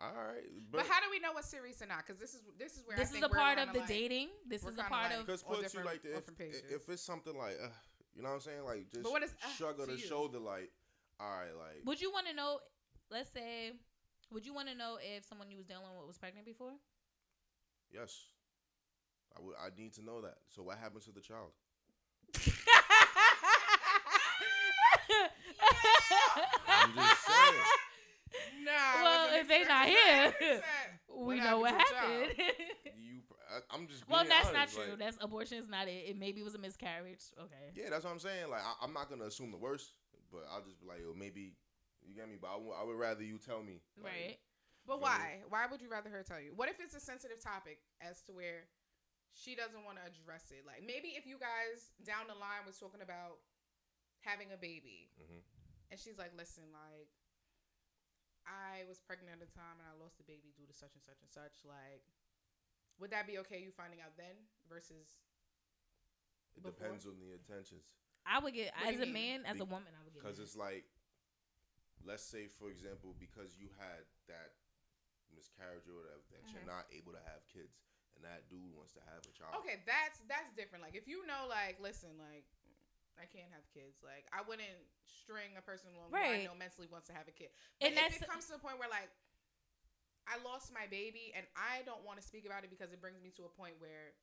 all 0.02 0.14
right, 0.14 0.44
But, 0.72 0.86
how 0.86 1.00
do 1.00 1.08
we 1.10 1.20
know 1.20 1.32
what's 1.34 1.48
serious 1.50 1.82
or 1.82 1.88
not? 1.88 2.06
Because 2.06 2.20
this 2.20 2.34
is 2.34 2.42
this 2.60 2.74
is 2.78 2.84
where 2.86 2.98
this 2.98 3.08
I 3.10 3.10
is 3.10 3.22
think 3.22 3.26
a 3.26 3.30
part 3.30 3.58
of 3.58 3.72
the 3.74 3.80
like- 3.80 3.88
dating. 3.88 4.30
This 4.46 4.66
is 4.66 4.78
a 4.78 4.84
part 4.84 5.10
like- 5.12 5.20
of 5.22 5.26
Because 5.26 5.44
on 5.44 5.56
put 5.62 5.74
you 5.74 5.84
like 5.86 6.02
the, 6.04 6.18
if, 6.18 6.26
different 6.26 6.54
if 6.70 6.90
it's 6.90 7.02
something 7.02 7.38
like, 7.38 7.56
uh, 7.64 7.70
you 8.18 8.24
know 8.24 8.30
what 8.30 8.36
I'm 8.36 8.42
saying, 8.42 8.66
like 8.66 8.90
just 8.92 9.04
But 9.04 9.12
what 9.12 9.22
is, 9.24 9.32
uh, 9.46 9.50
shrug 9.56 9.80
of 9.80 9.86
the 9.88 9.94
you? 9.94 10.00
shoulder, 10.00 10.40
like, 10.40 10.72
all 11.20 11.30
right, 11.30 11.54
like, 11.56 11.86
Would 11.86 12.02
you 12.02 12.12
want 12.12 12.26
to 12.28 12.34
know? 12.34 12.60
Let's 13.12 13.30
say, 13.32 13.74
would 14.34 14.44
you 14.46 14.54
want 14.54 14.68
to 14.70 14.76
know 14.76 14.98
if 15.00 15.24
someone 15.24 15.52
you 15.52 15.58
was 15.58 15.66
dealing 15.68 15.84
with 15.98 16.08
was 16.08 16.18
pregnant 16.18 16.46
before? 16.46 16.74
yes, 17.94 18.26
I 19.38 19.42
would. 19.42 19.56
I 19.62 19.70
need 19.80 19.94
to 19.94 20.04
know 20.04 20.20
that. 20.22 20.38
So 20.50 20.64
what 20.64 20.78
happened 20.78 21.04
to 21.04 21.12
the 21.12 21.22
child? 21.22 21.52
I'm 26.68 26.94
just 26.96 27.26
saying. 27.26 27.64
Nah. 28.66 29.04
Well, 29.04 29.30
if 29.40 29.48
they 29.48 29.64
not 29.64 29.86
here, 29.88 30.34
we 31.18 31.40
know 31.40 31.60
what 31.60 31.74
happened 31.74 31.88
to 32.32 32.36
the 32.36 32.36
child? 32.36 32.38
happened. 32.38 33.00
You, 33.00 33.22
I, 33.58 33.76
I'm 33.76 33.88
just. 33.88 34.08
well, 34.08 34.24
being 34.24 34.30
that's 34.30 34.54
not 34.54 34.70
true. 34.70 34.92
like- 34.92 35.00
that's 35.00 35.18
abortion 35.22 35.58
is 35.58 35.68
not 35.68 35.88
it. 35.88 36.06
It 36.10 36.18
maybe 36.18 36.44
was 36.44 36.56
a 36.56 36.60
miscarriage. 36.60 37.24
Okay. 37.40 37.72
yeah, 37.76 37.90
that's 37.90 38.04
what 38.06 38.12
I'm 38.14 38.20
saying. 38.20 38.50
Like, 38.50 38.62
I, 38.62 38.74
I'm 38.86 38.94
not 38.94 39.10
gonna 39.10 39.26
assume 39.26 39.52
the 39.52 39.58
worst, 39.58 39.94
but 40.32 40.46
I'll 40.52 40.62
just 40.62 40.80
be 40.80 40.88
like, 40.88 41.00
yo, 41.02 41.14
maybe 41.18 41.54
you 42.06 42.14
get 42.16 42.30
me. 42.30 42.38
But 42.40 42.50
I 42.56 42.84
would- 42.84 42.98
rather 42.98 43.24
you 43.24 43.38
tell 43.38 43.62
me. 43.64 43.82
like, 43.98 44.14
Right. 44.14 44.38
But 44.86 45.04
Feel 45.04 45.04
me? 45.04 45.04
why? 45.04 45.26
Why 45.52 45.64
would 45.68 45.82
you 45.82 45.90
rather 45.92 46.10
her 46.10 46.24
tell 46.24 46.40
you? 46.40 46.54
What 46.56 46.70
if 46.70 46.80
it's 46.80 46.96
a 46.96 47.04
sensitive 47.04 47.44
topic 47.44 47.80
as 48.00 48.24
to 48.24 48.32
where 48.32 48.72
she 49.36 49.52
doesn't 49.54 49.84
want 49.84 50.00
to 50.00 50.04
address 50.08 50.48
it? 50.56 50.64
Like 50.64 50.80
maybe 50.88 51.20
if 51.20 51.28
you 51.28 51.36
guys 51.36 51.92
down 52.08 52.32
the 52.32 52.40
line 52.40 52.64
was 52.64 52.80
talking 52.80 53.04
about 53.04 53.44
having 54.24 54.56
a 54.56 54.60
baby, 54.60 55.12
Mhm. 55.20 55.44
and 55.92 56.00
she's 56.00 56.16
like, 56.18 56.32
"Listen, 56.40 56.72
like 56.72 57.12
I 58.48 58.88
was 58.88 59.04
pregnant 59.04 59.36
at 59.36 59.44
the 59.44 59.52
time 59.52 59.76
and 59.84 59.88
I 59.92 59.94
lost 60.00 60.16
the 60.18 60.24
baby 60.24 60.56
due 60.56 60.66
to 60.68 60.74
such 60.76 60.96
and 60.96 61.04
such 61.04 61.20
and 61.20 61.28
such." 61.32 61.68
Like, 61.68 62.08
would 63.00 63.12
that 63.12 63.28
be 63.28 63.38
okay? 63.40 63.60
You 63.60 63.72
finding 63.72 64.02
out 64.02 64.16
then 64.18 64.36
versus 64.70 65.08
It 66.56 66.64
Before? 66.64 66.72
depends 66.74 67.06
on 67.06 67.20
the 67.20 67.34
intentions. 67.34 67.86
I 68.26 68.40
would 68.40 68.54
get 68.54 68.74
What 68.76 68.94
as 68.94 69.00
a 69.00 69.06
mean? 69.08 69.44
man, 69.44 69.46
as 69.46 69.60
a 69.62 69.66
woman, 69.66 69.94
I 69.96 70.04
would 70.04 70.14
get. 70.14 70.24
Because 70.24 70.40
it's 70.40 70.56
like, 70.58 70.84
let's 72.04 72.24
say 72.24 72.48
for 72.48 72.70
example, 72.70 73.14
because 73.20 73.56
you 73.58 73.70
had 73.80 74.04
that 74.28 74.54
miscarriage 75.36 75.86
or 75.88 75.96
whatever, 76.02 76.24
that 76.34 76.44
you're 76.52 76.64
Mhm. 76.64 76.74
not 76.74 76.86
able 76.92 77.14
to 77.14 77.22
have 77.24 77.46
kids, 77.48 77.78
and 78.16 78.24
that 78.26 78.50
dude 78.50 78.74
wants 78.76 78.94
to 78.94 79.02
have 79.02 79.22
a 79.24 79.32
child. 79.32 79.56
Okay, 79.64 79.82
that's 79.86 80.20
that's 80.28 80.52
different. 80.56 80.84
Like 80.84 80.96
if 80.96 81.08
you 81.08 81.26
know, 81.26 81.46
like, 81.48 81.80
listen, 81.80 82.18
like 82.18 82.46
I 83.20 83.26
can't 83.26 83.50
have 83.54 83.66
kids. 83.74 84.02
Like 84.04 84.28
I 84.34 84.42
wouldn't 84.42 84.78
string 85.06 85.56
a 85.58 85.62
person 85.62 85.90
along 85.96 86.10
who 86.12 86.18
I 86.18 86.22
Right. 86.22 86.44
know 86.44 86.54
mentally 86.56 86.88
wants 86.88 87.08
to 87.08 87.14
have 87.14 87.28
a 87.28 87.32
kid. 87.32 87.50
But 87.80 87.88
And 87.88 87.96
if 87.96 88.02
that's- 88.02 88.22
it 88.22 88.28
comes 88.28 88.48
to 88.48 88.56
a 88.56 88.60
point 88.60 88.78
where 88.80 88.90
like 88.90 89.10
I 90.28 90.36
lost 90.44 90.76
my 90.76 90.86
baby 90.92 91.32
and 91.32 91.48
I 91.56 91.88
don't 91.88 92.04
want 92.04 92.20
to 92.20 92.26
speak 92.26 92.44
about 92.44 92.68
it 92.68 92.70
because 92.70 92.92
it 92.92 93.00
brings 93.00 93.24
me 93.24 93.32
to 93.40 93.48
a 93.48 93.52
point 93.52 93.80
where 93.80 94.14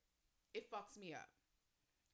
it 0.52 0.68
fucks 0.68 1.00
me 1.00 1.16
up. 1.16 1.32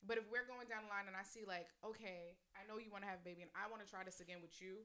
But 0.06 0.16
if 0.16 0.24
we're 0.32 0.48
going 0.48 0.64
down 0.70 0.88
the 0.88 0.92
line 0.94 1.10
and 1.10 1.18
I 1.18 1.26
see 1.26 1.44
like, 1.44 1.68
okay, 1.84 2.38
I 2.56 2.64
know 2.64 2.80
you 2.80 2.88
want 2.88 3.04
to 3.04 3.10
have 3.10 3.20
a 3.20 3.26
baby 3.26 3.44
and 3.44 3.52
I 3.52 3.68
want 3.68 3.84
to 3.84 3.88
try 3.90 4.00
this 4.00 4.22
again 4.24 4.40
with 4.40 4.56
you, 4.56 4.80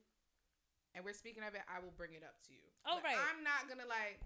and 0.91 1.03
we're 1.03 1.15
speaking 1.15 1.43
of 1.43 1.55
it, 1.55 1.63
I 1.71 1.79
will 1.79 1.95
bring 1.95 2.15
it 2.15 2.23
up 2.23 2.35
to 2.47 2.51
you. 2.55 2.67
Oh, 2.83 2.99
But 2.99 3.15
right. 3.15 3.19
I'm 3.31 3.43
not 3.43 3.67
gonna 3.67 3.87
like. 3.87 4.19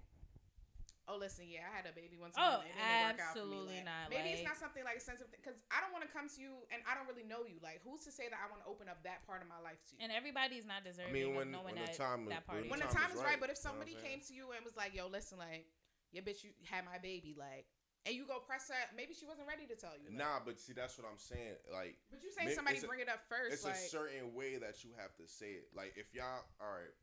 Oh, 1.10 1.18
listen, 1.18 1.50
yeah, 1.50 1.66
I 1.66 1.74
had 1.74 1.90
a 1.90 1.92
baby 1.92 2.14
once. 2.22 2.38
time. 2.38 2.46
Oh, 2.46 2.62
and 2.62 2.70
it 2.70 2.78
didn't 2.78 3.02
work 3.10 3.18
out 3.18 3.34
for 3.34 3.42
me. 3.42 3.50
absolutely 3.50 3.78
Like, 3.82 3.90
not, 3.90 4.04
Maybe 4.14 4.30
like- 4.30 4.38
it's 4.38 4.46
not 4.46 4.58
something 4.62 4.84
like 4.86 4.94
a 4.94 5.02
sensitive 5.02 5.26
thing 5.34 5.42
because 5.42 5.58
I 5.74 5.82
don't 5.82 5.90
want 5.90 6.06
to 6.06 6.12
come 6.14 6.30
to 6.30 6.38
you 6.38 6.62
and 6.70 6.78
I 6.86 6.94
don't 6.94 7.10
really 7.10 7.26
know 7.26 7.42
you. 7.42 7.58
Like, 7.58 7.82
who's 7.82 8.06
to 8.06 8.14
say 8.14 8.30
that 8.30 8.38
I 8.38 8.46
want 8.46 8.62
to 8.62 8.68
open 8.70 8.86
up 8.86 9.02
that 9.02 9.26
part 9.26 9.42
of 9.42 9.50
my 9.50 9.58
life 9.58 9.82
to 9.90 9.98
you? 9.98 10.06
and 10.06 10.14
everybody's 10.14 10.62
not 10.62 10.86
deserving 10.86 11.10
I 11.10 11.18
deserving 11.18 11.34
mean, 11.34 11.34
of 11.34 11.38
when, 11.42 11.48
knowing 11.50 11.74
when 11.74 11.82
the 11.82 11.90
that 11.90 11.98
time 11.98 12.20
is 12.24 12.30
that 12.30 12.46
part 12.46 12.62
when, 12.62 12.64
is- 12.64 12.70
when 12.70 12.78
the 12.86 12.86
time 12.94 13.10
time 13.10 13.10
is 13.10 13.18
is 13.18 13.26
right. 13.26 13.40
But 13.42 13.50
if 13.50 13.58
you 13.58 13.66
know 13.66 13.68
somebody 13.74 13.94
came 13.98 14.22
to 14.22 14.32
you 14.38 14.54
and 14.54 14.62
was 14.62 14.78
like, 14.78 14.94
"Yo, 14.94 15.10
listen, 15.10 15.34
like, 15.42 15.66
yeah, 16.14 16.22
bitch, 16.22 16.46
you 16.46 16.54
had 16.70 16.86
my 16.86 17.02
baby," 17.02 17.34
like, 17.34 17.66
and 18.06 18.14
you 18.14 18.22
go 18.22 18.38
press 18.38 18.70
her, 18.70 18.78
maybe 18.94 19.10
she 19.12 19.26
wasn't 19.26 19.50
ready 19.50 19.66
to 19.66 19.74
tell 19.74 19.98
you. 19.98 20.14
like- 20.14 20.22
Nah, 20.22 20.38
but 20.46 20.62
see, 20.62 20.72
that's 20.78 20.94
what 20.94 21.10
I'm 21.10 21.18
saying. 21.18 21.58
Like, 21.74 21.98
but 22.14 22.22
you 22.22 22.30
saying 22.30 22.48
may- 22.48 22.54
somebody 22.54 22.78
it's 22.78 22.86
a- 22.86 22.88
bring 22.88 23.02
it 23.02 23.10
up 23.10 23.26
first, 23.26 23.50
it's 23.52 23.66
like, 23.66 23.74
a 23.74 23.90
certain 23.90 24.30
way 24.32 24.56
that 24.62 24.86
you 24.86 24.94
have 24.94 25.10
to 25.18 25.26
say 25.26 25.58
it. 25.58 25.74
Like, 25.74 25.98
if 25.98 26.14
y'all, 26.14 26.46
all 26.62 26.70
right, 26.70 26.94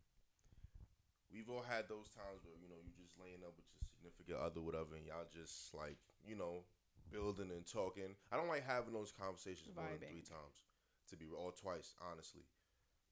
we've 1.31 1.49
all 1.51 1.61
had 1.61 1.87
those 1.91 2.09
times 2.09 2.41
where 2.47 2.55
you 2.55 2.67
know 2.71 2.79
you 2.81 2.91
just 2.97 3.13
laying 3.19 3.43
up 3.43 3.53
with 3.57 3.67
your 3.69 3.76
significant 3.97 4.37
other, 4.37 4.61
whatever, 4.61 4.93
and 4.93 5.05
y'all 5.05 5.25
just 5.33 5.73
like 5.73 5.97
you 6.21 6.37
know 6.37 6.61
building 7.09 7.49
and 7.49 7.65
talking. 7.65 8.13
I 8.31 8.37
don't 8.37 8.47
like 8.47 8.65
having 8.65 8.93
those 8.93 9.11
conversations 9.11 9.73
more 9.75 9.89
than 9.89 10.05
three 10.09 10.21
times, 10.21 10.61
to 11.09 11.17
be 11.17 11.25
or 11.33 11.51
twice, 11.51 11.97
honestly. 11.97 12.45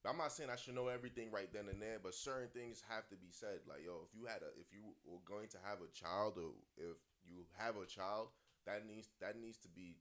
But 0.05 0.13
I'm 0.13 0.21
not 0.21 0.31
saying 0.31 0.53
I 0.53 0.55
should 0.55 0.75
know 0.77 0.87
everything 0.87 1.31
right 1.33 1.49
then 1.49 1.65
and 1.65 1.81
there, 1.81 1.97
but 1.97 2.13
certain 2.13 2.53
things 2.53 2.83
have 2.85 3.09
to 3.09 3.17
be 3.17 3.33
said. 3.33 3.65
Like, 3.65 3.81
yo, 3.81 4.05
if 4.05 4.13
you 4.13 4.29
had 4.29 4.45
a, 4.45 4.53
if 4.61 4.69
you 4.69 4.93
were 5.01 5.23
going 5.25 5.49
to 5.49 5.57
have 5.65 5.81
a 5.81 5.89
child, 5.89 6.37
or 6.37 6.53
if 6.77 7.01
you 7.25 7.41
have 7.57 7.73
a 7.81 7.89
child, 7.89 8.29
that 8.69 8.85
needs 8.85 9.09
that 9.17 9.33
needs 9.39 9.57
to 9.65 9.69
be 9.69 9.97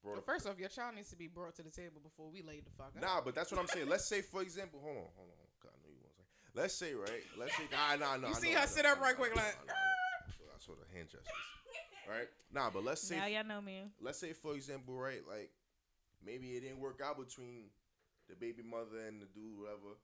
brought 0.00 0.12
Well, 0.12 0.24
up 0.24 0.26
first 0.26 0.48
off, 0.48 0.58
your 0.58 0.72
child 0.72 0.96
needs 0.96 1.10
to 1.10 1.16
be 1.16 1.28
brought 1.28 1.54
to 1.56 1.62
the 1.62 1.70
table 1.70 2.00
before 2.02 2.32
we 2.32 2.40
lay 2.40 2.60
the 2.64 2.72
fuck 2.80 2.96
up. 2.96 3.02
Nah, 3.02 3.20
but 3.20 3.34
that's 3.34 3.52
what 3.52 3.60
I'm 3.60 3.68
saying. 3.68 3.88
Let's 3.88 4.08
say, 4.08 4.22
for 4.22 4.40
example, 4.40 4.80
hold 4.82 4.96
on, 4.96 5.10
hold 5.12 5.28
on. 5.28 5.44
God, 5.60 5.72
I 5.76 5.78
knew 5.84 5.92
you 5.92 6.00
want 6.00 6.16
to 6.16 6.24
say. 6.24 6.56
Let's 6.56 6.74
say, 6.74 6.94
right? 6.96 7.24
Let's 7.36 7.56
say, 7.56 7.68
nah, 7.68 8.00
nah, 8.00 8.16
nah. 8.16 8.28
You 8.28 8.34
see 8.34 8.56
know, 8.56 8.64
her 8.64 8.64
I 8.64 8.66
sit 8.66 8.84
know, 8.84 8.92
up 8.92 9.00
right 9.00 9.12
know, 9.12 9.20
quick 9.20 9.36
know, 9.36 9.42
like, 9.42 9.56
I 10.72 10.78
know, 10.78 10.78
I 10.78 10.78
know. 10.78 10.78
So 10.78 10.78
I 10.78 10.78
saw 10.78 10.84
the 10.84 10.96
hand 10.96 11.08
gestures, 11.10 12.08
right? 12.08 12.28
Nah, 12.52 12.70
but 12.70 12.84
let's 12.84 13.00
say, 13.02 13.16
now 13.16 13.26
y'all 13.26 13.44
know 13.44 13.60
me. 13.60 13.90
let's 14.00 14.18
say, 14.18 14.32
for 14.32 14.54
example, 14.54 14.94
right? 14.94 15.22
Like 15.28 15.50
maybe 16.24 16.56
it 16.56 16.60
didn't 16.60 16.80
work 16.80 17.00
out 17.04 17.18
between 17.18 17.70
the 18.28 18.36
baby 18.36 18.62
mother 18.62 19.06
and 19.08 19.20
the 19.20 19.26
dude, 19.34 19.58
whatever. 19.58 19.98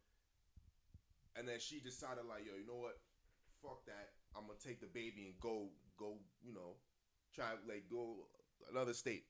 and 1.37 1.47
then 1.47 1.59
she 1.61 1.81
decided 1.81 2.25
like, 2.29 2.47
yo, 2.47 2.57
you 2.59 2.67
know 2.67 2.81
what? 2.81 2.99
Fuck 3.63 3.85
that. 3.87 4.11
I'm 4.37 4.47
gonna 4.47 4.59
take 4.63 4.81
the 4.81 4.87
baby 4.91 5.27
and 5.33 5.35
go, 5.41 5.69
go, 5.99 6.19
you 6.45 6.53
know, 6.53 6.77
try 7.35 7.57
like 7.69 7.85
go 7.91 8.29
another 8.73 8.93
state, 8.95 9.25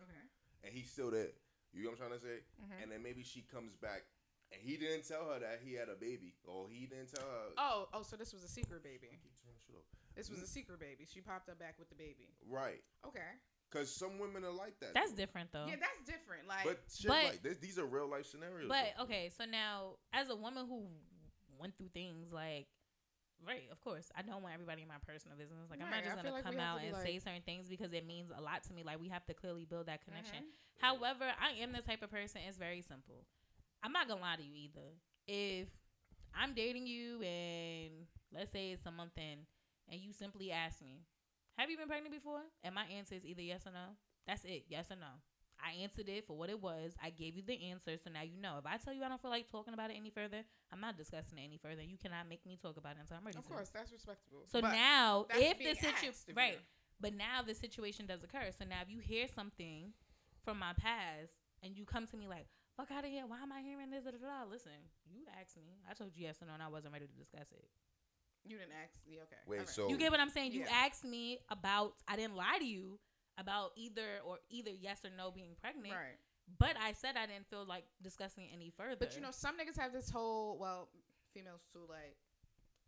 Okay. 0.00 0.24
and 0.64 0.72
he's 0.74 0.90
still 0.90 1.10
there. 1.10 1.32
You 1.72 1.84
know 1.84 1.90
what 1.90 2.00
I'm 2.02 2.08
trying 2.10 2.18
to 2.18 2.24
say? 2.24 2.38
Mhm. 2.62 2.82
And 2.82 2.90
then 2.92 3.02
maybe 3.02 3.22
she 3.22 3.42
comes 3.42 3.74
back, 3.76 4.02
and 4.52 4.60
he 4.62 4.76
didn't 4.76 5.06
tell 5.06 5.24
her 5.30 5.38
that 5.38 5.60
he 5.64 5.74
had 5.74 5.88
a 5.88 5.94
baby, 5.94 6.34
or 6.44 6.68
he 6.68 6.86
didn't 6.86 7.14
tell 7.14 7.26
her. 7.26 7.46
Oh, 7.58 7.88
oh, 7.92 8.02
so 8.02 8.16
this 8.16 8.32
was 8.32 8.42
a 8.42 8.48
secret 8.48 8.82
baby. 8.82 9.08
Keep 10.16 10.26
turning 10.26 10.26
shit 10.26 10.28
off. 10.28 10.28
This 10.28 10.30
was 10.30 10.42
a 10.42 10.46
secret 10.52 10.80
baby. 10.80 11.06
She 11.12 11.20
popped 11.20 11.48
up 11.48 11.58
back 11.58 11.76
with 11.78 11.88
the 11.88 11.94
baby. 11.96 12.34
Right, 12.48 12.82
Okay. 13.06 13.20
because 13.70 13.94
some 13.94 14.18
women 14.18 14.44
are 14.44 14.50
like 14.52 14.78
that. 14.80 14.94
That's 14.94 15.10
though. 15.12 15.16
different 15.16 15.52
though. 15.52 15.66
Yeah, 15.68 15.76
that's 15.76 16.00
different. 16.06 16.46
Like, 16.48 16.64
But 16.64 16.80
shit 16.92 17.08
But- 17.08 17.24
like 17.24 17.42
this, 17.42 17.58
these 17.58 17.78
are 17.78 17.86
real 17.86 18.08
life 18.08 18.26
scenarios. 18.26 18.68
But 18.68 18.94
though. 18.96 19.04
okay, 19.04 19.30
so 19.30 19.44
now 19.44 19.96
as 20.12 20.28
a 20.30 20.36
woman 20.36 20.66
who 20.66 20.86
went 21.58 21.76
through 21.76 21.88
things 21.94 22.32
like 22.32 22.66
right, 23.46 23.64
of 23.72 23.80
course, 23.80 24.10
I 24.14 24.20
don't 24.20 24.42
want 24.42 24.52
everybody 24.52 24.82
in 24.82 24.88
my 24.88 24.98
personal 25.06 25.36
business. 25.38 25.70
Like 25.70 25.80
I'm 25.80 25.88
not 25.90 26.02
just 26.04 26.10
gonna 26.16 26.22
feel 26.28 26.32
like 26.32 26.44
come 26.44 26.58
out 26.60 26.80
to 26.80 26.84
and 26.84 26.92
like- 26.92 27.02
say 27.06 27.18
certain 27.18 27.40
things 27.42 27.68
because 27.70 27.92
it 27.94 28.04
means 28.06 28.30
a 28.36 28.40
lot 28.40 28.62
to 28.64 28.72
me. 28.74 28.82
Like 28.82 29.00
we 29.00 29.08
have 29.08 29.24
to 29.26 29.34
clearly 29.34 29.64
build 29.64 29.86
that 29.86 30.04
connection. 30.04 30.44
Mhm. 30.44 30.80
However, 30.80 31.32
I 31.40 31.52
am 31.52 31.72
the 31.72 31.80
type 31.82 32.02
of 32.02 32.10
person. 32.10 32.42
It's 32.46 32.58
very 32.58 32.82
simple. 32.82 33.24
I'm 33.82 33.92
not 33.92 34.08
gonna 34.08 34.20
lie 34.20 34.36
to 34.36 34.42
you 34.42 34.54
either. 34.56 34.92
If 35.26 35.68
I'm 36.34 36.52
dating 36.54 36.86
you 36.86 37.22
and 37.22 38.06
let's 38.32 38.52
say 38.52 38.72
it's 38.72 38.84
a 38.84 38.90
month 38.90 39.16
in, 39.16 39.46
and 39.90 40.00
you 40.00 40.12
simply 40.12 40.52
ask 40.52 40.80
me, 40.80 41.04
"Have 41.58 41.70
you 41.70 41.76
been 41.76 41.88
pregnant 41.88 42.14
before?" 42.14 42.42
and 42.62 42.74
my 42.74 42.84
answer 42.86 43.14
is 43.14 43.24
either 43.24 43.42
yes 43.42 43.66
or 43.66 43.72
no. 43.72 43.96
That's 44.26 44.44
it. 44.44 44.64
Yes 44.68 44.90
or 44.90 44.96
no. 44.96 45.20
I 45.62 45.82
answered 45.82 46.08
it 46.08 46.26
for 46.26 46.36
what 46.36 46.48
it 46.48 46.60
was. 46.60 46.94
I 47.02 47.10
gave 47.10 47.36
you 47.36 47.42
the 47.42 47.70
answer, 47.70 47.96
so 47.98 48.10
now 48.10 48.22
you 48.22 48.40
know. 48.40 48.56
If 48.58 48.66
I 48.66 48.76
tell 48.78 48.94
you 48.94 49.04
I 49.04 49.08
don't 49.08 49.20
feel 49.20 49.30
like 49.30 49.50
talking 49.50 49.74
about 49.74 49.90
it 49.90 49.96
any 49.96 50.10
further, 50.10 50.42
I'm 50.72 50.80
not 50.80 50.96
discussing 50.96 51.38
it 51.38 51.44
any 51.44 51.58
further. 51.58 51.82
You 51.82 51.98
cannot 51.98 52.28
make 52.28 52.46
me 52.46 52.56
talk 52.56 52.76
about 52.76 52.96
it 52.96 53.00
until 53.00 53.16
I'm 53.18 53.24
ready. 53.24 53.38
of 53.38 53.48
course, 53.48 53.68
that's 53.68 53.92
respectable. 53.92 54.44
So 54.46 54.60
But 54.60 54.72
now, 54.72 55.26
if 55.34 55.58
the 55.58 55.74
situation, 55.74 56.14
right, 56.34 56.58
but 57.00 57.14
now 57.14 57.42
the 57.42 57.54
situation 57.54 58.06
does 58.06 58.22
occur. 58.24 58.50
So 58.56 58.64
now 58.64 58.80
if 58.82 58.90
you 58.90 59.00
hear 59.00 59.26
something 59.28 59.92
from 60.44 60.58
my 60.58 60.72
past 60.72 61.32
and 61.62 61.76
you 61.76 61.84
come 61.84 62.06
to 62.06 62.16
me 62.16 62.26
like, 62.26 62.46
fuck 62.76 62.90
out 62.90 63.04
of 63.04 63.10
here, 63.10 63.24
why 63.26 63.42
am 63.42 63.52
I 63.52 63.60
hearing 63.60 63.90
this? 63.90 64.04
Da, 64.04 64.12
da, 64.12 64.18
da. 64.18 64.50
Listen, 64.50 64.72
you 65.04 65.24
asked 65.40 65.56
me. 65.56 65.80
I 65.88 65.94
told 65.94 66.16
you 66.16 66.24
yes 66.24 66.40
or 66.40 66.46
no, 66.46 66.54
and 66.54 66.62
I 66.62 66.68
wasn't 66.68 66.92
ready 66.92 67.06
to 67.06 67.12
discuss 67.12 67.52
it. 67.52 67.68
You 68.44 68.56
didn't 68.58 68.72
ask. 68.82 68.98
Yeah, 69.06 69.20
okay. 69.22 69.36
Wait, 69.46 69.56
All 69.58 69.64
right. 69.64 69.68
so 69.68 69.88
You 69.88 69.96
get 69.98 70.10
what 70.10 70.20
I'm 70.20 70.30
saying? 70.30 70.52
You 70.52 70.60
Yeah. 70.60 70.72
asked 70.86 71.04
me 71.04 71.38
about, 71.50 71.94
I 72.08 72.16
didn't 72.16 72.36
lie 72.36 72.58
to 72.58 72.64
you 72.64 72.98
about 73.38 73.72
either 73.76 74.20
or 74.24 74.38
either 74.48 74.70
yes 74.70 75.04
or 75.04 75.10
no 75.10 75.30
being 75.30 75.54
pregnant, 75.60 75.94
right. 75.94 76.18
but 76.58 76.76
I 76.80 76.92
said 76.92 77.16
I 77.16 77.26
didn't 77.26 77.46
feel 77.48 77.64
like 77.64 77.84
discussing 78.02 78.44
it 78.44 78.50
any 78.52 78.70
further. 78.70 78.96
But 78.96 79.14
you 79.14 79.20
know, 79.20 79.30
some 79.30 79.56
niggas 79.56 79.78
have 79.78 79.92
this 79.92 80.10
whole 80.10 80.58
well, 80.58 80.88
females 81.32 81.62
too. 81.72 81.84
Like, 81.88 82.16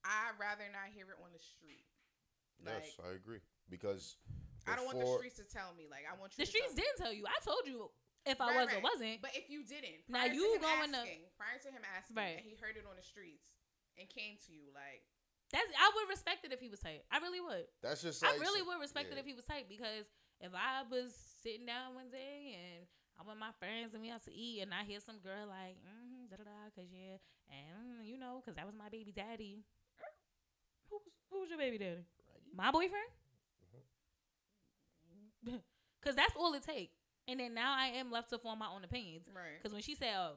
I'd 0.04 0.34
rather 0.40 0.64
not 0.72 0.90
hear 0.92 1.06
it 1.10 1.16
on 1.22 1.30
the 1.32 1.38
street. 1.38 1.84
Like, 2.64 2.84
yes, 2.84 2.96
I 3.04 3.12
agree 3.14 3.40
because 3.70 4.16
I 4.66 4.76
don't 4.76 4.86
want 4.86 4.98
the 5.00 5.06
streets 5.18 5.36
to 5.36 5.44
tell 5.44 5.74
me. 5.76 5.86
Like, 5.90 6.04
I 6.10 6.18
want 6.18 6.32
you. 6.36 6.44
the 6.44 6.46
to 6.46 6.52
tell 6.52 6.60
streets 6.60 6.74
me. 6.76 6.82
didn't 6.82 6.98
tell 6.98 7.12
you. 7.12 7.24
I 7.26 7.38
told 7.44 7.66
you 7.66 7.90
if 8.26 8.40
I 8.40 8.54
Right, 8.54 8.66
was 8.66 8.74
or 8.74 8.80
wasn't. 8.80 9.22
But 9.22 9.34
if 9.34 9.50
you 9.50 9.64
didn't, 9.64 10.06
Now 10.08 10.26
prior 10.26 10.30
to 10.30 10.34
you 10.36 10.54
him 10.54 10.60
going 10.62 10.92
to- 10.92 10.98
asking, 10.98 11.22
prior 11.36 11.58
to 11.58 11.68
him 11.70 11.82
asking, 11.96 12.16
Right. 12.16 12.36
and 12.38 12.46
he 12.46 12.54
heard 12.56 12.76
it 12.76 12.86
on 12.86 12.94
the 12.96 13.02
streets 13.02 13.54
and 13.98 14.08
came 14.08 14.38
to 14.46 14.52
you, 14.52 14.70
like, 14.74 15.02
That's 15.52 15.68
I 15.76 15.92
would 15.94 16.08
respect 16.08 16.44
it 16.48 16.52
if 16.52 16.60
he 16.60 16.72
was 16.72 16.80
tight. 16.80 17.04
I 17.12 17.18
really 17.20 17.40
would. 17.40 17.68
that's 17.84 18.00
just 18.00 18.22
like 18.24 18.32
I 18.32 18.40
really 18.40 18.64
would 18.64 18.80
respect 18.80 19.12
it 19.12 19.18
if 19.20 19.26
he 19.28 19.36
was 19.36 19.44
tight 19.44 19.68
because 19.68 20.08
if 20.40 20.52
I 20.56 20.82
was 20.88 21.12
sitting 21.44 21.66
down 21.68 21.94
one 21.94 22.08
day 22.08 22.56
and 22.56 22.88
I'm 23.20 23.28
with 23.28 23.36
my 23.36 23.52
friends 23.60 23.92
and 23.92 24.00
we 24.00 24.08
out 24.10 24.24
to 24.24 24.32
eat 24.32 24.64
and 24.64 24.72
I 24.72 24.88
hear 24.88 24.98
some 24.98 25.20
girl 25.20 25.44
like 25.44 25.76
mm-hmm, 25.84 26.32
da 26.32 26.40
da 26.40 26.48
da 26.48 26.72
cause 26.72 26.88
yeah 26.88 27.20
and 27.52 28.00
mm, 28.00 28.08
you 28.08 28.16
know 28.16 28.40
cause 28.40 28.56
that 28.56 28.64
was 28.64 28.74
my 28.74 28.88
baby 28.88 29.12
daddy. 29.12 29.60
Who 30.88 30.96
was 30.96 31.12
who 31.30 31.40
was 31.44 31.50
your 31.52 31.60
baby 31.60 31.76
daddy? 31.76 32.08
My 32.56 32.70
boyfriend. 32.70 33.12
cause 36.04 36.16
that's 36.16 36.34
all 36.36 36.54
it 36.54 36.64
take. 36.64 36.92
And 37.28 37.38
then 37.38 37.54
now 37.54 37.74
I 37.76 37.86
am 37.98 38.10
left 38.10 38.30
to 38.30 38.38
form 38.38 38.58
my 38.58 38.68
own 38.74 38.84
opinions. 38.84 39.26
right. 39.34 39.62
Cause 39.62 39.72
when 39.72 39.82
she 39.82 39.94
said, 39.94 40.14
"Oh, 40.16 40.34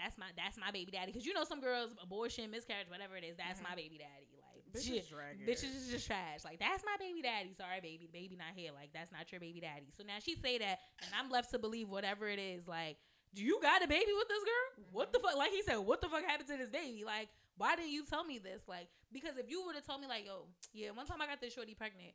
that's 0.00 0.16
my 0.16 0.32
that's 0.36 0.56
my 0.56 0.70
baby 0.72 0.90
daddy," 0.90 1.12
cause 1.12 1.26
you 1.26 1.34
know 1.36 1.44
some 1.44 1.60
girls 1.60 1.92
abortion, 2.02 2.50
miscarriage, 2.50 2.88
whatever 2.88 3.16
it 3.16 3.24
is, 3.24 3.36
that's 3.36 3.60
mm-hmm. 3.60 3.70
my 3.70 3.76
baby 3.76 4.00
daddy. 4.00 4.32
Like. 4.40 4.50
Bitches 4.70 5.10
it. 5.10 5.46
Bitches 5.46 5.74
is 5.76 5.88
just 5.90 6.06
trash. 6.06 6.44
Like 6.44 6.60
that's 6.60 6.84
my 6.84 6.94
baby 6.98 7.22
daddy. 7.22 7.52
Sorry, 7.54 7.80
baby, 7.82 8.08
baby 8.12 8.36
not 8.36 8.54
here. 8.54 8.70
Like 8.72 8.90
that's 8.94 9.10
not 9.10 9.30
your 9.32 9.40
baby 9.40 9.60
daddy. 9.60 9.90
So 9.96 10.04
now 10.06 10.22
she 10.22 10.36
say 10.36 10.58
that, 10.58 10.78
and 11.02 11.10
I'm 11.18 11.28
left 11.28 11.50
to 11.50 11.58
believe 11.58 11.88
whatever 11.88 12.28
it 12.28 12.38
is. 12.38 12.68
Like, 12.68 12.96
do 13.34 13.42
you 13.42 13.58
got 13.60 13.82
a 13.82 13.88
baby 13.88 14.12
with 14.16 14.28
this 14.28 14.44
girl? 14.44 14.86
What 14.92 15.12
the 15.12 15.18
mm-hmm. 15.18 15.26
fuck? 15.26 15.36
Like 15.36 15.50
he 15.50 15.62
said, 15.62 15.78
what 15.78 16.00
the 16.00 16.08
fuck 16.08 16.24
happened 16.24 16.48
to 16.48 16.56
this 16.56 16.70
baby? 16.70 17.02
Like, 17.04 17.28
why 17.56 17.76
didn't 17.76 17.90
you 17.92 18.04
tell 18.04 18.24
me 18.24 18.38
this? 18.38 18.62
Like, 18.66 18.88
because 19.12 19.36
if 19.36 19.50
you 19.50 19.64
would 19.66 19.74
have 19.74 19.86
told 19.86 20.00
me, 20.00 20.06
like, 20.06 20.24
yo, 20.24 20.46
yeah, 20.72 20.90
one 20.90 21.06
time 21.06 21.20
I 21.20 21.26
got 21.26 21.40
this 21.40 21.52
shorty 21.52 21.74
pregnant. 21.74 22.14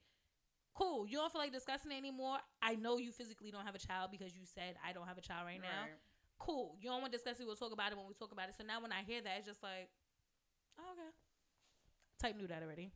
Cool. 0.75 1.07
You 1.07 1.17
don't 1.17 1.31
feel 1.31 1.39
like 1.39 1.53
discussing 1.53 1.91
it 1.91 1.97
anymore. 1.97 2.37
I 2.61 2.75
know 2.75 2.97
you 2.97 3.11
physically 3.11 3.49
don't 3.49 3.65
have 3.65 3.75
a 3.75 3.79
child 3.79 4.11
because 4.11 4.35
you 4.35 4.43
said 4.43 4.75
I 4.85 4.91
don't 4.91 5.07
have 5.07 5.17
a 5.17 5.21
child 5.21 5.45
right 5.45 5.61
now. 5.61 5.87
Cool. 6.39 6.75
You 6.81 6.89
don't 6.89 7.01
want 7.01 7.11
to 7.13 7.17
discuss 7.17 7.39
it. 7.39 7.47
We'll 7.47 7.55
talk 7.55 7.71
about 7.71 7.91
it 7.91 7.97
when 7.97 8.07
we 8.07 8.13
talk 8.13 8.31
about 8.31 8.49
it. 8.49 8.55
So 8.57 8.63
now 8.63 8.81
when 8.81 8.91
I 8.91 9.03
hear 9.07 9.21
that, 9.21 9.39
it's 9.39 9.47
just 9.47 9.63
like, 9.63 9.89
oh, 10.79 10.91
okay. 10.93 11.11
Type 12.19 12.35
knew 12.37 12.47
that 12.47 12.63
already. 12.63 12.91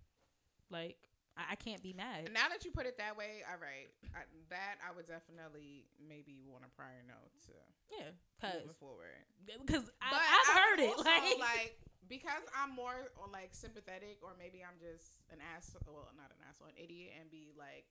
Like, 0.70 0.98
I, 1.40 1.54
I 1.54 1.56
can't 1.56 1.82
be 1.82 1.96
mad. 1.96 2.30
Now 2.34 2.52
that 2.52 2.68
you 2.68 2.72
put 2.72 2.86
it 2.86 3.00
that 3.00 3.16
way, 3.16 3.48
all 3.48 3.60
right, 3.60 3.88
I, 4.12 4.28
that 4.52 4.84
I 4.84 4.92
would 4.92 5.08
definitely 5.08 5.88
maybe 5.96 6.44
want 6.44 6.68
a 6.68 6.72
prior 6.76 7.00
note 7.08 7.32
to 7.48 7.56
Yeah, 7.88 8.12
cause 8.44 8.68
moving 8.68 8.80
forward. 8.80 9.24
because 9.64 9.88
I, 10.04 10.20
I'm 10.20 10.48
heard 10.52 10.80
it. 10.84 10.96
Like, 11.00 11.40
like 11.40 11.74
because 12.12 12.44
I'm 12.52 12.76
more 12.76 13.14
or 13.16 13.32
like 13.32 13.56
sympathetic, 13.56 14.20
or 14.20 14.36
maybe 14.36 14.60
I'm 14.66 14.76
just 14.82 15.24
an 15.32 15.40
ass. 15.40 15.72
Well, 15.88 16.12
not 16.20 16.32
an 16.36 16.42
asshole, 16.48 16.68
an 16.68 16.78
idiot, 16.80 17.16
and 17.16 17.32
be 17.32 17.56
like 17.56 17.88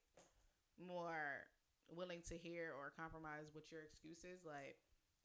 more 0.76 1.48
willing 1.88 2.20
to 2.28 2.36
hear 2.36 2.76
or 2.76 2.92
compromise 2.92 3.48
with 3.54 3.72
your 3.72 3.80
excuses. 3.82 4.44
Like 4.44 4.76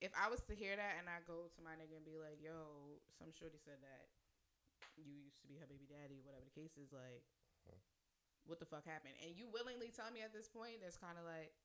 if 0.04 0.12
I 0.20 0.28
was 0.28 0.44
to 0.52 0.54
hear 0.54 0.76
that 0.76 1.00
and 1.00 1.08
I 1.08 1.24
go 1.24 1.48
to 1.48 1.60
my 1.64 1.80
nigga 1.80 1.96
and 1.96 2.04
be 2.04 2.20
like, 2.20 2.44
"Yo, 2.44 3.00
some 3.16 3.32
shorty 3.32 3.56
said 3.64 3.80
that 3.80 4.12
you 5.00 5.08
used 5.24 5.40
to 5.40 5.48
be 5.48 5.56
her 5.58 5.66
baby 5.66 5.88
daddy, 5.88 6.20
whatever 6.28 6.44
the 6.44 6.52
case 6.54 6.76
is," 6.76 6.92
like. 6.92 7.24
What 8.44 8.60
the 8.60 8.68
fuck 8.68 8.84
happened? 8.84 9.16
And 9.24 9.32
you 9.40 9.48
willingly 9.48 9.88
tell 9.88 10.12
me 10.12 10.20
at 10.20 10.36
this 10.36 10.52
point, 10.52 10.84
it's 10.84 11.00
kind 11.00 11.16
of 11.16 11.24
like, 11.24 11.56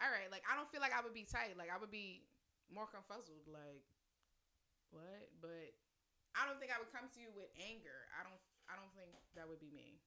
all 0.00 0.08
right, 0.08 0.32
like 0.32 0.40
I 0.48 0.56
don't 0.56 0.64
feel 0.72 0.80
like 0.80 0.96
I 0.96 1.04
would 1.04 1.12
be 1.12 1.28
tight. 1.28 1.60
Like 1.60 1.68
I 1.68 1.76
would 1.76 1.92
be 1.92 2.24
more 2.72 2.88
confuzzled. 2.88 3.44
Like 3.44 3.84
what? 4.96 5.28
But 5.44 5.76
I 6.32 6.48
don't 6.48 6.56
think 6.56 6.72
I 6.72 6.80
would 6.80 6.88
come 6.88 7.04
to 7.12 7.18
you 7.20 7.28
with 7.36 7.52
anger. 7.60 8.08
I 8.16 8.24
don't. 8.24 8.40
I 8.64 8.80
don't 8.80 8.88
think 8.96 9.12
that 9.36 9.44
would 9.44 9.60
be 9.60 9.68
me. 9.76 10.00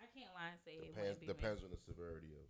I 0.00 0.08
can't 0.08 0.32
lie 0.32 0.56
and 0.56 0.60
say 0.64 0.80
it 0.80 0.88
Depends 0.88 1.20
wouldn't 1.20 1.20
be 1.20 1.28
me. 1.28 1.32
depends 1.36 1.60
on 1.60 1.70
the 1.70 1.80
severity 1.84 2.32
of. 2.40 2.48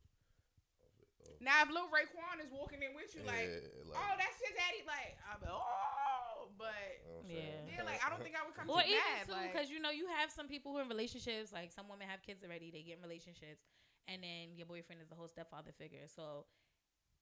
Of, 1.29 1.41
Now, 1.41 1.63
if 1.65 1.69
Lil 1.73 1.89
Raekwon 1.89 2.41
is 2.45 2.51
walking 2.53 2.81
in 2.83 2.93
with 2.95 3.13
you, 3.15 3.23
like, 3.27 3.49
yeah, 3.49 3.91
like, 3.91 3.99
oh, 3.99 4.13
that's 4.17 4.39
your 4.41 4.55
daddy, 4.57 4.83
like, 4.87 5.17
I'm 5.29 5.41
like, 5.41 5.53
oh, 5.53 6.49
but 6.57 6.85
you 7.29 7.37
know 7.37 7.41
Yeah. 7.41 7.81
yeah, 7.81 7.83
like 7.85 8.01
I 8.05 8.11
don't 8.13 8.23
think 8.23 8.37
I 8.37 8.45
would 8.47 8.55
come 8.55 8.69
Or 8.69 8.81
to 8.83 8.89
you 8.89 8.97
even 8.97 9.13
mad. 9.17 9.27
too, 9.27 9.33
Like, 9.33 9.53
because 9.53 9.69
you 9.73 9.81
know 9.81 9.91
you 9.91 10.07
have 10.21 10.31
some 10.31 10.47
people 10.49 10.73
who 10.73 10.79
are 10.79 10.87
in 10.87 10.93
relationships. 10.93 11.53
Like 11.53 11.73
some 11.73 11.89
women 11.89 12.07
have 12.09 12.23
kids 12.23 12.45
already, 12.45 12.71
they 12.71 12.83
get 12.83 12.99
in 12.99 13.03
relationships, 13.03 13.65
and 14.09 14.23
then 14.23 14.55
your 14.57 14.67
boyfriend 14.67 15.01
is 15.03 15.09
the 15.09 15.17
whole 15.17 15.29
stepfather 15.29 15.73
figure. 15.73 16.07
So 16.07 16.45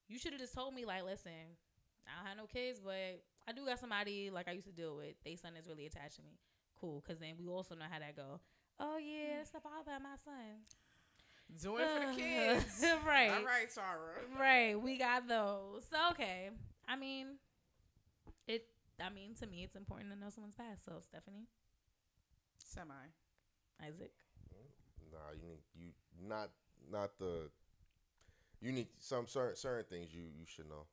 you 0.08 0.18
should 0.18 0.32
have 0.32 0.40
just 0.42 0.54
told 0.54 0.74
me, 0.74 0.84
like, 0.84 1.04
listen, 1.04 1.56
I 2.06 2.10
don't 2.18 2.26
have 2.28 2.38
no 2.38 2.46
kids, 2.50 2.80
but 2.82 3.22
I 3.46 3.52
do 3.52 3.64
got 3.66 3.78
somebody 3.78 4.30
like 4.30 4.48
I 4.48 4.52
used 4.52 4.66
to 4.66 4.72
deal 4.74 4.96
with. 4.96 5.14
They 5.24 5.36
son 5.36 5.54
is 5.56 5.66
really 5.68 5.86
attached 5.86 6.16
to 6.16 6.22
me. 6.22 6.38
Cool, 6.80 7.00
because 7.02 7.18
then 7.20 7.34
we 7.38 7.46
also 7.48 7.74
know 7.74 7.86
how 7.90 7.98
that 7.98 8.16
go. 8.16 8.40
Oh 8.80 8.98
yeah, 8.98 9.30
hmm. 9.30 9.36
that's 9.38 9.50
the 9.50 9.60
father 9.60 9.94
of 9.96 10.02
my 10.02 10.16
son. 10.24 10.66
Do 11.60 11.76
it 11.78 11.86
for 11.88 12.06
the 12.06 12.18
kids. 12.20 12.84
right? 13.06 13.30
All 13.30 13.44
right, 13.44 13.70
Sarah. 13.70 14.22
Right, 14.38 14.80
we 14.80 14.96
got 14.96 15.28
those. 15.28 15.84
So 15.90 15.96
okay. 16.12 16.50
I 16.88 16.96
mean, 16.96 17.38
it. 18.46 18.66
I 19.00 19.10
mean, 19.10 19.34
to 19.40 19.46
me, 19.46 19.62
it's 19.64 19.76
important 19.76 20.10
to 20.12 20.18
know 20.18 20.30
someone's 20.30 20.54
past. 20.54 20.84
So 20.84 20.92
Stephanie, 21.00 21.46
Semi. 22.64 22.94
Isaac. 23.82 24.12
Nah, 25.10 25.18
you 25.34 25.48
need 25.48 25.60
you 25.74 25.88
not 26.26 26.50
not 26.90 27.18
the. 27.18 27.50
You 28.60 28.72
need 28.72 28.88
some 28.98 29.26
certain 29.26 29.56
certain 29.56 29.84
things 29.90 30.14
you 30.14 30.22
you 30.22 30.46
should 30.46 30.68
know. 30.68 30.86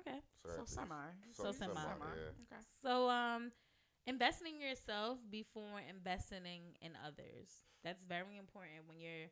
Okay. 0.00 0.20
So 0.44 0.50
Certain 0.50 0.66
things. 0.66 0.70
semi. 0.74 0.94
So 1.32 1.52
semi. 1.52 1.74
Yeah. 1.74 2.32
Okay. 2.52 2.62
So 2.82 3.08
um, 3.10 3.52
investing 4.06 4.54
in 4.56 4.60
yourself 4.60 5.18
before 5.30 5.80
investing 5.88 6.76
in 6.80 6.92
others. 7.06 7.62
That's 7.84 8.04
very 8.04 8.38
important 8.38 8.86
when 8.86 8.98
you're 9.00 9.28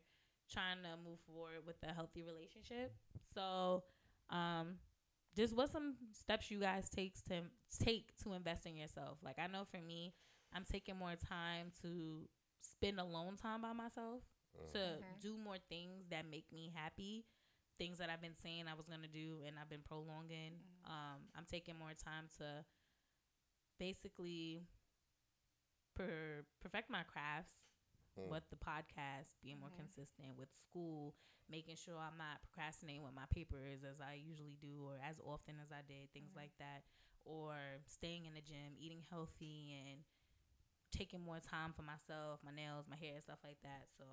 trying 0.51 0.77
to 0.83 0.97
move 1.07 1.19
forward 1.27 1.65
with 1.65 1.77
a 1.87 1.93
healthy 1.93 2.23
relationship. 2.23 2.93
So 3.33 3.83
um, 4.29 4.75
just 5.35 5.55
what 5.55 5.69
some 5.71 5.95
steps 6.13 6.51
you 6.51 6.59
guys 6.59 6.89
takes 6.89 7.21
to 7.23 7.41
take 7.83 8.15
to 8.23 8.33
invest 8.33 8.65
in 8.65 8.75
yourself. 8.77 9.17
Like 9.23 9.37
I 9.39 9.47
know 9.47 9.63
for 9.69 9.81
me, 9.81 10.13
I'm 10.53 10.65
taking 10.69 10.97
more 10.97 11.15
time 11.15 11.71
to 11.81 12.27
spend 12.61 12.99
alone 12.99 13.37
time 13.41 13.61
by 13.61 13.73
myself 13.73 14.21
to 14.73 14.77
Mhm. 14.77 15.19
do 15.21 15.37
more 15.37 15.57
things 15.69 16.05
that 16.09 16.25
make 16.29 16.45
me 16.51 16.71
happy 16.75 17.25
things 17.77 17.97
that 17.97 18.09
i've 18.09 18.21
been 18.21 18.35
saying 18.35 18.65
i 18.67 18.73
was 18.75 18.87
going 18.87 19.01
to 19.01 19.07
do 19.07 19.41
and 19.47 19.57
i've 19.59 19.69
been 19.69 19.81
prolonging 19.87 20.53
Mhm. 20.53 20.85
um, 20.91 21.19
i'm 21.35 21.45
taking 21.45 21.75
more 21.77 21.93
time 21.93 22.27
to 22.37 22.63
basically 23.79 24.61
per- 25.95 26.45
perfect 26.61 26.89
my 26.89 27.03
crafts 27.03 27.53
Mm. 28.17 28.27
with 28.29 28.49
the 28.49 28.55
podcast, 28.57 29.35
being 29.41 29.59
more 29.59 29.69
Mhm. 29.71 29.77
consistent 29.77 30.35
with 30.37 30.53
school, 30.55 31.15
making 31.49 31.75
sure 31.75 31.97
I'm 31.97 32.17
not 32.17 32.41
procrastinating 32.41 33.03
with 33.03 33.13
my 33.13 33.25
papers 33.27 33.83
as 33.83 33.99
I 34.01 34.13
usually 34.15 34.55
do 34.55 34.85
or 34.85 34.97
as 34.99 35.19
often 35.21 35.59
as 35.59 35.71
I 35.71 35.81
did, 35.81 36.11
things 36.11 36.31
Mhm. 36.31 36.35
like 36.35 36.57
that, 36.57 36.83
or 37.23 37.81
staying 37.85 38.25
in 38.25 38.33
the 38.33 38.41
gym, 38.41 38.75
eating 38.77 39.01
healthy, 39.03 39.73
and 39.73 40.03
taking 40.91 41.21
more 41.21 41.39
time 41.39 41.71
for 41.73 41.83
myself, 41.83 42.43
my 42.43 42.51
nails, 42.51 42.87
my 42.87 42.97
hair, 42.97 43.15
and 43.15 43.23
stuff 43.23 43.39
like 43.43 43.61
that. 43.61 43.87
So 43.97 44.05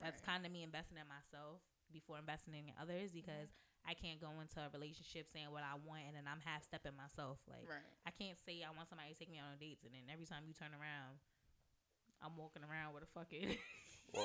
that's 0.00 0.20
Right. 0.20 0.26
kind 0.26 0.46
of 0.46 0.52
me 0.52 0.62
investing 0.62 0.98
in 0.98 1.06
myself 1.06 1.62
before 1.92 2.18
investing 2.18 2.54
in 2.54 2.74
others 2.76 3.12
because 3.12 3.54
I 3.84 3.94
can't 3.94 4.20
go 4.20 4.40
into 4.40 4.60
a 4.60 4.68
relationship 4.70 5.28
saying 5.28 5.50
what 5.50 5.62
I 5.62 5.74
want 5.74 6.02
and 6.06 6.16
then 6.16 6.26
I'm 6.26 6.40
half 6.40 6.64
stepping 6.64 6.94
myself. 6.96 7.40
Like 7.46 7.66
right. 7.68 7.86
I 8.04 8.10
can't 8.10 8.38
say 8.38 8.62
I 8.64 8.70
want 8.70 8.88
somebody 8.88 9.12
to 9.12 9.18
take 9.18 9.30
me 9.30 9.38
on 9.38 9.56
dates 9.58 9.84
and 9.84 9.94
then 9.94 10.10
every 10.10 10.26
time 10.26 10.46
you 10.46 10.52
turn 10.54 10.74
around, 10.74 11.20
I'm 12.22 12.36
walking 12.36 12.62
around 12.64 12.94
with 12.94 13.04
a 13.04 13.10
fucking 13.14 13.56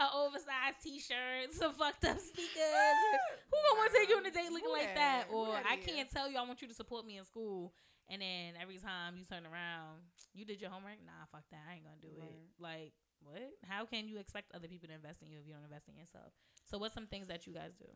an 0.00 0.08
oversized 0.14 0.80
t-shirt, 0.82 1.52
some 1.52 1.72
fucked 1.74 2.04
up 2.04 2.18
sneakers. 2.18 2.72
Ah, 2.74 3.18
Who 3.50 3.56
gonna 3.58 3.78
want 3.78 3.92
to 3.92 3.98
take 3.98 4.08
you 4.08 4.16
on 4.16 4.26
a 4.26 4.30
date 4.30 4.50
looking 4.50 4.70
Who 4.70 4.72
like 4.72 4.94
that? 4.94 5.28
that? 5.28 5.34
Or 5.34 5.52
that 5.52 5.66
I 5.66 5.76
is? 5.76 5.84
can't 5.86 6.10
tell 6.10 6.30
you 6.30 6.38
I 6.38 6.42
want 6.42 6.62
you 6.62 6.68
to 6.68 6.74
support 6.74 7.06
me 7.06 7.18
in 7.18 7.24
school, 7.24 7.72
and 8.08 8.22
then 8.22 8.54
every 8.60 8.78
time 8.78 9.16
you 9.18 9.24
turn 9.24 9.44
around, 9.46 10.02
you 10.32 10.44
did 10.44 10.60
your 10.60 10.70
homework. 10.70 10.98
Nah, 11.04 11.26
fuck 11.32 11.44
that. 11.50 11.62
I 11.68 11.74
ain't 11.74 11.84
gonna 11.84 12.00
do 12.00 12.08
it. 12.22 12.34
Like 12.58 12.92
what? 13.22 13.42
How 13.68 13.84
can 13.84 14.08
you 14.08 14.18
expect 14.18 14.52
other 14.54 14.68
people 14.68 14.88
to 14.88 14.94
invest 14.94 15.22
in 15.22 15.30
you 15.30 15.38
if 15.40 15.46
you 15.46 15.54
don't 15.54 15.64
invest 15.64 15.88
in 15.88 15.96
yourself? 15.96 16.32
So 16.70 16.78
what's 16.78 16.94
some 16.94 17.06
things 17.06 17.28
that 17.28 17.46
you 17.46 17.52
guys 17.52 17.72
do? 17.78 17.88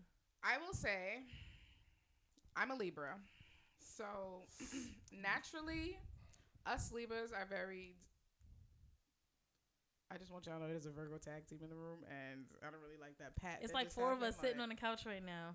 I 0.42 0.58
will 0.58 0.74
say, 0.74 1.24
I'm 2.56 2.70
a 2.70 2.76
Libra, 2.76 3.16
so 3.78 4.04
naturally, 5.22 5.98
us 6.66 6.92
Libras 6.92 7.32
are 7.32 7.46
very. 7.48 7.96
I 10.10 10.16
just 10.16 10.32
want 10.32 10.46
y'all 10.46 10.56
to 10.56 10.62
know 10.62 10.68
there's 10.68 10.86
a 10.86 10.90
Virgo 10.90 11.18
tag 11.18 11.46
team 11.46 11.58
in 11.62 11.68
the 11.68 11.76
room, 11.76 12.00
and 12.08 12.46
I 12.62 12.70
don't 12.70 12.80
really 12.80 13.00
like 13.00 13.18
that 13.18 13.36
pat. 13.36 13.58
It's 13.60 13.72
that 13.72 13.78
like 13.78 13.90
four 13.90 14.12
of 14.12 14.22
us 14.22 14.36
happened, 14.36 14.48
sitting 14.48 14.60
on 14.60 14.68
the 14.70 14.74
couch 14.74 15.04
right 15.04 15.24
now. 15.24 15.54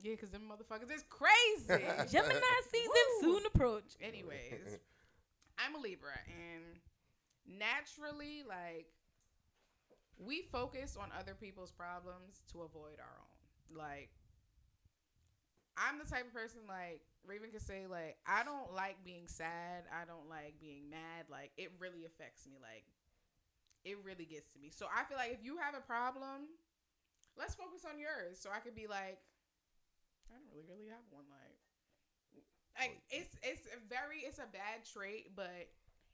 Yeah, 0.00 0.12
because 0.12 0.30
them 0.30 0.48
motherfuckers 0.48 0.90
is 0.90 1.04
crazy. 1.08 1.68
Gemini 2.10 2.40
season 2.72 3.08
Woo. 3.20 3.20
soon 3.20 3.42
approach. 3.46 3.94
Anyways, 4.00 4.80
I'm 5.58 5.74
a 5.74 5.78
Libra, 5.78 6.16
and 6.26 6.80
naturally, 7.46 8.42
like, 8.48 8.86
we 10.18 10.42
focus 10.50 10.96
on 11.00 11.10
other 11.18 11.34
people's 11.34 11.70
problems 11.70 12.42
to 12.52 12.62
avoid 12.62 12.98
our 12.98 13.16
own. 13.20 13.76
Like, 13.76 14.10
I'm 15.76 15.98
the 15.98 16.04
type 16.04 16.26
of 16.26 16.32
person, 16.32 16.60
like, 16.66 17.02
Raven 17.26 17.50
could 17.50 17.62
say, 17.62 17.86
like, 17.86 18.16
I 18.26 18.44
don't 18.44 18.74
like 18.74 18.96
being 19.04 19.26
sad. 19.26 19.84
I 19.92 20.04
don't 20.04 20.28
like 20.28 20.54
being 20.60 20.90
mad. 20.90 21.26
Like, 21.30 21.52
it 21.56 21.70
really 21.78 22.04
affects 22.04 22.46
me. 22.46 22.56
Like, 22.60 22.84
it 23.84 23.98
really 24.04 24.24
gets 24.24 24.52
to 24.54 24.58
me. 24.58 24.70
So 24.70 24.86
I 24.90 25.04
feel 25.04 25.18
like 25.18 25.32
if 25.32 25.42
you 25.42 25.58
have 25.58 25.74
a 25.74 25.82
problem, 25.82 26.46
let's 27.36 27.54
focus 27.54 27.82
on 27.88 27.98
yours. 27.98 28.38
So 28.38 28.50
I 28.50 28.60
could 28.60 28.74
be 28.74 28.86
like, 28.86 29.18
I 30.28 30.34
don't 30.34 30.46
really, 30.50 30.66
really 30.68 30.88
have 30.90 31.04
one. 31.10 31.26
Like, 31.30 31.58
like 32.78 32.94
oh, 32.96 33.12
it's 33.12 33.34
it's 33.42 33.66
a 33.68 33.78
very 33.88 34.24
it's 34.24 34.38
a 34.40 34.48
bad 34.48 34.86
trait, 34.86 35.34
but 35.36 35.68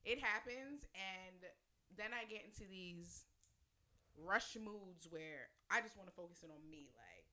it 0.04 0.18
happens, 0.18 0.86
and 0.96 1.38
then 1.96 2.10
I 2.14 2.24
get 2.26 2.42
into 2.46 2.66
these 2.68 3.26
rush 4.18 4.56
moods 4.58 5.06
where 5.10 5.50
I 5.70 5.80
just 5.80 5.96
want 5.96 6.10
to 6.10 6.16
focus 6.16 6.42
in 6.42 6.50
on 6.50 6.62
me. 6.70 6.90
Like 6.98 7.26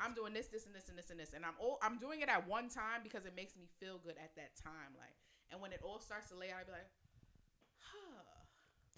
I'm 0.00 0.14
doing 0.14 0.32
this, 0.34 0.48
this, 0.48 0.66
and 0.66 0.74
this, 0.74 0.88
and 0.88 0.98
this, 0.98 1.10
and 1.10 1.20
this, 1.20 1.32
and 1.34 1.44
I'm 1.44 1.54
all, 1.60 1.78
I'm 1.82 1.98
doing 1.98 2.20
it 2.22 2.28
at 2.28 2.48
one 2.48 2.68
time 2.68 3.04
because 3.04 3.26
it 3.26 3.36
makes 3.36 3.54
me 3.54 3.68
feel 3.78 4.00
good 4.02 4.18
at 4.18 4.34
that 4.34 4.56
time. 4.58 4.96
Like, 4.98 5.14
and 5.52 5.60
when 5.60 5.70
it 5.70 5.80
all 5.84 6.00
starts 6.00 6.30
to 6.30 6.36
lay 6.36 6.50
out, 6.50 6.62
I 6.62 6.66
be 6.66 6.72
like. 6.72 6.90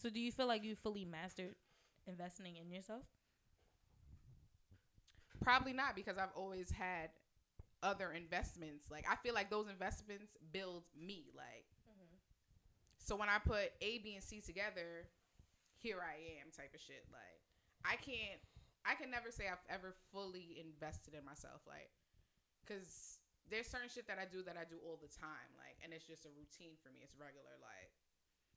So 0.06 0.10
do 0.10 0.22
you 0.22 0.30
feel 0.30 0.46
like 0.46 0.62
you 0.62 0.78
fully 0.78 1.04
mastered 1.04 1.58
investing 2.06 2.54
in 2.54 2.70
yourself? 2.70 3.02
Probably 5.42 5.72
not 5.72 5.98
because 5.98 6.14
I've 6.14 6.30
always 6.36 6.70
had 6.70 7.10
other 7.82 8.14
investments. 8.14 8.86
Like 8.86 9.04
I 9.10 9.16
feel 9.16 9.34
like 9.34 9.50
those 9.50 9.66
investments 9.66 10.38
build 10.52 10.84
me. 10.94 11.34
Like 11.34 11.66
mm-hmm. 11.90 12.22
so 13.02 13.16
when 13.18 13.26
I 13.26 13.42
put 13.42 13.74
A, 13.82 13.98
B, 13.98 14.14
and 14.14 14.22
C 14.22 14.38
together, 14.38 15.10
here 15.74 15.98
I 15.98 16.38
am 16.38 16.54
type 16.54 16.70
of 16.70 16.78
shit. 16.78 17.02
Like 17.10 17.42
I 17.82 17.96
can't 17.98 18.38
I 18.86 18.94
can 18.94 19.10
never 19.10 19.34
say 19.34 19.50
I've 19.50 19.66
ever 19.66 19.98
fully 20.14 20.62
invested 20.62 21.18
in 21.18 21.26
myself. 21.26 21.66
Like 21.66 21.90
cause 22.70 23.18
there's 23.50 23.66
certain 23.66 23.90
shit 23.90 24.06
that 24.06 24.22
I 24.22 24.26
do 24.30 24.46
that 24.46 24.54
I 24.54 24.70
do 24.70 24.78
all 24.86 25.02
the 25.02 25.10
time. 25.10 25.50
Like 25.58 25.82
and 25.82 25.90
it's 25.90 26.06
just 26.06 26.30
a 26.30 26.32
routine 26.38 26.78
for 26.78 26.94
me. 26.94 27.02
It's 27.02 27.18
regular. 27.18 27.58
Like 27.58 27.90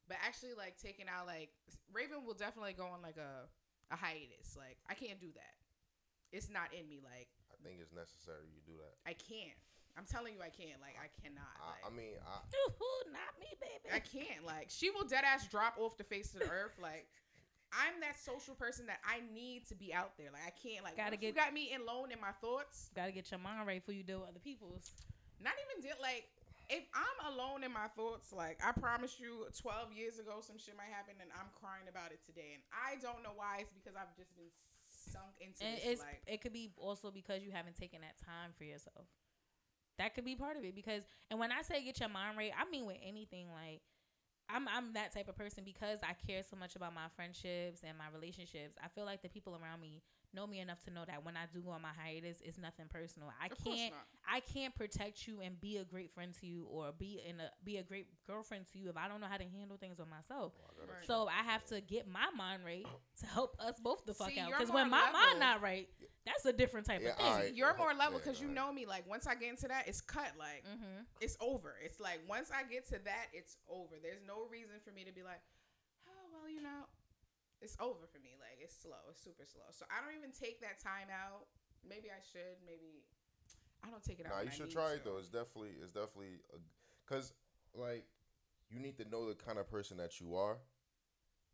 but 0.09 0.17
actually 0.25 0.57
like 0.57 0.75
taking 0.81 1.05
out 1.05 1.29
like 1.29 1.53
Raven 1.93 2.25
will 2.25 2.33
definitely 2.33 2.73
go 2.73 2.89
on 2.89 2.99
like 3.05 3.15
a 3.21 3.45
a 3.93 3.97
hiatus. 3.97 4.57
Like 4.57 4.81
I 4.89 4.97
can't 4.97 5.21
do 5.21 5.29
that. 5.37 5.55
It's 6.33 6.49
not 6.49 6.73
in 6.73 6.89
me. 6.89 6.99
Like 6.99 7.29
I 7.53 7.55
think 7.61 7.77
it's 7.79 7.93
necessary 7.93 8.49
you 8.49 8.59
do 8.65 8.75
that. 8.81 8.97
I 9.05 9.13
can't. 9.13 9.55
I'm 9.97 10.05
telling 10.05 10.33
you, 10.33 10.41
I 10.41 10.49
can't. 10.53 10.81
Like 10.81 10.97
I 10.97 11.09
cannot. 11.21 11.53
Like, 11.61 11.83
I, 11.85 11.87
I 11.87 11.91
mean, 11.93 12.17
I, 12.21 12.41
Ooh, 12.65 13.01
not 13.13 13.31
me, 13.41 13.49
baby. 13.61 13.87
I 13.93 14.01
can't. 14.01 14.45
Like 14.45 14.67
she 14.73 14.89
will 14.89 15.05
dead 15.05 15.23
ass 15.23 15.45
drop 15.47 15.77
off 15.77 15.97
the 15.97 16.03
face 16.05 16.33
of 16.33 16.41
the 16.41 16.49
earth. 16.49 16.77
Like 16.81 17.05
I'm 17.69 18.01
that 18.01 18.17
social 18.17 18.57
person 18.57 18.85
that 18.89 18.97
I 19.05 19.21
need 19.29 19.69
to 19.69 19.75
be 19.75 19.93
out 19.93 20.17
there. 20.17 20.33
Like 20.33 20.45
I 20.45 20.53
can't. 20.57 20.81
Like 20.85 20.97
Gotta 20.97 21.17
once 21.17 21.21
you 21.21 21.33
get- 21.33 21.37
got 21.37 21.53
me 21.53 21.69
in 21.73 21.81
alone 21.85 22.09
in 22.09 22.19
my 22.21 22.33
thoughts. 22.41 22.89
Gotta 22.97 23.11
get 23.13 23.29
your 23.29 23.39
mind 23.41 23.65
right 23.69 23.77
before 23.81 23.93
you 23.93 24.01
deal 24.03 24.21
with 24.25 24.29
other 24.33 24.41
people's. 24.41 24.89
Not 25.41 25.53
even 25.69 25.81
deal 25.85 25.97
like. 26.01 26.25
If 26.69 26.85
I'm 26.93 27.33
alone 27.33 27.65
in 27.65 27.73
my 27.73 27.89
thoughts, 27.97 28.29
like 28.31 28.61
I 28.61 28.71
promise 28.71 29.17
you, 29.17 29.49
12 29.57 29.91
years 29.93 30.21
ago, 30.21 30.37
some 30.45 30.57
shit 30.61 30.77
might 30.77 30.93
happen, 30.93 31.17
and 31.17 31.33
I'm 31.33 31.49
crying 31.57 31.89
about 31.89 32.13
it 32.13 32.21
today, 32.25 32.53
and 32.53 32.61
I 32.69 33.01
don't 33.01 33.25
know 33.25 33.33
why. 33.33 33.65
It's 33.65 33.73
because 33.73 33.97
I've 33.97 34.13
just 34.13 34.37
been 34.37 34.53
sunk 34.85 35.41
into 35.41 35.65
And 35.65 35.81
this. 35.81 35.99
Like, 35.99 36.21
it 36.27 36.41
could 36.41 36.53
be 36.53 36.69
also 36.77 37.09
because 37.09 37.41
you 37.41 37.51
haven't 37.51 37.75
taken 37.75 38.01
that 38.01 38.21
time 38.21 38.53
for 38.57 38.63
yourself. 38.63 39.09
That 39.97 40.15
could 40.15 40.25
be 40.25 40.35
part 40.35 40.55
of 40.55 40.63
it 40.63 40.75
because 40.75 41.03
and 41.29 41.39
when 41.39 41.51
I 41.51 41.61
say 41.61 41.83
get 41.83 41.99
your 41.99 42.07
mind 42.07 42.37
right, 42.37 42.51
I 42.55 42.69
mean 42.69 42.85
with 42.85 42.97
anything 43.03 43.47
like 43.51 43.81
I'm 44.47 44.67
I'm 44.67 44.93
that 44.93 45.13
type 45.13 45.27
of 45.27 45.35
person 45.35 45.63
because 45.65 45.99
I 46.01 46.15
care 46.25 46.41
so 46.41 46.55
much 46.55 46.75
about 46.75 46.95
my 46.95 47.11
friendships 47.15 47.81
and 47.83 47.97
my 47.97 48.05
relationships. 48.13 48.77
I 48.81 48.87
feel 48.87 49.05
like 49.05 49.21
the 49.21 49.29
people 49.29 49.59
around 49.61 49.81
me 49.81 50.01
know 50.33 50.45
me 50.47 50.59
enough 50.59 50.83
to 50.85 50.91
know 50.91 51.03
that 51.07 51.25
when 51.25 51.35
I 51.35 51.45
do 51.53 51.61
go 51.61 51.71
on 51.71 51.81
my 51.81 51.89
hiatus, 51.97 52.37
it's 52.43 52.57
nothing 52.57 52.85
personal. 52.89 53.29
I 53.41 53.47
of 53.47 53.63
can't 53.63 53.93
not. 53.93 54.05
I 54.31 54.39
can't 54.41 54.75
protect 54.75 55.27
you 55.27 55.41
and 55.41 55.59
be 55.59 55.77
a 55.77 55.83
great 55.83 56.11
friend 56.13 56.33
to 56.39 56.45
you 56.45 56.65
or 56.69 56.91
be 56.97 57.21
in 57.27 57.39
a 57.39 57.49
be 57.63 57.77
a 57.77 57.83
great 57.83 58.07
girlfriend 58.27 58.65
to 58.73 58.79
you 58.79 58.89
if 58.89 58.97
I 58.97 59.07
don't 59.07 59.21
know 59.21 59.27
how 59.27 59.37
to 59.37 59.43
handle 59.45 59.77
things 59.77 59.99
on 59.99 60.09
myself. 60.09 60.53
oh, 60.59 60.65
I 60.69 60.85
Right. 60.89 61.05
So 61.07 61.27
I 61.27 61.43
have 61.43 61.65
to 61.67 61.81
get 61.81 62.07
my 62.07 62.27
mind 62.35 62.63
right 62.65 62.85
to 63.21 63.25
help 63.27 63.55
us 63.59 63.79
both 63.79 64.05
the 64.05 64.13
fuck 64.13 64.29
See, 64.31 64.39
out. 64.39 64.49
Because 64.51 64.71
when 64.71 64.89
more 64.89 64.99
my 64.99 65.11
mind 65.11 65.39
not 65.39 65.61
right, 65.61 65.87
that's 66.25 66.45
a 66.45 66.53
different 66.53 66.85
type 66.87 67.01
Yeah, 67.03 67.11
of 67.11 67.17
thing. 67.17 67.25
alright. 67.25 67.53
You're 67.53 67.75
more 67.77 67.93
level 67.93 68.17
because 68.19 68.39
you 68.39 68.47
alright. 68.47 68.55
know 68.67 68.73
me. 68.73 68.85
Like 68.85 69.07
once 69.07 69.27
I 69.27 69.35
get 69.35 69.49
into 69.49 69.67
that, 69.67 69.87
it's 69.87 70.01
cut. 70.01 70.31
Like 70.37 70.63
Mm-hmm. 70.65 71.03
it's 71.21 71.37
over. 71.41 71.75
It's 71.83 71.99
like 71.99 72.21
once 72.27 72.49
I 72.53 72.63
get 72.69 72.85
to 72.89 72.99
that, 73.05 73.27
it's 73.33 73.57
over. 73.69 73.95
There's 74.01 74.21
no 74.27 74.45
reason 74.51 74.75
for 74.85 74.91
me 74.91 75.03
to 75.05 75.11
be 75.13 75.21
like, 75.23 75.41
oh 76.07 76.25
well, 76.33 76.49
you 76.49 76.61
know, 76.61 76.85
it's 77.61 77.75
over 77.79 78.07
for 78.07 78.19
me. 78.19 78.35
Like 78.39 78.59
it's 78.63 78.75
slow. 78.75 78.99
It's 79.11 79.21
super 79.21 79.45
slow. 79.45 79.67
So 79.71 79.85
I 79.91 80.03
don't 80.03 80.15
even 80.17 80.31
take 80.31 80.61
that 80.61 80.79
time 80.81 81.11
out. 81.11 81.47
Maybe 81.87 82.09
I 82.11 82.19
should. 82.23 82.59
Maybe 82.65 83.03
I 83.83 83.89
don't 83.89 84.03
take 84.03 84.19
it 84.19 84.25
out. 84.25 84.35
Nah, 84.35 84.43
you 84.43 84.51
should 84.51 84.71
try 84.71 84.93
it 84.93 85.03
though. 85.03 85.17
It's 85.17 85.29
definitely, 85.29 85.75
it's 85.81 85.93
definitely, 85.93 86.43
cause 87.07 87.33
like 87.73 88.05
you 88.69 88.79
need 88.79 88.97
to 88.97 89.05
know 89.09 89.27
the 89.27 89.35
kind 89.35 89.57
of 89.57 89.69
person 89.69 89.97
that 89.97 90.19
you 90.19 90.35
are, 90.35 90.57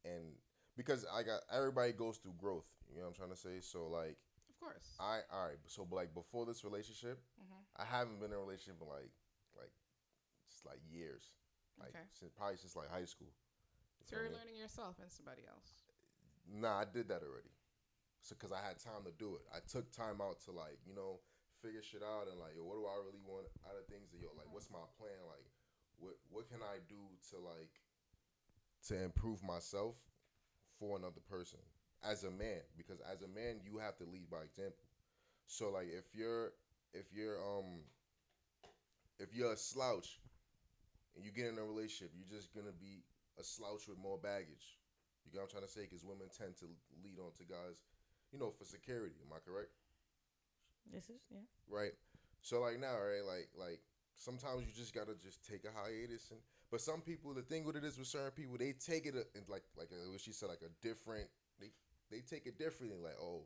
and 0.04 0.34
because 0.78 1.06
I 1.14 1.24
got 1.24 1.42
everybody 1.52 1.94
goes 1.94 2.18
through 2.18 2.36
growth. 2.38 2.68
You 2.92 2.98
know 3.00 3.08
what 3.08 3.16
I'm 3.16 3.16
trying 3.16 3.32
to 3.32 3.38
say? 3.40 3.62
So 3.62 3.88
like 3.88 4.18
Of 4.50 4.60
course. 4.60 4.96
I, 5.00 5.22
all 5.32 5.46
right. 5.48 5.60
So 5.68 5.88
like 5.92 6.14
before 6.14 6.46
this 6.46 6.64
relationship, 6.64 7.22
Mhm. 7.40 7.62
I 7.78 7.86
haven't 7.86 8.20
been 8.20 8.32
in 8.32 8.38
a 8.38 8.40
relationship 8.40 8.82
in 8.82 8.88
like, 8.88 9.12
like, 9.56 9.72
just 10.50 10.66
like 10.66 10.80
years, 10.90 11.32
like 11.80 11.90
Okay. 11.90 12.06
since 12.14 12.32
probably 12.32 12.58
since 12.58 12.76
like 12.76 12.90
high 12.90 13.06
school. 13.06 13.30
You 14.00 14.06
So 14.06 14.16
you're 14.18 14.32
learning 14.32 14.56
yourself 14.56 15.00
and 15.00 15.12
somebody 15.12 15.46
else. 15.48 15.85
Nah, 16.50 16.82
I 16.82 16.86
did 16.86 17.10
that 17.10 17.26
already. 17.26 17.52
So, 18.22 18.34
cause 18.36 18.50
I 18.50 18.62
had 18.66 18.82
time 18.82 19.06
to 19.06 19.14
do 19.22 19.38
it. 19.38 19.46
I 19.54 19.62
took 19.70 19.92
time 19.94 20.18
out 20.18 20.42
to 20.46 20.52
like, 20.52 20.82
you 20.86 20.96
know, 20.98 21.22
figure 21.62 21.82
shit 21.82 22.02
out 22.02 22.26
and 22.26 22.42
like, 22.42 22.58
yo, 22.58 22.66
what 22.66 22.78
do 22.78 22.86
I 22.90 22.98
really 23.06 23.22
want 23.22 23.46
out 23.70 23.78
of 23.78 23.86
things? 23.86 24.14
And 24.14 24.22
yo, 24.22 24.34
like, 24.34 24.50
what's 24.50 24.70
my 24.74 24.82
plan? 24.98 25.18
Like, 25.30 25.46
what 26.02 26.18
what 26.30 26.50
can 26.50 26.62
I 26.62 26.82
do 26.90 27.00
to 27.32 27.36
like 27.38 27.74
to 28.90 28.98
improve 28.98 29.42
myself 29.44 29.96
for 30.80 30.98
another 30.98 31.22
person 31.30 31.62
as 32.02 32.24
a 32.24 32.32
man? 32.32 32.66
Because 32.78 32.98
as 33.06 33.22
a 33.22 33.30
man, 33.30 33.62
you 33.62 33.78
have 33.78 33.98
to 33.98 34.06
lead 34.06 34.30
by 34.30 34.42
example. 34.42 34.86
So, 35.48 35.70
like, 35.70 35.88
if 35.94 36.14
you're 36.14 36.54
if 36.94 37.06
you're 37.14 37.38
um 37.38 37.86
if 39.20 39.34
you're 39.34 39.54
a 39.54 39.58
slouch 39.58 40.20
and 41.16 41.24
you 41.24 41.32
get 41.32 41.48
in 41.48 41.58
a 41.58 41.64
relationship, 41.64 42.12
you're 42.18 42.30
just 42.38 42.54
gonna 42.54 42.76
be 42.80 43.04
a 43.40 43.44
slouch 43.44 43.88
with 43.88 43.98
more 43.98 44.18
baggage. 44.18 44.78
You 45.26 45.34
get 45.34 45.42
what 45.42 45.50
I'm 45.50 45.54
trying 45.60 45.68
to 45.68 45.74
say? 45.74 45.84
Because 45.90 46.06
women 46.06 46.30
tend 46.30 46.56
to 46.62 46.70
lead 47.02 47.18
on 47.20 47.34
to 47.42 47.44
guys, 47.46 47.82
you 48.32 48.38
know, 48.40 48.54
for 48.54 48.64
security. 48.66 49.18
Am 49.26 49.34
I 49.34 49.42
correct? 49.42 49.74
This 50.92 51.10
is 51.10 51.26
yeah. 51.32 51.46
Right. 51.68 51.94
So 52.42 52.62
like 52.62 52.80
now, 52.80 52.94
right? 52.94 53.26
Like 53.26 53.50
like 53.58 53.82
sometimes 54.16 54.70
you 54.70 54.74
just 54.74 54.94
gotta 54.94 55.18
just 55.18 55.46
take 55.46 55.66
a 55.66 55.74
hiatus 55.74 56.30
and. 56.32 56.40
But 56.74 56.82
some 56.82 57.00
people, 57.06 57.32
the 57.32 57.46
thing 57.46 57.64
with 57.64 57.78
it 57.78 57.86
is 57.86 57.96
with 57.96 58.10
certain 58.10 58.34
people, 58.34 58.58
they 58.58 58.74
take 58.74 59.06
it 59.06 59.14
a, 59.14 59.24
in 59.38 59.46
like 59.48 59.64
like 59.78 59.94
uh, 59.94 60.10
what 60.10 60.20
she 60.20 60.34
said, 60.34 60.50
like 60.50 60.66
a 60.66 60.74
different. 60.82 61.30
They 61.62 61.70
they 62.10 62.26
take 62.26 62.50
it 62.50 62.58
differently. 62.58 62.98
Like 62.98 63.18
oh, 63.22 63.46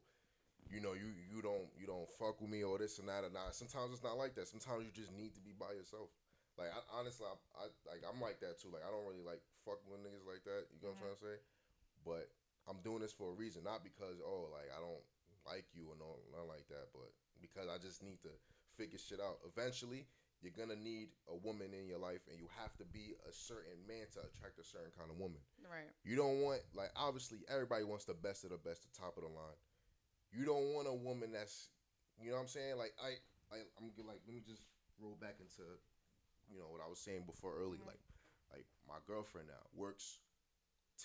you 0.71 0.79
know, 0.79 0.95
you 0.95 1.11
you 1.27 1.43
don't 1.43 1.67
you 1.75 1.85
don't 1.85 2.07
fuck 2.15 2.39
with 2.39 2.49
me 2.49 2.63
or 2.63 2.79
this 2.79 2.97
and 2.99 3.07
that 3.11 3.27
or 3.27 3.31
not. 3.31 3.55
Sometimes 3.55 3.91
it's 3.91 4.03
not 4.07 4.15
like 4.15 4.35
that. 4.39 4.47
Sometimes 4.47 4.87
you 4.87 4.91
just 4.95 5.11
need 5.11 5.35
to 5.35 5.43
be 5.43 5.51
by 5.51 5.75
yourself. 5.75 6.09
Like 6.55 6.71
I, 6.71 6.79
honestly, 6.95 7.27
I, 7.27 7.35
I 7.59 7.63
like 7.87 8.01
I'm 8.07 8.19
like 8.23 8.39
that 8.39 8.59
too. 8.59 8.71
Like 8.71 8.87
I 8.87 8.91
don't 8.91 9.03
really 9.03 9.23
like 9.23 9.43
fuck 9.67 9.83
with 9.87 9.99
niggas 9.99 10.27
like 10.27 10.43
that. 10.47 10.71
You 10.71 10.79
know 10.79 10.95
what 10.95 11.03
I'm 11.03 11.11
trying 11.11 11.19
to 11.19 11.23
say? 11.23 11.35
But 12.05 12.29
I'm 12.67 12.79
doing 12.83 12.99
this 12.99 13.13
for 13.13 13.29
a 13.31 13.35
reason, 13.35 13.63
not 13.63 13.83
because 13.83 14.21
oh 14.23 14.49
like 14.51 14.69
I 14.71 14.79
don't 14.79 15.03
like 15.47 15.65
you 15.73 15.89
or 15.89 15.97
no 15.97 16.19
not 16.35 16.47
like 16.47 16.67
that, 16.69 16.91
but 16.93 17.09
because 17.41 17.67
I 17.67 17.77
just 17.79 18.03
need 18.03 18.21
to 18.23 18.33
figure 18.77 18.99
shit 18.99 19.19
out. 19.19 19.39
Eventually, 19.47 20.05
you're 20.41 20.55
gonna 20.55 20.79
need 20.79 21.09
a 21.27 21.35
woman 21.35 21.73
in 21.75 21.87
your 21.87 21.99
life, 21.99 22.23
and 22.29 22.39
you 22.39 22.47
have 22.59 22.71
to 22.77 22.85
be 22.85 23.15
a 23.27 23.31
certain 23.33 23.75
man 23.87 24.07
to 24.15 24.23
attract 24.23 24.59
a 24.59 24.63
certain 24.63 24.91
kind 24.95 25.11
of 25.11 25.17
woman. 25.19 25.39
Right. 25.63 25.91
You 26.03 26.15
don't 26.15 26.39
want 26.41 26.61
like 26.73 26.91
obviously 26.95 27.39
everybody 27.49 27.83
wants 27.83 28.05
the 28.05 28.15
best 28.15 28.43
of 28.43 28.51
the 28.51 28.61
best, 28.61 28.87
the 28.87 28.93
top 28.95 29.17
of 29.17 29.23
the 29.23 29.31
line. 29.31 29.59
You 30.31 30.45
don't 30.45 30.73
want 30.77 30.87
a 30.87 30.93
woman 30.93 31.31
that's 31.33 31.69
you 32.21 32.29
know 32.29 32.37
what 32.37 32.47
I'm 32.47 32.53
saying? 32.53 32.77
Like 32.77 32.93
I, 33.01 33.17
I 33.51 33.65
I'm 33.79 33.91
like 34.07 34.21
let 34.27 34.35
me 34.35 34.43
just 34.45 34.63
roll 34.99 35.17
back 35.19 35.39
into 35.39 35.65
you 36.47 36.59
know 36.59 36.67
what 36.69 36.81
I 36.83 36.89
was 36.89 36.99
saying 36.99 37.23
before 37.25 37.55
early. 37.57 37.79
Mhm. 37.79 37.87
Like 37.87 38.03
like 38.51 38.65
my 38.87 38.99
girlfriend 39.07 39.47
now 39.47 39.63
works 39.75 40.19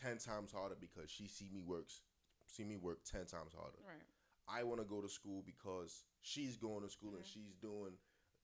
ten 0.00 0.18
times 0.18 0.52
harder 0.52 0.76
because 0.80 1.10
she 1.10 1.26
see 1.28 1.48
me 1.52 1.62
works 1.62 2.02
see 2.46 2.64
me 2.64 2.76
work 2.76 2.98
ten 3.04 3.24
times 3.26 3.52
harder. 3.54 3.78
Right. 3.86 4.04
I 4.46 4.62
want 4.64 4.80
to 4.80 4.84
go 4.86 5.00
to 5.00 5.08
school 5.08 5.42
because 5.46 6.04
she's 6.20 6.56
going 6.56 6.82
to 6.82 6.90
school 6.90 7.14
and 7.16 7.24
she's 7.24 7.54
doing 7.62 7.92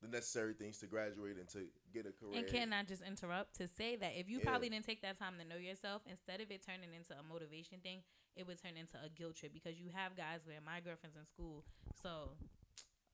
the 0.01 0.09
necessary 0.09 0.55
things 0.55 0.78
to 0.78 0.86
graduate 0.86 1.36
and 1.36 1.47
to 1.51 1.66
get 1.93 2.06
a 2.06 2.12
career. 2.12 2.39
And 2.39 2.47
can 2.47 2.72
I 2.72 2.82
just 2.85 3.02
interrupt 3.02 3.56
to 3.56 3.68
say 3.68 3.97
that 3.97 4.12
if 4.16 4.31
you 4.31 4.39
Yeah. 4.39 4.44
probably 4.48 4.70
didn't 4.70 4.86
take 4.86 5.02
that 5.02 5.18
time 5.18 5.35
to 5.39 5.44
know 5.44 5.56
yourself, 5.60 6.01
instead 6.06 6.40
of 6.40 6.51
it 6.51 6.64
turning 6.64 6.94
into 6.94 7.12
a 7.18 7.22
motivation 7.22 7.81
thing, 7.81 8.02
it 8.35 8.47
would 8.47 8.59
turn 8.62 8.78
into 8.78 8.97
a 9.05 9.10
guilt 9.10 9.36
trip 9.36 9.52
because 9.52 9.78
you 9.78 9.90
have 9.90 10.16
guys 10.16 10.47
where 10.47 10.60
my 10.64 10.81
girlfriend's 10.81 11.16
in 11.18 11.27
school, 11.27 11.64
so 12.02 12.31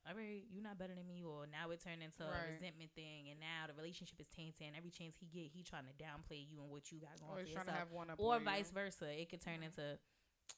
all 0.07 0.15
right, 0.15 0.43
you're 0.49 0.63
not 0.63 0.79
better 0.79 0.95
than 0.95 1.05
me, 1.05 1.23
or 1.23 1.45
now 1.51 1.69
it 1.71 1.83
turned 1.83 2.01
into 2.01 2.23
a 2.23 2.31
resentment 2.55 2.91
thing, 2.95 3.27
and 3.29 3.39
now 3.39 3.67
the 3.67 3.73
relationship 3.75 4.15
is 4.19 4.27
tainted, 4.31 4.63
and 4.67 4.75
every 4.75 4.89
chance 4.91 5.15
he 5.19 5.27
get, 5.27 5.51
he 5.51 5.63
trying 5.63 5.83
to 5.83 5.95
downplay 5.99 6.39
you 6.47 6.61
and 6.63 6.71
what 6.71 6.91
you 6.91 6.99
got 6.99 7.19
going 7.19 7.31
Always 7.31 7.47
for 7.49 7.59
trying 7.59 7.67
to 7.67 7.75
have 7.75 7.91
one 7.91 8.09
up 8.09 8.15
or 8.19 8.35
on 8.35 8.39
you. 8.39 8.45
vice 8.45 8.71
versa. 8.71 9.05
It 9.11 9.29
could 9.29 9.41
turn 9.41 9.59
Right. 9.59 9.67
into, 9.67 9.99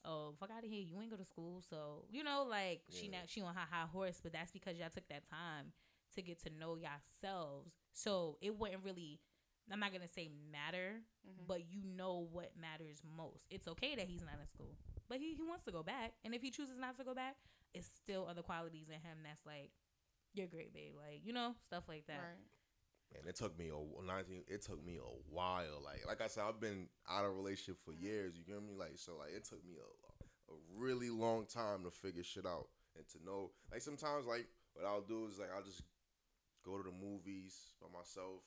oh 0.05 0.33
fuck 0.39 0.51
out 0.51 0.63
of 0.63 0.69
here, 0.69 0.81
you 0.85 1.01
ain't 1.01 1.09
go 1.09 1.17
to 1.17 1.25
school, 1.25 1.63
so 1.67 2.05
you 2.13 2.23
know, 2.23 2.43
like 2.47 2.81
she 2.89 3.07
now 3.09 3.25
she 3.25 3.41
on 3.41 3.55
her 3.55 3.65
high 3.69 3.87
horse, 3.89 4.19
but 4.21 4.31
that's 4.33 4.51
because 4.51 4.77
y'all 4.77 4.93
took 4.93 5.07
that 5.09 5.25
time 5.29 5.73
to 6.15 6.21
get 6.21 6.37
to 6.43 6.49
know 6.53 6.77
yourselves. 6.77 7.73
So 7.93 8.37
it 8.41 8.53
wouldn't 8.57 8.83
really, 8.83 9.19
I'm 9.71 9.79
not 9.79 9.91
gonna 9.91 10.07
say 10.07 10.29
matter, 10.51 11.01
Mhm. 11.27 11.47
but 11.47 11.65
you 11.69 11.81
know 11.83 12.27
what 12.31 12.55
matters 12.55 13.01
most. 13.17 13.47
It's 13.49 13.67
okay 13.67 13.95
that 13.95 14.07
he's 14.07 14.21
not 14.21 14.39
in 14.39 14.47
school, 14.47 14.75
but 15.07 15.17
he, 15.19 15.33
he 15.33 15.43
wants 15.43 15.65
to 15.65 15.71
go 15.71 15.81
back, 15.83 16.13
and 16.23 16.33
if 16.35 16.41
he 16.41 16.51
chooses 16.51 16.77
not 16.77 16.97
to 16.97 17.03
go 17.03 17.13
back, 17.13 17.35
it's 17.73 17.89
still 18.01 18.27
other 18.29 18.41
qualities 18.41 18.87
in 18.87 18.95
him 18.95 19.19
that's 19.23 19.45
like, 19.45 19.71
you're 20.33 20.47
great, 20.47 20.73
babe. 20.73 20.93
Like 20.95 21.21
you 21.23 21.33
know 21.33 21.55
stuff 21.67 21.83
like 21.87 22.05
that. 22.07 22.19
Right. 22.19 23.17
And 23.17 23.27
it 23.27 23.35
took 23.35 23.57
me 23.57 23.69
a 23.69 24.05
19. 24.05 24.43
It 24.47 24.61
took 24.61 24.85
me 24.85 24.97
a 24.97 25.33
while. 25.33 25.81
Like 25.83 26.05
like 26.05 26.21
I 26.21 26.27
said, 26.27 26.43
I've 26.47 26.61
been 26.61 26.87
out 27.09 27.25
of 27.25 27.35
relationship 27.35 27.77
for 27.83 27.91
mm-hmm. 27.91 28.05
years. 28.05 28.33
You 28.37 28.45
get 28.45 28.61
me? 28.61 28.75
Like 28.77 28.97
so, 28.97 29.17
like 29.17 29.33
it 29.35 29.45
took 29.45 29.65
me 29.65 29.77
a, 29.81 30.53
a 30.53 30.55
really 30.77 31.09
long 31.09 31.45
time 31.45 31.83
to 31.83 31.91
figure 31.91 32.23
shit 32.23 32.45
out 32.45 32.67
and 32.95 33.07
to 33.09 33.17
know. 33.25 33.51
Like 33.71 33.81
sometimes, 33.81 34.27
like 34.27 34.47
what 34.73 34.85
I'll 34.85 35.01
do 35.01 35.25
is 35.25 35.39
like 35.39 35.49
I'll 35.55 35.63
just 35.63 35.81
go 36.65 36.77
to 36.77 36.83
the 36.83 36.93
movies 36.93 37.73
by 37.81 37.87
myself. 37.89 38.45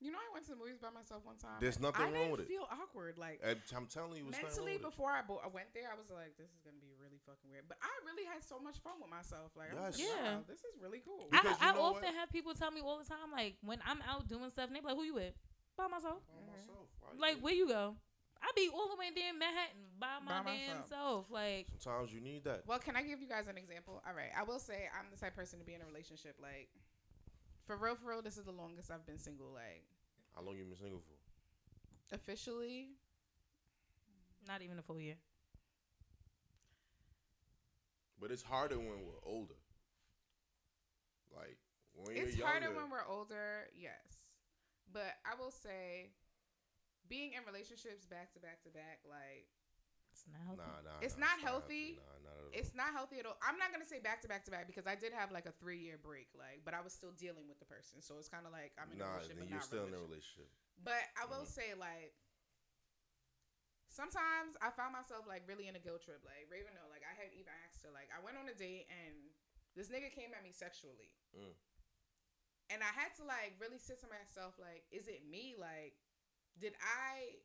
You 0.00 0.08
know, 0.08 0.16
I 0.16 0.32
went 0.32 0.48
to 0.48 0.56
the 0.56 0.60
movies 0.60 0.80
by 0.80 0.88
myself 0.88 1.28
one 1.28 1.36
time. 1.36 1.60
There's 1.60 1.76
nothing 1.76 2.08
I 2.08 2.12
wrong 2.16 2.32
with 2.32 2.40
it. 2.40 2.48
feel 2.48 2.64
awkward. 2.72 3.20
Like 3.20 3.44
I'm 3.44 3.84
telling 3.84 4.16
you, 4.16 4.32
it 4.32 4.40
mentally 4.40 4.80
wrong 4.80 4.88
it. 4.88 4.88
before 4.88 5.12
I, 5.12 5.20
bo- 5.20 5.44
I 5.44 5.52
went 5.52 5.76
there, 5.76 5.92
I 5.92 5.96
was 5.96 6.08
like, 6.08 6.40
"This 6.40 6.48
is 6.48 6.64
gonna 6.64 6.80
be 6.80 6.88
really 6.96 6.99
fucking 7.26 7.50
weird." 7.50 7.66
But 7.68 7.78
I 7.82 7.90
really 8.06 8.24
had 8.24 8.42
so 8.44 8.58
much 8.58 8.78
fun 8.80 9.00
with 9.00 9.10
myself. 9.10 9.52
Like, 9.56 9.70
I 9.72 9.74
was 9.74 9.98
like, 9.98 9.98
Yes. 9.98 10.16
wow, 10.16 10.24
Yeah. 10.24 10.38
this 10.48 10.60
is 10.64 10.74
really 10.80 11.00
cool. 11.04 11.28
Because 11.30 11.56
I, 11.60 11.68
I 11.68 11.70
you 11.70 11.76
know 11.78 11.82
often 11.92 12.04
what? 12.10 12.14
have 12.14 12.28
people 12.32 12.54
tell 12.54 12.70
me 12.70 12.80
all 12.80 12.98
the 12.98 13.04
time, 13.08 13.30
like 13.32 13.56
when 13.62 13.78
I'm 13.84 14.00
out 14.08 14.28
doing 14.28 14.48
stuff, 14.50 14.66
and 14.68 14.76
they 14.76 14.80
be 14.80 14.86
like, 14.86 14.96
"Who 14.96 15.04
you 15.04 15.14
with?" 15.14 15.34
By 15.76 15.86
myself. 15.88 16.22
By 16.28 16.40
Mhm. 16.40 16.56
myself. 16.60 16.86
Why 17.00 17.08
you 17.12 17.20
Like 17.20 17.32
think- 17.34 17.44
where 17.44 17.54
you 17.54 17.66
go? 17.68 17.96
I 18.42 18.48
be 18.56 18.70
all 18.72 18.88
the 18.88 18.96
way 18.96 19.10
there 19.14 19.28
in 19.28 19.38
Manhattan 19.38 19.84
by 20.00 20.18
my 20.24 20.42
By 20.42 20.56
damn 20.56 20.82
self. 20.88 21.28
Like 21.30 21.68
Sometimes 21.78 22.12
you 22.12 22.20
need 22.22 22.44
that. 22.44 22.64
Well, 22.66 22.78
can 22.78 22.96
I 22.96 23.02
give 23.02 23.20
you 23.20 23.28
guys 23.28 23.46
an 23.48 23.58
example? 23.58 24.02
All 24.06 24.14
right, 24.14 24.32
I 24.36 24.42
will 24.44 24.58
say 24.58 24.88
I'm 24.98 25.10
the 25.10 25.16
type 25.18 25.32
of 25.32 25.36
person 25.36 25.58
to 25.58 25.64
be 25.64 25.74
in 25.74 25.82
a 25.82 25.86
relationship. 25.86 26.36
Like, 26.40 26.70
for 27.66 27.76
real, 27.76 27.96
for 27.96 28.08
real, 28.08 28.22
this 28.22 28.38
is 28.38 28.44
the 28.44 28.52
longest 28.52 28.90
I've 28.90 29.04
been 29.04 29.18
single. 29.18 29.52
Like, 29.52 29.84
How 30.34 30.40
long 30.40 30.56
you 30.56 30.64
been 30.64 30.76
single 30.78 31.00
for? 31.00 31.16
officially, 32.16 32.88
not 34.48 34.62
even 34.62 34.78
a 34.78 34.82
full 34.82 34.98
year. 35.00 35.16
But 38.20 38.30
it's 38.30 38.42
harder 38.42 38.76
when 38.78 39.00
we're 39.08 39.24
older. 39.24 39.56
Like 41.32 41.56
when 41.94 42.16
you're 42.16 42.26
it's 42.26 42.36
younger. 42.36 42.52
harder 42.52 42.70
when 42.76 42.90
we're 42.90 43.06
older. 43.06 43.70
Yes, 43.74 44.28
but 44.92 45.16
I 45.24 45.38
will 45.38 45.50
say, 45.50 46.10
being 47.08 47.32
in 47.32 47.46
relationships 47.46 48.04
back 48.04 48.32
to 48.34 48.40
back 48.40 48.62
to 48.66 48.70
back, 48.70 49.00
like, 49.08 49.46
It's 50.12 50.26
not 50.26 50.42
healthy. 50.44 50.60
Nah, 50.60 50.82
nah. 50.84 50.98
It's 51.00 51.16
nah, 51.16 51.26
not 51.32 51.36
healthy. 51.40 51.86
Nah, 51.96 52.18
not 52.26 52.36
at 52.36 52.44
all. 52.44 52.52
it's 52.52 52.74
not 52.74 52.90
healthy 52.92 53.18
at 53.22 53.26
all. 53.30 53.38
I'm 53.40 53.56
not 53.56 53.70
gonna 53.72 53.86
say 53.86 54.02
back 54.02 54.20
to 54.26 54.28
back 54.28 54.44
to 54.46 54.50
back 54.50 54.66
because 54.66 54.84
I 54.90 54.98
did 54.98 55.14
have 55.14 55.30
like 55.30 55.46
a 55.46 55.54
three 55.56 55.78
year 55.80 55.96
break, 55.96 56.28
like, 56.36 56.60
but 56.66 56.74
I 56.74 56.82
was 56.82 56.92
still 56.92 57.14
dealing 57.16 57.46
with 57.46 57.56
the 57.62 57.64
person, 57.70 58.02
so 58.02 58.18
it's 58.18 58.28
kind 58.28 58.44
of 58.44 58.52
like 58.52 58.74
I'm 58.76 58.90
in 58.90 58.98
a 59.00 59.06
relationship, 59.06 59.38
then 59.38 59.38
but 59.38 59.48
you're 59.48 59.62
not 59.62 59.70
still 59.70 59.86
really. 59.86 59.96
in 59.96 60.02
a 60.02 60.04
relationship. 60.04 60.50
But 60.82 61.02
I 61.14 61.24
will 61.30 61.46
Mhm. 61.46 61.54
say, 61.54 61.72
like, 61.78 62.12
sometimes 63.88 64.56
I 64.62 64.70
found 64.74 64.92
myself 64.94 65.26
like 65.30 65.46
really 65.46 65.68
in 65.70 65.76
a 65.76 65.82
guilt 65.82 66.02
trip. 66.02 66.22
Like 66.26 66.50
Raven, 66.50 66.74
know, 66.74 66.82
like 66.89 66.89
I 66.89 66.89
had 67.20 67.36
even 67.36 67.52
asked 67.68 67.84
her, 67.84 67.92
like 67.92 68.08
I 68.10 68.18
went 68.24 68.40
on 68.40 68.48
a 68.48 68.56
date 68.56 68.88
and 68.88 69.14
this 69.76 69.92
nigga 69.92 70.08
came 70.10 70.32
at 70.32 70.42
me 70.42 70.50
sexually, 70.56 71.12
Mm. 71.36 71.54
and 72.72 72.80
I 72.82 72.90
had 72.96 73.12
to 73.20 73.24
like 73.28 73.54
really 73.60 73.78
sit 73.78 74.00
to 74.02 74.08
myself, 74.08 74.56
like, 74.58 74.88
is 74.90 75.06
it 75.06 75.22
me? 75.28 75.54
Like, 75.58 75.94
did 76.58 76.74
I 76.80 77.38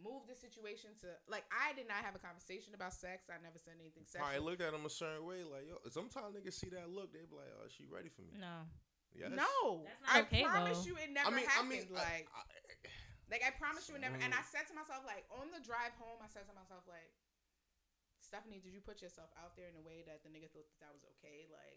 move 0.00 0.24
the 0.24 0.32
situation 0.32 0.88
to 1.04 1.12
like 1.28 1.44
I 1.52 1.76
did 1.76 1.84
not 1.84 2.00
have 2.00 2.16
a 2.16 2.22
conversation 2.22 2.72
about 2.72 2.96
sex. 2.96 3.28
I 3.28 3.36
never 3.44 3.60
said 3.60 3.76
anything 3.76 4.08
Probably 4.08 4.40
sexual. 4.40 4.48
looked 4.48 4.62
at 4.64 4.72
him 4.72 4.88
a 4.88 4.92
certain 4.92 5.24
way, 5.28 5.44
like 5.44 5.68
yo. 5.68 5.76
Sometimes 5.92 6.32
niggas 6.32 6.56
see 6.56 6.72
that 6.72 6.88
look, 6.88 7.12
they 7.12 7.24
be 7.28 7.36
like, 7.36 7.52
"Oh, 7.60 7.68
she 7.68 7.84
ready 7.84 8.08
for 8.08 8.24
me." 8.24 8.32
No. 8.40 8.64
Yes. 9.12 9.28
No, 9.36 9.84
That's 9.84 10.00
not 10.00 10.12
I 10.16 10.20
okay, 10.24 10.40
promise 10.48 10.80
though. 10.80 10.88
you, 10.88 10.94
it 10.96 11.12
I 11.12 11.12
never 11.12 11.36
mean, 11.36 11.44
I 11.44 11.60
happened. 11.60 11.68
mean, 11.68 11.84
like, 11.92 12.24
I, 12.32 12.40
I, 12.40 12.88
Like 13.28 13.44
I 13.44 13.52
promise 13.52 13.84
you, 13.92 13.96
it 13.96 14.00
never. 14.00 14.16
And 14.16 14.32
I 14.32 14.40
Mm. 14.40 14.48
said 14.48 14.64
to 14.72 14.74
myself, 14.74 15.04
like 15.04 15.28
on 15.28 15.52
the 15.52 15.60
drive 15.60 15.92
home, 16.00 16.20
I 16.24 16.28
said 16.32 16.48
to 16.48 16.54
myself, 16.56 16.88
like, 16.88 17.12
Stephanie, 18.32 18.64
did 18.64 18.72
you 18.72 18.80
put 18.80 19.04
yourself 19.04 19.28
out 19.36 19.52
there 19.60 19.68
in 19.68 19.76
a 19.76 19.84
way 19.84 20.00
that 20.08 20.24
the 20.24 20.32
nigga 20.32 20.48
thought 20.48 20.64
that, 20.64 20.88
that 20.88 20.92
was 20.96 21.04
okay? 21.20 21.44
Like, 21.52 21.76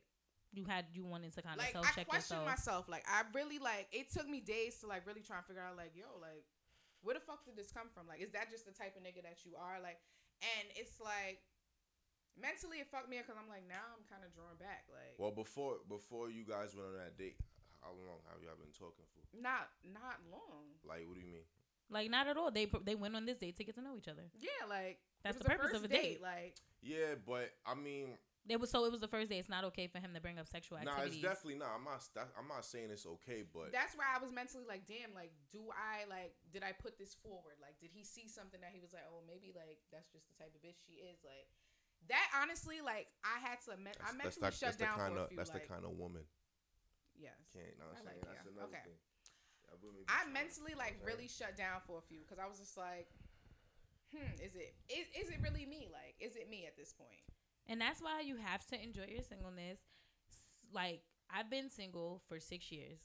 You 0.56 0.64
had 0.64 0.88
you 0.96 1.04
wanted 1.04 1.36
to 1.36 1.44
kind 1.44 1.60
of 1.60 1.68
like 1.68 1.76
self 1.76 1.84
I 1.84 1.92
check 1.92 2.08
questioned 2.08 2.48
yourself. 2.48 2.88
myself. 2.88 2.96
Like 2.96 3.04
I 3.12 3.28
really 3.36 3.60
like. 3.60 3.92
It 3.92 4.08
took 4.08 4.24
me 4.24 4.40
days 4.40 4.80
to 4.80 4.88
like 4.88 5.04
really 5.04 5.20
try 5.20 5.36
and 5.36 5.44
figure 5.44 5.60
out, 5.60 5.76
like, 5.76 5.92
yo, 6.00 6.08
like, 6.24 6.48
where 7.04 7.12
the 7.12 7.20
fuck 7.20 7.44
did 7.44 7.60
this 7.60 7.76
come 7.76 7.92
from? 7.92 8.08
Like, 8.08 8.24
is 8.24 8.32
that 8.32 8.48
just 8.56 8.64
the 8.64 8.72
type 8.72 8.96
of 8.96 9.04
nigga 9.04 9.20
that 9.28 9.44
you 9.44 9.60
are? 9.60 9.84
Like, 9.84 10.00
and 10.40 10.72
it's 10.80 11.04
like. 11.04 11.44
Mentally, 12.36 12.84
it 12.84 12.92
fucked 12.92 13.08
me 13.08 13.16
up 13.16 13.24
because 13.24 13.40
I'm 13.40 13.48
like, 13.48 13.64
now 13.64 13.96
I'm 13.96 14.04
kind 14.12 14.20
of 14.20 14.28
drawn 14.36 14.60
back. 14.60 14.92
Like, 14.92 15.16
well, 15.16 15.32
before 15.32 15.80
before 15.88 16.28
you 16.28 16.44
guys 16.44 16.76
went 16.76 16.92
on 16.92 17.00
that 17.00 17.16
date, 17.16 17.40
how 17.80 17.96
long 17.96 18.20
have 18.28 18.44
y'all 18.44 18.60
been 18.60 18.76
talking 18.76 19.08
for? 19.16 19.24
not 19.32 19.72
not 19.88 20.20
long. 20.28 20.76
Like, 20.84 21.08
what 21.08 21.16
do 21.16 21.24
you 21.24 21.32
mean? 21.32 21.48
Like 21.90 22.10
not 22.10 22.28
at 22.28 22.38
all. 22.38 22.52
They 22.52 22.66
they 22.84 22.96
went 22.96 23.16
on 23.16 23.26
this 23.26 23.38
date 23.38 23.56
to 23.58 23.64
get 23.64 23.76
to 23.76 23.82
know 23.82 23.96
each 23.98 24.08
other. 24.08 24.24
Yeah, 24.40 24.50
like 24.70 25.00
That's 25.24 25.38
the 25.38 25.44
purpose 25.46 25.72
first 25.72 25.84
of 25.84 25.84
a 25.86 25.88
date. 25.88 26.22
Like, 26.22 26.56
Yeah, 26.82 27.16
but 27.26 27.52
I 27.66 27.76
mean, 27.76 28.18
It 28.50 28.60
was 28.60 28.70
so 28.70 28.86
it 28.86 28.92
was 28.92 29.02
the 29.02 29.08
first 29.08 29.30
day. 29.30 29.38
It's 29.38 29.50
not 29.50 29.64
okay 29.74 29.86
for 29.88 30.00
him 30.00 30.14
to 30.14 30.22
bring 30.22 30.38
up 30.38 30.48
sexual 30.48 30.78
activity. 30.78 31.02
nah, 31.02 31.06
it's 31.10 31.22
definitely 31.22 31.58
not. 31.62 31.74
I'm 31.78 31.84
not. 31.86 32.02
that- 32.18 32.34
I'm 32.38 32.48
not 32.50 32.66
saying 32.66 32.90
it's 32.90 33.06
okay, 33.22 33.42
but 33.46 33.70
that's 33.72 33.94
why 33.98 34.06
I 34.14 34.22
was 34.22 34.32
mentally 34.34 34.66
like, 34.68 34.86
damn, 34.90 35.14
like, 35.14 35.30
do 35.54 35.62
I 35.74 36.06
like, 36.10 36.34
did 36.54 36.62
I 36.66 36.74
put 36.74 36.98
this 36.98 37.14
forward? 37.22 37.58
Like, 37.62 37.78
did 37.82 37.90
he 37.94 38.04
see 38.04 38.26
something 38.30 38.62
that 38.62 38.70
he 38.74 38.82
was 38.82 38.94
like, 38.94 39.06
oh, 39.10 39.22
maybe 39.26 39.54
like 39.54 39.78
that's 39.94 40.10
just 40.10 40.26
the 40.30 40.36
type 40.42 40.54
of 40.58 40.62
bitch 40.66 40.82
she 40.86 41.02
is? 41.06 41.22
Like, 41.26 41.46
that 42.10 42.30
honestly, 42.42 42.82
like, 42.86 43.10
I 43.26 43.42
had 43.42 43.62
to, 43.66 43.78
me- 43.78 43.94
I 44.02 44.14
that's, 44.22 44.38
that's, 44.38 44.42
mentally 44.42 44.42
that, 44.46 44.54
shut 44.54 44.62
that's 44.74 44.78
the 44.78 44.86
down 44.90 44.98
kind 44.98 45.14
for 45.14 45.20
of 45.22 45.26
a 45.26 45.30
few. 45.30 45.38
that's 45.38 45.54
like, 45.54 45.66
the 45.66 45.74
kind 45.74 45.86
of 45.86 45.98
woman. 45.98 46.22
yes, 47.18 47.34
Can't. 47.54 47.78
Know 47.82 47.90
what 47.90 47.98
I 47.98 48.00
I'm 48.02 48.06
like 48.06 48.22
saying? 48.22 48.26
That's 48.30 48.46
yeah, 48.46 48.54
another 48.58 48.74
okay. 48.74 48.86
thing. 48.90 49.02
Yeah, 49.66 49.78
women 49.82 50.06
be 50.06 50.12
I 50.14 50.30
mentally 50.32 50.76
you 50.76 50.78
like 50.78 50.98
really 51.06 51.28
shut 51.28 51.58
down 51.58 51.82
for 51.86 51.98
a 51.98 52.02
few 52.06 52.20
because 52.22 52.38
I 52.38 52.48
was 52.48 52.58
just 52.60 52.78
like, 52.78 53.08
hmm, 54.14 54.30
is 54.42 54.56
it 54.56 54.76
is, 54.90 55.08
is 55.18 55.30
it 55.34 55.40
really 55.42 55.66
me? 55.66 55.90
Like, 55.92 56.16
is 56.20 56.36
it 56.36 56.50
me 56.50 56.66
at 56.68 56.78
this 56.78 56.94
point? 56.94 57.22
And 57.68 57.82
that's 57.82 58.02
why 58.02 58.22
you 58.22 58.38
have 58.38 58.66
to 58.68 58.82
enjoy 58.82 59.10
your 59.10 59.24
singleness. 59.24 59.80
Like 60.74 61.02
I've 61.34 61.50
been 61.50 61.70
single 61.70 62.22
for 62.28 62.40
six 62.40 62.72
years. 62.72 63.00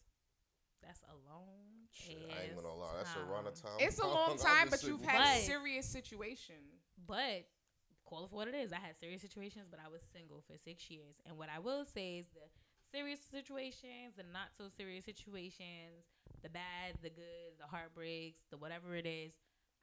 That's 0.82 1.00
a 1.08 1.16
long. 1.28 1.88
Shit, 1.92 2.16
I 2.30 2.44
ain't 2.44 2.56
gonna 2.56 2.72
lie. 2.74 2.96
That's 2.96 3.16
a 3.16 3.24
run 3.24 3.46
of 3.46 3.54
time. 3.54 3.76
time. 3.76 3.80
It's 3.80 3.98
a 3.98 4.06
long 4.06 4.38
time, 4.40 4.68
but 4.70 4.82
you've 4.82 5.02
had 5.02 5.18
But- 5.18 5.42
serious 5.42 5.86
situation. 5.86 6.56
But 7.06 7.48
call 8.04 8.24
it 8.24 8.30
for 8.30 8.36
what 8.36 8.48
it 8.48 8.54
is. 8.54 8.72
I 8.72 8.76
had 8.80 8.96
serious 8.96 9.22
situations, 9.22 9.66
but 9.70 9.80
I 9.84 9.88
was 9.88 10.00
single 10.12 10.42
for 10.46 10.56
six 10.56 10.90
years. 10.90 11.20
And 11.26 11.36
what 11.38 11.48
I 11.54 11.58
will 11.58 11.84
say 11.84 12.18
is 12.18 12.26
the 12.28 12.46
serious 12.90 13.20
situations 13.30 14.16
the 14.16 14.24
not 14.32 14.50
so 14.56 14.68
serious 14.68 15.04
situations, 15.04 16.06
the 16.42 16.48
bad, 16.50 16.96
the 17.02 17.10
good, 17.10 17.58
the 17.58 17.66
heartbreaks, 17.66 18.42
the 18.50 18.58
whatever 18.58 18.94
it 18.96 19.06
is, 19.06 19.32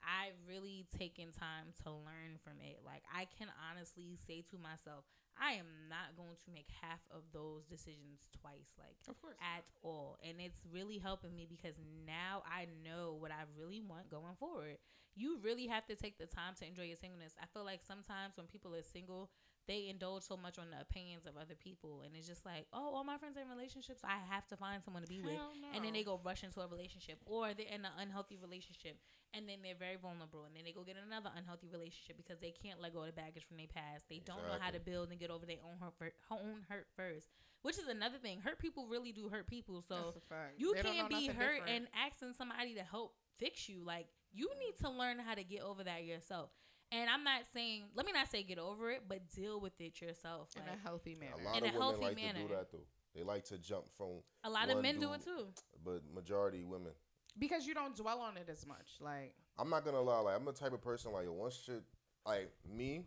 I've 0.04 0.38
really 0.48 0.86
taken 0.98 1.34
time 1.34 1.74
to 1.84 1.90
learn 1.92 2.38
from 2.44 2.62
it. 2.62 2.80
Like 2.86 3.04
I 3.10 3.26
can 3.38 3.50
honestly 3.70 4.18
say 4.28 4.44
to 4.52 4.58
myself, 4.58 5.06
I 5.38 5.54
am 5.54 5.70
not 5.90 6.18
going 6.18 6.34
to 6.46 6.50
make 6.54 6.70
half 6.82 7.02
of 7.14 7.22
those 7.34 7.66
decisions 7.70 8.26
twice, 8.42 8.74
like 8.78 8.98
Of 9.08 9.22
course. 9.22 9.38
at 9.42 9.66
all. 9.84 10.18
And 10.26 10.42
it's 10.42 10.62
really 10.72 10.98
helping 10.98 11.36
me 11.36 11.46
because 11.50 11.76
now 12.06 12.42
I 12.46 12.66
know 12.86 13.18
what 13.20 13.32
I 13.32 13.46
really 13.58 13.82
want 13.82 14.10
going 14.10 14.34
forward. 14.40 14.78
You 15.16 15.38
really 15.42 15.68
have 15.68 15.86
to 15.88 15.96
take 15.96 16.18
the 16.18 16.26
time 16.26 16.54
to 16.62 16.66
enjoy 16.66 16.84
your 16.90 16.98
singleness. 16.98 17.34
I 17.42 17.46
feel 17.54 17.66
like 17.66 17.82
sometimes 17.86 18.38
when 18.38 18.46
people 18.48 18.74
are 18.76 18.84
single, 18.86 19.30
they 19.68 19.88
indulge 19.90 20.24
so 20.24 20.38
much 20.38 20.58
on 20.58 20.72
the 20.72 20.80
opinions 20.80 21.26
of 21.26 21.36
other 21.36 21.56
people 21.56 22.02
and 22.06 22.16
it's 22.16 22.28
just 22.28 22.46
like, 22.46 22.66
oh, 22.72 22.96
all 22.96 23.04
my 23.04 23.18
friends 23.18 23.38
are 23.38 23.42
in 23.42 23.50
relationships, 23.50 24.02
I 24.04 24.18
have 24.34 24.48
to 24.48 24.56
find 24.58 24.82
someone 24.84 25.04
to 25.04 25.10
be 25.10 25.22
with. 25.22 25.34
Hell 25.36 25.52
And 25.76 25.84
then 25.84 25.94
they 25.94 26.04
go 26.04 26.20
rush 26.24 26.44
into 26.44 26.62
a 26.62 26.68
relationship 26.68 27.20
or 27.26 27.54
they're 27.54 27.68
in 27.68 27.84
an 27.84 27.92
unhealthy 28.00 28.38
relationship 28.42 28.98
and 29.34 29.48
then 29.48 29.60
they're 29.62 29.76
very 29.78 29.98
vulnerable 30.00 30.46
and 30.46 30.56
then 30.56 30.64
they 30.64 30.72
go 30.72 30.84
get 30.84 30.96
another 30.96 31.30
unhealthy 31.36 31.68
relationship 31.68 32.16
because 32.16 32.40
they 32.40 32.56
can't 32.56 32.80
let 32.82 32.94
go 32.94 33.02
of 33.02 33.08
the 33.08 33.12
baggage 33.14 33.44
from 33.46 33.58
their 33.58 33.68
past. 33.68 34.08
They 34.10 34.22
don't 34.24 34.42
know 34.48 34.56
how 34.60 34.72
to 34.72 34.80
build 34.80 35.12
and 35.12 35.20
get 35.20 35.30
over 35.30 35.46
their 35.46 35.60
own 35.64 35.76
hurt, 36.00 36.16
own 36.32 36.64
hurt 36.70 36.88
first, 36.96 37.28
which 37.62 37.78
is 37.78 37.88
another 37.88 38.18
thing. 38.18 38.40
Hurt 38.40 38.60
people 38.60 38.88
really 38.88 39.12
do 39.12 39.28
hurt 39.28 39.48
people. 39.48 39.84
So 39.84 40.16
That's 40.16 40.24
a 40.24 40.28
fact. 40.32 40.54
you 40.58 40.74
They 40.76 40.82
can't 40.82 41.10
be 41.10 41.28
hurt 41.28 41.60
different. 41.60 41.70
and 41.70 41.88
asking 41.92 42.34
somebody 42.40 42.76
to 42.76 42.84
help 42.84 43.16
fix 43.38 43.68
you. 43.68 43.84
Like 43.84 44.08
you 44.32 44.50
need 44.60 44.80
to 44.82 44.90
learn 44.90 45.20
how 45.20 45.36
to 45.36 45.44
get 45.44 45.62
over 45.62 45.84
that 45.84 46.04
yourself. 46.06 46.52
And 46.92 47.10
I'm 47.10 47.24
not 47.24 47.42
saying, 47.54 47.84
let 47.96 48.06
me 48.06 48.14
not 48.14 48.30
say 48.30 48.44
get 48.44 48.60
over 48.60 48.92
it, 48.92 49.04
but 49.08 49.30
deal 49.30 49.60
with 49.60 49.80
it 49.82 50.00
yourself. 50.02 50.50
in 50.56 50.62
Like, 50.64 50.80
a 50.80 50.88
healthy 50.88 51.16
manner. 51.16 51.34
A 51.42 51.44
lot 51.44 51.58
In 51.58 51.64
a 51.64 51.68
of 51.68 51.74
women 51.74 51.82
healthy 51.82 52.06
like 52.06 52.18
to 52.18 52.42
do 52.42 52.48
that 52.56 52.72
though. 52.72 52.88
They 53.16 53.24
like 53.24 53.44
to 53.46 53.58
jump 53.58 53.86
from, 53.98 54.22
a 54.44 54.50
lot 54.50 54.70
of 54.70 54.76
one 54.76 54.84
men 54.84 55.00
do 55.00 55.12
it 55.14 55.24
too. 55.24 55.48
but 55.84 56.02
majority 56.14 56.64
women. 56.64 56.92
because 57.38 57.66
you 57.66 57.74
don't 57.74 57.96
dwell 57.96 58.20
on 58.22 58.38
it 58.38 58.48
as 58.50 58.66
much. 58.66 58.98
Like 59.02 59.34
I'm 59.58 59.70
not 59.70 59.84
gonna 59.86 60.02
lie, 60.02 60.20
like 60.20 60.36
I'm 60.36 60.46
the 60.46 60.54
type 60.54 60.74
of 60.74 60.82
person 60.82 61.12
like 61.12 61.26
once 61.28 61.56
shit 61.66 61.84
like 62.26 62.52
me, 62.72 63.04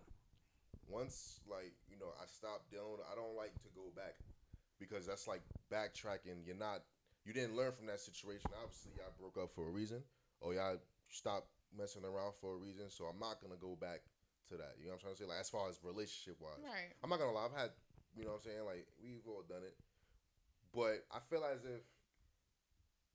once 0.89 1.41
like, 1.49 1.73
you 1.89 1.97
know, 1.99 2.09
I 2.21 2.27
stop 2.27 2.63
dealing 2.71 2.91
with 2.93 3.01
I 3.11 3.15
don't 3.15 3.37
like 3.37 3.55
to 3.63 3.69
go 3.75 3.83
back 3.95 4.17
because 4.79 5.07
that's 5.07 5.29
like 5.29 5.43
backtracking. 5.73 6.45
You're 6.45 6.57
not 6.57 6.83
you 7.25 7.33
didn't 7.33 7.55
learn 7.57 7.73
from 7.73 7.87
that 7.87 8.01
situation. 8.01 8.51
Obviously 8.63 8.93
y'all 8.97 9.13
broke 9.19 9.37
up 9.43 9.51
for 9.51 9.69
a 9.69 9.71
reason. 9.71 10.03
Or 10.41 10.55
y'all 10.55 10.79
stopped 11.09 11.49
messing 11.77 12.05
around 12.05 12.35
for 12.41 12.55
a 12.55 12.57
reason. 12.57 12.91
So 12.91 13.05
I'm 13.07 13.19
not 13.19 13.41
gonna 13.41 13.61
go 13.61 13.77
back 13.81 14.01
to 14.49 14.57
that. 14.57 14.75
You 14.79 14.87
know 14.87 14.93
what 14.93 14.95
I'm 14.97 15.01
trying 15.01 15.15
to 15.15 15.21
say? 15.23 15.29
Like 15.29 15.41
as 15.41 15.51
far 15.51 15.69
as 15.69 15.79
relationship 15.83 16.41
wise. 16.41 16.59
right. 16.65 16.93
I'm 17.03 17.11
not 17.11 17.19
gonna 17.19 17.33
lie, 17.33 17.47
I've 17.47 17.57
had 17.59 17.71
you 18.17 18.25
know 18.25 18.31
what 18.31 18.43
I'm 18.43 18.51
saying, 18.51 18.65
like 18.67 18.87
we've 19.03 19.27
all 19.27 19.45
done 19.49 19.63
it. 19.63 19.77
But 20.75 21.07
I 21.11 21.19
feel 21.29 21.45
as 21.45 21.65
if 21.65 21.83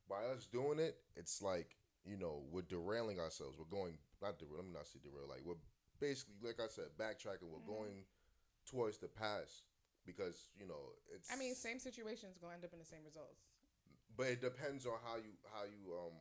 by 0.09 0.23
us 0.25 0.45
doing 0.45 0.79
it, 0.79 0.97
it's 1.15 1.41
like, 1.41 1.75
you 2.05 2.17
know, 2.17 2.43
we're 2.51 2.61
derailing 2.61 3.19
ourselves. 3.19 3.57
We're 3.57 3.65
going 3.65 3.97
not 4.21 4.37
derail 4.39 4.57
let 4.57 4.65
me 4.65 4.71
not 4.73 4.87
say 4.87 4.99
derail, 5.03 5.27
like 5.27 5.41
we're 5.43 5.59
basically 5.99 6.35
like 6.43 6.59
I 6.59 6.67
said, 6.67 6.95
backtracking, 6.97 7.49
we're 7.49 7.59
Mhm. 7.59 7.67
going 7.67 8.05
towards 8.65 8.97
the 8.97 9.07
past 9.07 9.63
because, 10.05 10.49
you 10.57 10.65
know, 10.67 10.93
it's 11.13 11.31
I 11.31 11.35
mean, 11.35 11.55
same 11.55 11.79
situations 11.79 12.37
gonna 12.37 12.53
end 12.55 12.65
up 12.65 12.73
in 12.73 12.79
the 12.79 12.85
same 12.85 13.03
results. 13.03 13.41
but 14.15 14.27
it 14.27 14.39
depends 14.41 14.85
on 14.85 14.97
how 15.03 15.17
you 15.17 15.35
how 15.51 15.63
you 15.65 15.93
um 15.97 16.15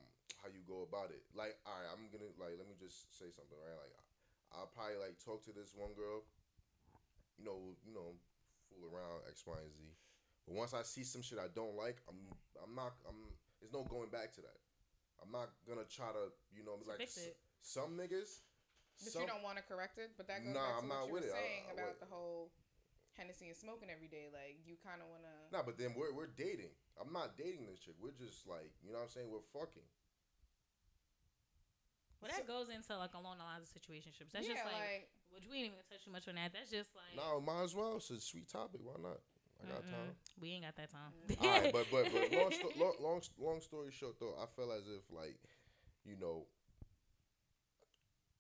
how 0.45 0.53
you 0.53 0.61
go 0.69 0.85
about 0.85 1.09
it. 1.09 1.25
Like, 1.33 1.57
all 1.65 1.73
right, 1.73 1.89
I'm 1.89 2.13
gonna 2.13 2.29
like 2.37 2.61
let 2.61 2.69
me 2.69 2.77
just 2.77 3.09
say 3.17 3.33
something, 3.33 3.57
right? 3.57 3.81
Like, 3.81 3.97
I'll 4.53 4.69
probably 4.69 5.01
like 5.01 5.17
talk 5.17 5.41
to 5.49 5.53
this 5.57 5.73
one 5.73 5.97
girl, 5.97 6.21
you 7.41 7.49
know, 7.49 7.73
you 7.81 7.97
know, 7.97 8.13
fool 8.69 8.85
around 8.93 9.25
X, 9.33 9.41
Y, 9.49 9.57
and 9.57 9.73
Z. 9.73 9.81
But 10.45 10.55
once 10.61 10.77
I 10.77 10.85
see 10.85 11.03
some 11.03 11.25
shit 11.25 11.41
I 11.41 11.49
don't 11.57 11.73
like, 11.81 12.05
I'm 12.05 12.21
I'm 12.61 12.77
not 12.77 12.93
I'm 13.09 13.33
there's 13.65 13.73
no 13.73 13.89
going 13.89 14.13
back 14.13 14.37
to 14.37 14.45
that. 14.45 14.61
I'm 15.25 15.33
not 15.33 15.49
gonna 15.65 15.89
try 15.89 16.13
to 16.13 16.29
you 16.53 16.61
know 16.61 16.77
like 16.85 17.01
s- 17.01 17.33
some 17.65 17.97
niggas. 17.97 18.45
But 19.03 19.11
some, 19.11 19.23
you 19.25 19.29
don't 19.33 19.43
want 19.43 19.57
to 19.59 19.65
correct 19.65 19.97
it. 19.99 20.13
But 20.21 20.29
that 20.29 20.45
goes 20.45 20.53
Nah, 20.55 20.61
back 20.61 20.77
to 20.77 20.83
I'm 20.85 20.89
what 20.93 21.09
you 21.09 21.13
were 21.17 21.25
it. 21.25 21.33
Saying 21.35 21.65
I 21.67 21.73
about 21.73 21.97
would- 21.97 22.03
the 22.05 22.11
whole 22.13 22.53
Hennessy 23.17 23.47
and 23.49 23.57
smoking 23.57 23.89
every 23.91 24.07
day. 24.13 24.29
Like 24.29 24.61
you 24.69 24.77
kind 24.85 25.01
of 25.01 25.09
want 25.09 25.25
to. 25.25 25.35
Nah, 25.57 25.65
but 25.65 25.81
then 25.81 25.97
we're 25.97 26.13
we're 26.13 26.31
dating. 26.37 26.75
I'm 27.01 27.11
not 27.11 27.35
dating 27.41 27.65
this 27.67 27.81
chick. 27.81 27.97
We're 27.99 28.15
just 28.15 28.45
like 28.47 28.71
you 28.85 28.93
know 28.93 29.01
what 29.01 29.09
I'm 29.09 29.15
saying. 29.17 29.31
We're 29.33 29.43
fucking. 29.57 29.87
Well, 32.25 32.33
that 32.33 32.49
goes 32.49 32.69
into 32.73 32.97
like 32.97 33.13
along 33.13 33.37
the 33.39 33.45
lines 33.45 33.69
of 33.69 33.71
situationships. 33.77 34.33
That's 34.33 34.49
yeah, 34.49 34.57
just 34.57 34.65
like, 34.65 34.81
like 34.81 35.09
which 35.29 35.45
we 35.45 35.61
ain't 35.61 35.77
even 35.77 35.85
touch 35.85 36.05
too 36.05 36.13
much 36.13 36.25
on 36.29 36.37
that. 36.41 36.53
That's 36.57 36.73
just 36.73 36.97
like, 36.97 37.13
No, 37.13 37.41
might 37.41 37.63
as 37.69 37.75
well. 37.77 38.01
It's 38.01 38.09
a 38.11 38.21
sweet 38.21 38.49
topic. 38.49 38.81
Why 38.83 38.97
not? 38.97 39.21
I 39.61 39.69
got 39.69 39.85
mm-mm, 39.85 39.93
time. 39.93 40.17
we 40.41 40.53
ain't 40.57 40.65
got 40.65 40.77
that 40.77 40.91
time. 40.91 41.13
All 41.41 41.49
right, 41.49 41.73
but 41.73 41.87
but 41.91 42.09
but 42.13 42.33
long, 42.33 42.51
sto- 42.57 42.75
long 42.77 42.95
long 43.01 43.21
long 43.39 43.61
story 43.61 43.93
short 43.93 44.19
though, 44.19 44.35
I 44.41 44.47
feel 44.57 44.73
as 44.73 44.89
if 44.89 45.05
like, 45.13 45.39
you 46.05 46.17
know, 46.21 46.47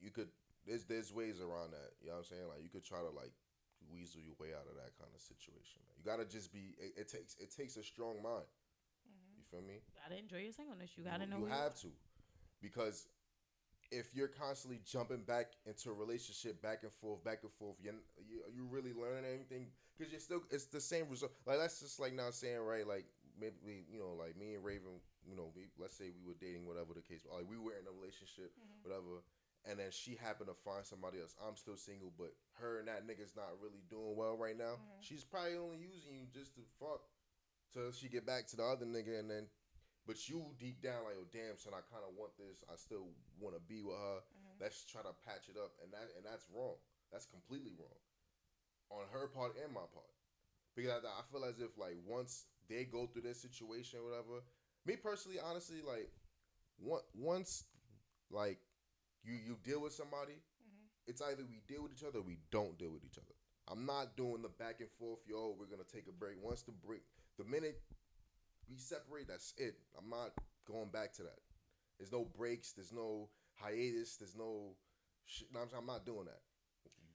you 0.01 0.11
could 0.11 0.28
there's 0.66 0.85
there's 0.85 1.12
ways 1.12 1.40
around 1.40 1.73
that. 1.73 1.93
You 2.01 2.09
know 2.09 2.20
what 2.20 2.27
I'm 2.27 2.36
saying? 2.36 2.48
Like 2.48 2.62
you 2.62 2.69
could 2.70 2.85
try 2.85 2.98
to 3.01 3.11
like 3.11 3.32
weasel 3.90 4.20
your 4.20 4.35
way 4.40 4.52
out 4.56 4.66
of 4.69 4.77
that 4.77 4.97
kind 4.98 5.11
of 5.15 5.20
situation. 5.20 5.81
You 5.97 6.05
gotta 6.05 6.24
just 6.24 6.52
be. 6.52 6.74
It, 6.78 7.05
it 7.05 7.09
takes 7.09 7.36
it 7.39 7.55
takes 7.55 7.77
a 7.77 7.82
strong 7.82 8.23
mind. 8.23 8.48
mhm. 9.06 9.39
You 9.39 9.44
feel 9.51 9.62
me? 9.62 9.81
gotta 10.02 10.19
enjoy 10.19 10.39
your 10.44 10.52
singleness. 10.52 10.90
You 10.97 11.05
gotta 11.05 11.27
know. 11.27 11.39
You 11.39 11.47
who 11.47 11.52
have 11.52 11.74
to, 11.81 11.89
because 12.61 13.06
if 13.95 14.15
you're 14.15 14.29
constantly 14.29 14.81
jumping 14.85 15.23
back 15.23 15.53
into 15.66 15.91
a 15.91 15.95
relationship, 15.95 16.61
back 16.62 16.83
and 16.83 16.93
forth, 16.93 17.23
back 17.25 17.41
and 17.43 17.53
forth, 17.53 17.77
you 17.83 17.93
you 18.29 18.43
you 18.55 18.65
really 18.66 18.93
learning 18.93 19.25
anything? 19.25 19.69
Because 19.97 20.11
you're 20.12 20.21
still 20.21 20.43
it's 20.51 20.66
the 20.66 20.81
same 20.81 21.07
result. 21.09 21.33
Like 21.47 21.59
that's 21.59 21.81
just 21.81 22.01
like 22.01 22.12
now 22.15 22.31
saying 22.31 22.61
right, 22.61 22.87
like 22.87 23.07
maybe 23.39 23.87
you 23.91 23.99
know, 23.99 24.15
like 24.19 24.37
me 24.37 24.55
and 24.55 24.65
Raven, 24.65 24.99
you 25.29 25.37
know, 25.37 25.51
we 25.55 25.71
let's 25.79 25.97
say 25.97 26.11
we 26.11 26.27
were 26.27 26.37
dating, 26.41 26.66
whatever 26.66 26.95
the 26.95 27.03
case, 27.03 27.23
like 27.31 27.47
we 27.49 27.59
were 27.59 27.73
in 27.79 27.87
a 27.87 27.95
relationship, 27.95 28.53
Mhm. 28.59 28.83
whatever. 28.85 29.23
And 29.66 29.79
then 29.79 29.91
she 29.91 30.15
happened 30.15 30.51
to 30.51 30.55
find 30.55 30.85
somebody 30.85 31.21
else. 31.21 31.35
I'm 31.41 31.57
still 31.57 31.79
single, 31.79 32.12
but 32.19 32.35
her 32.61 32.81
and 32.81 32.89
that 32.89 33.07
nigga's 33.07 33.35
not 33.35 33.49
really 33.62 33.81
doing 33.89 34.15
well 34.15 34.37
right 34.37 34.59
now. 34.59 34.77
Mhm. 34.77 35.01
She's 35.01 35.25
probably 35.25 35.57
only 35.57 35.79
using 35.79 36.19
you 36.21 36.27
just 36.27 36.55
to 36.57 36.61
fuck 36.79 37.01
till 37.73 37.91
she 37.93 38.09
get 38.09 38.27
back 38.27 38.47
to 38.49 38.57
the 38.57 38.65
other 38.65 38.85
nigga, 38.87 39.19
and 39.19 39.31
then 39.31 39.49
but 40.07 40.29
you 40.29 40.45
deep 40.59 40.83
down 40.83 41.05
like, 41.05 41.17
oh 41.19 41.27
damn, 41.33 41.57
son, 41.57 41.73
I 41.73 41.83
kind 41.93 42.05
of 42.07 42.15
want 42.17 42.37
this. 42.37 42.63
I 42.69 42.77
still 42.77 43.09
want 43.41 43.55
to 43.57 43.63
be 43.65 43.81
with 43.83 43.97
her. 43.97 44.21
Mhm. 44.21 44.61
Let's 44.61 44.85
try 44.85 45.03
to 45.03 45.13
patch 45.25 45.49
it 45.49 45.57
up, 45.57 45.73
and 45.83 45.93
that 45.93 46.13
and 46.17 46.25
that's 46.25 46.47
wrong. 46.53 46.77
That's 47.13 47.27
completely 47.27 47.73
wrong 47.79 48.01
on 48.91 49.07
her 49.13 49.29
part 49.29 49.57
and 49.63 49.73
my 49.73 49.87
part. 49.93 50.13
Because 50.77 51.05
I, 51.05 51.09
I 51.09 51.23
feel 51.33 51.45
as 51.45 51.59
if 51.61 51.77
like 51.79 51.97
once 52.07 52.47
they 52.69 52.85
go 52.85 53.07
through 53.07 53.23
this 53.23 53.41
situation, 53.41 54.01
or 54.01 54.05
whatever. 54.11 54.43
Me 54.87 54.97
personally, 54.97 55.39
honestly, 55.41 55.81
like 55.81 56.11
once 57.15 57.65
like 58.31 58.59
you 59.23 59.35
you 59.35 59.57
deal 59.63 59.81
with 59.81 59.93
somebody, 59.93 60.35
Mhm. 60.35 60.89
it's 61.07 61.23
either 61.23 61.45
we 61.45 61.61
deal 61.67 61.83
with 61.83 61.93
each 61.93 62.05
other 62.05 62.19
or 62.19 62.23
we 62.23 62.39
don't 62.51 62.77
deal 62.79 62.91
with 62.91 63.05
each 63.05 63.19
other. 63.19 63.35
I'm 63.69 63.87
not 63.87 64.17
doing 64.17 64.43
the 64.43 64.49
back 64.51 64.81
and 64.81 64.91
forth, 64.91 65.21
yo, 65.27 65.57
we're 65.59 65.67
gonna 65.67 65.85
take 65.85 66.07
a 66.09 66.13
break. 66.13 66.37
Once 66.43 66.63
the 66.63 66.73
break 66.73 67.03
the 67.39 67.45
minute 67.45 67.81
we 68.70 68.77
separate, 68.78 69.28
that's 69.28 69.55
it. 69.57 69.77
I'm 69.99 70.09
not 70.11 70.31
going 70.66 70.89
back 70.91 71.12
to 71.15 71.23
that. 71.23 71.39
There's 71.99 72.12
no 72.12 72.24
breaks, 72.36 72.73
there's 72.73 72.93
no 72.93 73.28
hiatus, 73.55 74.16
there's 74.16 74.36
no 74.36 74.74
shit. 75.27 75.49
no, 75.53 75.61
I'm, 75.61 75.69
I'm 75.78 75.86
not 75.86 76.05
doing 76.07 76.27
that. 76.27 76.41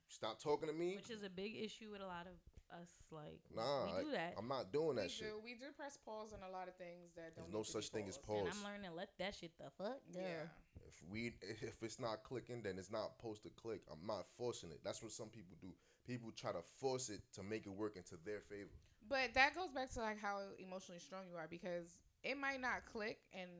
Stop 0.08 0.42
talking 0.42 0.68
to 0.68 0.74
me. 0.74 0.96
which 0.96 1.10
is 1.10 1.22
a 1.22 1.30
big 1.30 1.54
issue 1.56 1.90
with 1.92 2.00
a 2.00 2.06
lot 2.06 2.26
of 2.26 2.34
us. 2.80 2.90
Like, 3.10 3.38
Nah, 3.54 3.86
we 3.98 4.04
do 4.04 4.10
that. 4.12 4.34
I'm 4.38 4.48
not 4.48 4.72
doing 4.72 4.96
We 4.96 5.02
that 5.02 5.10
shit. 5.10 5.28
do. 5.28 5.38
We 5.44 5.54
do 5.54 5.70
press 5.76 5.98
pause 6.04 6.32
on 6.32 6.40
a 6.48 6.50
lot 6.50 6.66
of 6.66 6.74
things 6.76 7.14
that 7.14 7.36
don't. 7.36 7.46
There's 7.46 7.52
no 7.52 7.58
need 7.60 7.66
to 7.66 7.78
be 7.78 7.82
such 7.82 7.88
thing 7.92 8.08
as 8.08 8.18
paused. 8.18 8.46
and 8.46 8.50
pause. 8.50 8.58
I'm 8.58 8.64
learning 8.72 8.90
to 8.90 8.96
let 8.96 9.10
that 9.18 9.34
shit 9.34 9.52
the 9.58 9.70
fuck 9.78 9.98
go. 10.12 10.18
Yeah. 10.20 10.50
If 10.86 10.98
we 11.10 11.32
if 11.42 11.82
it's 11.82 12.00
not 12.00 12.24
clicking, 12.24 12.62
then 12.62 12.78
it's 12.78 12.90
not 12.90 13.12
supposed 13.16 13.42
to 13.44 13.50
click. 13.50 13.82
I'm 13.90 14.04
not 14.06 14.26
forcing 14.36 14.70
it. 14.70 14.80
That's 14.82 15.02
what 15.02 15.12
some 15.12 15.28
people 15.28 15.56
do. 15.60 15.68
People 16.06 16.32
try 16.34 16.50
to 16.52 16.62
force 16.80 17.08
it 17.10 17.20
to 17.34 17.42
make 17.44 17.66
it 17.66 17.70
work 17.72 17.94
into 17.96 18.16
their 18.24 18.40
favor. 18.40 18.74
But 19.10 19.34
that 19.34 19.58
goes 19.58 19.74
back 19.74 19.90
to 19.98 20.00
like 20.00 20.22
how 20.22 20.38
emotionally 20.62 21.00
strong 21.02 21.26
you 21.28 21.36
are 21.36 21.50
because 21.50 21.98
it 22.22 22.38
might 22.38 22.62
not 22.62 22.86
click 22.86 23.18
and 23.34 23.50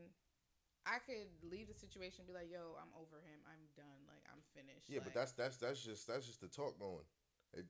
I 0.87 1.03
could 1.05 1.29
leave 1.45 1.69
the 1.69 1.75
situation 1.75 2.23
and 2.25 2.29
be 2.31 2.33
like, 2.33 2.49
yo, 2.49 2.79
I'm 2.81 2.89
over 2.97 3.19
him. 3.21 3.43
I'm 3.45 3.61
done. 3.77 4.01
Like 4.09 4.23
I'm 4.31 4.41
finished. 4.57 4.89
Yeah, 4.89 5.01
but 5.05 5.13
that's 5.13 5.33
that's 5.35 5.59
that's 5.59 5.83
just 5.85 6.07
that's 6.07 6.25
just 6.25 6.41
the 6.41 6.49
talk 6.49 6.79
going. 6.79 7.05
It, 7.53 7.67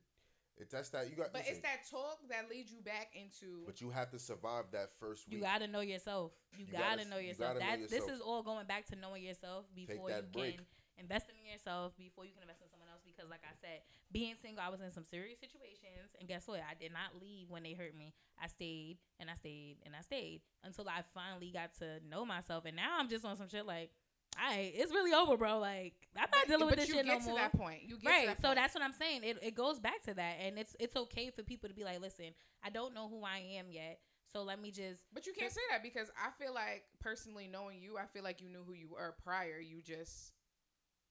it 0.60 0.70
that's 0.70 0.90
that 0.92 1.08
you 1.10 1.16
got. 1.16 1.32
But 1.32 1.48
it's 1.48 1.58
that 1.64 1.88
talk 1.90 2.20
that 2.28 2.46
leads 2.52 2.70
you 2.70 2.84
back 2.84 3.10
into 3.16 3.64
But 3.66 3.80
you 3.80 3.90
have 3.90 4.10
to 4.12 4.18
survive 4.20 4.70
that 4.76 4.92
first 5.00 5.26
week. 5.26 5.36
You 5.38 5.42
gotta 5.42 5.66
know 5.66 5.80
yourself. 5.80 6.32
You, 6.54 6.66
You 6.68 6.72
gotta, 6.72 7.02
gotta- 7.02 7.10
know 7.10 7.18
you 7.18 7.32
yourself. 7.32 7.58
gotta 7.58 7.64
know 7.64 7.80
That's 7.88 7.90
this 7.90 8.06
is 8.12 8.20
all 8.20 8.42
going 8.44 8.66
back 8.68 8.86
to 8.92 8.96
knowing 8.96 9.24
yourself 9.24 9.64
before 9.74 10.06
you 10.08 10.14
that 10.14 10.30
break. 10.30 10.56
can 10.60 10.66
invest 11.00 11.26
in 11.32 11.40
yourself 11.50 11.96
before 11.96 12.24
you 12.28 12.32
can 12.36 12.42
invest 12.44 12.60
in 12.62 12.68
someone 12.70 12.92
else. 12.92 13.02
Because 13.02 13.26
like 13.32 13.42
I 13.42 13.56
said, 13.58 13.82
being 14.12 14.34
single, 14.42 14.62
I 14.64 14.68
was 14.70 14.80
in 14.80 14.90
some 14.90 15.04
serious 15.04 15.38
situations, 15.38 16.10
and 16.18 16.28
guess 16.28 16.46
what? 16.48 16.60
I 16.60 16.74
did 16.78 16.92
not 16.92 17.20
leave 17.20 17.48
when 17.50 17.62
they 17.62 17.74
hurt 17.74 17.96
me. 17.96 18.12
I 18.42 18.48
stayed 18.48 18.98
and 19.18 19.30
I 19.30 19.34
stayed 19.34 19.76
and 19.84 19.94
I 19.96 20.02
stayed 20.02 20.40
until 20.64 20.88
I 20.88 21.02
finally 21.14 21.50
got 21.52 21.74
to 21.78 22.00
know 22.08 22.24
myself. 22.24 22.64
And 22.64 22.74
now 22.76 22.96
I'm 22.98 23.08
just 23.08 23.24
on 23.24 23.36
some 23.36 23.48
shit 23.48 23.66
like, 23.66 23.90
all 24.40 24.48
right, 24.50 24.72
it's 24.74 24.92
really 24.92 25.12
over, 25.12 25.36
bro. 25.36 25.58
Like 25.58 25.94
I'm 26.16 26.22
not 26.22 26.30
But- 26.32 26.48
dealing 26.48 26.66
with 26.66 26.70
but 26.76 26.78
this 26.80 26.88
you 26.88 26.94
shit 26.94 27.04
get 27.06 27.18
no 27.18 27.24
to 27.24 27.30
more. 27.30 27.38
that 27.38 27.52
point. 27.52 27.82
You 27.82 27.96
get 27.98 28.02
to 28.02 28.08
Right. 28.08 28.26
that 28.28 28.40
So 28.42 28.54
that's 28.54 28.74
what 28.74 28.82
I'm 28.82 28.92
saying. 28.92 29.22
It 29.24 29.38
it 29.42 29.54
goes 29.54 29.78
back 29.78 30.02
to 30.04 30.14
that, 30.14 30.36
and 30.40 30.58
it's 30.58 30.74
it's 30.80 30.96
okay 30.96 31.30
for 31.30 31.42
people 31.42 31.68
to 31.68 31.74
be 31.74 31.84
like, 31.84 32.00
listen, 32.00 32.34
I 32.64 32.70
don't 32.70 32.94
know 32.94 33.08
who 33.08 33.22
I 33.24 33.38
am 33.58 33.70
yet, 33.70 34.00
so 34.32 34.42
let 34.42 34.60
me 34.60 34.70
just. 34.70 35.02
But 35.12 35.26
you 35.26 35.32
can't 35.32 35.52
say 35.52 35.60
that 35.70 35.82
because 35.82 36.10
I 36.16 36.30
feel 36.42 36.54
like 36.54 36.84
personally 37.00 37.46
knowing 37.48 37.80
you, 37.80 37.98
I 37.98 38.06
feel 38.06 38.22
like 38.24 38.40
you 38.40 38.48
knew 38.48 38.62
who 38.66 38.72
you 38.72 38.88
were 38.88 39.14
prior. 39.22 39.58
You 39.60 39.82
just 39.82 40.32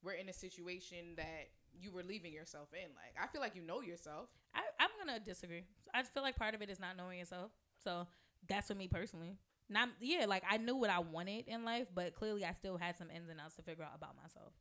were 0.01 0.13
in 0.13 0.29
a 0.29 0.33
situation 0.33 1.15
that 1.17 1.49
you 1.79 1.91
were 1.91 2.03
leaving 2.03 2.33
yourself 2.33 2.69
in. 2.73 2.89
Like 2.95 3.15
I 3.21 3.27
feel 3.27 3.41
like 3.41 3.55
you 3.55 3.61
know 3.61 3.81
yourself. 3.81 4.29
I, 4.53 4.61
I'm 4.79 4.89
gonna 4.99 5.19
disagree. 5.19 5.63
I 5.93 6.03
feel 6.03 6.23
like 6.23 6.35
part 6.35 6.55
of 6.55 6.61
it 6.61 6.69
is 6.69 6.79
not 6.79 6.97
knowing 6.97 7.19
yourself. 7.19 7.51
So 7.83 8.07
that's 8.47 8.67
for 8.67 8.75
me 8.75 8.87
personally. 8.87 9.37
Not 9.69 9.89
yeah, 10.01 10.25
like 10.27 10.43
I 10.49 10.57
knew 10.57 10.75
what 10.75 10.89
I 10.89 10.99
wanted 10.99 11.45
in 11.47 11.63
life, 11.65 11.87
but 11.93 12.15
clearly 12.15 12.45
I 12.45 12.53
still 12.53 12.77
had 12.77 12.97
some 12.97 13.09
ins 13.11 13.29
and 13.29 13.39
outs 13.39 13.55
to 13.55 13.61
figure 13.61 13.83
out 13.83 13.91
about 13.95 14.15
myself. 14.21 14.53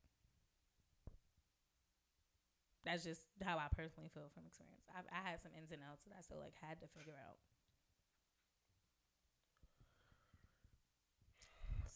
That's 2.85 3.05
just 3.05 3.23
how 3.45 3.59
I 3.59 3.69
personally 3.77 4.09
feel 4.13 4.31
from 4.35 4.47
experience. 4.47 4.87
I, 4.95 5.03
I 5.13 5.21
had 5.31 5.43
some 5.43 5.53
ins 5.57 5.71
and 5.73 5.83
outs 5.85 6.05
that 6.07 6.15
I 6.17 6.23
still 6.23 6.39
like 6.41 6.55
had 6.61 6.81
to 6.81 6.89
figure 6.89 7.19
out. 7.19 7.39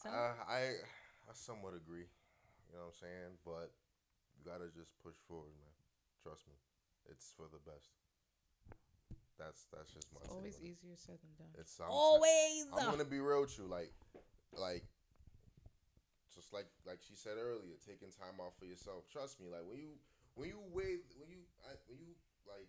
So 0.03 0.11
Uh, 0.11 0.35
I 0.49 0.61
I 1.29 1.33
somewhat 1.35 1.75
agree. 1.75 2.07
You 2.69 2.75
know 2.75 2.87
what 2.87 2.95
I'm 2.95 3.01
saying? 3.01 3.33
But 3.45 3.73
you 4.43 4.51
gotta 4.51 4.67
just 4.75 4.91
push 5.07 5.15
forward, 5.31 5.55
man. 5.63 5.71
Trust 6.19 6.51
me, 6.51 6.59
it's 7.07 7.31
for 7.39 7.47
the 7.47 7.63
best. 7.63 7.95
That's 9.39 9.71
that's 9.71 9.95
just 9.95 10.11
my. 10.11 10.19
It's 10.27 10.35
always 10.35 10.59
on 10.59 10.67
easier 10.67 10.99
said 10.99 11.19
than 11.23 11.31
done. 11.39 11.55
It's 11.59 11.79
I'm, 11.79 11.87
always 11.91 12.67
I'm 12.75 12.91
gonna 12.91 13.07
be 13.07 13.23
real 13.23 13.43
with 13.47 13.55
you, 13.59 13.71
like, 13.71 13.95
like, 14.55 14.83
just 16.35 16.53
like 16.53 16.67
like 16.87 16.99
she 17.07 17.15
said 17.15 17.39
earlier, 17.39 17.79
taking 17.87 18.11
time 18.11 18.43
out 18.43 18.59
for 18.59 18.67
yourself. 18.67 19.07
Trust 19.07 19.39
me, 19.39 19.47
like 19.47 19.63
when 19.63 19.79
you 19.79 19.95
when 20.35 20.51
you 20.51 20.59
weigh 20.75 21.07
when 21.19 21.31
you 21.31 21.47
I, 21.63 21.79
when 21.87 22.03
you 22.03 22.19
like 22.51 22.67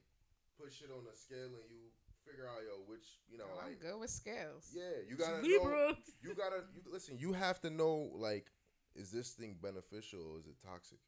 put 0.62 0.70
shit 0.70 0.94
on 0.94 1.06
a 1.10 1.16
scale 1.18 1.58
and 1.58 1.70
you 1.74 1.90
figure 2.26 2.48
out 2.48 2.62
yo 2.64 2.86
which 2.88 3.20
you 3.30 3.38
know 3.38 3.50
Oh, 3.50 3.66
I'm 3.66 3.76
good 3.82 4.00
with 4.00 4.10
scales. 4.10 4.72
yeah 4.74 5.04
you 5.10 5.18
gotta 5.18 5.42
know 5.42 5.48
Libra. 5.48 5.98
you 6.22 6.34
gotta 6.34 6.64
you 6.74 6.82
listen. 6.92 7.18
You 7.18 7.34
have 7.34 7.60
to 7.62 7.70
know 7.70 8.10
like, 8.16 8.50
is 8.96 9.12
this 9.12 9.32
thing 9.32 9.58
beneficial 9.62 10.22
or 10.22 10.40
is 10.40 10.48
it 10.48 10.56
toxic? 10.66 11.00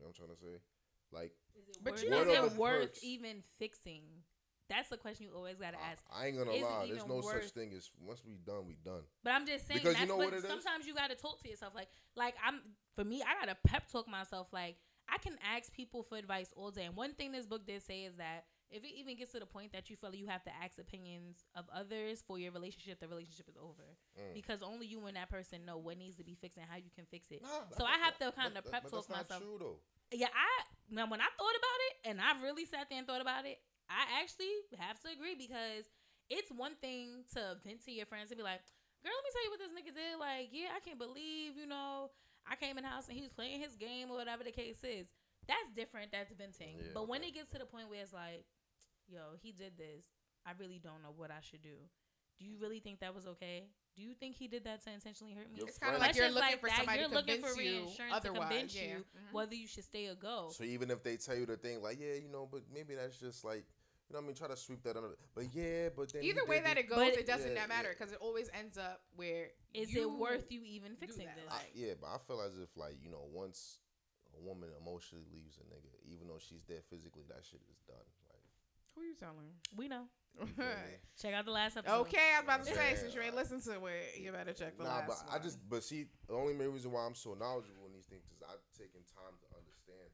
You 0.00 0.06
know 0.06 0.12
what 0.16 0.18
I'm 0.18 0.26
trying 0.26 0.36
to 0.36 0.40
say? 0.42 0.62
Like, 1.12 1.32
But 1.82 1.92
worth, 1.92 2.02
you 2.02 2.08
is 2.08 2.26
know 2.26 2.32
it 2.46 2.50
the 2.54 2.60
worth 2.60 2.80
perks- 2.94 3.04
even 3.04 3.42
fixing? 3.58 4.02
That's 4.70 4.88
the 4.88 4.96
question 4.96 5.26
you 5.26 5.32
always 5.34 5.58
gotta 5.58 5.76
ask. 5.82 6.02
I 6.14 6.28
ain't 6.28 6.38
gonna 6.38 6.52
Is 6.52 6.62
lie. 6.62 6.86
There's 6.88 7.06
no 7.06 7.16
worth- 7.16 7.42
such 7.42 7.50
thing 7.52 7.72
as 7.76 7.90
once 8.00 8.22
we 8.24 8.36
done, 8.36 8.66
we 8.66 8.76
done. 8.76 9.02
But 9.24 9.32
I'm 9.32 9.44
just 9.44 9.66
saying 9.66 9.80
Because 9.80 9.94
you 9.94 9.98
that's 10.06 10.08
know 10.08 10.16
what, 10.16 10.26
what 10.26 10.34
it 10.34 10.44
is? 10.44 10.50
sometimes 10.50 10.86
you 10.86 10.94
gotta 10.94 11.16
talk 11.16 11.42
to 11.42 11.48
yourself. 11.50 11.74
Like 11.74 11.88
like 12.14 12.36
I'm 12.44 12.60
for 12.94 13.04
me, 13.04 13.20
I 13.22 13.34
gotta 13.44 13.58
pep 13.66 13.88
talk 13.90 14.06
myself. 14.08 14.46
Like 14.52 14.76
I 15.08 15.18
can 15.18 15.36
ask 15.42 15.72
people 15.72 16.04
for 16.04 16.16
advice 16.16 16.52
all 16.56 16.70
day. 16.70 16.84
And 16.84 16.94
one 16.94 17.14
thing 17.14 17.32
this 17.32 17.46
book 17.46 17.66
did 17.66 17.82
say 17.82 18.04
is 18.04 18.14
that 18.18 18.44
if 18.70 18.84
it 18.84 18.94
even 18.94 19.16
gets 19.16 19.32
to 19.32 19.40
the 19.40 19.46
point 19.46 19.72
that 19.72 19.90
you 19.90 19.96
feel 19.96 20.14
you 20.14 20.26
have 20.26 20.42
to 20.44 20.50
ask 20.62 20.78
opinions 20.78 21.44
of 21.54 21.66
others 21.74 22.22
for 22.26 22.38
your 22.38 22.52
relationship, 22.52 23.00
the 23.00 23.08
relationship 23.08 23.48
is 23.48 23.56
over. 23.56 23.82
Mm. 24.18 24.34
Because 24.34 24.62
only 24.62 24.86
you 24.86 25.04
and 25.06 25.16
that 25.16 25.28
person 25.30 25.64
know 25.64 25.76
what 25.76 25.98
needs 25.98 26.16
to 26.16 26.24
be 26.24 26.36
fixed 26.40 26.56
and 26.58 26.66
how 26.70 26.76
you 26.76 26.90
can 26.94 27.04
fix 27.10 27.30
it. 27.30 27.42
Nah, 27.42 27.74
So 27.76 27.84
I 27.84 27.98
have 27.98 28.14
to 28.18 28.30
that- 28.30 28.36
kinda 28.36 28.62
prep 28.62 28.84
talk 28.84 29.06
that's 29.06 29.08
myself. 29.08 29.42
True 29.42 29.58
though. 29.58 29.78
Yeah, 30.12 30.28
I 30.34 30.64
now 30.88 31.06
when 31.06 31.20
I 31.20 31.28
thought 31.38 31.56
about 31.58 31.80
it 31.90 31.94
and 32.10 32.20
I 32.20 32.42
really 32.42 32.64
sat 32.64 32.88
there 32.88 32.98
and 32.98 33.06
thought 33.06 33.20
about 33.20 33.46
it, 33.46 33.58
I 33.88 34.22
actually 34.22 34.50
have 34.78 35.00
to 35.00 35.10
agree 35.10 35.34
because 35.34 35.90
it's 36.28 36.50
one 36.50 36.76
thing 36.76 37.24
to 37.34 37.58
vent 37.64 37.84
to 37.84 37.92
your 37.92 38.06
friends 38.06 38.30
and 38.30 38.38
be 38.38 38.44
like, 38.44 38.62
"Girl, 39.02 39.12
let 39.14 39.24
me 39.24 39.30
tell 39.32 39.44
you 39.44 39.50
what 39.50 39.58
this 39.58 39.72
nigga 39.74 39.94
did. 39.94 40.18
Like, 40.18 40.48
yeah, 40.52 40.74
I 40.74 40.80
can't 40.80 40.98
believe 40.98 41.56
you 41.56 41.66
know 41.66 42.10
I 42.46 42.56
came 42.56 42.78
in 42.78 42.84
the 42.84 42.90
house 42.90 43.08
and 43.08 43.16
he 43.16 43.22
was 43.22 43.32
playing 43.32 43.60
his 43.60 43.76
game 43.76 44.10
or 44.10 44.16
whatever 44.16 44.44
the 44.44 44.52
case 44.52 44.82
is. 44.82 45.08
That's 45.46 45.70
different. 45.74 46.12
That's 46.12 46.32
venting. 46.32 46.78
Yeah, 46.78 46.94
but 46.94 47.08
when 47.08 47.20
okay. 47.20 47.30
it 47.30 47.34
gets 47.34 47.50
to 47.52 47.58
the 47.58 47.66
point 47.66 47.88
where 47.88 48.00
it's 48.02 48.12
like, 48.12 48.44
yo, 49.10 49.36
he 49.42 49.52
did 49.52 49.76
this. 49.76 50.06
I 50.46 50.52
really 50.58 50.78
don't 50.82 51.02
know 51.02 51.12
what 51.16 51.30
I 51.30 51.40
should 51.42 51.62
do. 51.62 51.76
Do 52.38 52.46
you 52.46 52.56
really 52.60 52.80
think 52.80 53.00
that 53.00 53.14
was 53.14 53.26
okay? 53.26 53.64
Do 53.94 54.02
you 54.02 54.14
think 54.14 54.36
he 54.36 54.48
did 54.48 54.64
that 54.64 54.82
to 54.84 54.92
intentionally 54.92 55.34
hurt 55.34 55.50
me? 55.52 55.58
Your 55.58 55.68
It's 55.68 55.76
kind 55.76 55.94
of 55.94 56.00
like 56.00 56.14
Questions 56.14 56.32
you're 56.32 56.40
looking 56.40 56.58
for 56.58 56.68
that, 56.70 56.76
somebody 56.78 56.98
you're 57.00 57.08
to 57.08 57.14
looking 57.14 57.34
convince 57.34 57.54
for 57.56 57.60
you 57.62 57.80
reassurance 57.84 58.14
otherwise. 58.14 58.40
to 58.40 58.48
convince 58.48 58.74
yeah. 58.76 58.82
you 58.82 58.96
Mhm. 59.04 59.32
whether 59.32 59.54
you 59.54 59.66
should 59.66 59.84
stay 59.84 60.06
or 60.08 60.14
go. 60.14 60.48
So 60.54 60.64
even 60.64 60.90
if 60.90 61.02
they 61.02 61.16
tell 61.18 61.36
you 61.36 61.44
the 61.44 61.58
thing, 61.58 61.82
like, 61.82 61.98
yeah, 62.00 62.14
you 62.14 62.28
know, 62.28 62.46
but 62.50 62.62
maybe 62.72 62.94
that's 62.94 63.18
just 63.18 63.44
like, 63.44 63.66
you 64.08 64.14
know, 64.14 64.20
what 64.20 64.24
I 64.24 64.26
mean, 64.28 64.36
try 64.36 64.48
to 64.48 64.56
sweep 64.56 64.82
that 64.84 64.96
under. 64.96 65.18
But 65.34 65.52
yeah, 65.52 65.90
but 65.94 66.12
then 66.12 66.22
Either 66.24 66.46
way 66.46 66.60
that 66.60 66.78
it 66.78 66.88
goes, 66.88 66.96
But- 66.98 67.18
it 67.18 67.26
doesn't 67.26 67.52
Yeah, 67.54 67.66
matter 67.66 67.88
yeah. 67.88 67.94
because 67.98 68.12
it 68.12 68.18
always 68.22 68.48
ends 68.54 68.78
up 68.78 69.02
where 69.16 69.50
Is 69.74 69.92
you 69.92 70.02
it 70.08 70.18
worth 70.18 70.50
you 70.50 70.62
even 70.64 70.96
fixing 70.96 71.26
that, 71.26 71.36
this? 71.36 71.52
I, 71.52 71.68
yeah, 71.74 71.94
but 72.00 72.06
I 72.08 72.18
feel 72.18 72.40
as 72.40 72.56
if 72.58 72.74
like 72.76 72.96
you 73.02 73.10
know, 73.10 73.28
once 73.30 73.80
a 74.34 74.40
woman 74.40 74.70
emotionally 74.80 75.26
leaves 75.30 75.58
a 75.58 75.64
nigga, 75.64 75.92
even 76.06 76.26
though 76.28 76.38
she's 76.38 76.64
there 76.64 76.80
physically, 76.88 77.24
that 77.28 77.44
shit 77.44 77.60
is 77.70 77.80
done. 77.86 78.06
Like, 79.00 79.06
Who 79.06 79.08
you 79.08 79.14
telling? 79.16 79.50
we 79.76 79.88
know. 79.88 80.04
you 80.40 80.46
feel 80.46 80.64
me? 80.64 80.72
Check 81.20 81.34
out 81.34 81.44
the 81.44 81.50
last 81.50 81.76
episode. 81.76 82.00
okay, 82.06 82.36
I 82.36 82.40
was 82.40 82.44
about 82.44 82.64
to 82.64 82.74
say 82.74 82.90
Yeah. 82.92 82.98
since 82.98 83.14
you 83.14 83.20
ain't 83.22 83.34
listened 83.34 83.62
to 83.64 83.72
it, 83.86 84.20
you 84.20 84.30
better 84.32 84.52
check 84.52 84.76
the 84.76 84.84
nah, 84.84 84.90
last 85.02 85.08
but 85.08 85.16
one. 85.26 85.40
I 85.40 85.42
just, 85.42 85.58
but 85.68 85.82
see, 85.82 86.06
the 86.28 86.34
only 86.34 86.54
main 86.54 86.68
reason 86.70 86.92
why 86.92 87.04
I'm 87.04 87.14
so 87.14 87.34
knowledgeable 87.34 87.86
in 87.86 87.92
these 87.92 88.06
things 88.06 88.24
is 88.30 88.42
I've 88.44 88.62
taken 88.78 89.00
time 89.16 89.34
to 89.40 89.46
understand. 89.56 90.10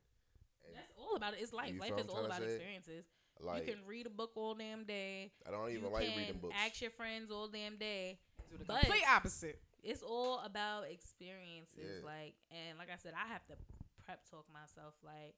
And 0.66 0.74
That's 0.74 0.92
all 0.98 1.16
about 1.16 1.34
it. 1.34 1.40
It's 1.42 1.52
life. 1.52 1.72
You 1.74 1.80
Life 1.80 1.90
is 1.90 1.96
what 1.96 2.00
I'm 2.02 2.10
all 2.10 2.16
trying 2.16 2.26
about 2.26 2.40
to 2.42 2.48
say? 2.48 2.54
experiences. 2.54 3.04
like, 3.40 3.66
you 3.66 3.74
can 3.74 3.82
read 3.86 4.06
a 4.06 4.10
book 4.10 4.32
all 4.34 4.54
damn 4.54 4.84
day. 4.84 5.30
I 5.46 5.50
don't 5.50 5.68
even 5.70 5.84
you 5.84 5.90
like 5.90 6.06
can 6.08 6.16
reading 6.18 6.38
books. 6.40 6.54
ask 6.64 6.80
your 6.80 6.90
friends 6.90 7.30
all 7.30 7.46
damn 7.48 7.76
day. 7.76 8.18
do 8.50 8.56
the 8.58 8.64
but- 8.64 8.80
complete 8.80 9.04
opposite. 9.10 9.60
It's 9.84 10.02
all 10.02 10.40
about 10.44 10.90
experiences. 10.90 12.02
Yeah. 12.02 12.04
Like, 12.04 12.34
and 12.50 12.78
like 12.78 12.88
I 12.90 12.96
said, 12.96 13.12
I 13.14 13.28
have 13.32 13.44
to 13.46 13.54
prep 14.04 14.28
talk 14.28 14.46
myself. 14.52 14.94
Like, 15.04 15.36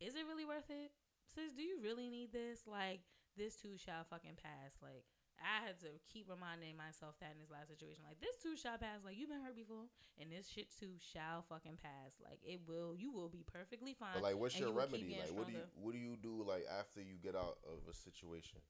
is 0.00 0.14
it 0.14 0.24
really 0.26 0.46
worth 0.46 0.70
it? 0.70 0.92
Sis, 1.34 1.54
do 1.54 1.62
you 1.62 1.78
really 1.82 2.10
need 2.10 2.32
this? 2.32 2.66
Like, 2.66 3.00
this 3.36 3.56
too 3.56 3.78
shall 3.78 4.04
fucking 4.08 4.38
pass. 4.42 4.76
Like, 4.82 5.06
I 5.40 5.64
had 5.64 5.80
to 5.80 5.96
keep 6.10 6.28
reminding 6.28 6.76
myself 6.76 7.16
that 7.22 7.32
in 7.32 7.40
this 7.40 7.48
last 7.48 7.70
situation. 7.70 8.04
Like, 8.04 8.20
this 8.20 8.42
too 8.42 8.58
shall 8.58 8.76
pass. 8.76 9.06
Like, 9.06 9.16
you've 9.16 9.30
been 9.30 9.40
hurt 9.40 9.56
before, 9.56 9.88
and 10.18 10.28
this 10.28 10.50
shit 10.50 10.68
too 10.74 10.98
shall 10.98 11.46
fucking 11.48 11.78
pass. 11.78 12.18
Like, 12.18 12.42
it 12.42 12.60
will. 12.66 12.92
You 12.98 13.14
will 13.14 13.30
be 13.30 13.46
perfectly 13.46 13.94
fine. 13.94 14.18
But 14.18 14.26
like, 14.26 14.36
what's 14.36 14.58
your 14.58 14.74
you 14.74 14.78
remedy? 14.78 15.16
Like, 15.16 15.32
what 15.32 15.46
do 15.46 15.54
you 15.54 15.64
what 15.78 15.92
do 15.94 16.00
you 16.02 16.18
do 16.18 16.42
like 16.42 16.66
after 16.66 17.00
you 17.00 17.16
get 17.22 17.34
out 17.38 17.62
of 17.64 17.86
a 17.88 17.94
situation? 17.94 18.60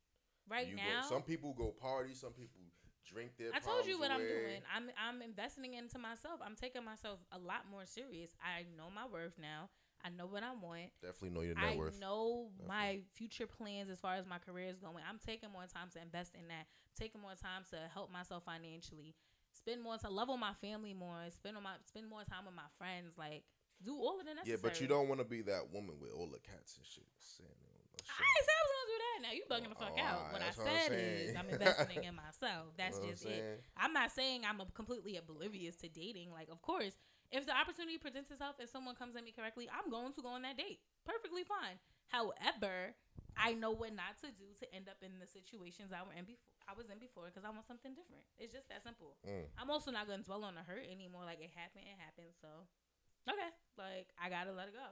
right 0.51 0.67
you 0.69 0.77
now, 0.77 1.03
go, 1.03 1.09
some 1.09 1.23
people 1.23 1.55
go 1.55 1.71
party, 1.71 2.15
some 2.15 2.33
people 2.33 2.61
drink 3.07 3.31
their. 3.39 3.55
I 3.55 3.61
told 3.61 3.87
you 3.87 3.99
what 3.99 4.11
I'm 4.11 4.21
doing. 4.21 4.61
I'm 4.75 4.91
I'm 4.99 5.23
investing 5.23 5.75
into 5.75 5.99
myself. 5.99 6.41
I'm 6.45 6.57
taking 6.57 6.85
myself 6.85 7.21
a 7.33 7.39
lot 7.39 7.71
more 7.71 7.87
serious. 7.87 8.35
I 8.43 8.67
know 8.77 8.91
my 8.93 9.07
worth 9.07 9.39
now. 9.41 9.71
I 10.05 10.09
know 10.09 10.27
what 10.27 10.43
I 10.43 10.53
want. 10.53 10.91
Definitely 11.03 11.31
know 11.31 11.43
your 11.43 11.59
I 11.59 11.71
net 11.71 11.79
worth. 11.79 11.97
I 11.97 12.01
know 12.01 12.49
my 12.67 13.01
future 13.15 13.47
plans 13.47 13.91
as 13.91 14.01
far 14.01 14.15
as 14.15 14.27
my 14.27 14.39
career 14.39 14.69
is 14.69 14.79
going. 14.79 15.03
I'm 15.09 15.19
taking 15.25 15.51
more 15.53 15.67
time 15.67 15.89
to 15.95 16.01
invest 16.01 16.35
in 16.35 16.49
that. 16.49 16.67
Taking 16.99 17.21
more 17.21 17.35
time 17.37 17.65
to 17.71 17.77
help 17.93 18.11
myself 18.11 18.45
financially. 18.45 19.15
Spend 19.53 19.83
more 19.83 19.99
time, 19.99 20.15
love 20.15 20.31
on 20.31 20.41
my 20.41 20.55
family 20.61 20.95
more. 20.95 21.29
Spend 21.31 21.57
on 21.57 21.63
my 21.63 21.75
spend 21.85 22.09
more 22.09 22.25
time 22.25 22.47
with 22.47 22.55
my 22.55 22.69
friends. 22.79 23.19
Like 23.19 23.45
do 23.83 23.97
all 23.97 24.21
of 24.21 24.27
the 24.27 24.35
necessary. 24.35 24.57
Yeah, 24.57 24.63
but 24.63 24.81
you 24.81 24.87
don't 24.87 25.09
want 25.09 25.21
to 25.21 25.27
be 25.27 25.43
that 25.43 25.73
woman 25.73 25.97
with 26.01 26.13
all 26.13 26.29
the 26.29 26.41
cats 26.41 26.77
and 26.77 26.87
shit. 26.87 27.05
Saying 27.19 27.51
I 28.01 28.41
said 28.41 28.57
I 28.57 28.63
was 28.65 28.73
gonna 28.73 28.91
do 28.91 28.99
that. 29.05 29.19
Now 29.21 29.33
you 29.37 29.43
bugging 29.51 29.69
the 29.69 29.79
fuck 29.79 29.93
Oh, 29.97 30.01
out. 30.01 30.17
alright, 30.19 30.33
What 30.33 30.43
I 30.43 30.47
what 30.47 30.69
I'm 30.69 30.89
said 30.89 30.99
is 30.99 31.37
I'm 31.37 31.49
investing 31.51 32.05
in 32.05 32.15
myself. 32.25 32.73
That's 32.77 32.97
You 32.97 33.03
know 33.05 33.11
just 33.11 33.27
it. 33.27 33.63
I'm 33.77 33.93
not 33.93 34.11
saying 34.13 34.43
I'm 34.49 34.61
a 34.61 34.67
completely 34.73 35.17
oblivious 35.17 35.77
to 35.77 35.89
dating. 35.89 36.31
Like, 36.33 36.49
of 36.51 36.63
course, 36.63 36.95
if 37.31 37.47
the 37.47 37.55
opportunity 37.55 37.99
presents 37.99 38.31
itself 38.31 38.59
and 38.59 38.69
someone 38.69 38.99
comes 38.99 39.15
at 39.15 39.23
me 39.23 39.31
correctly, 39.31 39.71
I'm 39.71 39.91
going 39.91 40.13
to 40.15 40.23
go 40.23 40.35
on 40.35 40.43
that 40.43 40.59
date. 40.59 40.83
Perfectly 41.07 41.47
fine. 41.47 41.79
However, 42.11 42.99
I 43.39 43.55
know 43.55 43.71
what 43.71 43.95
not 43.95 44.19
to 44.27 44.35
do 44.35 44.51
to 44.59 44.67
end 44.75 44.91
up 44.91 44.99
in 44.99 45.23
the 45.23 45.31
situations 45.31 45.95
I 45.95 46.03
were 46.03 46.15
in 46.15 46.27
before. 46.27 46.51
I 46.67 46.75
was 46.75 46.91
in 46.91 46.99
before 46.99 47.31
because 47.31 47.47
I 47.47 47.51
want 47.55 47.67
something 47.67 47.95
different. 47.95 48.27
It's 48.39 48.51
just 48.51 48.67
that 48.71 48.83
simple. 48.83 49.15
Mm. 49.23 49.47
I'm 49.59 49.71
also 49.71 49.95
not 49.95 50.11
gonna 50.11 50.27
dwell 50.27 50.43
on 50.43 50.59
the 50.59 50.67
hurt 50.67 50.87
anymore. 50.87 51.23
Like 51.23 51.43
it 51.43 51.55
happened, 51.55 51.87
it 51.87 51.99
happened. 51.99 52.35
So, 52.39 52.51
okay, 53.27 53.51
like 53.79 54.11
I 54.19 54.31
gotta 54.31 54.51
let 54.51 54.71
it 54.71 54.75
go. 54.75 54.91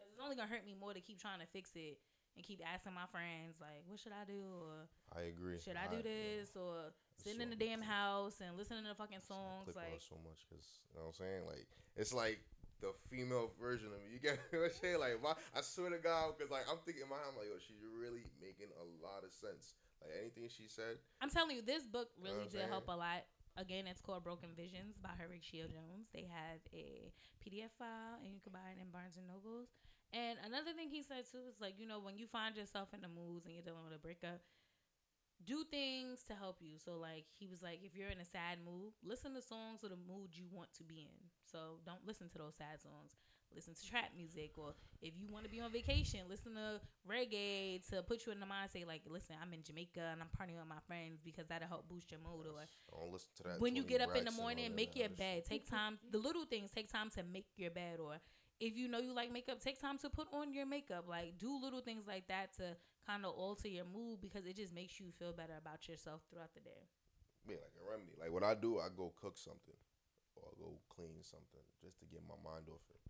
Cause 0.00 0.08
it's 0.12 0.20
only 0.20 0.36
gonna 0.36 0.52
hurt 0.52 0.64
me 0.64 0.76
more 0.76 0.92
to 0.92 1.00
keep 1.00 1.20
trying 1.20 1.40
to 1.40 1.48
fix 1.48 1.72
it 1.76 2.00
and 2.36 2.44
keep 2.44 2.60
asking 2.64 2.96
my 2.96 3.08
friends 3.12 3.60
like, 3.60 3.84
what 3.84 4.00
should 4.00 4.16
I 4.16 4.24
do 4.24 4.40
or 4.64 4.88
I 5.12 5.28
agree. 5.28 5.60
should 5.60 5.76
I 5.76 5.88
do 5.92 6.00
this 6.00 6.52
or 6.56 6.92
sitting 7.18 7.40
in 7.40 7.50
the 7.50 7.56
damn 7.56 7.82
house 7.82 8.40
and 8.40 8.56
listening 8.56 8.82
to 8.82 8.90
the 8.90 8.98
fucking 8.98 9.22
songs 9.26 9.74
like. 9.74 9.92
it 9.96 10.02
so 10.02 10.16
much 10.24 10.44
because 10.48 10.64
you 10.90 10.98
know 10.98 11.10
what 11.10 11.18
I'm 11.18 11.20
saying. 11.20 11.42
Like 11.46 11.66
it's 11.96 12.12
like 12.12 12.40
the 12.82 12.90
female 13.08 13.54
version 13.60 13.88
of 13.94 13.98
me. 14.02 14.10
You 14.12 14.18
get 14.18 14.38
what 14.50 14.68
I'm 14.68 14.76
saying? 14.80 14.98
Like 14.98 15.22
my, 15.22 15.34
I 15.54 15.62
swear 15.62 15.90
to 15.90 16.02
God, 16.02 16.34
because 16.36 16.50
like 16.50 16.66
I'm 16.66 16.82
thinking 16.84 17.06
in 17.06 17.10
my 17.10 17.16
head, 17.22 17.30
I'm 17.30 17.38
like, 17.38 17.48
yo, 17.48 17.56
she's 17.62 17.80
really 17.82 18.26
making 18.42 18.72
a 18.76 18.86
lot 19.00 19.22
of 19.22 19.30
sense. 19.30 19.78
Like 20.02 20.18
anything 20.18 20.50
she 20.50 20.66
said, 20.66 20.98
I'm 21.22 21.30
telling 21.30 21.54
you, 21.54 21.62
this 21.62 21.86
book 21.86 22.10
really 22.18 22.42
what 22.42 22.50
I'm 22.50 22.66
did 22.66 22.68
help 22.68 22.90
a 22.90 22.98
lot. 22.98 23.22
Again, 23.54 23.84
it's 23.84 24.00
called 24.00 24.24
Broken 24.24 24.50
Visions 24.56 24.96
by 24.98 25.12
Horatio 25.12 25.68
Jones. 25.68 26.08
They 26.10 26.24
have 26.24 26.58
a 26.72 27.12
PDF 27.44 27.70
file, 27.78 28.16
and 28.24 28.32
you 28.32 28.40
can 28.40 28.50
buy 28.50 28.64
it 28.72 28.80
in 28.80 28.88
Barnes 28.88 29.20
and 29.20 29.28
Nobles. 29.28 29.68
And 30.12 30.40
another 30.44 30.72
thing 30.76 30.88
he 30.88 31.00
said 31.00 31.24
too 31.30 31.40
is 31.48 31.60
like, 31.60 31.80
you 31.80 31.88
know, 31.88 32.00
when 32.00 32.18
you 32.20 32.26
find 32.26 32.56
yourself 32.56 32.92
in 32.92 33.00
the 33.00 33.08
moods 33.08 33.46
and 33.46 33.54
you're 33.54 33.64
dealing 33.64 33.84
with 33.84 33.96
a 33.96 34.02
breakup, 34.02 34.44
do 35.46 35.64
things 35.70 36.22
to 36.28 36.34
help 36.34 36.58
you. 36.60 36.78
So 36.78 36.96
like 36.98 37.24
he 37.38 37.46
was 37.46 37.62
like, 37.62 37.80
if 37.82 37.94
you're 37.96 38.10
in 38.10 38.20
a 38.20 38.24
sad 38.24 38.58
mood, 38.64 38.92
listen 39.02 39.34
to 39.34 39.42
songs 39.42 39.82
of 39.84 39.90
the 39.90 39.96
mood 39.96 40.30
you 40.32 40.44
want 40.50 40.72
to 40.78 40.84
be 40.84 41.00
in. 41.00 41.18
So 41.50 41.80
don't 41.84 42.06
listen 42.06 42.28
to 42.30 42.38
those 42.38 42.54
sad 42.56 42.80
songs. 42.80 43.16
Listen 43.54 43.74
to 43.74 43.86
trap 43.86 44.16
music, 44.16 44.52
or 44.56 44.72
if 45.02 45.12
you 45.20 45.28
want 45.30 45.44
to 45.44 45.50
be 45.50 45.60
on 45.60 45.70
vacation, 45.70 46.20
listen 46.26 46.54
to 46.54 46.80
reggae 47.06 47.86
to 47.90 48.02
put 48.02 48.24
you 48.24 48.32
in 48.32 48.40
the 48.40 48.46
mindset. 48.46 48.86
Like, 48.86 49.02
listen, 49.06 49.36
I'm 49.42 49.52
in 49.52 49.62
Jamaica 49.62 50.00
and 50.10 50.22
I'm 50.22 50.28
partying 50.32 50.56
with 50.56 50.66
my 50.66 50.80
friends 50.86 51.20
because 51.22 51.46
that'll 51.48 51.68
help 51.68 51.86
boost 51.86 52.10
your 52.10 52.20
mood. 52.20 52.46
Or 52.46 52.64
Don't 52.90 53.12
listen 53.12 53.28
to 53.36 53.42
that. 53.42 53.60
when 53.60 53.76
you 53.76 53.82
get 53.82 54.00
up 54.00 54.16
in 54.16 54.24
the 54.24 54.30
morning, 54.30 54.74
make 54.74 54.96
your 54.96 55.10
bed. 55.10 55.44
Take 55.44 55.68
time. 55.68 55.98
The 56.10 56.16
little 56.18 56.46
things 56.46 56.70
take 56.70 56.90
time 56.90 57.10
to 57.10 57.22
make 57.22 57.44
your 57.56 57.70
bed. 57.70 58.00
Or 58.00 58.16
if 58.58 58.74
you 58.74 58.88
know 58.88 59.00
you 59.00 59.12
like 59.12 59.30
makeup, 59.30 59.60
take 59.60 59.78
time 59.78 59.98
to 59.98 60.08
put 60.08 60.28
on 60.32 60.54
your 60.54 60.64
makeup. 60.64 61.04
Like 61.06 61.36
do 61.38 61.60
little 61.60 61.82
things 61.82 62.06
like 62.06 62.28
that 62.28 62.54
to 62.56 62.76
kind 63.06 63.24
of 63.24 63.34
alter 63.34 63.68
your 63.68 63.84
mood 63.84 64.20
because 64.20 64.46
it 64.46 64.56
just 64.56 64.74
makes 64.74 65.00
you 65.00 65.10
feel 65.18 65.32
better 65.32 65.54
about 65.58 65.88
yourself 65.88 66.22
throughout 66.30 66.54
the 66.54 66.60
day. 66.60 66.82
Yeah, 67.46 67.62
like 67.66 67.74
a 67.74 67.84
remedy. 67.90 68.14
Like 68.18 68.30
what 68.30 68.46
I 68.46 68.54
do, 68.54 68.78
I 68.78 68.88
go 68.94 69.12
cook 69.18 69.34
something 69.34 69.78
or 70.38 70.46
I 70.46 70.54
go 70.58 70.78
clean 70.88 71.22
something 71.22 71.64
just 71.82 71.98
to 72.00 72.06
get 72.06 72.22
my 72.22 72.38
mind 72.38 72.70
off 72.70 72.82
it. 72.90 73.02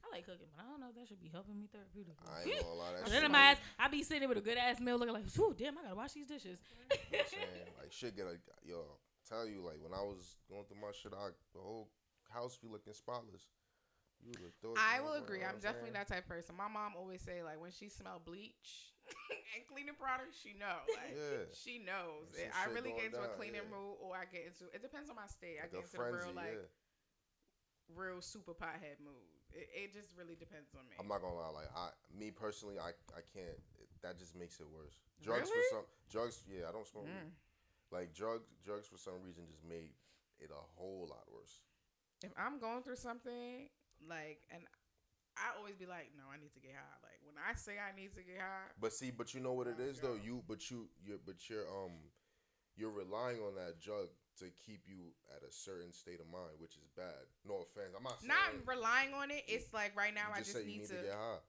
I 0.00 0.14
like 0.14 0.24
cooking, 0.24 0.48
but 0.56 0.64
I 0.64 0.70
don't 0.70 0.80
know 0.80 0.88
if 0.88 0.96
that 0.96 1.04
should 1.10 1.20
be 1.20 1.28
helping 1.28 1.58
me 1.58 1.68
therapeutically. 1.68 2.24
I 2.24 2.48
ain't 2.48 2.64
gonna 2.64 2.80
lie, 2.80 2.96
that 2.96 3.04
shit. 3.10 3.20
then 3.20 3.32
my 3.32 3.52
ass, 3.52 3.58
I 3.76 3.88
be 3.92 4.00
sitting 4.02 4.24
there 4.24 4.30
with 4.30 4.40
a 4.40 4.46
good 4.46 4.56
ass 4.56 4.80
meal, 4.80 4.96
looking 4.96 5.12
like, 5.12 5.28
"Ooh, 5.36 5.52
damn, 5.52 5.76
I 5.76 5.82
gotta 5.82 5.98
wash 5.98 6.12
these 6.16 6.26
dishes." 6.26 6.56
You 6.88 7.18
know 7.18 7.24
I'm 7.24 7.28
saying? 7.28 7.68
Like 7.76 7.92
shit 7.92 8.16
get 8.16 8.24
a 8.24 8.38
yo. 8.64 8.96
Tell 9.28 9.44
you 9.44 9.60
like 9.60 9.76
when 9.84 9.92
I 9.92 10.00
was 10.00 10.40
going 10.48 10.64
through 10.64 10.80
my 10.80 10.94
shit, 10.96 11.12
I 11.12 11.36
the 11.52 11.60
whole 11.60 11.90
house 12.32 12.56
be 12.56 12.68
looking 12.68 12.94
spotless. 12.94 13.44
You 14.24 14.32
would 14.32 14.40
have 14.48 14.56
thought. 14.62 14.80
I 14.80 15.00
will 15.00 15.20
agree. 15.20 15.44
I'm 15.44 15.56
I'm 15.56 15.60
definitely 15.60 15.92
saying? 15.92 16.00
that 16.00 16.08
type 16.08 16.24
of 16.24 16.28
person. 16.28 16.56
My 16.56 16.68
mom 16.68 16.96
always 16.96 17.20
say 17.20 17.42
like 17.42 17.60
when 17.60 17.70
she 17.70 17.90
smell 17.90 18.22
bleach 18.24 18.96
and 19.56 19.62
cleaning 19.68 19.96
products, 19.98 20.36
she 20.40 20.52
know. 20.58 20.82
Like 20.88 21.14
Yeah. 21.16 21.48
she 21.52 21.78
knows. 21.82 22.28
Some 22.34 22.52
I 22.54 22.68
really 22.72 22.92
get 22.92 23.10
into 23.12 23.22
a 23.22 23.32
cleaning 23.34 23.66
yeah. 23.68 23.74
mood, 23.74 23.96
or 24.02 24.16
I 24.16 24.24
get 24.28 24.44
into. 24.48 24.68
It 24.74 24.82
depends 24.82 25.08
on 25.10 25.16
my 25.16 25.26
state. 25.28 25.58
I 25.60 25.66
Like 25.68 25.72
get 25.72 25.84
into 25.88 25.96
the 25.96 26.04
real 26.04 26.32
like 26.34 26.58
yeah. 26.60 26.68
real 27.96 28.20
super 28.20 28.52
pothead 28.54 29.00
mood. 29.00 29.24
It, 29.52 29.68
it 29.72 29.88
just 29.96 30.12
really 30.16 30.36
depends 30.36 30.74
on 30.76 30.84
me. 30.88 30.96
I'm 31.00 31.08
not 31.08 31.22
gonna 31.24 31.36
lie. 31.36 31.64
Like 31.64 31.70
I, 31.74 31.90
me 32.12 32.30
personally, 32.30 32.76
I, 32.78 32.92
I 33.16 33.22
can't. 33.32 33.58
That 34.02 34.18
just 34.18 34.36
makes 34.36 34.60
it 34.60 34.66
worse. 34.68 34.94
Drugs 35.22 35.50
Really? 35.50 35.62
for 35.70 35.76
some 35.82 35.86
drugs. 36.10 36.44
Yeah, 36.46 36.68
I 36.68 36.72
don't 36.72 36.86
smoke. 36.86 37.08
Mm. 37.08 37.32
Like 37.90 38.12
drugs, 38.14 38.44
drugs 38.62 38.86
for 38.86 38.98
some 38.98 39.18
reason 39.24 39.44
just 39.48 39.64
made 39.64 39.90
it 40.38 40.50
a 40.52 40.62
whole 40.76 41.08
lot 41.08 41.24
worse. 41.32 41.64
if 42.22 42.30
I'm 42.36 42.60
going 42.60 42.82
through 42.82 43.00
something 43.00 43.70
like, 44.06 44.44
and 44.52 44.62
I 45.38 45.56
always 45.56 45.76
be 45.76 45.86
like, 45.86 46.10
no, 46.18 46.24
I 46.26 46.36
need 46.36 46.52
to 46.54 46.60
get 46.60 46.74
high. 46.74 46.98
Like 47.02 47.18
when 47.24 47.38
I 47.38 47.54
say 47.54 47.78
I 47.78 47.94
need 47.94 48.14
to 48.14 48.22
get 48.22 48.38
high, 48.42 48.70
But 48.80 48.92
see, 48.92 49.10
but 49.10 49.34
you 49.34 49.40
know 49.40 49.52
what 49.52 49.66
it 49.66 49.78
is 49.78 50.00
though. 50.00 50.18
You, 50.18 50.42
but 50.46 50.70
you, 50.70 50.88
you're, 51.04 51.22
but 51.24 51.48
you're, 51.48 51.66
um, 51.66 51.94
you're 52.76 52.90
relying 52.90 53.38
on 53.42 53.54
that 53.56 53.80
drug 53.80 54.08
to 54.38 54.46
keep 54.64 54.82
you 54.86 55.10
at 55.34 55.42
a 55.42 55.50
certain 55.50 55.92
state 55.92 56.20
of 56.20 56.30
mind, 56.30 56.54
which 56.58 56.76
is 56.78 56.86
bad. 56.96 57.26
No 57.46 57.66
offense, 57.66 57.94
I'm 57.96 58.02
not 58.02 58.20
saying. 58.20 58.30
not 58.30 58.50
relying 58.66 59.14
on 59.14 59.30
it. 59.30 59.42
It's 59.48 59.72
like 59.74 59.96
right 59.96 60.14
now 60.14 60.30
you 60.30 60.34
I 60.34 60.38
just 60.38 60.52
just 60.54 60.64
you 60.66 60.70
need, 60.70 60.80
need 60.82 60.94
to. 60.94 61.02
to 61.02 61.02
get 61.10 61.14
high. 61.14 61.42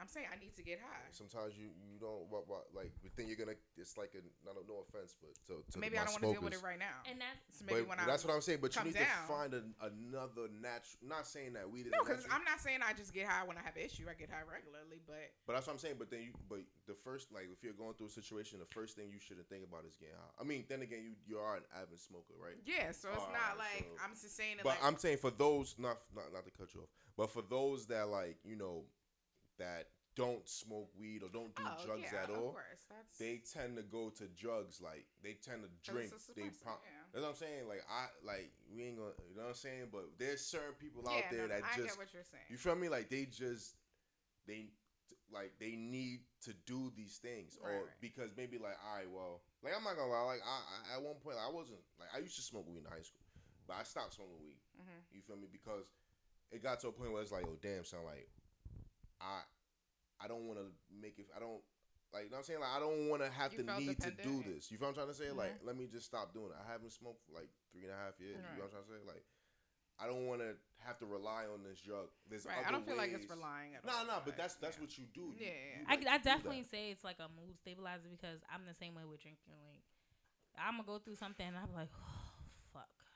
I'm 0.00 0.08
saying 0.08 0.26
I 0.30 0.36
need 0.38 0.54
to 0.56 0.62
get 0.62 0.80
high. 0.82 1.06
Sometimes 1.10 1.54
you 1.54 1.70
you 1.86 1.98
don't 2.00 2.26
what 2.30 2.48
what 2.48 2.68
like 2.74 2.90
we 3.02 3.10
think 3.14 3.28
you're 3.30 3.38
gonna. 3.38 3.58
It's 3.78 3.96
like 3.96 4.12
a 4.18 4.22
not 4.44 4.58
no 4.66 4.82
offense, 4.82 5.14
but 5.20 5.32
to, 5.46 5.62
to 5.72 5.78
Maybe 5.78 5.98
I 5.98 6.04
don't 6.04 6.18
want 6.18 6.24
to 6.24 6.32
deal 6.34 6.42
with 6.42 6.54
it 6.54 6.62
right 6.62 6.78
now. 6.78 7.02
And 7.06 7.20
that's 7.20 7.58
so 7.58 7.64
maybe 7.66 7.86
but 7.86 7.88
when 7.94 7.98
I 8.00 8.06
that's 8.06 8.24
what 8.24 8.34
I'm 8.34 8.42
saying. 8.42 8.58
But 8.60 8.74
you 8.74 8.90
need 8.90 8.98
down- 8.98 9.06
to 9.06 9.30
find 9.30 9.50
an, 9.54 9.74
another 9.80 10.50
natural. 10.50 10.98
Not 11.06 11.26
saying 11.26 11.54
that 11.54 11.68
we 11.70 11.86
is 11.86 11.92
no, 11.94 12.02
because 12.02 12.26
natural- 12.26 12.42
I'm 12.42 12.44
not 12.44 12.58
saying 12.58 12.80
I 12.82 12.92
just 12.92 13.14
get 13.14 13.26
high 13.30 13.46
when 13.46 13.58
I 13.58 13.62
have 13.62 13.76
issue. 13.78 14.10
I 14.10 14.14
get 14.18 14.30
high 14.30 14.44
regularly, 14.44 14.98
but 15.06 15.30
But 15.46 15.54
that's 15.54 15.66
what 15.66 15.74
I'm 15.74 15.82
saying. 15.82 15.96
But 15.98 16.10
then 16.10 16.26
you, 16.26 16.32
but 16.50 16.66
the 16.90 16.94
first, 16.94 17.30
like, 17.30 17.48
if 17.52 17.62
you're 17.62 17.76
going 17.76 17.94
through 17.94 18.10
a 18.10 18.16
situation, 18.16 18.58
the 18.58 18.70
first 18.74 18.96
thing 18.98 19.08
you 19.08 19.22
shouldn't 19.22 19.48
think 19.48 19.64
about 19.64 19.86
is 19.86 19.96
getting 19.96 20.18
high. 20.18 20.34
I 20.40 20.44
mean, 20.44 20.66
then 20.68 20.82
again, 20.82 21.06
you 21.06 21.14
you 21.26 21.38
are 21.38 21.56
an 21.56 21.66
avid 21.72 21.98
smoker, 21.98 22.34
right? 22.36 22.58
yeah. 22.66 22.90
So 22.90 23.08
it's 23.14 23.22
ah, 23.22 23.32
not 23.32 23.56
Alright, 23.56 23.78
like 23.78 23.86
so- 23.86 24.02
I'm 24.02 24.14
just 24.14 24.34
saying 24.36 24.58
it 24.58 24.64
But 24.66 24.80
like 24.80 24.84
I'm 24.84 24.98
saying 24.98 25.18
for 25.18 25.30
those, 25.30 25.76
not 25.78 26.02
not 26.14 26.32
not 26.32 26.44
to 26.44 26.52
cut 26.52 26.74
you 26.74 26.82
off, 26.82 26.92
but 27.16 27.30
for 27.30 27.42
those 27.42 27.86
that 27.86 28.08
like 28.08 28.38
you 28.44 28.56
know 28.56 28.84
that 29.58 29.88
don't 30.16 30.48
smoke 30.48 30.90
weed 30.98 31.22
or 31.22 31.28
don't 31.28 31.54
do 31.56 31.62
oh, 31.66 31.86
drugs 31.86 32.10
yeah, 32.12 32.22
at 32.22 32.30
all, 32.30 32.56
they 33.18 33.42
tend 33.52 33.76
to 33.76 33.82
go 33.82 34.10
to 34.10 34.24
drugs. 34.38 34.80
Like 34.80 35.06
they 35.22 35.34
tend 35.42 35.62
to 35.62 35.70
drink. 35.90 36.12
They 36.36 36.50
pop. 36.62 36.82
yeah. 36.86 37.02
That's 37.12 37.22
what 37.22 37.30
I'm 37.30 37.36
saying. 37.36 37.68
Like 37.68 37.82
I 37.90 38.06
like 38.24 38.50
we 38.70 38.84
ain't 38.84 38.98
gonna. 38.98 39.14
You 39.30 39.36
know 39.36 39.50
what 39.50 39.58
I'm 39.58 39.62
saying? 39.62 39.88
But 39.90 40.14
there's 40.18 40.40
certain 40.40 40.74
people 40.78 41.02
Yeah, 41.06 41.18
out 41.18 41.24
there 41.30 41.48
no, 41.48 41.54
that 41.54 41.62
I 41.66 41.76
just 41.76 41.88
get 41.94 41.98
what 41.98 42.14
you're 42.14 42.26
saying. 42.26 42.46
you 42.48 42.56
feel 42.56 42.76
me? 42.76 42.88
Like 42.88 43.10
they 43.10 43.26
just 43.26 43.74
they 44.46 44.70
like 45.32 45.52
they 45.58 45.74
need 45.74 46.20
to 46.46 46.54
do 46.66 46.92
these 46.94 47.18
things, 47.18 47.58
Right, 47.58 47.74
or 47.74 47.90
right. 47.90 48.00
because 48.00 48.30
maybe 48.36 48.58
like, 48.58 48.78
all 48.86 48.94
right, 48.96 49.10
well, 49.10 49.42
like 49.66 49.74
I'm 49.74 49.82
not 49.82 49.96
gonna 49.98 50.12
lie, 50.12 50.38
like 50.38 50.44
I, 50.46 50.94
I 50.94 50.96
at 50.96 51.02
one 51.02 51.18
point 51.18 51.36
I 51.42 51.50
wasn't 51.50 51.82
like 51.98 52.08
I 52.14 52.22
used 52.22 52.36
to 52.36 52.42
smoke 52.44 52.68
weed 52.70 52.84
in 52.84 52.90
high 52.90 53.02
school, 53.02 53.24
but 53.66 53.74
I 53.80 53.82
stopped 53.82 54.14
smoking 54.14 54.38
weed. 54.38 54.60
Mhm. 54.78 55.00
You 55.10 55.20
feel 55.26 55.36
me? 55.36 55.48
Because 55.50 55.90
it 56.52 56.62
got 56.62 56.78
to 56.80 56.88
a 56.88 56.92
point 56.94 57.10
where 57.12 57.22
it's 57.22 57.32
like, 57.32 57.44
oh 57.48 57.58
damn, 57.60 57.84
son, 57.84 58.04
like 58.04 58.28
I 59.24 59.40
I 60.20 60.28
don't 60.28 60.46
want 60.46 60.58
to 60.60 60.66
make 60.92 61.18
it. 61.18 61.26
I 61.36 61.40
don't. 61.40 61.60
Like, 62.12 62.24
you 62.24 62.30
know 62.30 62.36
what 62.38 62.38
I'm 62.38 62.44
saying? 62.46 62.60
Like, 62.62 62.70
I 62.76 62.78
don't 62.78 63.08
want 63.10 63.22
to 63.26 63.30
have 63.34 63.50
You 63.52 63.58
to 63.58 63.64
felt 63.66 63.80
need 63.82 63.98
to 64.06 64.12
do 64.22 64.44
this. 64.46 64.70
You 64.70 64.78
feel 64.78 64.86
what 64.86 64.94
I'm 64.94 65.02
trying 65.02 65.10
to 65.10 65.18
say? 65.18 65.34
Mhm. 65.34 65.36
Like, 65.42 65.58
let 65.66 65.74
me 65.76 65.88
just 65.90 66.06
stop 66.06 66.30
doing 66.32 66.54
it. 66.54 66.58
I 66.62 66.70
haven't 66.70 66.92
smoked 66.94 67.18
for 67.26 67.34
like 67.34 67.50
three 67.74 67.82
and 67.82 67.90
a 67.90 67.96
half 67.98 68.14
years. 68.22 68.38
You 68.38 68.62
know 68.62 68.70
what 68.70 68.70
I'm 68.70 68.86
trying 68.86 68.86
to 68.86 68.92
say? 68.94 69.02
Like, 69.02 69.24
I 69.98 70.06
don't 70.06 70.26
want 70.30 70.38
to 70.42 70.54
have 70.86 70.98
to 71.02 71.06
rely 71.06 71.46
on 71.50 71.64
this 71.66 71.80
drug. 71.82 72.06
There's 72.30 72.46
Right. 72.46 72.62
I 72.62 72.70
don't 72.70 72.86
feel 72.86 72.94
like 72.96 73.10
it's 73.10 73.26
ways- 73.26 73.34
relying 73.34 73.74
at 73.74 73.82
No, 73.84 73.94
all. 73.98 74.06
no, 74.06 74.14
no, 74.14 74.22
but 74.24 74.36
that's 74.38 74.54
that's 74.62 74.76
yeah. 74.78 74.82
what 74.86 74.94
you 74.98 75.06
do. 75.10 75.34
You- 75.34 75.42
Yeah, 75.42 75.50
you 75.50 75.82
yeah. 75.82 75.90
I, 75.90 75.94
like 75.98 76.06
I 76.06 76.18
definitely 76.18 76.62
say 76.62 76.90
it's 76.94 77.02
like 77.02 77.18
a 77.18 77.26
mood 77.34 77.58
stabilizer 77.58 78.06
because 78.10 78.42
I'm 78.46 78.62
the 78.66 78.74
same 78.78 78.94
way 78.94 79.02
with 79.04 79.18
drinking. 79.18 79.50
Like 79.58 79.82
I'm 80.54 80.74
gonna 80.78 80.86
go 80.86 80.98
through 81.02 81.16
something 81.18 81.46
and 81.46 81.58
I'm 81.58 81.74
like, 81.74 81.90
oh 81.98 81.98
fuck, 82.22 82.23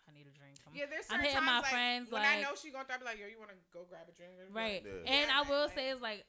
I 0.09 0.16
need 0.16 0.26
a 0.26 0.32
drink. 0.32 0.56
I'm- 0.64 0.74
Yeah, 0.74 0.86
there's 0.89 1.05
I'm 1.10 1.20
hitting 1.20 1.35
times 1.36 1.47
my 1.47 1.60
like, 1.60 1.70
friends, 1.70 2.10
when 2.10 2.22
I 2.22 2.40
know 2.40 2.56
she 2.56 2.70
going 2.72 2.86
through, 2.89 2.97
I 2.97 2.98
be 2.98 3.05
like, 3.05 3.18
yo, 3.20 3.26
you 3.28 3.39
want 3.39 3.52
to 3.52 3.60
go 3.72 3.85
grab 3.85 4.09
a 4.09 4.12
drink? 4.16 4.40
Or 4.40 4.48
Right. 4.51 4.80
Yeah. 4.82 5.05
And 5.12 5.28
Yeah, 5.28 5.39
I 5.39 5.43
will 5.48 5.66
like- 5.68 5.74
say 5.74 5.90
it's 5.90 6.01
like 6.01 6.24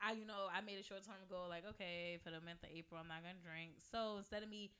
I 0.00 0.12
you 0.12 0.24
know, 0.24 0.46
I 0.54 0.60
made 0.62 0.78
a 0.78 0.82
short 0.82 1.02
term 1.04 1.18
goal 1.28 1.48
like, 1.48 1.66
okay, 1.74 2.18
for 2.22 2.30
the 2.30 2.40
month 2.40 2.62
of 2.62 2.70
April 2.72 3.00
I'm 3.00 3.08
not 3.08 3.20
gonna 3.22 3.42
drink. 3.42 3.82
So 3.90 4.16
instead 4.18 4.42
of 4.42 4.48
me 4.48 4.70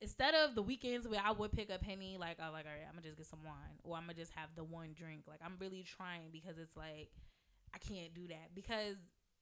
instead 0.00 0.34
of 0.34 0.54
the 0.56 0.62
weekends 0.62 1.06
where 1.06 1.20
I 1.22 1.30
would 1.30 1.52
pick 1.52 1.70
up 1.70 1.82
Henny, 1.82 2.16
like 2.18 2.40
I 2.40 2.48
like, 2.48 2.66
all 2.66 2.72
right, 2.72 2.82
I'm 2.88 2.94
gonna 2.96 3.06
just 3.06 3.16
get 3.18 3.26
some 3.26 3.44
wine. 3.44 3.78
Or 3.84 3.94
I'm 3.96 4.02
gonna 4.04 4.14
just 4.14 4.32
have 4.32 4.48
the 4.56 4.64
one 4.64 4.94
drink. 4.94 5.24
Like 5.28 5.40
I'm 5.44 5.56
really 5.60 5.84
trying 5.84 6.30
because 6.32 6.58
it's 6.58 6.76
like 6.76 7.10
I 7.74 7.78
can't 7.78 8.12
do 8.14 8.26
that. 8.28 8.54
Because 8.54 8.96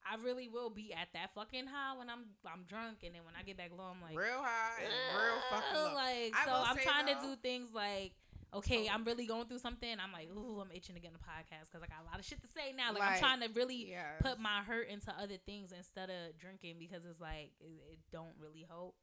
I 0.05 0.16
really 0.22 0.48
will 0.48 0.70
be 0.70 0.93
at 0.93 1.09
that 1.14 1.35
fucking 1.35 1.66
high 1.66 1.97
when 1.98 2.09
I'm 2.09 2.24
I'm 2.47 2.64
drunk 2.68 2.98
and 3.05 3.14
then 3.14 3.22
when 3.24 3.35
I 3.39 3.43
get 3.43 3.56
back 3.56 3.70
low 3.77 3.85
I'm 3.93 4.01
like 4.01 4.16
real 4.16 4.40
high 4.40 4.82
and 4.82 4.93
real 5.16 5.40
fucking 5.51 5.77
low. 5.77 5.94
like 5.94 6.32
I 6.35 6.44
so 6.47 6.52
I'm 6.55 6.77
trying 6.78 7.06
to 7.06 7.16
do 7.20 7.36
things 7.36 7.68
like 7.74 8.12
okay, 8.52 8.89
Oh. 8.90 8.94
I'm 8.94 9.05
really 9.05 9.27
going 9.31 9.47
through 9.47 9.62
something. 9.62 9.86
I'm 10.02 10.10
like, 10.10 10.27
ooh, 10.35 10.59
I'm 10.59 10.74
itching 10.74 10.97
to 10.97 11.01
get 11.01 11.14
in 11.14 11.18
the 11.20 11.22
podcast 11.22 11.70
because 11.70 11.86
I 11.86 11.86
got 11.86 12.02
a 12.02 12.06
lot 12.10 12.18
of 12.18 12.27
shit 12.27 12.43
to 12.43 12.51
say 12.51 12.74
now. 12.74 12.90
Like, 12.90 13.06
I'm 13.06 13.18
trying 13.22 13.47
to 13.47 13.48
really 13.55 13.94
Yeah. 13.94 14.18
put 14.18 14.40
my 14.43 14.66
hurt 14.66 14.89
into 14.90 15.14
other 15.14 15.39
things 15.47 15.70
instead 15.70 16.10
of 16.10 16.35
drinking 16.35 16.74
because 16.82 17.06
it's 17.06 17.20
like 17.22 17.55
it, 17.62 17.94
it 17.94 17.98
don't 18.10 18.35
really 18.43 18.66
help. 18.66 18.98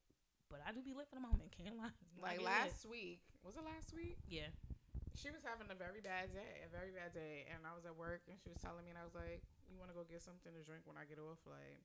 But 0.52 0.60
I 0.68 0.76
do 0.76 0.84
be 0.84 0.92
lit 0.92 1.08
for 1.08 1.16
the 1.16 1.24
moment. 1.24 1.56
Can't 1.56 1.80
lie. 1.80 1.96
Like 2.20 2.44
last 2.44 2.84
week. 2.92 3.24
Was 3.46 3.56
it 3.56 3.64
last 3.64 3.96
week? 3.96 4.18
yeah. 4.28 4.52
She 5.16 5.32
was 5.32 5.42
having 5.48 5.72
a 5.72 5.80
very 5.80 6.04
bad 6.04 6.30
day, 6.36 6.62
a 6.62 6.70
very 6.70 6.92
bad 6.94 7.10
day, 7.16 7.48
and 7.50 7.66
I 7.66 7.74
was 7.74 7.88
at 7.90 7.96
work, 7.98 8.22
and 8.30 8.38
she 8.38 8.54
was 8.54 8.62
telling 8.62 8.86
me, 8.86 8.94
and 8.94 9.00
I 9.02 9.06
was 9.08 9.16
like, 9.18 9.42
"You 9.70 9.78
want 9.78 9.92
to 9.92 9.98
go 9.98 10.04
get 10.08 10.24
something 10.24 10.52
to 10.54 10.62
drink 10.64 10.88
when 10.88 10.98
I 10.98 11.06
get 11.06 11.20
off?" 11.20 11.40
Like, 11.48 11.80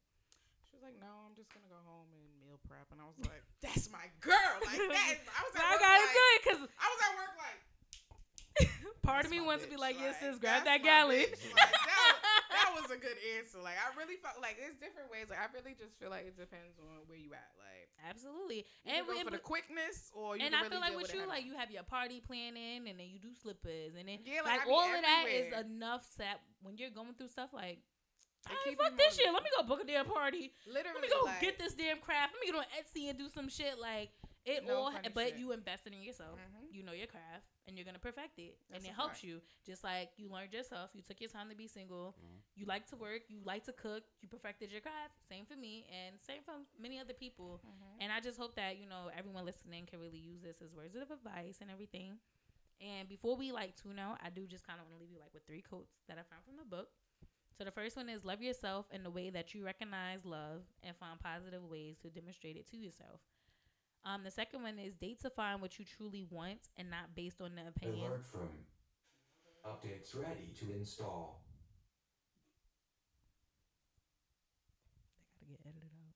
she 0.67 0.79
was 0.79 0.83
like, 0.83 0.97
"No, 0.99 1.11
I'm 1.27 1.35
just 1.35 1.53
gonna 1.53 1.69
go 1.69 1.79
home 1.85 2.09
and 2.15 2.25
meal 2.41 2.59
prep," 2.67 2.89
and 2.95 2.99
I 3.03 3.07
was 3.07 3.19
like, 3.27 3.43
"That's 3.65 3.91
my 3.91 4.07
girl!" 4.23 4.57
Like 4.65 4.79
that. 4.79 5.19
Is, 5.19 5.27
I 5.29 5.41
was 5.45 5.55
at 5.55 5.63
I 5.63 5.71
work 5.75 5.81
gotta 5.83 6.07
like, 6.07 6.15
do 6.17 6.25
it 6.33 6.41
because 6.43 6.61
I 6.81 6.87
was 6.89 7.01
at 7.03 7.13
work 7.19 7.35
like, 7.39 7.61
part 9.03 9.25
of 9.25 9.31
me 9.31 9.41
wants 9.41 9.65
to 9.65 9.71
be 9.71 9.77
like, 9.77 9.97
yes, 9.99 10.21
sis, 10.21 10.39
grab 10.39 10.65
that 10.65 10.83
gallon. 10.83 11.27
bitch. 11.27 11.41
Like, 11.57 11.73
that, 11.73 12.02
that 12.73 12.89
was 12.89 12.95
a 12.95 13.01
good 13.01 13.19
answer. 13.37 13.61
Like, 13.61 13.77
I 13.77 13.93
really 13.95 14.17
felt 14.17 14.41
like 14.41 14.57
there's 14.57 14.77
different 14.81 15.13
ways. 15.13 15.29
Like, 15.29 15.41
I 15.41 15.53
really 15.53 15.77
just 15.77 15.95
feel 16.01 16.09
like 16.09 16.25
it 16.25 16.37
depends 16.37 16.81
on 16.81 17.05
where 17.07 17.21
you 17.21 17.37
at. 17.37 17.53
Like, 17.61 17.93
Absolutely. 18.09 18.67
And 18.87 19.07
go 19.07 19.15
for 19.23 19.31
the 19.31 19.39
quickness, 19.39 20.11
or 20.15 20.37
you 20.37 20.45
and 20.45 20.55
I 20.55 20.67
really 20.67 20.71
feel 20.71 20.81
like 20.81 20.97
with 20.97 21.15
you, 21.15 21.27
like 21.27 21.45
you 21.47 21.55
have 21.55 21.71
your 21.71 21.85
party 21.85 22.21
planning, 22.21 22.89
and 22.89 22.99
then 22.99 23.07
you 23.07 23.19
do 23.19 23.31
slippers, 23.35 23.95
and 23.99 24.09
then 24.09 24.19
Yeah, 24.25 24.43
like, 24.43 24.67
like, 24.67 24.69
all 24.69 24.83
of 24.83 25.03
that 25.03 25.27
is 25.31 25.53
enough 25.55 26.07
that 26.19 26.41
when 26.63 26.77
you're 26.79 26.91
going 26.91 27.15
through 27.15 27.29
stuff 27.29 27.51
like, 27.53 27.79
"Alright, 28.49 28.59
keep 28.65 28.79
fuck 28.79 28.97
this 28.99 29.17
shit, 29.17 29.33
let 29.33 29.43
me 29.43 29.51
go 29.57 29.63
book 29.63 29.83
a 29.83 29.87
damn 29.87 30.07
party. 30.07 30.53
literally 30.67 30.99
Let 30.99 31.03
me 31.03 31.09
go 31.09 31.27
like, 31.27 31.41
get 31.41 31.59
this 31.59 31.75
damn 31.75 31.99
craft. 31.99 32.35
Let 32.35 32.41
me 32.41 32.47
get 32.51 32.59
on 32.59 32.67
Etsy 32.75 33.09
and 33.09 33.19
do 33.19 33.29
some 33.29 33.49
shit 33.49 33.79
like 33.79 34.11
it 34.45 34.65
No 34.67 34.77
all. 34.77 34.93
But 35.15 35.29
shit. 35.31 35.39
you 35.39 35.53
invested 35.53 35.93
in 35.93 36.03
yourself. 36.03 36.39
Mhm. 36.39 36.73
You 36.73 36.83
know 36.83 36.93
your 36.93 37.07
craft, 37.07 37.47
and 37.67 37.77
you're 37.77 37.85
gonna 37.85 37.99
perfect 37.99 38.39
it, 38.39 38.59
and 38.71 38.85
it 38.85 38.93
helps 38.93 39.21
fact. 39.21 39.25
you. 39.25 39.41
Just 39.65 39.85
like 39.85 40.11
you 40.17 40.29
learned 40.29 40.53
yourself, 40.53 40.91
you 40.95 41.03
took 41.03 41.21
your 41.21 41.31
time 41.31 41.49
to 41.51 41.55
be 41.55 41.69
single. 41.69 42.15
Mhm. 42.19 42.43
You 42.57 42.67
like 42.67 42.87
to 42.89 42.97
work. 42.97 43.29
You 43.29 43.41
like 43.45 43.65
to 43.65 43.73
cook. 43.73 44.05
You 44.21 44.29
perfected 44.29 44.71
your 44.73 44.81
craft. 44.81 45.15
Same 45.29 45.47
for 45.47 45.57
me, 45.57 45.87
and 45.91 46.21
same 46.21 46.43
for 46.43 46.55
many 46.79 46.99
other 46.99 47.15
people. 47.15 47.61
Mhm. 47.65 47.97
And 48.01 48.13
I 48.13 48.21
just 48.21 48.39
hope 48.39 48.55
that 48.57 48.79
you 48.79 48.87
know 48.87 49.09
everyone 49.15 49.45
listening 49.45 49.87
can 49.87 50.01
really 50.01 50.19
use 50.19 50.43
this 50.43 50.61
as 50.61 50.73
words 50.75 50.97
of 50.97 51.11
advice 51.11 51.61
and 51.61 51.71
everything. 51.71 52.19
And 52.81 53.09
before 53.09 53.37
we 53.37 53.53
like 53.53 53.77
tune 53.77 53.99
out, 53.99 54.19
I 54.23 54.31
do 54.31 54.47
just 54.47 54.65
kind 54.65 54.81
of 54.81 54.87
want 54.89 54.97
to 54.99 55.01
leave 55.01 55.13
you 55.13 55.21
like 55.21 55.33
with 55.33 55.45
three 55.47 55.63
quotes 55.63 55.93
that 56.09 56.19
I 56.19 56.25
found 56.25 56.45
from 56.45 56.57
the 56.57 56.65
book. 56.65 56.91
So 57.57 57.65
the 57.65 57.71
first 57.71 57.97
one 57.97 58.09
is 58.09 58.25
love 58.25 58.43
yourself 58.43 58.91
in 58.91 59.03
the 59.05 59.11
way 59.11 59.31
that 59.31 59.55
you 59.55 59.63
recognize 59.65 60.25
love 60.25 60.65
and 60.83 60.97
find 60.97 61.21
positive 61.21 61.63
ways 61.63 61.99
to 61.99 62.11
demonstrate 62.11 62.57
it 62.57 62.67
to 62.71 62.77
yourself. 62.77 63.21
Um, 64.05 64.25
the 64.25 64.31
second 64.31 64.63
one 64.63 64.79
is 64.79 64.95
date 64.95 65.21
to 65.23 65.31
find 65.31 65.61
what 65.61 65.79
you 65.79 65.85
truly 65.85 66.25
want 66.29 66.59
and 66.77 66.91
not 66.91 67.15
based 67.15 67.41
on 67.41 67.55
the 67.55 67.69
opinions. 67.69 68.03
Alert 68.09 68.27
from 68.27 68.49
updates 69.65 70.15
ready 70.21 70.53
to 70.59 70.73
install. 70.77 71.45
They 75.41 75.47
gotta 75.47 75.63
get 75.63 75.67
edited 75.67 75.91
out. 76.03 76.13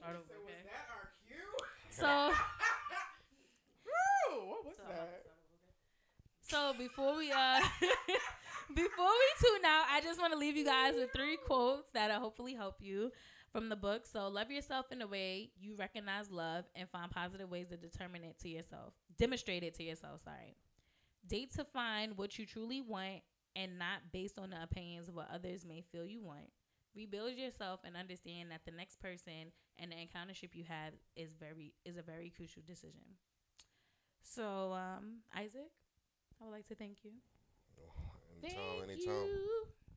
Start 0.00 0.16
over, 0.16 0.24
So 0.28 0.34
was 0.40 0.50
okay? 0.50 0.62
that 0.64 0.86
our 0.92 1.08
cue? 1.26 1.48
So. 1.90 2.32
Woo! 3.86 4.48
What 4.50 4.64
was 4.66 4.76
that? 4.88 5.24
So 6.42 6.74
before 6.76 7.16
we 7.16 7.30
uh 7.32 7.60
before 8.74 9.12
we 9.22 9.28
tune 9.40 9.64
out, 9.64 9.84
I 9.90 10.00
just 10.02 10.18
want 10.20 10.32
to 10.32 10.38
leave 10.38 10.56
you 10.56 10.64
guys 10.64 10.94
with 10.96 11.10
three 11.14 11.36
quotes 11.46 11.90
that'll 11.92 12.20
hopefully 12.20 12.54
help 12.54 12.76
you 12.80 13.12
from 13.52 13.68
the 13.68 13.76
book. 13.76 14.06
So 14.06 14.28
love 14.28 14.50
yourself 14.50 14.86
in 14.90 15.02
a 15.02 15.06
way 15.06 15.50
you 15.58 15.74
recognize 15.76 16.30
love 16.30 16.64
and 16.74 16.88
find 16.88 17.10
positive 17.10 17.50
ways 17.50 17.68
to 17.68 17.76
determine 17.76 18.24
it 18.24 18.38
to 18.40 18.48
yourself. 18.48 18.94
Demonstrate 19.18 19.62
it 19.62 19.74
to 19.74 19.82
yourself, 19.82 20.22
sorry. 20.24 20.56
Date 21.26 21.54
to 21.56 21.64
find 21.64 22.16
what 22.16 22.38
you 22.38 22.46
truly 22.46 22.80
want 22.80 23.22
and 23.56 23.78
not 23.78 24.12
based 24.12 24.38
on 24.38 24.50
the 24.50 24.62
opinions 24.62 25.08
of 25.08 25.14
what 25.14 25.28
others 25.32 25.64
may 25.66 25.82
feel 25.92 26.06
you 26.06 26.22
want. 26.22 26.50
Rebuild 26.94 27.32
yourself 27.34 27.80
and 27.84 27.96
understand 27.96 28.50
that 28.50 28.62
the 28.64 28.72
next 28.72 29.00
person 29.00 29.52
and 29.78 29.92
the 29.92 29.96
encountership 29.96 30.54
you 30.54 30.64
have 30.64 30.92
is 31.16 31.34
very 31.34 31.72
is 31.84 31.96
a 31.96 32.02
very 32.02 32.32
crucial 32.34 32.62
decision. 32.66 33.16
So, 34.22 34.72
um, 34.72 35.18
Isaac, 35.36 35.70
I 36.40 36.44
would 36.44 36.52
like 36.52 36.66
to 36.68 36.74
thank 36.74 36.98
you. 37.04 37.12
Anytime, 38.42 38.82
anytime. 38.84 39.28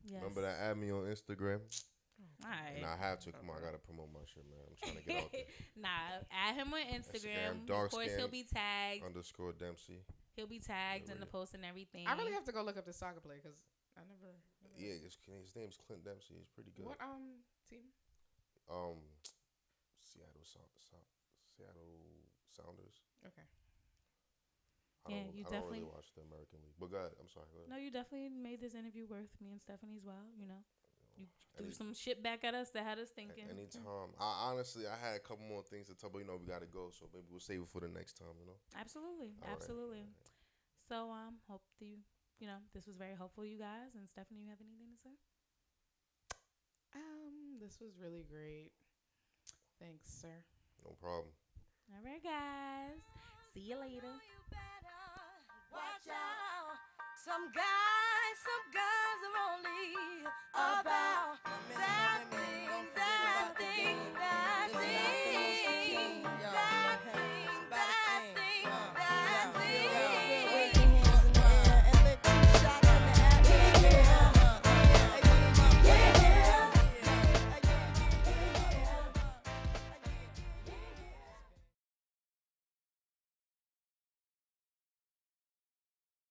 Yes. 0.06 0.22
Remember 0.22 0.42
to 0.42 0.48
add 0.48 0.76
me 0.76 0.90
on 0.90 1.04
Instagram. 1.04 1.60
All 2.44 2.50
right. 2.50 2.76
And 2.76 2.84
I 2.86 2.96
have 2.96 3.20
to. 3.24 3.32
Come 3.32 3.48
on, 3.50 3.56
I 3.58 3.64
gotta 3.64 3.80
promote 3.80 4.12
my 4.12 4.20
shit, 4.28 4.44
man. 4.46 4.60
I'm 4.68 4.76
trying 4.76 5.00
to 5.00 5.04
get 5.08 5.16
out 5.24 5.32
there. 5.32 5.48
nah, 5.80 6.22
add 6.28 6.54
him 6.60 6.68
on 6.72 6.84
Instagram. 6.92 7.64
Instagram, 7.64 7.66
dark 7.66 7.86
of 7.88 7.96
course, 7.96 8.12
he'll 8.16 8.28
be 8.28 8.44
tagged. 8.44 9.02
Underscore 9.04 9.52
Dempsey. 9.56 10.04
He'll 10.36 10.50
be 10.50 10.58
tagged 10.60 11.08
in 11.10 11.20
the 11.20 11.30
post 11.30 11.54
and 11.54 11.64
everything. 11.64 12.04
I 12.06 12.14
really 12.18 12.34
have 12.34 12.44
to 12.50 12.52
go 12.52 12.62
look 12.62 12.76
up 12.76 12.84
this 12.84 12.98
soccer 12.98 13.20
play 13.22 13.38
because 13.40 13.56
I 13.96 14.02
never. 14.04 14.34
never- 14.66 14.76
Yeah, 14.76 14.98
his, 14.98 15.14
his 15.24 15.54
name's 15.54 15.78
Clint 15.78 16.02
Dempsey. 16.04 16.34
He's 16.36 16.50
pretty 16.50 16.74
good. 16.74 16.84
What 16.90 16.98
um 17.00 17.38
team? 17.70 17.86
Um, 18.68 18.98
Seattle 20.02 20.42
Sound, 20.44 20.68
Sound, 20.82 21.06
Seattle 21.54 22.26
Sounders. 22.50 22.98
Okay. 23.24 23.46
I 25.06 25.12
Yeah, 25.12 25.28
don't, 25.28 25.36
you 25.36 25.44
I 25.46 25.48
don't 25.48 25.52
definitely- 25.52 25.86
really 25.86 25.94
watch 25.94 26.08
the 26.18 26.22
American 26.26 26.58
League. 26.66 26.76
But 26.80 26.90
go 26.90 26.96
ahead. 26.98 27.14
I'm 27.20 27.28
sorry. 27.30 27.46
Go 27.54 27.62
ahead. 27.62 27.70
No, 27.70 27.76
you 27.78 27.90
definitely 27.94 28.28
made 28.32 28.58
this 28.60 28.74
interview 28.74 29.06
worth 29.06 29.30
me 29.40 29.52
and 29.54 29.60
Stephanie 29.62 29.94
as 29.96 30.04
well. 30.04 30.24
You 30.34 30.48
know, 30.50 30.60
you 31.16 31.26
threw 31.56 31.66
Any- 31.66 31.74
some 31.74 31.94
shit 31.94 32.22
back 32.22 32.44
at 32.44 32.54
us 32.54 32.70
that 32.70 32.84
had 32.84 32.98
us 32.98 33.10
thinking. 33.10 33.48
Anytime. 33.50 33.86
I 34.18 34.50
honestly, 34.50 34.86
I 34.86 34.96
had 34.96 35.16
a 35.16 35.20
couple 35.20 35.44
more 35.46 35.62
things 35.62 35.86
to 35.88 35.94
talk, 35.94 36.12
but 36.12 36.18
you 36.20 36.26
know, 36.26 36.36
we 36.36 36.46
gotta 36.46 36.66
go. 36.66 36.90
So 36.90 37.06
maybe 37.12 37.26
we'll 37.30 37.40
save 37.40 37.60
it 37.60 37.68
for 37.68 37.80
the 37.80 37.88
next 37.88 38.14
time. 38.14 38.34
You 38.40 38.46
know. 38.46 38.58
Absolutely, 38.78 39.34
All 39.42 39.48
right, 39.48 39.56
absolutely. 39.56 39.98
all 40.00 40.04
right. 40.04 40.30
So, 40.88 41.10
um, 41.10 41.36
hope 41.48 41.62
that 41.80 41.86
you, 41.86 41.96
you 42.40 42.46
know, 42.46 42.60
this 42.74 42.86
was 42.86 42.96
very 42.96 43.14
helpful, 43.16 43.44
you 43.44 43.58
guys. 43.58 43.94
And 43.96 44.06
Stephanie, 44.08 44.40
you 44.44 44.50
have 44.50 44.60
anything 44.60 44.92
to 44.92 45.00
say? 45.00 45.14
Um, 46.94 47.58
this 47.60 47.80
was 47.80 47.96
really 47.98 48.24
great. 48.28 48.70
Thanks, 49.80 50.12
sir. 50.12 50.44
No 50.84 50.92
problem. 51.00 51.32
All 51.90 52.04
right, 52.04 52.22
guys. 52.22 53.00
See 53.54 53.60
you 53.60 53.76
later. 53.80 54.12
Watch 55.72 56.08
out. 56.08 56.43
Some 57.24 57.48
guys, 57.54 58.36
some 58.44 58.66
guys 58.74 59.20
are 59.24 59.38
only 59.56 60.28
about 60.52 61.38
that 61.72 62.20
thing, 62.30 62.84
that 62.94 63.56
thing, 63.56 63.96
that 64.12 64.68
thing. 64.74 65.63